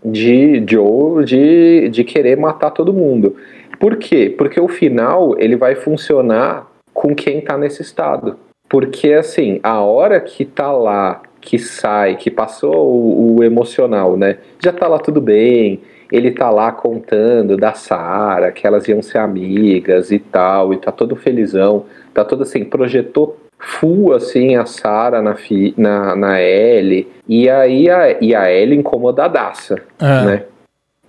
de 0.04 0.62
Joe 0.68 1.24
de, 1.24 1.88
de 1.88 2.04
querer 2.04 2.36
matar 2.36 2.70
todo 2.70 2.92
mundo. 2.92 3.36
Por 3.78 3.96
quê? 3.96 4.34
Porque 4.36 4.60
o 4.60 4.68
final 4.68 5.36
ele 5.38 5.56
vai 5.56 5.74
funcionar 5.74 6.66
com 6.92 7.14
quem 7.14 7.40
tá 7.40 7.56
nesse 7.56 7.82
estado. 7.82 8.36
Porque 8.68 9.12
assim, 9.12 9.60
a 9.62 9.80
hora 9.80 10.20
que 10.20 10.44
tá 10.44 10.70
lá, 10.70 11.22
que 11.40 11.58
sai, 11.58 12.16
que 12.16 12.30
passou 12.30 12.74
o, 12.74 13.36
o 13.36 13.44
emocional, 13.44 14.16
né? 14.16 14.38
Já 14.62 14.72
tá 14.72 14.86
lá 14.86 14.98
tudo 14.98 15.20
bem, 15.20 15.80
ele 16.12 16.30
tá 16.30 16.50
lá 16.50 16.72
contando 16.72 17.56
da 17.56 17.74
Sara, 17.74 18.52
que 18.52 18.66
elas 18.66 18.86
iam 18.88 19.02
ser 19.02 19.18
amigas 19.18 20.10
e 20.10 20.18
tal, 20.18 20.72
e 20.72 20.78
tá 20.78 20.90
todo 20.90 21.16
felizão, 21.16 21.84
tá 22.12 22.24
todo 22.24 22.42
assim, 22.42 22.64
projetou 22.64 23.38
full 23.58 24.14
assim 24.14 24.56
a 24.56 24.64
Sara 24.64 25.20
na, 25.20 25.36
na, 25.76 26.16
na 26.16 26.40
Ellie, 26.40 27.08
e 27.28 27.48
aí 27.48 27.90
a, 27.90 28.16
e 28.20 28.34
a 28.34 28.50
Ellie 28.50 28.78
incomodadaça, 28.78 29.76
é. 30.00 30.24
né? 30.24 30.42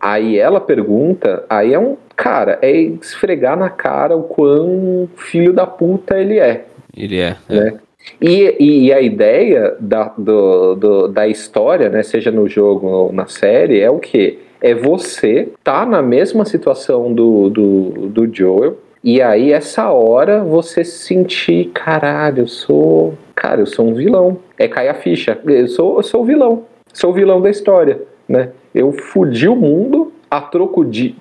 Aí 0.02 0.40
ela 0.40 0.62
pergunta, 0.62 1.44
aí 1.50 1.74
é 1.74 1.80
um, 1.80 1.98
cara, 2.16 2.58
é 2.62 2.72
esfregar 2.72 3.58
na 3.58 3.70
cara 3.70 4.16
o 4.16 4.24
quão 4.24 5.10
filho 5.18 5.52
da 5.52 5.68
puta 5.68 6.18
ele 6.18 6.40
é. 6.40 6.66
Ele 7.00 7.20
é. 7.20 7.38
é. 7.48 7.56
Né? 7.56 7.80
E, 8.22 8.56
e, 8.60 8.94
a 8.94 9.02
ideia 9.02 9.76
da, 9.80 10.14
do, 10.18 10.76
do, 10.76 11.08
da 11.08 11.28
história, 11.28 11.90
né, 11.90 12.04
seja 12.04 12.32
no 12.32 12.48
jogo 12.48 12.88
ou 12.88 13.14
na 13.14 13.28
série, 13.28 13.80
é 13.80 13.90
o 13.90 14.00
que? 14.00 14.40
É 14.62 14.74
você 14.74 15.50
tá 15.64 15.86
na 15.86 16.02
mesma 16.02 16.44
situação 16.46 17.14
do, 17.14 17.50
do, 17.50 17.90
do 18.10 18.36
Joel, 18.36 18.78
e 19.04 19.22
aí 19.22 19.54
essa 19.54 19.90
hora 19.92 20.44
você 20.44 20.84
sentir, 20.84 21.72
caralho, 21.74 22.44
eu 22.44 22.48
sou. 22.48 23.14
Cara, 23.34 23.62
eu 23.62 23.66
sou 23.66 23.88
um 23.88 23.94
vilão. 23.94 24.40
É 24.58 24.68
cair 24.68 24.90
a 24.90 24.94
ficha. 24.94 25.40
Eu 25.46 25.68
sou, 25.70 25.98
eu 25.98 26.04
sou 26.04 26.22
o 26.22 26.26
vilão. 26.26 26.66
Sou 26.94 27.12
o 27.12 27.14
vilão 27.14 27.42
da 27.42 27.50
história, 27.50 28.02
né? 28.28 28.50
Eu 28.76 28.92
fudi 28.92 29.48
o 29.48 29.56
mundo 29.56 30.12
a 30.30 30.42
troco 30.42 30.84
de 30.84 31.16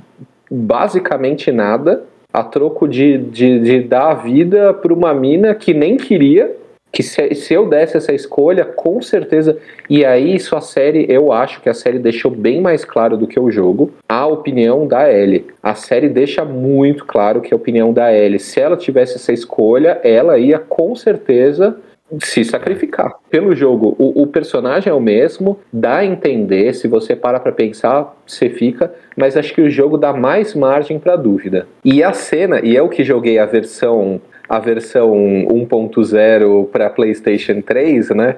basicamente 0.50 1.52
nada, 1.52 2.04
a 2.32 2.42
troco 2.42 2.86
de, 2.86 3.18
de, 3.18 3.60
de 3.60 3.80
dar 3.80 4.10
a 4.10 4.14
vida 4.14 4.74
para 4.74 4.92
uma 4.92 5.14
mina 5.14 5.54
que 5.54 5.72
nem 5.72 5.96
queria, 5.96 6.54
que 6.92 7.02
se, 7.02 7.34
se, 7.34 7.54
eu 7.54 7.68
desse 7.68 7.96
essa 7.96 8.12
escolha, 8.12 8.64
com 8.64 9.00
certeza. 9.02 9.58
E 9.88 10.04
aí, 10.04 10.34
isso 10.36 10.56
a 10.56 10.60
série, 10.60 11.06
eu 11.08 11.32
acho 11.32 11.60
que 11.60 11.68
a 11.68 11.74
série 11.74 11.98
deixou 11.98 12.30
bem 12.30 12.60
mais 12.60 12.84
claro 12.84 13.16
do 13.16 13.26
que 13.26 13.38
o 13.38 13.50
jogo 13.50 13.92
a 14.08 14.26
opinião 14.26 14.86
da 14.86 15.10
Ellie. 15.12 15.46
A 15.62 15.74
série 15.74 16.08
deixa 16.08 16.44
muito 16.44 17.04
claro 17.04 17.40
que 17.40 17.52
a 17.52 17.56
opinião 17.56 17.92
da 17.92 18.12
Ellie, 18.12 18.38
se 18.38 18.58
ela 18.60 18.76
tivesse 18.76 19.16
essa 19.16 19.32
escolha, 19.32 20.00
ela 20.02 20.38
ia 20.38 20.58
com 20.58 20.94
certeza 20.94 21.76
se 22.20 22.44
sacrificar. 22.44 23.12
Pelo 23.30 23.54
jogo, 23.54 23.94
o, 23.98 24.22
o, 24.22 24.26
personagem 24.26 24.90
é 24.90 24.94
o 24.94 25.00
mesmo, 25.00 25.58
dá 25.72 25.96
a 25.96 26.04
entender, 26.04 26.74
se 26.74 26.88
você 26.88 27.14
para 27.14 27.38
pra 27.38 27.52
pensar, 27.52 28.16
você 28.26 28.48
fica, 28.48 28.92
mas 29.16 29.36
acho 29.36 29.52
que 29.52 29.60
o 29.60 29.70
jogo 29.70 29.98
dá 29.98 30.12
mais 30.12 30.54
margem 30.54 30.98
para 30.98 31.16
dúvida. 31.16 31.66
E 31.84 32.02
a 32.02 32.12
cena, 32.12 32.60
e 32.62 32.74
eu 32.74 32.88
que 32.88 33.04
joguei 33.04 33.38
a 33.38 33.46
versão 33.46 34.20
a 34.48 34.58
versão 34.58 35.12
1.0 35.12 36.68
para 36.68 36.88
PlayStation 36.88 37.60
3, 37.60 38.08
né? 38.10 38.36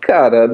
Cara, 0.00 0.48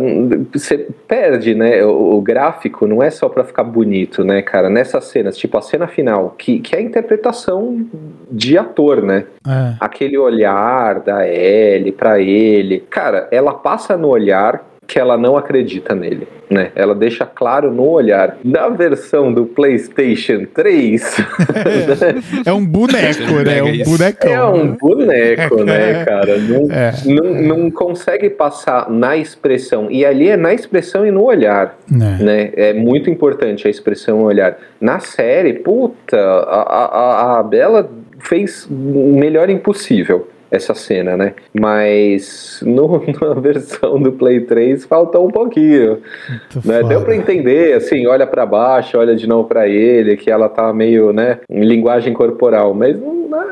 você 0.53 0.89
perde, 1.07 1.55
né? 1.55 1.85
O, 1.85 2.17
o 2.17 2.21
gráfico 2.21 2.87
não 2.87 3.03
é 3.03 3.11
só 3.11 3.29
para 3.29 3.45
ficar 3.45 3.65
bonito, 3.65 4.25
né, 4.25 4.43
cara? 4.43 4.69
Nessas 4.69 5.05
cenas, 5.05 5.37
tipo 5.37 5.57
a 5.57 5.63
cena 5.63 5.87
final, 5.87 6.35
que, 6.37 6.59
que 6.61 6.75
é 6.75 6.79
a 6.79 6.83
interpretação 6.83 7.87
de 8.31 8.59
ator, 8.59 9.03
né? 9.03 9.25
É. 9.47 9.75
Aquele 9.81 10.19
olhar 10.19 11.01
da 11.01 11.29
Ellie 11.29 11.93
para 11.93 12.19
ele. 12.21 12.81
Cara, 12.91 13.29
ela 13.31 13.55
passa 13.55 13.97
no 13.97 14.09
olhar 14.09 14.65
que 14.87 14.99
ela 14.99 15.17
não 15.17 15.37
acredita 15.37 15.95
nele, 15.95 16.29
né? 16.49 16.71
Ela 16.75 16.95
deixa 16.95 17.25
claro 17.25 17.71
no 17.73 17.89
olhar. 17.89 18.37
Na 18.45 18.69
versão 18.69 19.33
do 19.33 19.47
PlayStation 19.47 20.47
3, 20.53 21.17
é 22.45 22.53
um 22.53 22.65
boneco, 22.65 23.33
né? 23.45 23.59
É 23.59 23.63
um 23.63 23.85
bonecão. 23.85 24.31
É 24.31 24.63
um 24.63 24.73
boneco, 24.73 25.65
né, 25.65 26.05
cara? 26.05 26.39
Não, 26.39 26.71
é. 26.71 26.93
não, 27.07 27.59
não, 27.59 27.71
consegue 27.71 28.29
passar 28.31 28.91
na 28.91 29.17
expressão. 29.17 29.91
E 29.91 30.05
ali 30.05 30.29
é 30.29 30.37
na 30.37 30.53
expressão 30.53 31.07
e 31.07 31.11
no 31.11 31.25
olhar, 31.25 31.79
é. 31.91 32.23
né? 32.23 32.53
É 32.57 32.73
muito 32.73 33.09
importante 33.09 33.67
a 33.67 33.71
expressão 33.71 34.21
e 34.21 34.23
o 34.23 34.27
olhar. 34.27 34.59
Na 34.81 35.01
série, 35.01 35.55
puta, 35.55 36.17
a, 36.17 37.37
a, 37.37 37.41
a 37.41 37.43
Bela 37.43 37.91
fez 38.21 38.67
o 38.71 39.17
melhor 39.19 39.51
impossível 39.51 40.29
essa 40.57 40.75
cena, 40.75 41.17
né? 41.17 41.35
Mas 41.53 42.63
no, 42.65 43.03
na 43.21 43.35
versão 43.41 44.01
do 44.01 44.13
Play 44.13 44.41
3 44.41 44.85
faltou 44.85 45.27
um 45.27 45.31
pouquinho. 45.31 45.99
Né? 46.65 46.83
Deu 46.83 47.03
para 47.03 47.17
entender, 47.17 47.75
assim, 47.75 48.07
olha 48.07 48.27
para 48.27 48.47
baixo, 48.47 48.99
olha 48.99 49.15
de 49.15 49.27
novo 49.27 49.49
para 49.49 49.69
ele, 49.69 50.17
que 50.17 50.31
ela 50.31 50.49
tá 50.49 50.73
meio, 50.73 51.13
né, 51.13 51.39
em 51.49 51.65
linguagem 51.65 52.13
corporal, 52.13 52.75
mas 52.75 52.97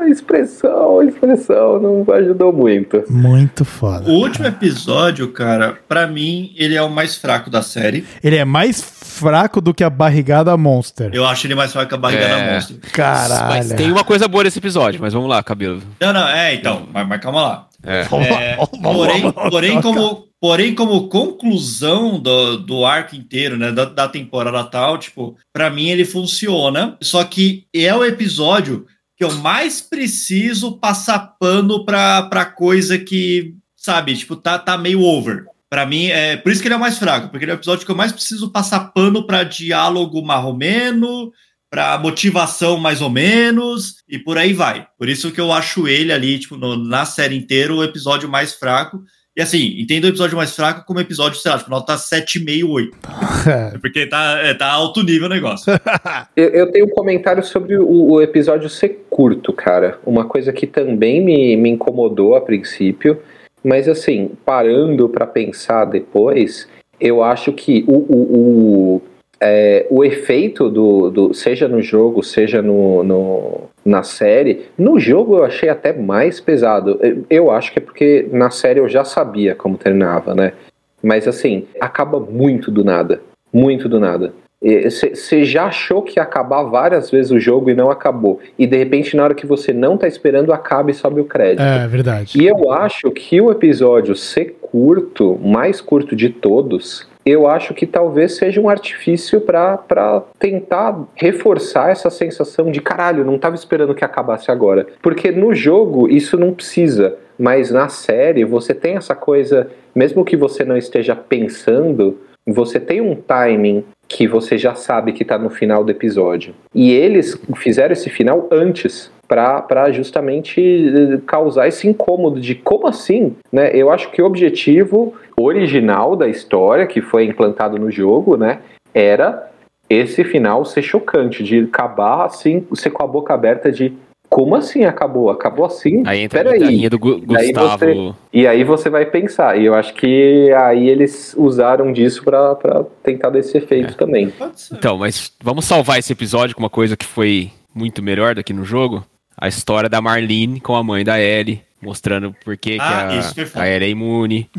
a 0.03 0.09
expressão, 0.09 0.99
a 0.99 1.05
expressão 1.05 1.79
não 1.79 2.05
ajudou 2.15 2.53
muito. 2.53 3.03
Muito 3.09 3.65
foda. 3.65 4.09
O 4.09 4.13
último 4.15 4.47
episódio, 4.47 5.27
cara, 5.29 5.77
para 5.87 6.07
mim, 6.07 6.53
ele 6.57 6.75
é 6.75 6.81
o 6.81 6.89
mais 6.89 7.15
fraco 7.15 7.49
da 7.49 7.61
série. 7.61 8.05
Ele 8.23 8.35
é 8.35 8.45
mais 8.45 8.81
fraco 9.13 9.61
do 9.61 9.73
que 9.73 9.83
a 9.83 9.89
barrigada 9.89 10.55
Monster. 10.57 11.11
Eu 11.13 11.25
acho 11.25 11.45
ele 11.47 11.55
mais 11.55 11.71
fraco 11.71 11.89
que 11.89 11.95
a 11.95 11.97
barrigada 11.97 12.33
é. 12.33 12.53
Monster. 12.53 12.77
Caralho. 12.91 13.47
Mas 13.47 13.71
tem 13.71 13.91
uma 13.91 14.03
coisa 14.03 14.27
boa 14.27 14.43
nesse 14.43 14.59
episódio, 14.59 14.99
mas 14.99 15.13
vamos 15.13 15.29
lá, 15.29 15.41
cabelo. 15.43 15.81
Não, 15.99 16.11
não, 16.11 16.27
é, 16.27 16.55
então, 16.55 16.87
mas, 16.91 17.07
mas 17.07 17.21
calma 17.21 17.41
lá. 17.41 17.67
É. 17.85 18.01
É, 18.01 18.55
porém, 18.81 19.31
porém, 19.31 19.81
como, 19.81 20.27
porém, 20.39 20.73
como 20.75 21.09
conclusão 21.09 22.19
do, 22.19 22.57
do 22.57 22.85
arco 22.85 23.15
inteiro, 23.15 23.57
né, 23.57 23.71
da, 23.71 23.85
da 23.85 24.07
temporada 24.07 24.63
tal, 24.63 24.97
tipo, 24.97 25.37
para 25.51 25.69
mim 25.69 25.89
ele 25.89 26.05
funciona. 26.05 26.97
Só 27.01 27.23
que 27.23 27.65
é 27.73 27.93
o 27.93 28.05
episódio 28.05 28.85
que 29.17 29.23
eu 29.23 29.31
mais 29.33 29.81
preciso 29.81 30.77
passar 30.77 31.35
pano 31.39 31.85
pra, 31.85 32.23
pra 32.23 32.45
coisa 32.45 32.97
que, 32.97 33.53
sabe, 33.75 34.15
tipo, 34.15 34.35
tá, 34.35 34.57
tá 34.57 34.77
meio 34.77 35.01
over. 35.01 35.45
Para 35.73 35.87
mim, 35.87 36.05
é 36.09 36.37
por 36.37 36.51
isso 36.51 36.61
que 36.61 36.67
ele 36.67 36.75
é 36.75 36.77
o 36.77 36.79
mais 36.79 36.99
fraco, 36.99 37.29
porque 37.29 37.45
ele 37.45 37.51
é 37.51 37.55
o 37.55 37.57
episódio 37.57 37.83
que 37.83 37.91
eu 37.91 37.95
mais 37.95 38.11
preciso 38.11 38.51
passar 38.51 38.93
pano 38.93 39.25
para 39.25 39.43
diálogo 39.43 40.21
marromeno, 40.21 41.31
para 41.67 41.97
motivação 41.97 42.77
mais 42.77 43.01
ou 43.01 43.09
menos, 43.09 43.95
e 44.07 44.19
por 44.19 44.37
aí 44.37 44.53
vai. 44.53 44.85
Por 44.99 45.09
isso 45.09 45.31
que 45.31 45.41
eu 45.41 45.51
acho 45.51 45.87
ele 45.87 46.13
ali, 46.13 46.37
tipo, 46.37 46.57
no, 46.57 46.77
na 46.77 47.05
série 47.05 47.35
inteira, 47.35 47.73
o 47.73 47.83
episódio 47.83 48.29
mais 48.29 48.53
fraco. 48.53 49.01
E 49.35 49.41
assim, 49.41 49.75
entendo 49.79 50.03
o 50.03 50.09
episódio 50.09 50.37
mais 50.37 50.55
fraco 50.55 50.85
como 50.85 50.99
episódio, 50.99 51.39
sei 51.39 51.51
lá, 51.51 51.57
tipo, 51.57 51.71
nota 51.71 51.95
7,5, 51.95 52.69
8. 52.69 52.97
É 53.73 53.77
porque 53.79 54.05
tá, 54.05 54.37
é, 54.43 54.53
tá 54.53 54.71
alto 54.71 55.01
nível 55.01 55.25
o 55.25 55.29
negócio. 55.29 55.73
eu, 56.37 56.49
eu, 56.49 56.71
tenho 56.71 56.85
um 56.85 56.89
comentário 56.89 57.43
sobre 57.43 57.77
o, 57.77 58.11
o, 58.11 58.21
episódio 58.21 58.69
ser 58.69 59.07
curto, 59.09 59.51
cara. 59.51 59.97
Uma 60.05 60.23
coisa 60.23 60.53
que 60.53 60.67
também 60.67 61.19
me, 61.19 61.57
me 61.57 61.71
incomodou 61.71 62.35
a 62.35 62.41
princípio 62.41 63.19
mas 63.63 63.87
assim, 63.87 64.31
parando 64.45 65.07
para 65.07 65.25
pensar 65.25 65.85
depois, 65.85 66.67
eu 66.99 67.23
acho 67.23 67.53
que 67.53 67.85
o, 67.87 67.93
o, 67.93 68.95
o, 68.95 69.01
é, 69.39 69.87
o 69.89 70.03
efeito 70.03 70.69
do, 70.69 71.09
do, 71.09 71.33
seja 71.33 71.67
no 71.67 71.81
jogo, 71.81 72.23
seja 72.23 72.61
no, 72.61 73.03
no, 73.03 73.61
na 73.85 74.03
série, 74.03 74.65
no 74.77 74.99
jogo 74.99 75.37
eu 75.37 75.43
achei 75.43 75.69
até 75.69 75.93
mais 75.93 76.39
pesado. 76.39 76.99
Eu 77.29 77.51
acho 77.51 77.71
que 77.71 77.79
é 77.79 77.81
porque 77.81 78.27
na 78.31 78.49
série 78.49 78.79
eu 78.79 78.87
já 78.87 79.03
sabia 79.03 79.55
como 79.55 79.77
terminava, 79.77 80.33
né? 80.33 80.53
Mas 81.01 81.27
assim, 81.27 81.67
acaba 81.79 82.19
muito 82.19 82.71
do 82.71 82.83
nada. 82.83 83.21
Muito 83.51 83.89
do 83.89 83.99
nada. 83.99 84.33
Você 84.63 85.43
já 85.43 85.65
achou 85.65 86.01
que 86.01 86.19
ia 86.19 86.23
acabar 86.23 86.63
várias 86.63 87.11
vezes 87.11 87.31
o 87.31 87.39
jogo 87.39 87.69
e 87.69 87.75
não 87.75 87.91
acabou. 87.91 88.39
E 88.57 88.65
de 88.65 88.77
repente, 88.77 89.15
na 89.15 89.23
hora 89.23 89.35
que 89.35 89.45
você 89.45 89.73
não 89.73 89.97
tá 89.97 90.07
esperando, 90.07 90.53
acaba 90.53 90.89
e 90.89 90.93
sobe 90.93 91.19
o 91.19 91.25
crédito. 91.25 91.61
É, 91.61 91.85
verdade. 91.87 92.41
E 92.41 92.47
eu 92.47 92.71
acho 92.71 93.11
que 93.11 93.41
o 93.41 93.51
episódio 93.51 94.15
ser 94.15 94.57
curto, 94.61 95.37
mais 95.43 95.81
curto 95.81 96.15
de 96.15 96.29
todos, 96.29 97.05
eu 97.25 97.47
acho 97.47 97.73
que 97.73 97.85
talvez 97.85 98.35
seja 98.35 98.59
um 98.59 98.69
artifício 98.69 99.39
para 99.41 100.23
tentar 100.39 101.07
reforçar 101.15 101.91
essa 101.91 102.09
sensação 102.09 102.69
de 102.71 102.81
caralho, 102.81 103.23
não 103.23 103.37
tava 103.37 103.55
esperando 103.55 103.95
que 103.95 104.03
acabasse 104.03 104.51
agora. 104.51 104.87
Porque 105.01 105.31
no 105.31 105.53
jogo 105.53 106.09
isso 106.09 106.37
não 106.37 106.53
precisa, 106.53 107.15
mas 107.37 107.71
na 107.71 107.87
série 107.87 108.43
você 108.43 108.73
tem 108.73 108.95
essa 108.95 109.15
coisa, 109.15 109.69
mesmo 109.95 110.25
que 110.25 110.35
você 110.35 110.65
não 110.65 110.75
esteja 110.75 111.15
pensando, 111.15 112.17
você 112.45 112.79
tem 112.79 112.99
um 112.99 113.15
timing 113.15 113.85
que 114.07 114.27
você 114.27 114.57
já 114.57 114.75
sabe 114.75 115.13
que 115.13 115.23
está 115.23 115.37
no 115.37 115.49
final 115.49 115.83
do 115.83 115.91
episódio. 115.91 116.53
E 116.73 116.91
eles 116.91 117.39
fizeram 117.55 117.93
esse 117.93 118.09
final 118.09 118.47
antes 118.51 119.11
para 119.27 119.91
justamente 119.91 120.61
eh, 120.61 121.19
causar 121.25 121.67
esse 121.67 121.87
incômodo 121.87 122.39
de 122.39 122.53
como 122.53 122.87
assim, 122.87 123.35
né? 123.51 123.71
Eu 123.73 123.89
acho 123.89 124.11
que 124.11 124.21
o 124.21 124.25
objetivo 124.25 125.15
original 125.35 126.15
da 126.15 126.27
história 126.27 126.85
que 126.85 127.01
foi 127.01 127.25
implantado 127.25 127.79
no 127.79 127.89
jogo, 127.89 128.37
né, 128.37 128.59
era 128.93 129.49
esse 129.89 130.23
final 130.23 130.63
ser 130.65 130.81
chocante, 130.81 131.43
de 131.43 131.59
acabar 131.59 132.25
assim, 132.25 132.65
você 132.69 132.89
com 132.89 133.03
a 133.03 133.07
boca 133.07 133.33
aberta 133.33 133.71
de 133.71 133.93
como 134.33 134.55
assim 134.55 134.83
acabou? 134.83 135.29
Acabou 135.29 135.63
assim? 135.65 136.01
Aí 136.07 136.21
entra 136.21 136.43
Peraí. 136.43 136.63
a 136.63 136.65
linha 136.67 136.89
do 136.89 136.97
Gu- 136.97 137.21
E 137.29 137.37
aí 137.37 137.53
Gustavo. 137.53 137.77
você- 137.77 138.13
E 138.33 138.47
aí 138.47 138.63
você 138.63 138.89
vai 138.89 139.05
pensar, 139.05 139.59
e 139.59 139.65
eu 139.65 139.75
acho 139.75 139.93
que 139.93 140.51
aí 140.53 140.89
eles 140.89 141.35
usaram 141.37 141.93
disso 141.93 142.23
pra, 142.23 142.55
pra 142.55 142.83
tentar 143.03 143.29
desse 143.29 143.55
efeito 143.59 143.95
também. 143.95 144.29
Pode 144.31 144.59
ser. 144.59 144.73
Então, 144.75 144.97
mas 144.97 145.31
vamos 145.41 145.65
salvar 145.65 145.99
esse 145.99 146.11
episódio 146.11 146.55
com 146.55 146.63
uma 146.63 146.69
coisa 146.69 146.97
que 146.97 147.05
foi 147.05 147.51
muito 147.75 148.01
melhor 148.01 148.33
daqui 148.33 148.53
no 148.53 148.65
jogo. 148.65 149.05
A 149.37 149.47
história 149.47 149.87
da 149.87 150.01
Marlene 150.01 150.59
com 150.59 150.75
a 150.75 150.83
mãe 150.83 151.03
da 151.03 151.19
Ellie, 151.21 151.61
mostrando 151.81 152.35
por 152.43 152.57
que, 152.57 152.77
Ah, 152.79 153.09
que 153.35 153.41
a, 153.59 153.61
a 153.61 153.69
Ellie 153.69 153.87
é 153.87 153.91
imune. 153.91 154.49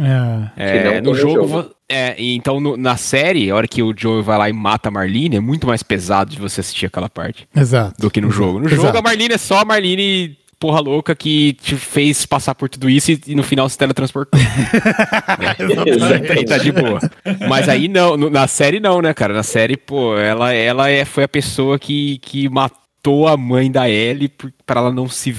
É. 0.57 0.95
É, 0.97 1.01
no 1.01 1.15
jogo, 1.17 1.49
jogo. 1.49 1.74
É, 1.89 2.15
então 2.19 2.61
no- 2.61 2.77
na 2.77 2.97
série, 2.97 3.51
a 3.51 3.55
hora 3.57 3.69
que 3.69 3.83
o 3.83 3.95
Joe 3.97 4.23
vai 4.23 4.39
lá 4.39 4.49
e 4.49 4.53
mata 4.53 4.89
a 4.89 4.93
Marlene, 4.93 5.37
é 5.37 5.41
muito 5.41 5.67
mais 5.67 5.83
pesado 5.83 6.31
de 6.31 6.39
você 6.39 6.61
assistir 6.61 6.87
aquela 6.87 7.09
parte 7.09 7.47
Exato. 7.55 7.95
do 8.01 8.11
que 8.11 8.21
no 8.21 8.31
jogo. 8.31 8.59
No 8.61 8.67
Exato. 8.67 8.83
jogo, 8.83 8.99
a 8.99 9.03
Marlene 9.03 9.35
é 9.35 9.39
só 9.39 9.59
a 9.61 9.65
Marlene 9.65 10.37
porra 10.59 10.81
louca 10.81 11.15
que 11.15 11.53
te 11.61 11.77
fez 11.77 12.25
passar 12.25 12.55
por 12.55 12.71
tudo 12.71 12.89
isso 12.89 13.13
e, 13.13 13.21
e 13.27 13.35
no 13.35 13.43
final 13.43 13.69
se 13.69 13.77
teletransportou. 13.77 14.41
Aí 16.37 16.45
tá 16.45 16.59
de 16.59 16.73
boa. 16.73 17.01
Mas 17.49 17.69
aí 17.69 17.89
não, 17.89 18.17
no- 18.17 18.31
na 18.31 18.47
série 18.47 18.81
não, 18.81 19.01
né, 19.03 19.13
cara? 19.13 19.35
Na 19.35 19.43
série, 19.43 19.77
pô, 19.77 20.17
ela, 20.17 20.53
ela 20.53 20.89
é, 20.91 21.05
foi 21.05 21.25
a 21.25 21.29
pessoa 21.29 21.79
que, 21.79 22.19
que 22.19 22.49
matou 22.49 23.29
a 23.29 23.37
mãe 23.37 23.71
da 23.71 23.89
Ellie 23.89 24.31
pra 24.67 24.81
ela 24.81 24.93
não 24.93 25.09
se 25.09 25.35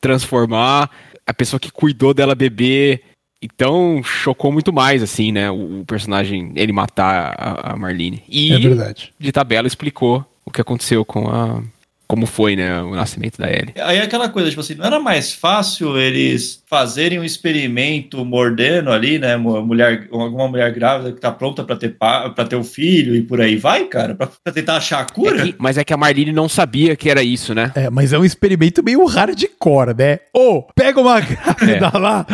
transformar, 0.00 0.88
a 1.26 1.34
pessoa 1.34 1.58
que 1.58 1.70
cuidou 1.72 2.14
dela 2.14 2.34
bebê. 2.34 3.00
Então, 3.40 4.02
chocou 4.02 4.50
muito 4.50 4.72
mais, 4.72 5.02
assim, 5.02 5.30
né, 5.30 5.50
o, 5.50 5.80
o 5.80 5.84
personagem, 5.84 6.52
ele 6.56 6.72
matar 6.72 7.34
a, 7.38 7.72
a 7.72 7.76
Marlene. 7.76 8.22
E, 8.28 8.52
É 8.52 8.58
verdade. 8.58 9.12
de 9.18 9.30
tabela, 9.30 9.66
explicou 9.66 10.24
o 10.44 10.50
que 10.50 10.60
aconteceu 10.60 11.04
com 11.04 11.28
a... 11.28 11.62
Como 12.08 12.24
foi, 12.24 12.56
né, 12.56 12.80
o 12.82 12.94
nascimento 12.94 13.36
da 13.36 13.50
Ellie. 13.50 13.74
Aí 13.78 13.98
é 13.98 14.02
aquela 14.02 14.30
coisa, 14.30 14.48
tipo 14.48 14.62
assim, 14.62 14.74
não 14.74 14.86
era 14.86 14.98
mais 14.98 15.30
fácil 15.30 15.98
eles 15.98 16.62
fazerem 16.66 17.18
um 17.20 17.24
experimento 17.24 18.24
mordendo 18.24 18.90
ali, 18.90 19.18
né? 19.18 19.36
Uma 19.36 19.60
mulher, 19.60 20.08
alguma 20.10 20.48
mulher 20.48 20.72
grávida 20.72 21.12
que 21.12 21.20
tá 21.20 21.30
pronta 21.30 21.62
pra 21.64 21.76
ter, 21.76 21.90
pa- 21.90 22.30
pra 22.30 22.44
ter 22.46 22.56
o 22.56 22.64
filho 22.64 23.14
e 23.14 23.20
por 23.22 23.40
aí 23.42 23.56
vai, 23.56 23.84
cara, 23.84 24.14
pra, 24.14 24.26
pra 24.26 24.52
tentar 24.52 24.76
achar 24.78 25.00
a 25.00 25.02
É 25.02 25.04
cura? 25.14 25.42
que- 25.42 25.54
mas 25.58 25.76
é 25.76 25.84
que 25.84 25.92
a 25.92 25.96
Marlene 25.98 26.32
não 26.32 26.48
sabia 26.48 26.96
que 26.96 27.10
era 27.10 27.22
isso, 27.22 27.54
né? 27.54 27.72
É, 27.74 27.90
mas 27.90 28.12
é 28.14 28.18
um 28.18 28.24
experimento 28.24 28.82
meio 28.82 29.04
hardcore, 29.04 29.94
né? 29.96 30.18
Ô, 30.34 30.62
pega 30.74 31.00
uma 31.00 31.20
grávida 31.20 31.90
É. 31.94 31.98
lá, 31.98 32.26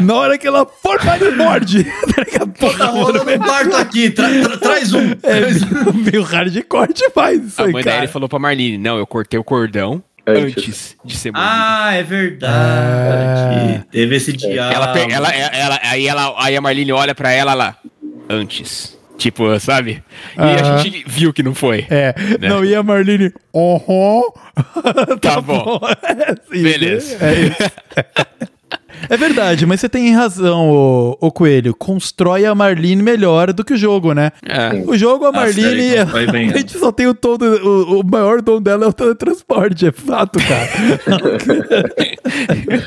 na 0.00 0.14
hora 0.14 0.38
que 0.38 0.46
ela 0.48 0.66
for, 0.66 0.98
vai 1.04 1.20
e 1.22 1.30
morde. 1.36 1.84
Tá 1.84 2.70
tá 2.78 2.86
rolando 2.86 3.22
um 3.30 3.38
parto 3.38 3.76
aqui, 3.76 4.10
tra- 4.10 4.28
tra- 4.28 4.56
traz 4.58 4.92
um. 4.92 5.10
É 5.22 6.00
meio 6.10 6.22
hardcore 6.22 6.92
demais 6.92 7.44
isso 7.46 7.62
A 7.62 7.66
aí, 7.66 7.72
mãe 7.72 7.84
da 7.84 7.90
cara. 7.90 8.02
Ellie 8.02 8.12
falou 8.12 8.28
pra 8.28 8.38
Marlene, 8.38 8.76
não, 8.78 8.98
eu 8.98 9.06
cortei 9.20 9.38
o 9.38 9.44
cordão 9.44 10.02
Antes. 10.26 10.56
antes, 10.56 10.96
de 11.04 11.16
ser 11.16 11.30
mordido. 11.32 11.52
Ah, 11.52 11.92
é 11.94 12.02
verdade. 12.02 13.84
Teve 13.90 14.16
esse 14.16 14.32
diálogo. 14.32 14.98
ela, 14.98 15.30
ela, 15.30 15.30
ela, 15.54 15.80
aí, 15.82 16.06
ela, 16.06 16.34
aí 16.38 16.56
a 16.56 16.60
Marlene 16.60 16.92
olha 16.92 17.14
pra 17.14 17.30
ela 17.32 17.52
lá, 17.54 17.76
antes. 18.28 18.98
Tipo, 19.18 19.58
sabe? 19.60 20.02
E 20.34 20.40
a 20.40 20.78
gente 20.78 21.04
viu 21.06 21.30
que 21.32 21.42
não 21.42 21.54
foi. 21.54 21.86
É, 21.90 22.14
Né? 22.40 22.48
não, 22.48 22.64
e 22.64 22.74
a 22.74 22.82
Marlene, 22.82 23.32
aham. 23.54 24.22
Tá 25.20 25.40
bom. 25.40 25.78
É, 26.02 26.34
sim, 26.56 26.62
Beleza. 26.62 27.18
É, 27.20 27.32
isso. 27.34 27.70
É 29.08 29.16
verdade, 29.16 29.66
mas 29.66 29.80
você 29.80 29.88
tem 29.88 30.14
razão, 30.14 30.70
ô, 30.70 31.16
ô 31.20 31.30
Coelho. 31.30 31.74
Constrói 31.74 32.44
a 32.44 32.54
Marlene 32.54 33.02
melhor 33.02 33.52
do 33.52 33.64
que 33.64 33.74
o 33.74 33.76
jogo, 33.76 34.12
né? 34.12 34.32
É. 34.44 34.82
O 34.86 34.96
jogo, 34.96 35.24
a 35.24 35.30
A 35.30 35.32
Marlene, 35.32 36.04
bem 36.30 36.50
a 36.50 36.58
gente 36.58 36.78
só 36.78 36.92
tem 36.92 37.06
o 37.06 37.14
tom 37.14 37.36
do, 37.36 37.46
o, 37.46 38.00
o 38.00 38.04
maior 38.04 38.42
dom 38.42 38.60
dela 38.60 38.84
é 38.84 38.88
o 38.88 38.92
teletransporte, 38.92 39.86
é 39.86 39.92
fato, 39.92 40.38
cara. 40.40 40.68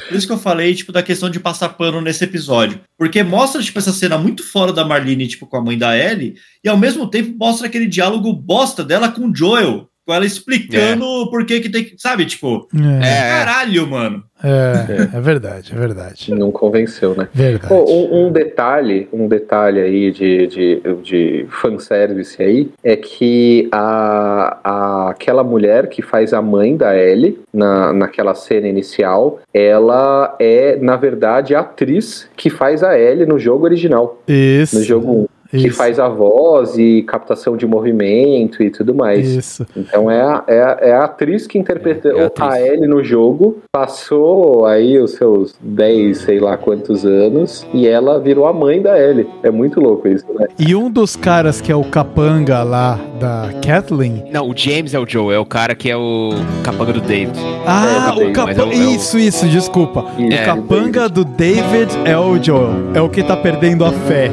Por 0.08 0.16
isso 0.16 0.28
que 0.28 0.34
eu 0.34 0.38
falei, 0.38 0.74
tipo, 0.76 0.92
da 0.92 1.02
questão 1.02 1.30
de 1.30 1.40
passar 1.40 1.70
pano 1.70 2.02
nesse 2.02 2.24
episódio. 2.24 2.80
Porque 2.98 3.24
mostra, 3.24 3.62
tipo, 3.62 3.80
essa 3.80 3.94
cena 3.94 4.18
muito 4.18 4.44
fora 4.44 4.72
da 4.72 4.86
Marlene, 4.86 5.28
tipo, 5.28 5.48
com 5.48 5.58
a 5.58 5.62
mãe 5.62 5.78
da 5.78 5.98
Ellie, 5.98 6.36
e 6.64 6.70
ao 6.70 6.78
mesmo 6.78 7.08
tempo 7.08 7.36
mostra 7.38 7.68
aquele 7.68 7.88
diálogo 7.88 8.32
bosta 8.34 8.84
dela 8.84 9.10
com 9.10 9.30
o 9.30 9.36
Joel. 9.36 9.88
Com 10.06 10.14
ela 10.14 10.26
explicando 10.26 11.06
por 11.30 11.46
que 11.46 11.62
que 11.62 11.70
tem 11.70 11.84
que. 11.86 11.96
Sabe, 11.98 12.26
tipo, 12.26 12.68
É, 12.76 13.08
É, 13.08 13.30
caralho, 13.30 13.88
mano. 13.88 14.24
é, 14.44 15.16
é 15.18 15.22
verdade, 15.22 15.72
é 15.74 15.80
verdade. 15.80 16.34
Não 16.36 16.52
convenceu, 16.52 17.16
né? 17.16 17.30
Verdade. 17.34 17.68
Pô, 17.70 17.86
um, 17.90 18.28
um 18.28 18.32
detalhe, 18.32 19.08
um 19.14 19.28
detalhe 19.30 19.80
aí 19.80 20.12
de, 20.12 20.48
de, 20.48 20.82
de 21.02 21.46
fanservice 21.50 22.42
aí 22.42 22.70
é 22.84 22.98
que 22.98 23.70
a, 23.72 24.58
a, 24.64 25.10
aquela 25.12 25.44
mulher 25.44 25.88
que 25.88 26.02
faz 26.02 26.34
a 26.34 26.42
mãe 26.42 26.76
da 26.76 26.98
Ellie 26.98 27.40
na, 27.54 27.94
naquela 27.94 28.36
cena 28.36 28.68
inicial, 28.68 29.40
ela 29.54 30.36
é, 30.40 30.76
na 30.82 30.98
verdade, 30.98 31.56
a 31.56 31.62
atriz 31.62 32.30
que 32.36 32.50
faz 32.50 32.84
a 32.84 33.00
Ellie 33.00 33.26
no 33.26 33.40
jogo 33.40 33.64
original, 33.64 34.22
Isso. 34.28 34.78
no 34.78 34.84
jogo 34.84 35.12
1, 35.14 35.28
que 35.62 35.68
isso, 35.68 35.78
faz 35.78 36.00
a 36.00 36.08
voz 36.10 36.78
e 36.78 37.04
captação 37.04 37.56
de 37.56 37.66
movimento 37.66 38.62
e 38.64 38.70
tudo 38.70 38.94
mais. 38.96 39.28
Isso. 39.28 39.66
Então 39.76 40.10
é 40.10 40.22
a, 40.22 40.44
é, 40.48 40.62
a- 40.62 40.78
é 40.82 40.92
a 40.94 41.04
atriz 41.06 41.46
que 41.48 41.58
interpretou 41.58 42.12
É, 42.20 42.24
é 42.26 42.32
a 42.40 42.50
a 42.54 42.62
Ellie 42.62 42.88
no 42.88 43.04
jogo, 43.04 43.58
passou 43.72 44.66
aí 44.66 45.00
os 45.00 45.12
seus 45.12 45.56
10, 45.62 46.18
sei 46.20 46.40
lá 46.40 46.58
quantos 46.58 47.06
anos, 47.06 47.66
e 47.74 47.88
ela 47.88 48.20
virou 48.20 48.46
a 48.48 48.54
mãe 48.54 48.82
da 48.82 49.00
Ellie. 49.00 49.28
É 49.44 49.52
muito 49.52 49.80
louco 49.80 50.08
isso, 50.08 50.26
né? 50.38 50.48
E 50.60 50.76
um 50.76 50.90
dos 50.90 51.16
caras 51.16 51.62
que 51.62 51.72
é 51.72 51.76
o 51.76 51.84
capanga 51.84 52.64
lá 52.64 53.00
da 53.20 53.50
Kathleen. 53.66 54.24
Não, 54.32 54.50
o 54.50 54.54
James 54.58 54.94
é 54.94 55.00
o 55.00 55.06
Joe, 55.08 55.34
é 55.34 55.40
o 55.40 55.46
cara 55.46 55.76
que 55.76 55.90
é 55.90 55.96
o 55.98 56.32
capanga 56.64 56.94
do 56.94 57.02
David. 57.02 57.38
Ah, 57.66 58.14
É, 58.20 58.24
o 58.30 58.34
capanga. 58.34 58.62
é 58.62 58.66
o- 58.66 58.72
é 58.72 58.76
o- 58.76 58.96
Isso, 58.96 59.18
isso, 59.20 59.48
desculpa. 59.48 60.06
Isso, 60.18 60.42
o 60.42 60.46
capanga 60.46 61.08
do 61.10 61.24
David 61.24 61.92
é 62.06 62.18
o 62.18 62.42
Joel. 62.42 62.70
É 62.94 63.02
o 63.02 63.10
que 63.10 63.24
tá 63.24 63.36
perdendo 63.38 63.86
a 63.86 63.92
fé. 63.92 64.30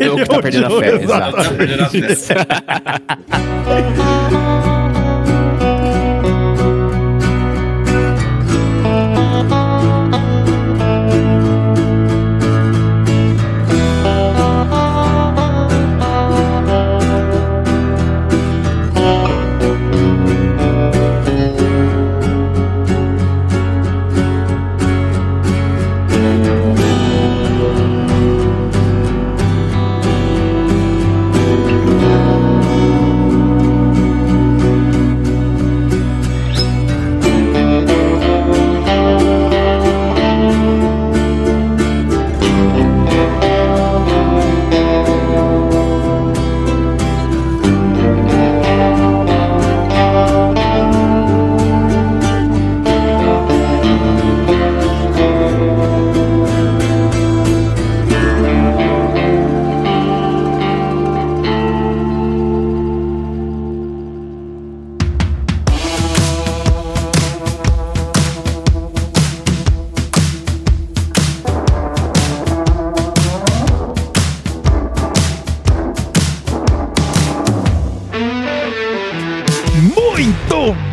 É 0.00 0.10
o 0.10 0.16
que 0.16 0.24
tá 0.26 0.40
perdendo 0.42 0.59
a 0.66 0.70
fé, 0.80 0.94
exato. 0.96 1.36
Tá 1.36 1.50
perdendo 1.50 1.84
a 1.84 1.88
fé. 1.88 2.06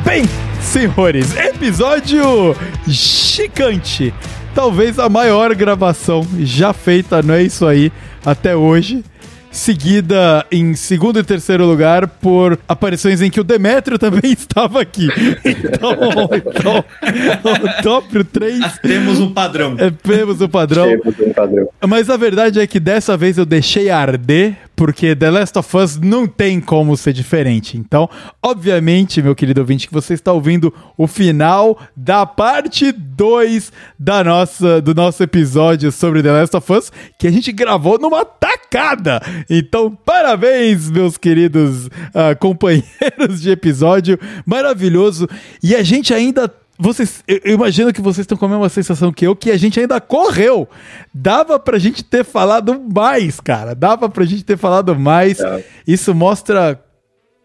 Bem, 0.08 0.24
senhores. 0.62 1.36
Episódio 1.36 2.56
gigante. 2.88 4.14
Talvez 4.56 4.98
a 4.98 5.10
maior 5.10 5.54
gravação 5.54 6.26
já 6.40 6.72
feita, 6.72 7.22
não 7.22 7.34
é 7.34 7.44
isso 7.44 7.66
aí, 7.66 7.92
até 8.26 8.56
hoje. 8.56 9.04
seguida 9.52 10.46
em 10.50 10.76
segundo 10.76 11.20
e 11.20 11.24
terceiro 11.24 11.66
lugar 11.66 12.08
por 12.08 12.58
aparições 12.68 13.22
em 13.22 13.30
que 13.30 13.40
o 13.42 13.44
Demetrio 13.44 13.98
também 14.00 14.32
estava 14.32 14.80
aqui. 14.82 15.10
Então, 15.44 15.94
então 16.32 17.54
o 17.54 17.84
top 17.84 18.24
3 18.24 18.80
Temos 18.82 19.20
um 19.20 19.34
padrão. 19.34 19.76
é, 19.78 19.92
temos 19.92 20.40
o 20.40 20.48
padrão. 20.48 20.88
Temos 20.88 21.20
um 21.20 21.34
padrão. 21.34 21.70
Mas 21.86 22.10
a 22.10 22.16
verdade 22.16 22.62
é 22.62 22.68
que 22.68 22.80
dessa 22.80 23.18
vez 23.18 23.38
eu 23.38 23.46
deixei 23.46 23.90
arder, 23.90 24.56
porque 24.78 25.16
The 25.16 25.32
Last 25.32 25.58
of 25.58 25.76
Us 25.76 25.98
não 25.98 26.28
tem 26.28 26.62
como 26.62 26.96
ser 26.96 27.12
diferente. 27.12 27.78
Então, 27.78 28.08
obviamente, 28.42 29.24
meu 29.24 29.36
querido 29.36 29.60
ouvinte, 29.60 29.88
que 29.88 29.94
você 29.94 30.14
está 30.14 30.32
ouvindo 30.32 30.72
o 30.96 31.08
final 31.08 31.80
da 31.96 32.28
parte 32.28 32.92
2 32.92 33.72
da 33.98 34.24
nossa, 34.24 34.80
do 34.80 34.94
nosso 34.94 35.24
episódio 35.24 35.92
sobre 35.92 36.22
The 36.22 36.32
Last 36.32 36.56
of 36.56 36.72
Us, 36.72 36.92
que 37.18 37.28
a 37.28 37.32
gente 37.32 37.52
gravou 37.52 37.98
numa 37.98 38.24
tacada. 38.24 39.20
Então, 39.50 39.98
parabéns, 40.06 40.92
meus 40.92 41.18
queridos 41.18 41.90
ah, 42.14 42.36
companheiros 42.36 43.42
de 43.42 43.50
episódio. 43.50 44.20
Maravilhoso. 44.46 45.28
E 45.64 45.76
a 45.76 45.82
gente 45.82 46.14
ainda 46.14 46.48
vocês, 46.80 47.24
eu 47.28 47.54
imagino 47.54 47.92
que 47.92 48.02
vocês 48.02 48.24
estão 48.24 48.38
com 48.38 48.46
a 48.46 48.50
mesma 48.50 48.70
sensação 48.70 49.12
que 49.12 49.26
eu, 49.26 49.36
que 49.36 49.50
a 49.50 49.58
gente 49.58 49.80
ainda 49.80 50.00
correu. 50.00 50.68
Dava 51.14 51.60
pra 51.60 51.80
gente 51.80 52.04
ter 52.04 52.24
falado 52.24 52.80
mais, 52.94 53.40
cara. 53.40 53.74
Dava 53.74 54.08
pra 54.08 54.26
gente 54.26 54.44
ter 54.44 54.58
falado 54.58 54.96
mais. 54.96 55.40
É. 55.40 55.64
Isso 55.88 56.14
mostra 56.14 56.80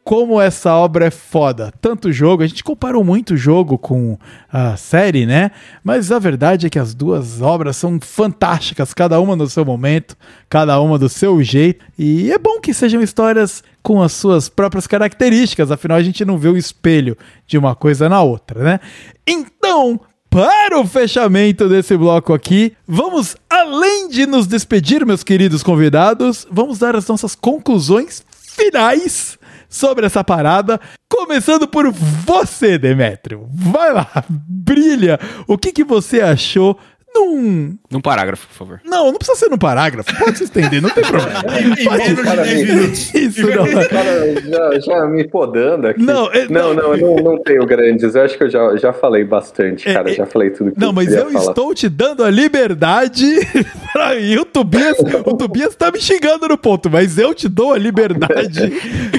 como 0.04 0.40
essa 0.40 0.74
obra 0.74 1.06
é 1.06 1.10
foda. 1.10 1.72
Tanto 1.80 2.12
jogo, 2.12 2.42
a 2.42 2.46
gente 2.46 2.64
comparou 2.64 3.04
muito 3.04 3.34
o 3.34 3.36
jogo 3.36 3.78
com 3.78 4.18
a 4.52 4.76
série, 4.76 5.24
né? 5.24 5.50
Mas 5.82 6.10
a 6.10 6.18
verdade 6.18 6.66
é 6.66 6.70
que 6.70 6.78
as 6.78 6.94
duas 6.94 7.40
obras 7.40 7.76
são 7.76 7.98
fantásticas, 8.00 8.92
cada 8.92 9.20
uma 9.20 9.36
no 9.36 9.48
seu 9.48 9.64
momento, 9.64 10.16
cada 10.48 10.80
uma 10.80 10.98
do 10.98 11.08
seu 11.08 11.42
jeito. 11.42 11.84
E 11.98 12.32
é 12.32 12.38
bom 12.38 12.60
que 12.60 12.74
sejam 12.74 13.00
histórias 13.00 13.62
com 13.82 14.02
as 14.02 14.12
suas 14.12 14.48
próprias 14.48 14.86
características, 14.86 15.70
afinal 15.70 15.98
a 15.98 16.02
gente 16.02 16.24
não 16.24 16.38
vê 16.38 16.48
o 16.48 16.56
espelho 16.56 17.16
de 17.46 17.58
uma 17.58 17.74
coisa 17.74 18.08
na 18.08 18.22
outra, 18.22 18.62
né? 18.62 18.80
Então, 19.26 20.00
para 20.30 20.78
o 20.80 20.86
fechamento 20.86 21.68
desse 21.68 21.96
bloco 21.96 22.32
aqui, 22.32 22.74
vamos, 22.86 23.36
além 23.50 24.08
de 24.08 24.24
nos 24.24 24.46
despedir, 24.46 25.04
meus 25.04 25.22
queridos 25.22 25.62
convidados, 25.62 26.46
vamos 26.50 26.78
dar 26.78 26.96
as 26.96 27.06
nossas 27.06 27.34
conclusões 27.34 28.24
finais 28.56 29.38
sobre 29.68 30.06
essa 30.06 30.22
parada, 30.22 30.80
começando 31.08 31.66
por 31.66 31.90
você, 31.90 32.78
Demétrio. 32.78 33.48
Vai 33.52 33.92
lá, 33.92 34.24
brilha. 34.28 35.18
O 35.46 35.56
que, 35.56 35.72
que 35.72 35.82
você 35.82 36.20
achou 36.20 36.78
num... 37.14 37.76
Num 37.90 38.00
parágrafo, 38.00 38.46
por 38.48 38.54
favor. 38.54 38.80
Não, 38.84 39.06
não 39.06 39.14
precisa 39.18 39.38
ser 39.38 39.48
num 39.50 39.58
parágrafo, 39.58 40.16
pode 40.18 40.38
se 40.38 40.44
estender, 40.44 40.80
não 40.82 40.90
tem 40.90 41.04
problema. 41.04 41.42
Em, 41.60 41.64
menos 41.98 42.30
de 42.30 42.36
10 42.36 42.68
minutos. 42.68 43.14
Isso 43.14 43.46
não. 43.48 43.64
Cara, 43.88 44.40
já, 44.40 44.80
já 44.80 45.06
me 45.06 45.28
podando 45.28 45.88
aqui. 45.88 46.02
Não, 46.02 46.32
é- 46.32 46.48
não, 46.48 46.72
não, 46.74 46.94
eu 46.94 47.16
não, 47.16 47.32
não 47.32 47.42
tenho 47.42 47.64
grandes. 47.66 48.14
Eu 48.14 48.22
acho 48.22 48.36
que 48.38 48.44
eu 48.44 48.50
já, 48.50 48.76
já 48.76 48.92
falei 48.92 49.24
bastante, 49.24 49.88
É, 49.88 49.94
cara. 49.94 50.10
é- 50.10 50.14
já 50.14 50.26
falei 50.26 50.50
tudo 50.50 50.72
que 50.72 50.80
Não, 50.80 50.88
eu 50.88 50.92
mas 50.92 51.12
eu 51.12 51.30
falar. 51.30 51.44
estou 51.50 51.74
te 51.74 51.88
dando 51.88 52.24
a 52.24 52.30
liberdade 52.30 53.24
pra... 53.92 54.14
E 54.18 54.38
o 54.38 54.44
Tobias, 54.44 54.96
o 55.24 55.34
Tobias 55.36 55.74
tá 55.74 55.90
me 55.90 56.00
xingando 56.00 56.48
no 56.48 56.56
ponto, 56.58 56.88
mas 56.90 57.18
eu 57.18 57.34
te 57.34 57.48
dou 57.48 57.72
a 57.72 57.78
liberdade 57.78 58.70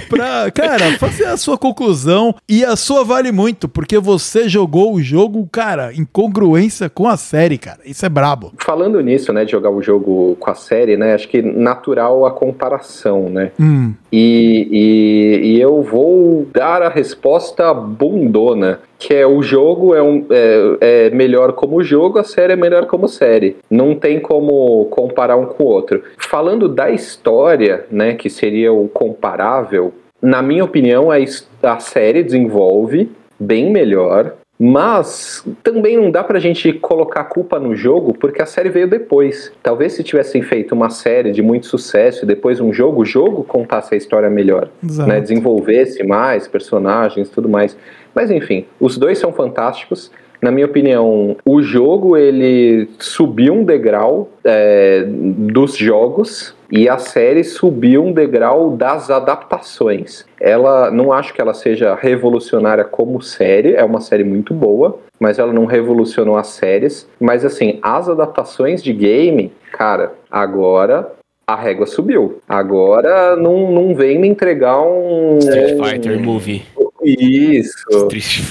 pra, 0.09 0.49
cara, 0.51 0.97
fazer 0.97 1.25
a 1.25 1.37
sua 1.37 1.57
conclusão. 1.57 2.35
E 2.47 2.63
a 2.65 2.75
sua 2.75 3.03
vale 3.03 3.31
muito, 3.31 3.67
porque 3.67 3.97
você 3.99 4.47
jogou 4.49 4.93
o 4.93 5.01
jogo, 5.01 5.47
cara, 5.51 5.93
em 5.93 6.05
congruência 6.05 6.89
com 6.89 7.07
a 7.07 7.17
série, 7.17 7.57
cara. 7.57 7.79
Isso 7.85 8.05
é 8.05 8.09
brabo. 8.09 8.53
Falando 8.57 8.99
nisso, 9.01 9.31
né, 9.33 9.45
de 9.45 9.51
jogar 9.51 9.69
o 9.69 9.81
jogo 9.81 10.35
com 10.39 10.49
a 10.49 10.55
série, 10.55 10.97
né, 10.97 11.13
acho 11.13 11.27
que 11.27 11.41
natural 11.41 12.25
a 12.25 12.31
comparação, 12.31 13.29
né? 13.29 13.51
Hum, 13.59 13.93
E, 14.11 14.67
e, 14.71 15.47
e 15.53 15.61
eu 15.61 15.81
vou 15.81 16.47
dar 16.53 16.81
a 16.81 16.89
resposta 16.89 17.73
bundona, 17.73 18.79
que 18.99 19.13
é 19.13 19.25
o 19.25 19.41
jogo 19.41 19.93
é, 19.95 20.01
um, 20.01 20.25
é, 20.29 20.77
é 20.79 21.09
melhor 21.09 21.53
como 21.53 21.83
jogo, 21.83 22.19
a 22.19 22.23
série 22.23 22.53
é 22.53 22.55
melhor 22.55 22.85
como 22.85 23.07
série. 23.07 23.57
Não 23.69 23.95
tem 23.95 24.19
como 24.19 24.85
comparar 24.85 25.35
um 25.35 25.45
com 25.45 25.63
o 25.63 25.67
outro. 25.67 26.03
Falando 26.17 26.69
da 26.69 26.91
história, 26.91 27.85
né, 27.91 28.13
que 28.13 28.29
seria 28.29 28.71
o 28.71 28.87
comparável, 28.87 29.93
na 30.21 30.41
minha 30.41 30.63
opinião, 30.63 31.11
a, 31.11 31.17
a 31.63 31.79
série 31.79 32.23
desenvolve 32.23 33.11
bem 33.37 33.69
melhor. 33.71 34.35
Mas 34.59 35.43
também 35.63 35.97
não 35.97 36.11
dá 36.11 36.23
pra 36.23 36.39
gente 36.39 36.71
colocar 36.73 37.21
a 37.21 37.25
culpa 37.25 37.59
no 37.59 37.75
jogo, 37.75 38.13
porque 38.13 38.41
a 38.41 38.45
série 38.45 38.69
veio 38.69 38.87
depois. 38.87 39.51
Talvez 39.63 39.93
se 39.93 40.03
tivessem 40.03 40.41
feito 40.41 40.73
uma 40.73 40.89
série 40.89 41.31
de 41.31 41.41
muito 41.41 41.65
sucesso 41.65 42.23
e 42.23 42.27
depois 42.27 42.59
um 42.59 42.71
jogo, 42.71 43.01
o 43.01 43.05
jogo 43.05 43.43
contasse 43.43 43.93
a 43.93 43.97
história 43.97 44.29
melhor 44.29 44.69
né, 45.07 45.19
desenvolvesse 45.19 46.03
mais 46.03 46.47
personagens 46.47 47.29
tudo 47.29 47.49
mais. 47.49 47.75
Mas 48.13 48.29
enfim, 48.29 48.65
os 48.79 48.97
dois 48.97 49.17
são 49.17 49.33
fantásticos. 49.33 50.11
Na 50.41 50.51
minha 50.51 50.65
opinião, 50.65 51.37
o 51.45 51.61
jogo 51.61 52.17
ele 52.17 52.89
subiu 52.99 53.53
um 53.53 53.63
degrau 53.63 54.29
é, 54.43 55.05
dos 55.07 55.75
jogos 55.75 56.53
e 56.75 56.89
a 56.89 56.97
série 56.97 57.43
subiu 57.43 58.03
um 58.03 58.11
degrau 58.11 58.71
das 58.71 59.11
adaptações. 59.11 60.25
Ela 60.41 60.89
não 60.89 61.13
acho 61.13 61.31
que 61.31 61.39
ela 61.39 61.53
seja 61.53 61.93
revolucionária 61.93 62.83
como 62.83 63.21
série, 63.21 63.75
é 63.75 63.83
uma 63.83 64.01
série 64.01 64.23
muito 64.23 64.55
boa, 64.55 64.97
mas 65.19 65.37
ela 65.37 65.53
não 65.53 65.65
revolucionou 65.65 66.35
as 66.35 66.47
séries. 66.47 67.07
Mas 67.19 67.45
assim, 67.45 67.77
as 67.83 68.09
adaptações 68.09 68.81
de 68.81 68.91
game, 68.91 69.53
cara, 69.71 70.13
agora 70.31 71.11
a 71.45 71.55
régua 71.55 71.85
subiu. 71.85 72.39
Agora 72.49 73.35
não, 73.35 73.71
não 73.71 73.93
vem 73.93 74.17
me 74.17 74.27
entregar 74.27 74.81
um. 74.81 75.37
Street 75.37 75.77
um- 75.79 75.83
Fighter 75.83 76.19
Movie. 76.19 76.63
Isso. 77.03 77.73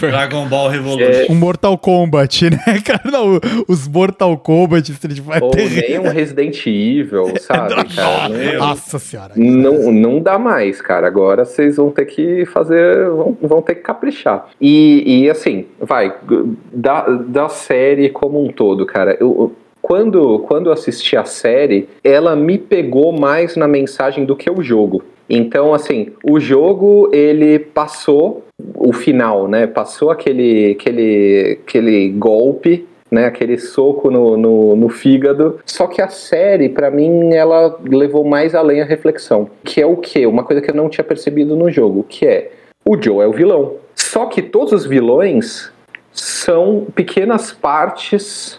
Dragon 0.00 0.46
Ball 0.46 0.68
Revolution. 0.68 1.32
Um 1.32 1.34
Mortal 1.34 1.76
Kombat, 1.78 2.50
né, 2.50 2.58
cara? 2.84 3.02
Não, 3.10 3.40
os 3.68 3.88
Mortal 3.88 4.36
Kombat 4.38 4.90
Street 4.92 5.20
Ou 5.40 5.52
Fighter. 5.52 5.88
nem 5.88 5.98
um 5.98 6.10
Resident 6.12 6.66
Evil, 6.66 7.34
sabe, 7.40 7.74
cara? 7.94 8.28
Não, 8.28 8.58
Nossa 8.58 8.98
senhora. 8.98 9.32
não, 9.36 9.92
não 9.92 10.20
dá 10.20 10.38
mais, 10.38 10.80
cara. 10.80 11.06
Agora 11.06 11.44
vocês 11.44 11.76
vão 11.76 11.90
ter 11.90 12.06
que 12.06 12.46
fazer. 12.46 13.08
Vão, 13.08 13.36
vão 13.40 13.62
ter 13.62 13.76
que 13.76 13.82
caprichar. 13.82 14.48
E, 14.60 15.22
e 15.24 15.30
assim, 15.30 15.66
vai, 15.80 16.12
da, 16.72 17.02
da 17.08 17.48
série 17.48 18.08
como 18.10 18.44
um 18.44 18.52
todo, 18.52 18.86
cara. 18.86 19.16
Eu, 19.20 19.52
quando, 19.82 20.38
quando 20.40 20.70
assisti 20.70 21.16
a 21.16 21.24
série, 21.24 21.88
ela 22.02 22.34
me 22.36 22.56
pegou 22.56 23.12
mais 23.12 23.56
na 23.56 23.68
mensagem 23.68 24.24
do 24.24 24.36
que 24.36 24.50
o 24.50 24.62
jogo. 24.62 25.02
Então, 25.28 25.74
assim, 25.74 26.12
o 26.24 26.38
jogo 26.38 27.10
ele 27.12 27.58
passou 27.58 28.44
o 28.76 28.92
final, 28.92 29.48
né? 29.48 29.66
Passou 29.66 30.10
aquele, 30.10 30.72
aquele, 30.72 31.58
aquele 31.62 32.08
golpe 32.10 32.86
né, 33.12 33.26
aquele 33.26 33.58
soco 33.58 34.10
no, 34.10 34.38
no, 34.38 34.74
no 34.74 34.88
fígado. 34.88 35.58
Só 35.66 35.86
que 35.86 36.00
a 36.00 36.08
série, 36.08 36.70
pra 36.70 36.90
mim, 36.90 37.34
ela 37.34 37.78
levou 37.84 38.24
mais 38.24 38.54
além 38.54 38.80
a 38.80 38.86
reflexão. 38.86 39.50
Que 39.62 39.82
é 39.82 39.86
o 39.86 39.98
quê? 39.98 40.26
Uma 40.26 40.42
coisa 40.42 40.62
que 40.62 40.70
eu 40.70 40.74
não 40.74 40.88
tinha 40.88 41.04
percebido 41.04 41.54
no 41.54 41.70
jogo, 41.70 42.06
que 42.08 42.26
é 42.26 42.50
o 42.86 43.00
Joe 43.00 43.22
é 43.22 43.26
o 43.26 43.32
vilão. 43.32 43.74
Só 43.94 44.24
que 44.24 44.40
todos 44.40 44.72
os 44.72 44.86
vilões 44.86 45.70
são 46.10 46.86
pequenas 46.94 47.52
partes 47.52 48.58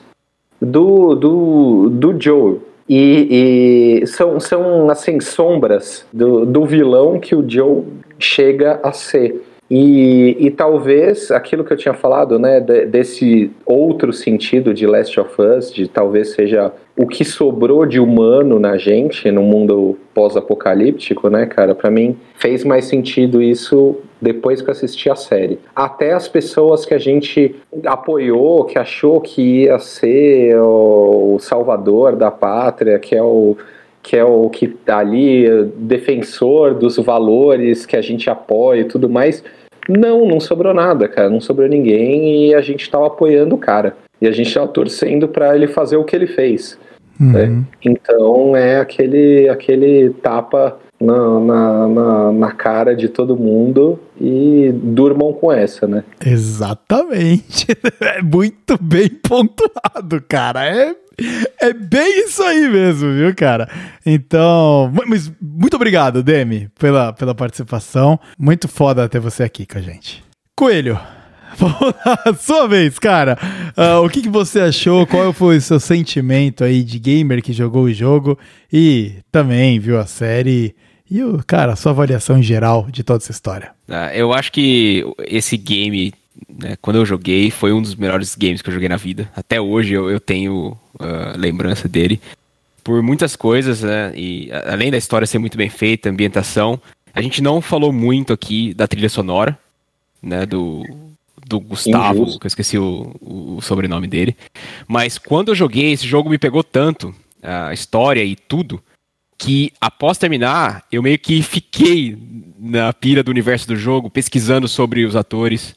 do, 0.66 1.16
do, 1.16 1.90
do 1.90 2.22
Joe. 2.22 2.60
E, 2.88 4.02
e 4.02 4.08
são, 4.08 4.40
são, 4.40 4.90
assim, 4.90 5.20
sombras 5.20 6.06
do, 6.12 6.46
do 6.46 6.66
vilão 6.66 7.20
que 7.20 7.34
o 7.36 7.48
Joe 7.48 7.84
chega 8.20 8.80
a 8.84 8.92
ser. 8.92 9.42
E, 9.76 10.38
e 10.40 10.52
talvez 10.52 11.32
aquilo 11.32 11.64
que 11.64 11.74
eu 11.74 11.78
tinha 11.78 11.96
falado, 11.96 12.38
né, 12.38 12.60
de- 12.60 12.86
desse 12.86 13.50
outro 13.66 14.14
sentido 14.14 14.72
de 14.72 14.86
Last 14.86 15.20
of 15.20 15.42
Us, 15.42 15.74
de 15.74 15.88
talvez 15.88 16.34
seja 16.36 16.72
o 16.96 17.08
que 17.08 17.26
sobrou 17.26 17.84
de 17.84 18.00
humano 18.00 18.60
na 18.60 18.78
gente 18.78 19.32
no 19.32 19.42
mundo 19.42 19.98
pós-apocalíptico, 20.14 21.28
né, 21.28 21.48
cara, 21.48 21.74
pra 21.74 21.90
mim 21.90 22.16
fez 22.36 22.64
mais 22.64 22.86
sentido 22.86 23.42
isso 23.42 23.96
depois 24.22 24.62
que 24.62 24.70
eu 24.70 24.74
assisti 24.74 25.10
a 25.10 25.16
série. 25.16 25.58
Até 25.76 26.14
as 26.14 26.28
pessoas 26.28 26.86
que 26.86 26.94
a 26.94 27.00
gente 27.00 27.56
apoiou, 27.84 28.66
que 28.66 28.78
achou 28.78 29.20
que 29.22 29.64
ia 29.64 29.80
ser 29.80 30.56
o 30.60 31.40
salvador 31.40 32.16
da 32.16 32.30
pátria, 32.30 33.00
que 33.00 33.16
é 33.16 33.24
o 33.24 33.58
que 34.04 34.18
é 34.18 34.26
o 34.26 34.50
que 34.50 34.68
tá 34.68 34.98
ali, 34.98 35.46
defensor 35.78 36.74
dos 36.74 36.98
valores 36.98 37.86
que 37.86 37.96
a 37.96 38.02
gente 38.02 38.30
apoia 38.30 38.82
e 38.82 38.84
tudo 38.84 39.08
mais. 39.10 39.42
Não, 39.88 40.26
não 40.26 40.40
sobrou 40.40 40.74
nada, 40.74 41.08
cara. 41.08 41.30
Não 41.30 41.42
sobrou 41.42 41.68
ninguém 41.68 42.48
e 42.48 42.56
a 42.56 42.62
gente 42.62 42.90
tava 42.90 43.08
apoiando 43.08 43.56
o 43.56 43.58
cara. 43.58 43.96
E 44.22 44.28
a 44.28 44.32
gente 44.32 44.54
tava 44.54 44.68
torcendo 44.68 45.28
pra 45.28 45.56
ele 45.56 45.68
fazer 45.68 45.98
o 45.98 46.04
que 46.04 46.16
ele 46.16 46.28
fez. 46.28 46.78
Uhum. 47.20 47.32
né? 47.32 47.64
Então 47.84 48.56
é 48.56 48.80
aquele, 48.80 49.48
aquele 49.50 50.10
tapa 50.22 50.80
na, 51.04 51.40
na, 51.40 51.88
na, 51.88 52.32
na 52.32 52.52
cara 52.52 52.96
de 52.96 53.10
todo 53.10 53.36
mundo 53.36 54.00
e 54.20 54.72
durmam 54.72 55.34
com 55.34 55.52
essa, 55.52 55.86
né? 55.88 56.04
Exatamente. 56.26 57.68
É 58.02 58.22
muito 58.22 58.78
bem 58.82 59.10
pontuado, 59.10 60.22
cara. 60.28 60.66
É, 60.66 60.96
é 61.62 61.74
bem 61.74 62.26
isso 62.26 62.44
aí 62.44 62.68
mesmo, 62.68 63.12
viu, 63.12 63.34
cara? 63.36 63.68
Então, 64.06 64.92
mas 65.08 65.32
muito 65.42 65.76
obrigado, 65.76 66.22
Demi, 66.22 66.70
pela, 66.78 67.14
pela 67.14 67.34
participação. 67.34 68.20
Muito 68.38 68.68
foda 68.68 69.10
ter 69.10 69.20
você 69.20 69.44
aqui 69.44 69.66
com 69.66 69.78
a 69.78 69.82
gente. 69.82 70.24
Coelho, 70.56 71.00
sua 72.40 72.68
vez, 72.68 73.00
cara. 73.00 73.38
Ah, 73.76 74.00
o 74.00 74.10
que, 74.10 74.22
que 74.22 74.30
você 74.30 74.62
achou? 74.62 75.08
Qual 75.08 75.34
foi 75.34 75.58
o 75.58 75.62
seu 75.62 75.80
sentimento 75.80 76.64
aí 76.64 76.84
de 76.84 77.00
gamer 77.00 77.42
que 77.42 77.54
jogou 77.54 77.84
o 77.84 77.94
jogo 77.94 78.38
e 78.72 79.14
também 79.32 79.80
viu 79.80 80.00
a 80.00 80.06
série? 80.06 80.76
E, 81.14 81.24
o, 81.24 81.44
cara, 81.46 81.74
a 81.74 81.76
sua 81.76 81.92
avaliação 81.92 82.40
em 82.40 82.42
geral 82.42 82.88
de 82.90 83.04
toda 83.04 83.24
essa 83.24 83.32
história. 83.32 83.70
Ah, 83.88 84.12
Eu 84.16 84.34
acho 84.34 84.52
que 84.52 85.06
esse 85.28 85.56
game, 85.56 86.12
né, 86.50 86.76
quando 86.82 86.96
eu 86.96 87.06
joguei, 87.06 87.52
foi 87.52 87.72
um 87.72 87.84
dos 87.84 87.94
melhores 87.94 88.36
games 88.36 88.64
que 88.64 88.70
eu 88.70 88.74
joguei 88.74 88.90
na 88.90 88.98
vida. 88.98 89.30
Até 89.36 89.62
hoje 89.62 89.94
eu, 89.94 90.10
eu 90.10 90.20
tenho 90.20 90.76
ah, 91.00 91.36
lembrança 91.38 91.88
dele. 91.88 92.20
Por 92.84 93.04
muitas 93.04 93.36
coisas, 93.36 93.84
né? 93.84 94.12
E 94.16 94.50
além 94.66 94.90
da 94.90 94.98
história 94.98 95.28
ser 95.28 95.38
muito 95.38 95.56
bem 95.56 95.70
feita, 95.70 96.10
a 96.10 96.12
ambientação, 96.12 96.82
a 97.14 97.22
gente 97.22 97.44
não 97.44 97.62
falou 97.62 97.94
muito 97.94 98.34
aqui 98.34 98.74
da 98.74 98.88
trilha 98.88 99.08
sonora, 99.08 99.56
né? 100.20 100.48
Do, 100.48 100.84
do 101.48 101.60
Gustavo, 101.60 102.24
Injusto. 102.24 102.40
que 102.40 102.48
eu 102.48 102.50
esqueci 102.50 102.78
o, 102.80 103.16
o 103.22 103.62
sobrenome 103.62 104.08
dele. 104.08 104.36
Mas 104.88 105.20
quando 105.20 105.50
eu 105.50 105.56
joguei, 105.56 105.92
esse 105.92 106.08
jogo 106.08 106.28
me 106.28 106.40
pegou 106.40 106.64
tanto, 106.64 107.14
a 107.44 107.72
história 107.72 108.24
e 108.24 108.36
tudo, 108.36 108.82
que 109.46 109.72
após 109.80 110.18
terminar, 110.18 110.84
eu 110.92 111.02
meio 111.04 111.18
que 111.20 111.42
fiquei 111.42 112.18
na 112.60 112.92
pira 112.94 113.24
do 113.24 113.30
universo 113.32 113.68
do 113.68 113.76
jogo, 113.76 114.10
pesquisando 114.10 114.68
sobre 114.68 115.06
os 115.06 115.16
atores. 115.16 115.76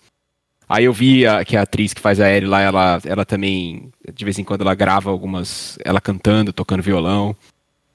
Aí 0.68 0.84
eu 0.84 0.92
vi 0.92 1.26
a- 1.26 1.44
que 1.44 1.56
a 1.56 1.62
atriz 1.62 1.94
que 1.94 2.00
faz 2.00 2.20
a 2.20 2.30
Ellie 2.30 2.48
lá, 2.48 2.60
ela, 2.60 3.00
ela 3.04 3.24
também, 3.24 3.88
de 4.14 4.24
vez 4.24 4.38
em 4.38 4.44
quando, 4.44 4.62
ela 4.62 4.74
grava 4.74 5.10
algumas. 5.10 5.78
ela 5.84 6.00
cantando, 6.00 6.52
tocando 6.52 6.82
violão. 6.82 7.34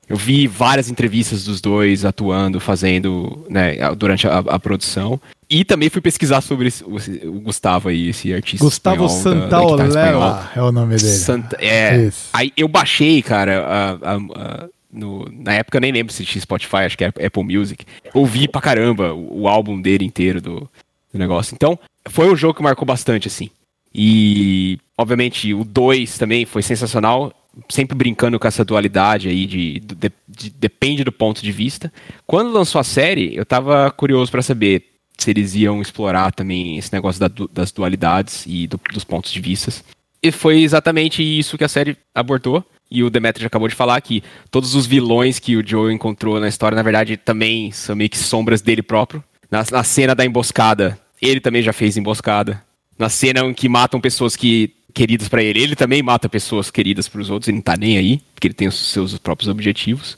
Eu 0.09 0.17
vi 0.17 0.45
várias 0.45 0.89
entrevistas 0.89 1.45
dos 1.45 1.61
dois 1.61 2.03
atuando, 2.03 2.59
fazendo, 2.59 3.45
né, 3.49 3.75
durante 3.95 4.27
a, 4.27 4.39
a 4.39 4.59
produção. 4.59 5.19
E 5.49 5.63
também 5.65 5.89
fui 5.89 6.01
pesquisar 6.01 6.41
sobre 6.41 6.67
esse- 6.67 6.83
o, 6.83 7.39
Gustavo 7.41 7.87
aí, 7.89 8.09
esse 8.09 8.33
artista. 8.33 8.63
Gustavo. 8.65 9.07
Santaolella 9.09 10.51
é 10.55 10.61
o 10.61 10.71
nome 10.71 10.95
dele. 10.95 11.13
É. 11.59 11.97
Isso. 12.07 12.29
Aí 12.33 12.51
eu 12.57 12.67
baixei, 12.67 13.21
cara, 13.21 13.65
a- 13.65 14.15
a- 14.15 14.67
no- 14.91 15.25
na 15.31 15.53
época 15.53 15.77
eu 15.77 15.81
nem 15.81 15.91
lembro 15.91 16.13
se 16.13 16.25
tinha 16.25 16.41
Spotify, 16.41 16.77
acho 16.77 16.97
que 16.97 17.03
era 17.03 17.13
Apple 17.25 17.43
Music. 17.43 17.85
Ouvi 18.13 18.47
pra 18.47 18.61
caramba 18.61 19.13
o, 19.13 19.41
o 19.43 19.47
álbum 19.47 19.81
dele 19.81 20.05
inteiro 20.05 20.41
do, 20.41 20.69
do 21.13 21.19
negócio. 21.19 21.53
Então, 21.55 21.77
foi 22.09 22.31
um 22.31 22.35
jogo 22.35 22.53
que 22.55 22.63
marcou 22.63 22.85
bastante, 22.85 23.27
assim. 23.27 23.49
E, 23.93 24.79
obviamente, 24.97 25.53
o 25.53 25.63
2 25.63 26.17
também 26.17 26.45
foi 26.45 26.61
sensacional. 26.61 27.33
Sempre 27.69 27.97
brincando 27.97 28.39
com 28.39 28.47
essa 28.47 28.63
dualidade 28.63 29.27
aí 29.27 29.45
de, 29.45 29.79
de- 29.81 30.11
de- 30.27 30.49
depende 30.51 31.03
do 31.03 31.11
ponto 31.11 31.41
de 31.41 31.51
vista. 31.51 31.91
Quando 32.25 32.49
lançou 32.51 32.79
a 32.79 32.83
série, 32.83 33.35
eu 33.35 33.45
tava 33.45 33.91
curioso 33.91 34.31
pra 34.31 34.41
saber 34.41 34.85
se 35.17 35.29
eles 35.29 35.53
iam 35.55 35.81
explorar 35.81 36.31
também 36.31 36.77
esse 36.77 36.91
negócio 36.93 37.19
da 37.19 37.29
das 37.51 37.71
dualidades 37.73 38.45
e 38.47 38.67
do- 38.67 38.79
dos 38.93 39.03
pontos 39.03 39.31
de 39.33 39.41
vistas. 39.41 39.83
E 40.23 40.31
foi 40.31 40.61
exatamente 40.61 41.21
isso 41.21 41.57
que 41.57 41.63
a 41.65 41.67
série 41.67 41.97
abordou. 42.15 42.63
E 42.91 43.03
o 43.03 43.09
Demetrius 43.09 43.47
acabou 43.47 43.69
de 43.69 43.75
falar 43.75 44.01
que 44.01 44.21
todos 44.51 44.75
os 44.75 44.85
vilões 44.85 45.39
que 45.39 45.55
o 45.55 45.65
Joe 45.65 45.93
encontrou 45.93 46.39
na 46.39 46.49
história, 46.49 46.75
na 46.75 46.83
verdade, 46.83 47.15
também 47.15 47.71
são 47.71 47.95
meio 47.95 48.09
que 48.09 48.17
sombras 48.17 48.61
dele 48.61 48.83
próprio. 48.83 49.23
Na, 49.49 49.63
na 49.71 49.83
cena 49.83 50.13
da 50.13 50.25
emboscada, 50.25 50.99
ele 51.21 51.39
também 51.39 51.63
já 51.63 51.71
fez 51.71 51.95
emboscada. 51.95 52.61
Na 52.99 53.07
cena 53.07 53.39
em 53.41 53.53
que 53.53 53.69
matam 53.69 54.01
pessoas 54.01 54.35
que 54.35 54.75
queridas 54.93 55.29
pra 55.29 55.41
ele, 55.41 55.61
ele 55.61 55.75
também 55.75 56.03
mata 56.03 56.27
pessoas 56.27 56.69
queridas 56.69 57.07
pros 57.07 57.29
outros, 57.29 57.47
ele 57.47 57.57
não 57.57 57.61
tá 57.61 57.77
nem 57.77 57.97
aí, 57.97 58.21
porque 58.33 58.47
ele 58.47 58.53
tem 58.53 58.67
os 58.67 58.91
seus 58.91 59.17
próprios 59.17 59.49
objetivos. 59.49 60.17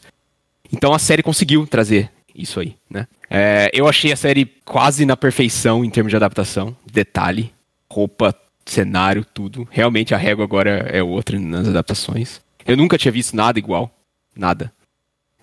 Então 0.71 0.93
a 0.93 0.99
série 0.99 1.21
conseguiu 1.21 1.67
trazer 1.67 2.09
isso 2.35 2.59
aí, 2.59 2.75
né? 2.89 3.07
É, 3.29 3.69
eu 3.71 3.87
achei 3.87 4.11
a 4.11 4.15
série 4.15 4.45
quase 4.65 5.05
na 5.05 5.15
perfeição 5.15 5.85
em 5.85 5.89
termos 5.89 6.09
de 6.09 6.15
adaptação. 6.15 6.75
Detalhe, 6.91 7.53
roupa, 7.91 8.35
cenário, 8.65 9.23
tudo. 9.23 9.67
Realmente 9.69 10.13
a 10.13 10.17
régua 10.17 10.43
agora 10.43 10.87
é 10.91 11.03
outra 11.03 11.39
nas 11.39 11.67
adaptações. 11.67 12.41
Eu 12.65 12.77
nunca 12.77 12.97
tinha 12.97 13.11
visto 13.11 13.35
nada 13.35 13.59
igual. 13.59 13.91
Nada. 14.35 14.71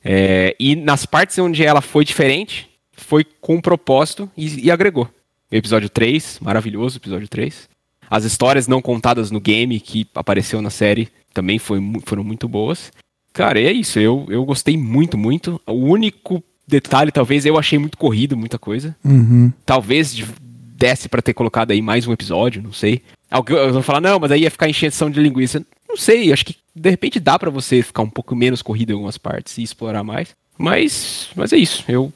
É, 0.05 0.57
e 0.59 0.75
nas 0.75 1.05
partes 1.07 1.39
onde 1.39 1.65
ela 1.65 1.81
foi 1.81 2.05
diferente, 2.05 2.69
foi 2.93 3.25
com 3.41 3.57
um 3.57 3.61
propósito 3.61 4.31
e, 4.37 4.67
e 4.67 4.71
agregou. 4.71 5.09
Episódio 5.51 5.89
3, 5.89 6.39
maravilhoso 6.41 6.97
episódio 6.99 7.29
3. 7.29 7.69
As 8.09 8.25
histórias 8.25 8.67
não 8.67 8.81
contadas 8.83 9.31
no 9.31 9.41
game 9.41 9.79
que 9.81 10.07
apareceu 10.15 10.61
na 10.63 10.71
série 10.71 11.09
também 11.33 11.59
foi, 11.59 11.81
foram 12.05 12.25
muito 12.25 12.49
boas. 12.49 12.93
Cara, 13.33 13.61
é 13.61 13.71
isso. 13.73 13.99
Eu, 14.01 14.27
eu 14.29 14.45
gostei 14.45 14.77
muito, 14.77 15.17
muito. 15.17 15.61
O 15.67 15.73
único 15.75 16.43
detalhe, 16.67 17.13
talvez, 17.13 17.47
eu 17.47 17.59
achei 17.59 17.79
muito 17.79 17.97
corrido, 17.99 18.37
muita 18.37 18.59
coisa. 18.59 18.97
Uhum. 19.05 19.53
Talvez 19.65 20.15
de- 20.15 20.27
desse 20.77 21.09
pra 21.09 21.21
ter 21.23 21.35
colocado 21.35 21.71
aí 21.73 21.83
mais 21.83 22.07
um 22.07 22.13
episódio, 22.13 22.63
não 22.63 22.73
sei. 22.73 23.03
Alguém 23.31 23.71
vou 23.71 23.83
falar, 23.83 24.01
não, 24.01 24.19
mas 24.19 24.33
aí 24.33 24.43
ia 24.43 24.51
ficar 24.51 24.69
encheção 24.69 25.11
de 25.11 25.21
linguiça. 25.21 25.65
Não 25.91 25.97
sei, 25.97 26.33
acho 26.33 26.47
que 26.47 26.57
de 26.75 26.89
repente 26.89 27.19
dá 27.19 27.37
pra 27.37 27.51
você 27.51 27.83
ficar 27.83 28.03
um 28.03 28.09
pouco 28.09 28.37
menos 28.37 28.62
corrido 28.62 28.91
em 28.91 28.95
algumas 28.95 29.19
partes 29.19 29.59
e 29.59 29.62
explorar 29.62 30.05
mais. 30.05 30.29
Mas, 30.57 31.31
mas 31.35 31.53
é 31.53 31.57
isso. 31.57 31.85
Eu, 31.89 32.12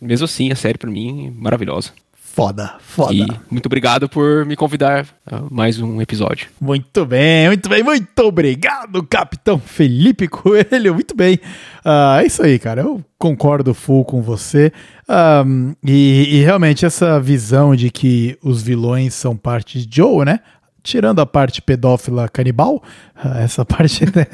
mesmo 0.00 0.24
assim, 0.24 0.50
a 0.50 0.56
série 0.56 0.78
pra 0.78 0.90
mim 0.90 1.26
é 1.26 1.30
maravilhosa. 1.30 1.92
Foda, 2.16 2.74
foda. 2.80 3.14
E 3.14 3.26
muito 3.48 3.66
obrigado 3.66 4.08
por 4.08 4.44
me 4.44 4.56
convidar 4.56 5.06
a 5.24 5.42
mais 5.50 5.78
um 5.78 6.00
episódio. 6.00 6.48
Muito 6.60 7.06
bem, 7.06 7.46
muito 7.46 7.68
bem, 7.68 7.82
muito 7.82 8.18
obrigado, 8.24 9.04
Capitão 9.04 9.58
Felipe 9.60 10.26
Coelho. 10.26 10.94
Muito 10.94 11.14
bem. 11.14 11.38
Ah, 11.84 12.22
é 12.22 12.26
isso 12.26 12.42
aí, 12.42 12.58
cara. 12.58 12.80
Eu 12.80 13.04
concordo 13.18 13.72
full 13.72 14.04
com 14.04 14.20
você. 14.20 14.72
Ahm, 15.06 15.74
e, 15.84 16.38
e 16.38 16.42
realmente 16.42 16.84
essa 16.84 17.20
visão 17.20 17.76
de 17.76 17.88
que 17.88 18.36
os 18.42 18.62
vilões 18.62 19.14
são 19.14 19.36
parte 19.36 19.86
de 19.86 19.96
Joe, 19.96 20.24
né? 20.24 20.40
Tirando 20.84 21.20
a 21.20 21.24
parte 21.24 21.62
pedófila 21.62 22.28
canibal, 22.28 22.82
ah, 23.16 23.40
essa 23.40 23.64
parte 23.64 24.04
né, 24.14 24.26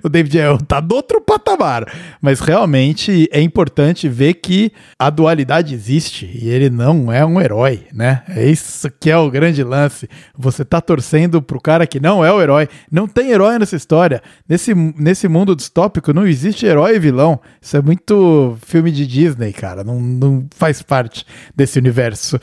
o 0.00 0.08
David 0.08 0.38
é, 0.38 0.58
tá 0.58 0.78
do 0.78 0.94
outro 0.94 1.20
patamar. 1.20 1.84
Mas 2.22 2.38
realmente 2.38 3.28
é 3.32 3.40
importante 3.40 4.08
ver 4.08 4.34
que 4.34 4.70
a 4.96 5.10
dualidade 5.10 5.74
existe 5.74 6.30
e 6.32 6.48
ele 6.48 6.70
não 6.70 7.12
é 7.12 7.26
um 7.26 7.40
herói, 7.40 7.82
né? 7.92 8.22
É 8.28 8.48
isso 8.48 8.88
que 9.00 9.10
é 9.10 9.16
o 9.16 9.28
grande 9.28 9.64
lance. 9.64 10.08
Você 10.38 10.64
tá 10.64 10.80
torcendo 10.80 11.42
pro 11.42 11.60
cara 11.60 11.84
que 11.84 11.98
não 11.98 12.24
é 12.24 12.32
o 12.32 12.40
herói. 12.40 12.68
Não 12.88 13.08
tem 13.08 13.32
herói 13.32 13.58
nessa 13.58 13.74
história. 13.74 14.22
Nesse, 14.48 14.72
nesse 14.72 15.26
mundo 15.26 15.56
distópico 15.56 16.12
não 16.12 16.28
existe 16.28 16.64
herói 16.64 16.94
e 16.94 17.00
vilão. 17.00 17.40
Isso 17.60 17.76
é 17.76 17.82
muito 17.82 18.56
filme 18.64 18.92
de 18.92 19.04
Disney, 19.04 19.52
cara. 19.52 19.82
Não, 19.82 20.00
não 20.00 20.46
faz 20.54 20.80
parte 20.80 21.26
desse 21.56 21.76
universo. 21.76 22.38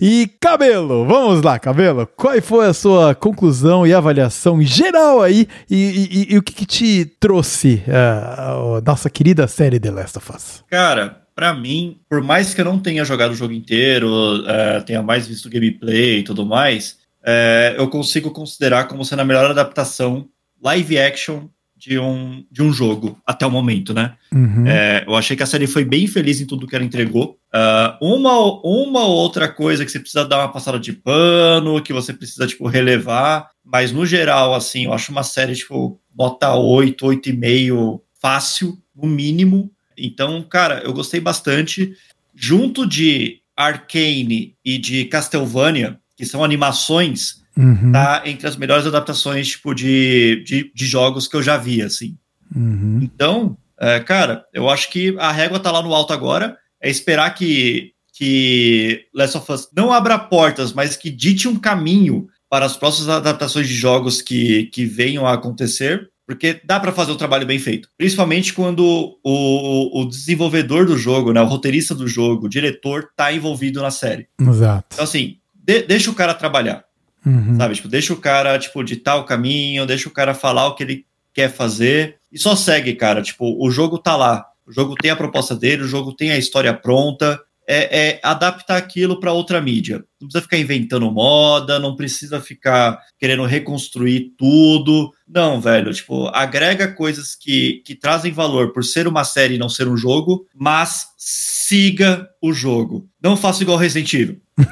E 0.00 0.30
Cabelo, 0.40 1.04
vamos 1.04 1.42
lá, 1.42 1.58
Cabelo. 1.58 2.06
Qual 2.16 2.40
foi 2.40 2.66
a 2.66 2.72
sua 2.72 3.14
conclusão 3.14 3.86
e 3.86 3.92
avaliação 3.92 4.62
geral 4.62 5.20
aí? 5.22 5.46
E, 5.70 5.76
e- 5.76 6.34
e- 6.34 6.38
o 6.38 6.42
que, 6.42 6.54
que 6.54 6.64
te 6.66 7.04
trouxe 7.20 7.82
ah, 7.86 8.78
a 8.78 8.80
nossa 8.80 9.10
querida 9.10 9.46
série 9.46 9.78
The 9.78 9.90
Last 9.90 10.16
of 10.18 10.32
Us? 10.34 10.64
Cara, 10.68 11.20
pra 11.34 11.52
mim, 11.52 11.98
por 12.08 12.22
mais 12.22 12.54
que 12.54 12.60
eu 12.60 12.64
não 12.64 12.78
tenha 12.78 13.04
jogado 13.04 13.32
o 13.32 13.36
jogo 13.36 13.52
inteiro, 13.52 14.08
é, 14.46 14.80
tenha 14.80 15.02
mais 15.02 15.26
visto 15.28 15.50
gameplay 15.50 16.20
e 16.20 16.22
tudo 16.22 16.46
mais, 16.46 16.96
é, 17.22 17.74
eu 17.76 17.86
consigo 17.88 18.30
considerar 18.30 18.84
como 18.88 19.04
sendo 19.04 19.20
a 19.20 19.24
melhor 19.24 19.50
adaptação 19.50 20.26
live 20.62 20.98
action 20.98 21.42
de 21.76 21.98
um, 21.98 22.44
de 22.50 22.62
um 22.62 22.72
jogo 22.72 23.18
até 23.26 23.46
o 23.46 23.50
momento, 23.50 23.92
né? 23.94 24.12
Uhum. 24.32 24.66
É, 24.66 25.04
eu 25.06 25.14
achei 25.14 25.34
que 25.36 25.42
a 25.42 25.46
série 25.46 25.66
foi 25.66 25.84
bem 25.84 26.06
feliz 26.06 26.40
em 26.40 26.46
tudo 26.46 26.66
que 26.66 26.74
ela 26.76 26.84
entregou. 26.84 27.38
Ah, 27.52 27.98
uma, 28.00 28.32
uma 28.62 29.00
ou 29.04 29.16
outra 29.16 29.48
coisa 29.48 29.84
que 29.84 29.90
você 29.90 29.98
precisa 29.98 30.24
dar 30.24 30.38
uma 30.38 30.52
passada 30.52 30.78
de 30.78 30.92
pano, 30.92 31.82
que 31.82 31.92
você 31.92 32.12
precisa, 32.12 32.46
tipo, 32.46 32.66
relevar. 32.68 33.48
Mas, 33.64 33.90
no 33.92 34.06
geral, 34.06 34.54
assim, 34.54 34.84
eu 34.84 34.92
acho 34.92 35.10
uma 35.10 35.22
série, 35.22 35.54
tipo, 35.54 36.00
nota 36.16 36.54
8, 36.54 37.04
8,5 37.04 38.00
fácil, 38.20 38.78
no 38.94 39.08
mínimo. 39.08 39.70
Então, 39.96 40.42
cara, 40.42 40.82
eu 40.84 40.92
gostei 40.92 41.20
bastante. 41.20 41.92
Junto 42.34 42.86
de 42.86 43.40
Arcane 43.56 44.54
e 44.64 44.78
de 44.78 45.04
Castlevania, 45.06 45.98
que 46.16 46.24
são 46.24 46.44
animações, 46.44 47.40
Uhum. 47.58 47.92
tá 47.92 48.22
entre 48.24 48.46
as 48.46 48.56
melhores 48.56 48.86
adaptações, 48.86 49.48
tipo, 49.48 49.74
de, 49.74 50.42
de, 50.46 50.70
de 50.72 50.86
jogos 50.86 51.26
que 51.26 51.36
eu 51.36 51.42
já 51.42 51.56
vi, 51.58 51.82
assim. 51.82 52.16
Uhum. 52.54 53.00
Então, 53.02 53.56
é, 53.78 53.98
cara, 54.00 54.44
eu 54.54 54.68
acho 54.70 54.88
que 54.90 55.14
a 55.18 55.30
régua 55.32 55.58
tá 55.58 55.70
lá 55.70 55.82
no 55.82 55.92
alto 55.92 56.12
agora. 56.12 56.56
É 56.82 56.88
esperar 56.88 57.34
que, 57.34 57.92
que 58.12 59.06
Last 59.14 59.36
of 59.36 59.52
Us 59.52 59.68
não 59.76 59.92
abra 59.92 60.18
portas, 60.18 60.72
mas 60.72 60.96
que 60.96 61.10
dite 61.10 61.48
um 61.48 61.56
caminho 61.56 62.28
para 62.48 62.66
as 62.66 62.76
próximas 62.76 63.08
adaptações 63.08 63.68
de 63.68 63.74
jogos 63.74 64.20
que, 64.20 64.64
que 64.66 64.84
venham 64.84 65.26
a 65.26 65.34
acontecer. 65.34 66.10
Porque 66.26 66.60
dá 66.64 66.78
para 66.78 66.92
fazer 66.92 67.10
o 67.10 67.16
trabalho 67.16 67.44
bem 67.44 67.58
feito. 67.58 67.88
Principalmente 67.98 68.52
quando 68.52 69.18
o, 69.24 70.00
o 70.00 70.04
desenvolvedor 70.04 70.86
do 70.86 70.96
jogo, 70.96 71.32
né, 71.32 71.42
o 71.42 71.46
roteirista 71.46 71.92
do 71.92 72.06
jogo, 72.06 72.46
o 72.46 72.48
diretor, 72.48 73.08
tá 73.16 73.32
envolvido 73.32 73.82
na 73.82 73.90
série. 73.90 74.28
Exato. 74.40 74.86
Então, 74.92 75.02
assim, 75.02 75.38
de, 75.52 75.82
deixa 75.82 76.08
o 76.08 76.14
cara 76.14 76.32
trabalhar. 76.32 76.84
Uhum. 77.26 77.56
Sabe? 77.56 77.74
Tipo, 77.74 77.88
deixa 77.88 78.12
o 78.12 78.16
cara, 78.16 78.58
tipo, 78.60 78.82
ditar 78.84 79.16
o 79.16 79.24
caminho, 79.24 79.86
deixa 79.86 80.08
o 80.08 80.12
cara 80.12 80.32
falar 80.32 80.68
o 80.68 80.76
que 80.76 80.84
ele 80.84 81.06
quer 81.34 81.50
fazer 81.50 82.16
e 82.32 82.38
só 82.38 82.54
segue, 82.54 82.94
cara. 82.94 83.22
Tipo, 83.22 83.56
o 83.60 83.70
jogo 83.70 83.98
tá 83.98 84.16
lá. 84.16 84.46
O 84.70 84.72
jogo 84.72 84.94
tem 84.94 85.10
a 85.10 85.16
proposta 85.16 85.56
dele, 85.56 85.82
o 85.82 85.88
jogo 85.88 86.14
tem 86.14 86.30
a 86.30 86.38
história 86.38 86.72
pronta. 86.72 87.40
É, 87.72 88.08
é 88.08 88.20
adaptar 88.24 88.76
aquilo 88.76 89.20
para 89.20 89.32
outra 89.32 89.60
mídia. 89.60 90.02
Não 90.20 90.26
precisa 90.26 90.42
ficar 90.42 90.58
inventando 90.58 91.08
moda, 91.12 91.78
não 91.78 91.94
precisa 91.94 92.40
ficar 92.40 92.98
querendo 93.16 93.44
reconstruir 93.44 94.32
tudo. 94.36 95.12
Não, 95.28 95.60
velho, 95.60 95.92
tipo, 95.92 96.26
agrega 96.34 96.88
coisas 96.88 97.36
que, 97.36 97.80
que 97.84 97.94
trazem 97.94 98.32
valor 98.32 98.72
por 98.72 98.82
ser 98.82 99.06
uma 99.06 99.22
série 99.22 99.54
e 99.54 99.58
não 99.58 99.68
ser 99.68 99.86
um 99.86 99.96
jogo, 99.96 100.48
mas 100.52 101.10
siga 101.16 102.28
o 102.42 102.52
jogo. 102.52 103.08
Não 103.22 103.36
faça 103.36 103.62
igual 103.62 103.78
Resident 103.78 104.12
Evil. 104.14 104.40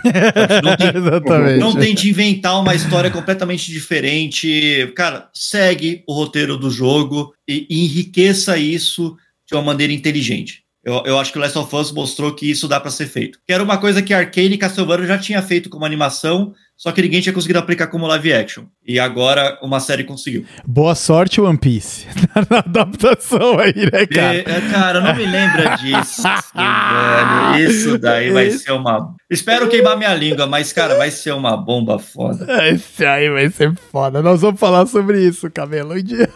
Não, 0.62 0.76
tem, 0.76 0.96
Exatamente. 0.96 1.58
não 1.60 1.74
tente 1.74 2.10
inventar 2.10 2.60
uma 2.60 2.74
história 2.74 3.10
completamente 3.10 3.72
diferente. 3.72 4.92
Cara, 4.94 5.30
segue 5.32 6.02
o 6.06 6.12
roteiro 6.12 6.58
do 6.58 6.70
jogo 6.70 7.32
e, 7.48 7.66
e 7.70 7.84
enriqueça 7.84 8.58
isso 8.58 9.16
de 9.48 9.56
uma 9.56 9.62
maneira 9.62 9.92
inteligente. 9.92 10.62
Eu, 10.84 11.02
eu 11.04 11.18
acho 11.18 11.32
que 11.32 11.38
o 11.38 11.40
Last 11.40 11.58
of 11.58 11.74
Us 11.74 11.92
mostrou 11.92 12.34
que 12.34 12.48
isso 12.48 12.68
dá 12.68 12.78
para 12.78 12.90
ser 12.90 13.06
feito. 13.06 13.40
Que 13.46 13.52
era 13.52 13.62
uma 13.62 13.78
coisa 13.78 14.02
que 14.02 14.14
Arcane 14.14 14.54
e 14.54 14.58
Castlevania 14.58 15.06
já 15.06 15.18
tinha 15.18 15.42
feito 15.42 15.68
como 15.68 15.84
animação, 15.84 16.54
só 16.78 16.92
que 16.92 17.02
ninguém 17.02 17.20
tinha 17.20 17.32
conseguido 17.32 17.58
aplicar 17.58 17.88
como 17.88 18.06
live 18.06 18.32
action. 18.32 18.62
E 18.86 19.00
agora 19.00 19.58
uma 19.60 19.80
série 19.80 20.04
conseguiu. 20.04 20.44
Boa 20.64 20.94
sorte, 20.94 21.40
One 21.40 21.58
Piece, 21.58 22.06
na 22.48 22.60
adaptação 22.60 23.58
aí, 23.58 23.74
né, 23.74 24.06
cara? 24.06 24.34
E, 24.36 24.40
é, 24.40 24.70
cara, 24.70 25.00
não 25.00 25.12
me 25.12 25.26
lembra 25.26 25.74
disso, 25.74 26.22
velho. 26.54 27.68
Isso 27.68 27.98
daí 27.98 28.30
vai 28.30 28.50
ser 28.52 28.70
uma. 28.70 29.12
Espero 29.28 29.68
queimar 29.68 29.98
minha 29.98 30.14
língua, 30.14 30.46
mas, 30.46 30.72
cara, 30.72 30.94
vai 30.94 31.10
ser 31.10 31.32
uma 31.32 31.56
bomba 31.56 31.98
foda. 31.98 32.46
Esse 32.72 33.04
aí 33.04 33.28
vai 33.28 33.50
ser 33.50 33.74
foda. 33.90 34.22
Nós 34.22 34.40
vamos 34.40 34.60
falar 34.60 34.86
sobre 34.86 35.20
isso, 35.20 35.50
Camelo, 35.50 35.94
um 35.94 36.02
dia. 36.02 36.30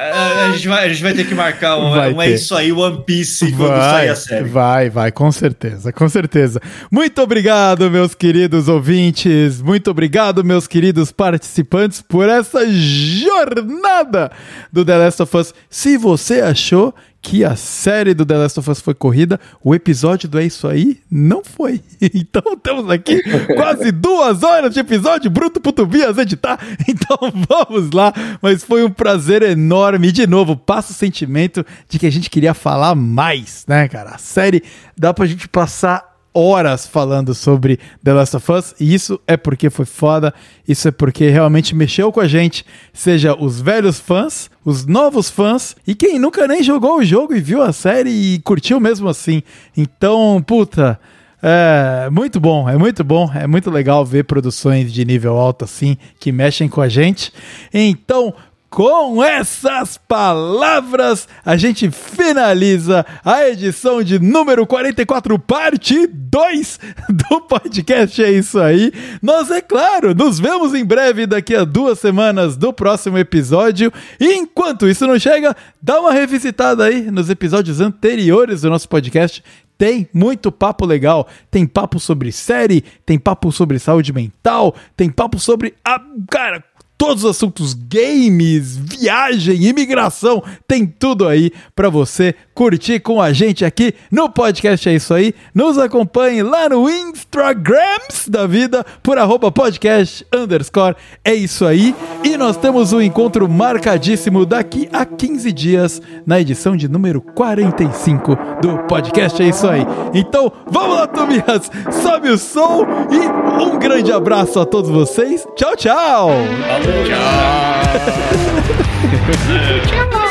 A, 0.00 0.46
a 0.46 0.52
gente, 0.52 0.68
vai, 0.68 0.86
a 0.86 0.88
gente 0.88 1.02
vai 1.02 1.12
ter 1.12 1.26
que 1.26 1.34
marcar 1.34 1.76
um, 1.76 1.90
Vai 1.90 2.12
um 2.12 2.22
é 2.22 2.30
isso 2.30 2.54
aí, 2.56 2.72
One 2.72 3.04
Piece, 3.04 3.52
quando 3.52 3.76
sair 3.76 4.08
a 4.08 4.16
série. 4.16 4.48
Vai, 4.48 4.90
vai, 4.90 5.12
com 5.12 5.30
certeza, 5.30 5.92
com 5.92 6.08
certeza. 6.08 6.60
Muito 6.90 7.22
obrigado, 7.22 7.88
meus 7.90 8.14
queridos 8.14 8.68
ouvintes. 8.68 9.62
Muito 9.62 9.81
obrigado, 9.90 10.44
meus 10.44 10.66
queridos 10.66 11.12
participantes, 11.12 12.00
por 12.02 12.28
essa 12.28 12.66
jornada 12.70 14.30
do 14.72 14.84
The 14.84 14.96
Last 14.96 15.22
of 15.22 15.36
Us. 15.36 15.54
Se 15.68 15.96
você 15.96 16.40
achou 16.40 16.94
que 17.22 17.44
a 17.44 17.54
série 17.54 18.12
do 18.12 18.26
The 18.26 18.36
Last 18.36 18.58
of 18.58 18.68
Us 18.68 18.80
foi 18.80 18.94
corrida, 18.94 19.38
o 19.62 19.74
episódio 19.74 20.28
do 20.28 20.40
É 20.40 20.44
Isso 20.44 20.66
Aí 20.66 21.00
não 21.10 21.42
foi. 21.44 21.80
Então 22.14 22.56
temos 22.56 22.90
aqui 22.90 23.22
quase 23.54 23.92
duas 23.92 24.42
horas 24.42 24.74
de 24.74 24.80
episódio 24.80 25.30
bruto 25.30 25.60
pro 25.60 25.72
Tobias 25.72 26.18
editar. 26.18 26.58
Então 26.88 27.16
vamos 27.48 27.92
lá. 27.92 28.12
Mas 28.42 28.64
foi 28.64 28.82
um 28.82 28.90
prazer 28.90 29.42
enorme. 29.42 30.08
E 30.08 30.12
de 30.12 30.26
novo, 30.26 30.56
passa 30.56 30.90
o 30.90 30.94
sentimento 30.94 31.64
de 31.88 31.98
que 31.98 32.06
a 32.06 32.10
gente 32.10 32.28
queria 32.28 32.54
falar 32.54 32.94
mais, 32.96 33.64
né, 33.68 33.86
cara? 33.86 34.10
A 34.10 34.18
série 34.18 34.64
dá 34.98 35.14
pra 35.14 35.26
gente 35.26 35.46
passar 35.48 36.11
horas 36.34 36.86
falando 36.86 37.34
sobre 37.34 37.78
The 38.02 38.12
Last 38.12 38.36
of 38.36 38.52
Us, 38.52 38.74
e 38.80 38.94
isso 38.94 39.20
é 39.26 39.36
porque 39.36 39.68
foi 39.70 39.84
foda, 39.84 40.32
isso 40.66 40.88
é 40.88 40.90
porque 40.90 41.28
realmente 41.28 41.74
mexeu 41.74 42.10
com 42.10 42.20
a 42.20 42.28
gente, 42.28 42.64
seja 42.92 43.34
os 43.34 43.60
velhos 43.60 44.00
fãs, 44.00 44.50
os 44.64 44.86
novos 44.86 45.28
fãs, 45.28 45.76
e 45.86 45.94
quem 45.94 46.18
nunca 46.18 46.46
nem 46.46 46.62
jogou 46.62 46.98
o 46.98 47.04
jogo 47.04 47.34
e 47.34 47.40
viu 47.40 47.62
a 47.62 47.72
série 47.72 48.10
e 48.10 48.38
curtiu 48.40 48.80
mesmo 48.80 49.08
assim. 49.08 49.42
Então, 49.76 50.42
puta, 50.46 50.98
é 51.42 52.08
muito 52.10 52.38
bom, 52.38 52.68
é 52.68 52.78
muito 52.78 53.02
bom, 53.02 53.30
é 53.34 53.46
muito 53.46 53.70
legal 53.70 54.04
ver 54.04 54.24
produções 54.24 54.92
de 54.92 55.04
nível 55.04 55.36
alto 55.36 55.64
assim, 55.64 55.96
que 56.20 56.30
mexem 56.30 56.68
com 56.68 56.80
a 56.80 56.88
gente. 56.88 57.32
Então, 57.74 58.32
com 58.72 59.22
essas 59.22 59.98
palavras, 59.98 61.28
a 61.44 61.58
gente 61.58 61.90
finaliza 61.90 63.04
a 63.22 63.46
edição 63.46 64.02
de 64.02 64.18
número 64.18 64.66
44, 64.66 65.38
parte 65.38 66.06
2 66.06 66.80
do 67.10 67.42
podcast. 67.42 68.24
É 68.24 68.30
isso 68.30 68.58
aí. 68.58 68.90
Nós, 69.20 69.50
é 69.50 69.60
claro, 69.60 70.14
nos 70.14 70.40
vemos 70.40 70.72
em 70.72 70.86
breve 70.86 71.26
daqui 71.26 71.54
a 71.54 71.64
duas 71.64 71.98
semanas 71.98 72.56
do 72.56 72.72
próximo 72.72 73.18
episódio. 73.18 73.92
E 74.18 74.32
enquanto 74.32 74.88
isso 74.88 75.06
não 75.06 75.18
chega, 75.18 75.54
dá 75.80 76.00
uma 76.00 76.12
revisitada 76.12 76.86
aí 76.86 77.10
nos 77.10 77.28
episódios 77.28 77.78
anteriores 77.78 78.62
do 78.62 78.70
nosso 78.70 78.88
podcast. 78.88 79.44
Tem 79.76 80.08
muito 80.14 80.52
papo 80.52 80.86
legal. 80.86 81.26
Tem 81.50 81.66
papo 81.66 81.98
sobre 81.98 82.30
série, 82.30 82.82
tem 83.04 83.18
papo 83.18 83.50
sobre 83.50 83.78
saúde 83.78 84.12
mental, 84.12 84.74
tem 84.96 85.10
papo 85.10 85.38
sobre 85.38 85.74
a. 85.84 86.00
Cara, 86.30 86.62
todos 87.02 87.24
os 87.24 87.30
assuntos 87.30 87.74
games, 87.74 88.76
viagem, 88.76 89.64
imigração, 89.64 90.40
tem 90.68 90.86
tudo 90.86 91.26
aí 91.26 91.50
para 91.74 91.90
você 91.90 92.32
curtir 92.54 93.00
com 93.00 93.20
a 93.20 93.32
gente 93.32 93.64
aqui 93.64 93.92
no 94.08 94.30
podcast 94.30 94.88
é 94.88 94.94
isso 94.94 95.12
aí. 95.12 95.34
Nos 95.52 95.78
acompanhe 95.78 96.44
lá 96.44 96.68
no 96.68 96.88
Instagrams 96.88 98.28
da 98.28 98.46
vida 98.46 98.86
por 99.02 99.18
arroba 99.18 99.50
podcast 99.50 100.24
underscore 100.32 100.94
é 101.24 101.34
isso 101.34 101.66
aí. 101.66 101.92
E 102.22 102.36
nós 102.36 102.56
temos 102.56 102.92
um 102.92 103.00
encontro 103.00 103.48
marcadíssimo 103.48 104.46
daqui 104.46 104.88
a 104.92 105.04
15 105.04 105.50
dias 105.50 106.00
na 106.24 106.40
edição 106.40 106.76
de 106.76 106.86
número 106.86 107.20
45 107.20 108.38
do 108.62 108.78
podcast 108.86 109.42
é 109.42 109.48
isso 109.48 109.66
aí. 109.66 109.84
Então 110.14 110.52
vamos 110.70 110.94
lá, 110.94 111.08
Tobias, 111.08 111.68
sobe 112.00 112.28
o 112.28 112.38
som 112.38 112.86
e 113.10 113.60
um 113.60 113.76
grande 113.76 114.12
abraço 114.12 114.60
a 114.60 114.64
todos 114.64 114.88
vocês. 114.88 115.44
Tchau, 115.56 115.74
tchau! 115.74 116.30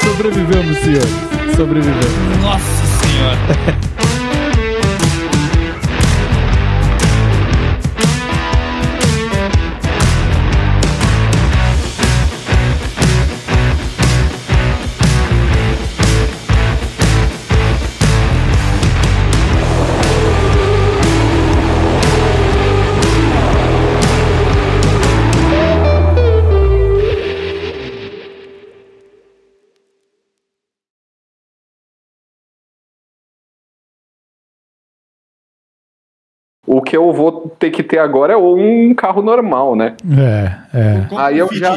Sobrevivemos, 0.03 0.77
senhores. 0.77 1.55
Sobrevivemos. 1.55 2.41
Nossa 2.41 2.85
senhora. 3.01 3.37
O 36.81 36.83
que 36.83 36.97
eu 36.97 37.13
vou 37.13 37.55
ter 37.59 37.69
que 37.69 37.83
ter 37.83 37.99
agora 37.99 38.33
é 38.33 38.37
um 38.37 38.91
carro 38.95 39.21
normal, 39.21 39.75
né? 39.75 39.93
É, 40.73 40.77
é. 40.77 41.05
Aí 41.15 41.37
eu 41.37 41.47
já-. 41.53 41.73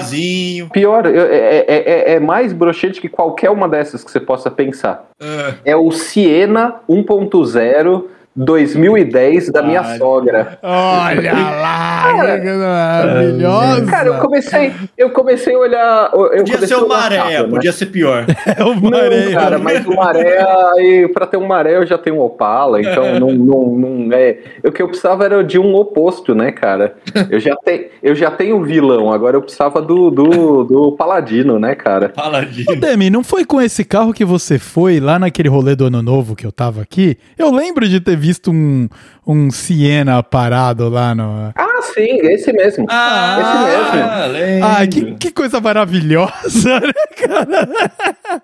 Pior, 0.72 1.04
eu- 1.04 1.26
é, 1.30 1.58
é- 1.58 1.64
é- 1.68 2.12
é 2.14 2.20
mais 2.20 2.54
broxante 2.54 3.02
que 3.02 3.08
qualquer 3.08 3.50
uma 3.50 3.68
dessas 3.68 4.02
que 4.02 4.10
você 4.10 4.18
possa 4.18 4.50
pensar. 4.50 5.04
É. 5.20 5.72
É 5.72 5.76
o 5.76 5.92
Siena 5.92 6.76
1.0 6.88 8.08
2010 8.36 9.50
da 9.50 9.62
minha 9.62 9.80
Caralho. 9.80 9.98
sogra. 9.98 10.58
Olha 10.62 11.32
lá, 11.32 12.02
Cara, 12.16 12.40
que 12.40 12.50
maravilhosa. 12.50 13.86
Cara, 13.86 14.08
eu 14.08 14.14
comecei, 14.18 14.72
eu 14.98 15.10
comecei 15.10 15.54
a 15.54 15.58
olhar. 15.58 16.10
Eu 16.12 16.44
Podia 16.44 16.66
ser 16.66 16.74
areia, 16.74 17.20
carro, 17.22 17.30
né? 17.30 17.48
podia 17.48 17.72
ser 17.72 17.86
pior. 17.86 18.26
É 18.56 18.62
o 18.62 18.74
Não, 18.74 18.90
Maré. 18.90 19.32
cara, 19.32 19.58
mas 19.58 19.86
o 19.86 19.94
maré, 19.96 20.38
aí, 20.76 21.08
pra 21.12 21.26
ter 21.26 21.36
um 21.36 21.46
maré 21.46 21.76
eu 21.76 21.86
já 21.86 21.96
tenho 21.98 22.16
um 22.16 22.20
Opala, 22.20 22.80
então 22.80 23.18
não, 23.18 23.30
não, 23.32 23.66
não 23.76 24.12
é. 24.16 24.38
O 24.64 24.70
que 24.70 24.82
eu 24.82 24.88
precisava 24.88 25.24
era 25.24 25.42
de 25.42 25.58
um 25.58 25.74
oposto, 25.74 26.34
né, 26.34 26.52
cara? 26.52 26.94
Eu 27.30 27.40
já, 27.40 27.54
te, 27.56 27.90
eu 28.02 28.14
já 28.14 28.30
tenho 28.30 28.58
o 28.58 28.64
vilão, 28.64 29.12
agora 29.12 29.36
eu 29.36 29.42
precisava 29.42 29.80
do, 29.82 30.10
do, 30.10 30.64
do 30.64 30.92
paladino, 30.92 31.58
né, 31.58 31.74
cara? 31.74 32.06
Ô, 32.06 32.20
Paladino. 32.20 32.76
Demi, 32.76 33.10
não 33.10 33.24
foi 33.24 33.44
com 33.44 33.60
esse 33.60 33.84
carro 33.84 34.12
que 34.12 34.24
você 34.24 34.58
foi 34.58 35.00
lá 35.00 35.18
naquele 35.18 35.48
rolê 35.48 35.74
do 35.74 35.86
Ano 35.86 36.02
Novo 36.02 36.34
que 36.36 36.46
eu 36.46 36.52
tava 36.52 36.82
aqui? 36.82 37.16
Eu 37.38 37.50
lembro 37.50 37.88
de 37.88 38.00
ter 38.00 38.16
visto 38.24 38.50
um, 38.50 38.88
um 39.26 39.50
Siena 39.50 40.22
parado 40.22 40.88
lá 40.88 41.14
no. 41.14 41.52
Ah, 41.54 41.82
sim, 41.82 42.20
esse 42.22 42.50
mesmo. 42.54 42.86
Ah, 42.88 43.66
esse 43.68 44.36
mesmo. 44.36 44.64
Ah, 44.64 44.86
que, 44.86 45.14
que 45.16 45.30
coisa 45.30 45.60
maravilhosa, 45.60 46.80
né, 46.80 46.92
cara? 47.18 48.42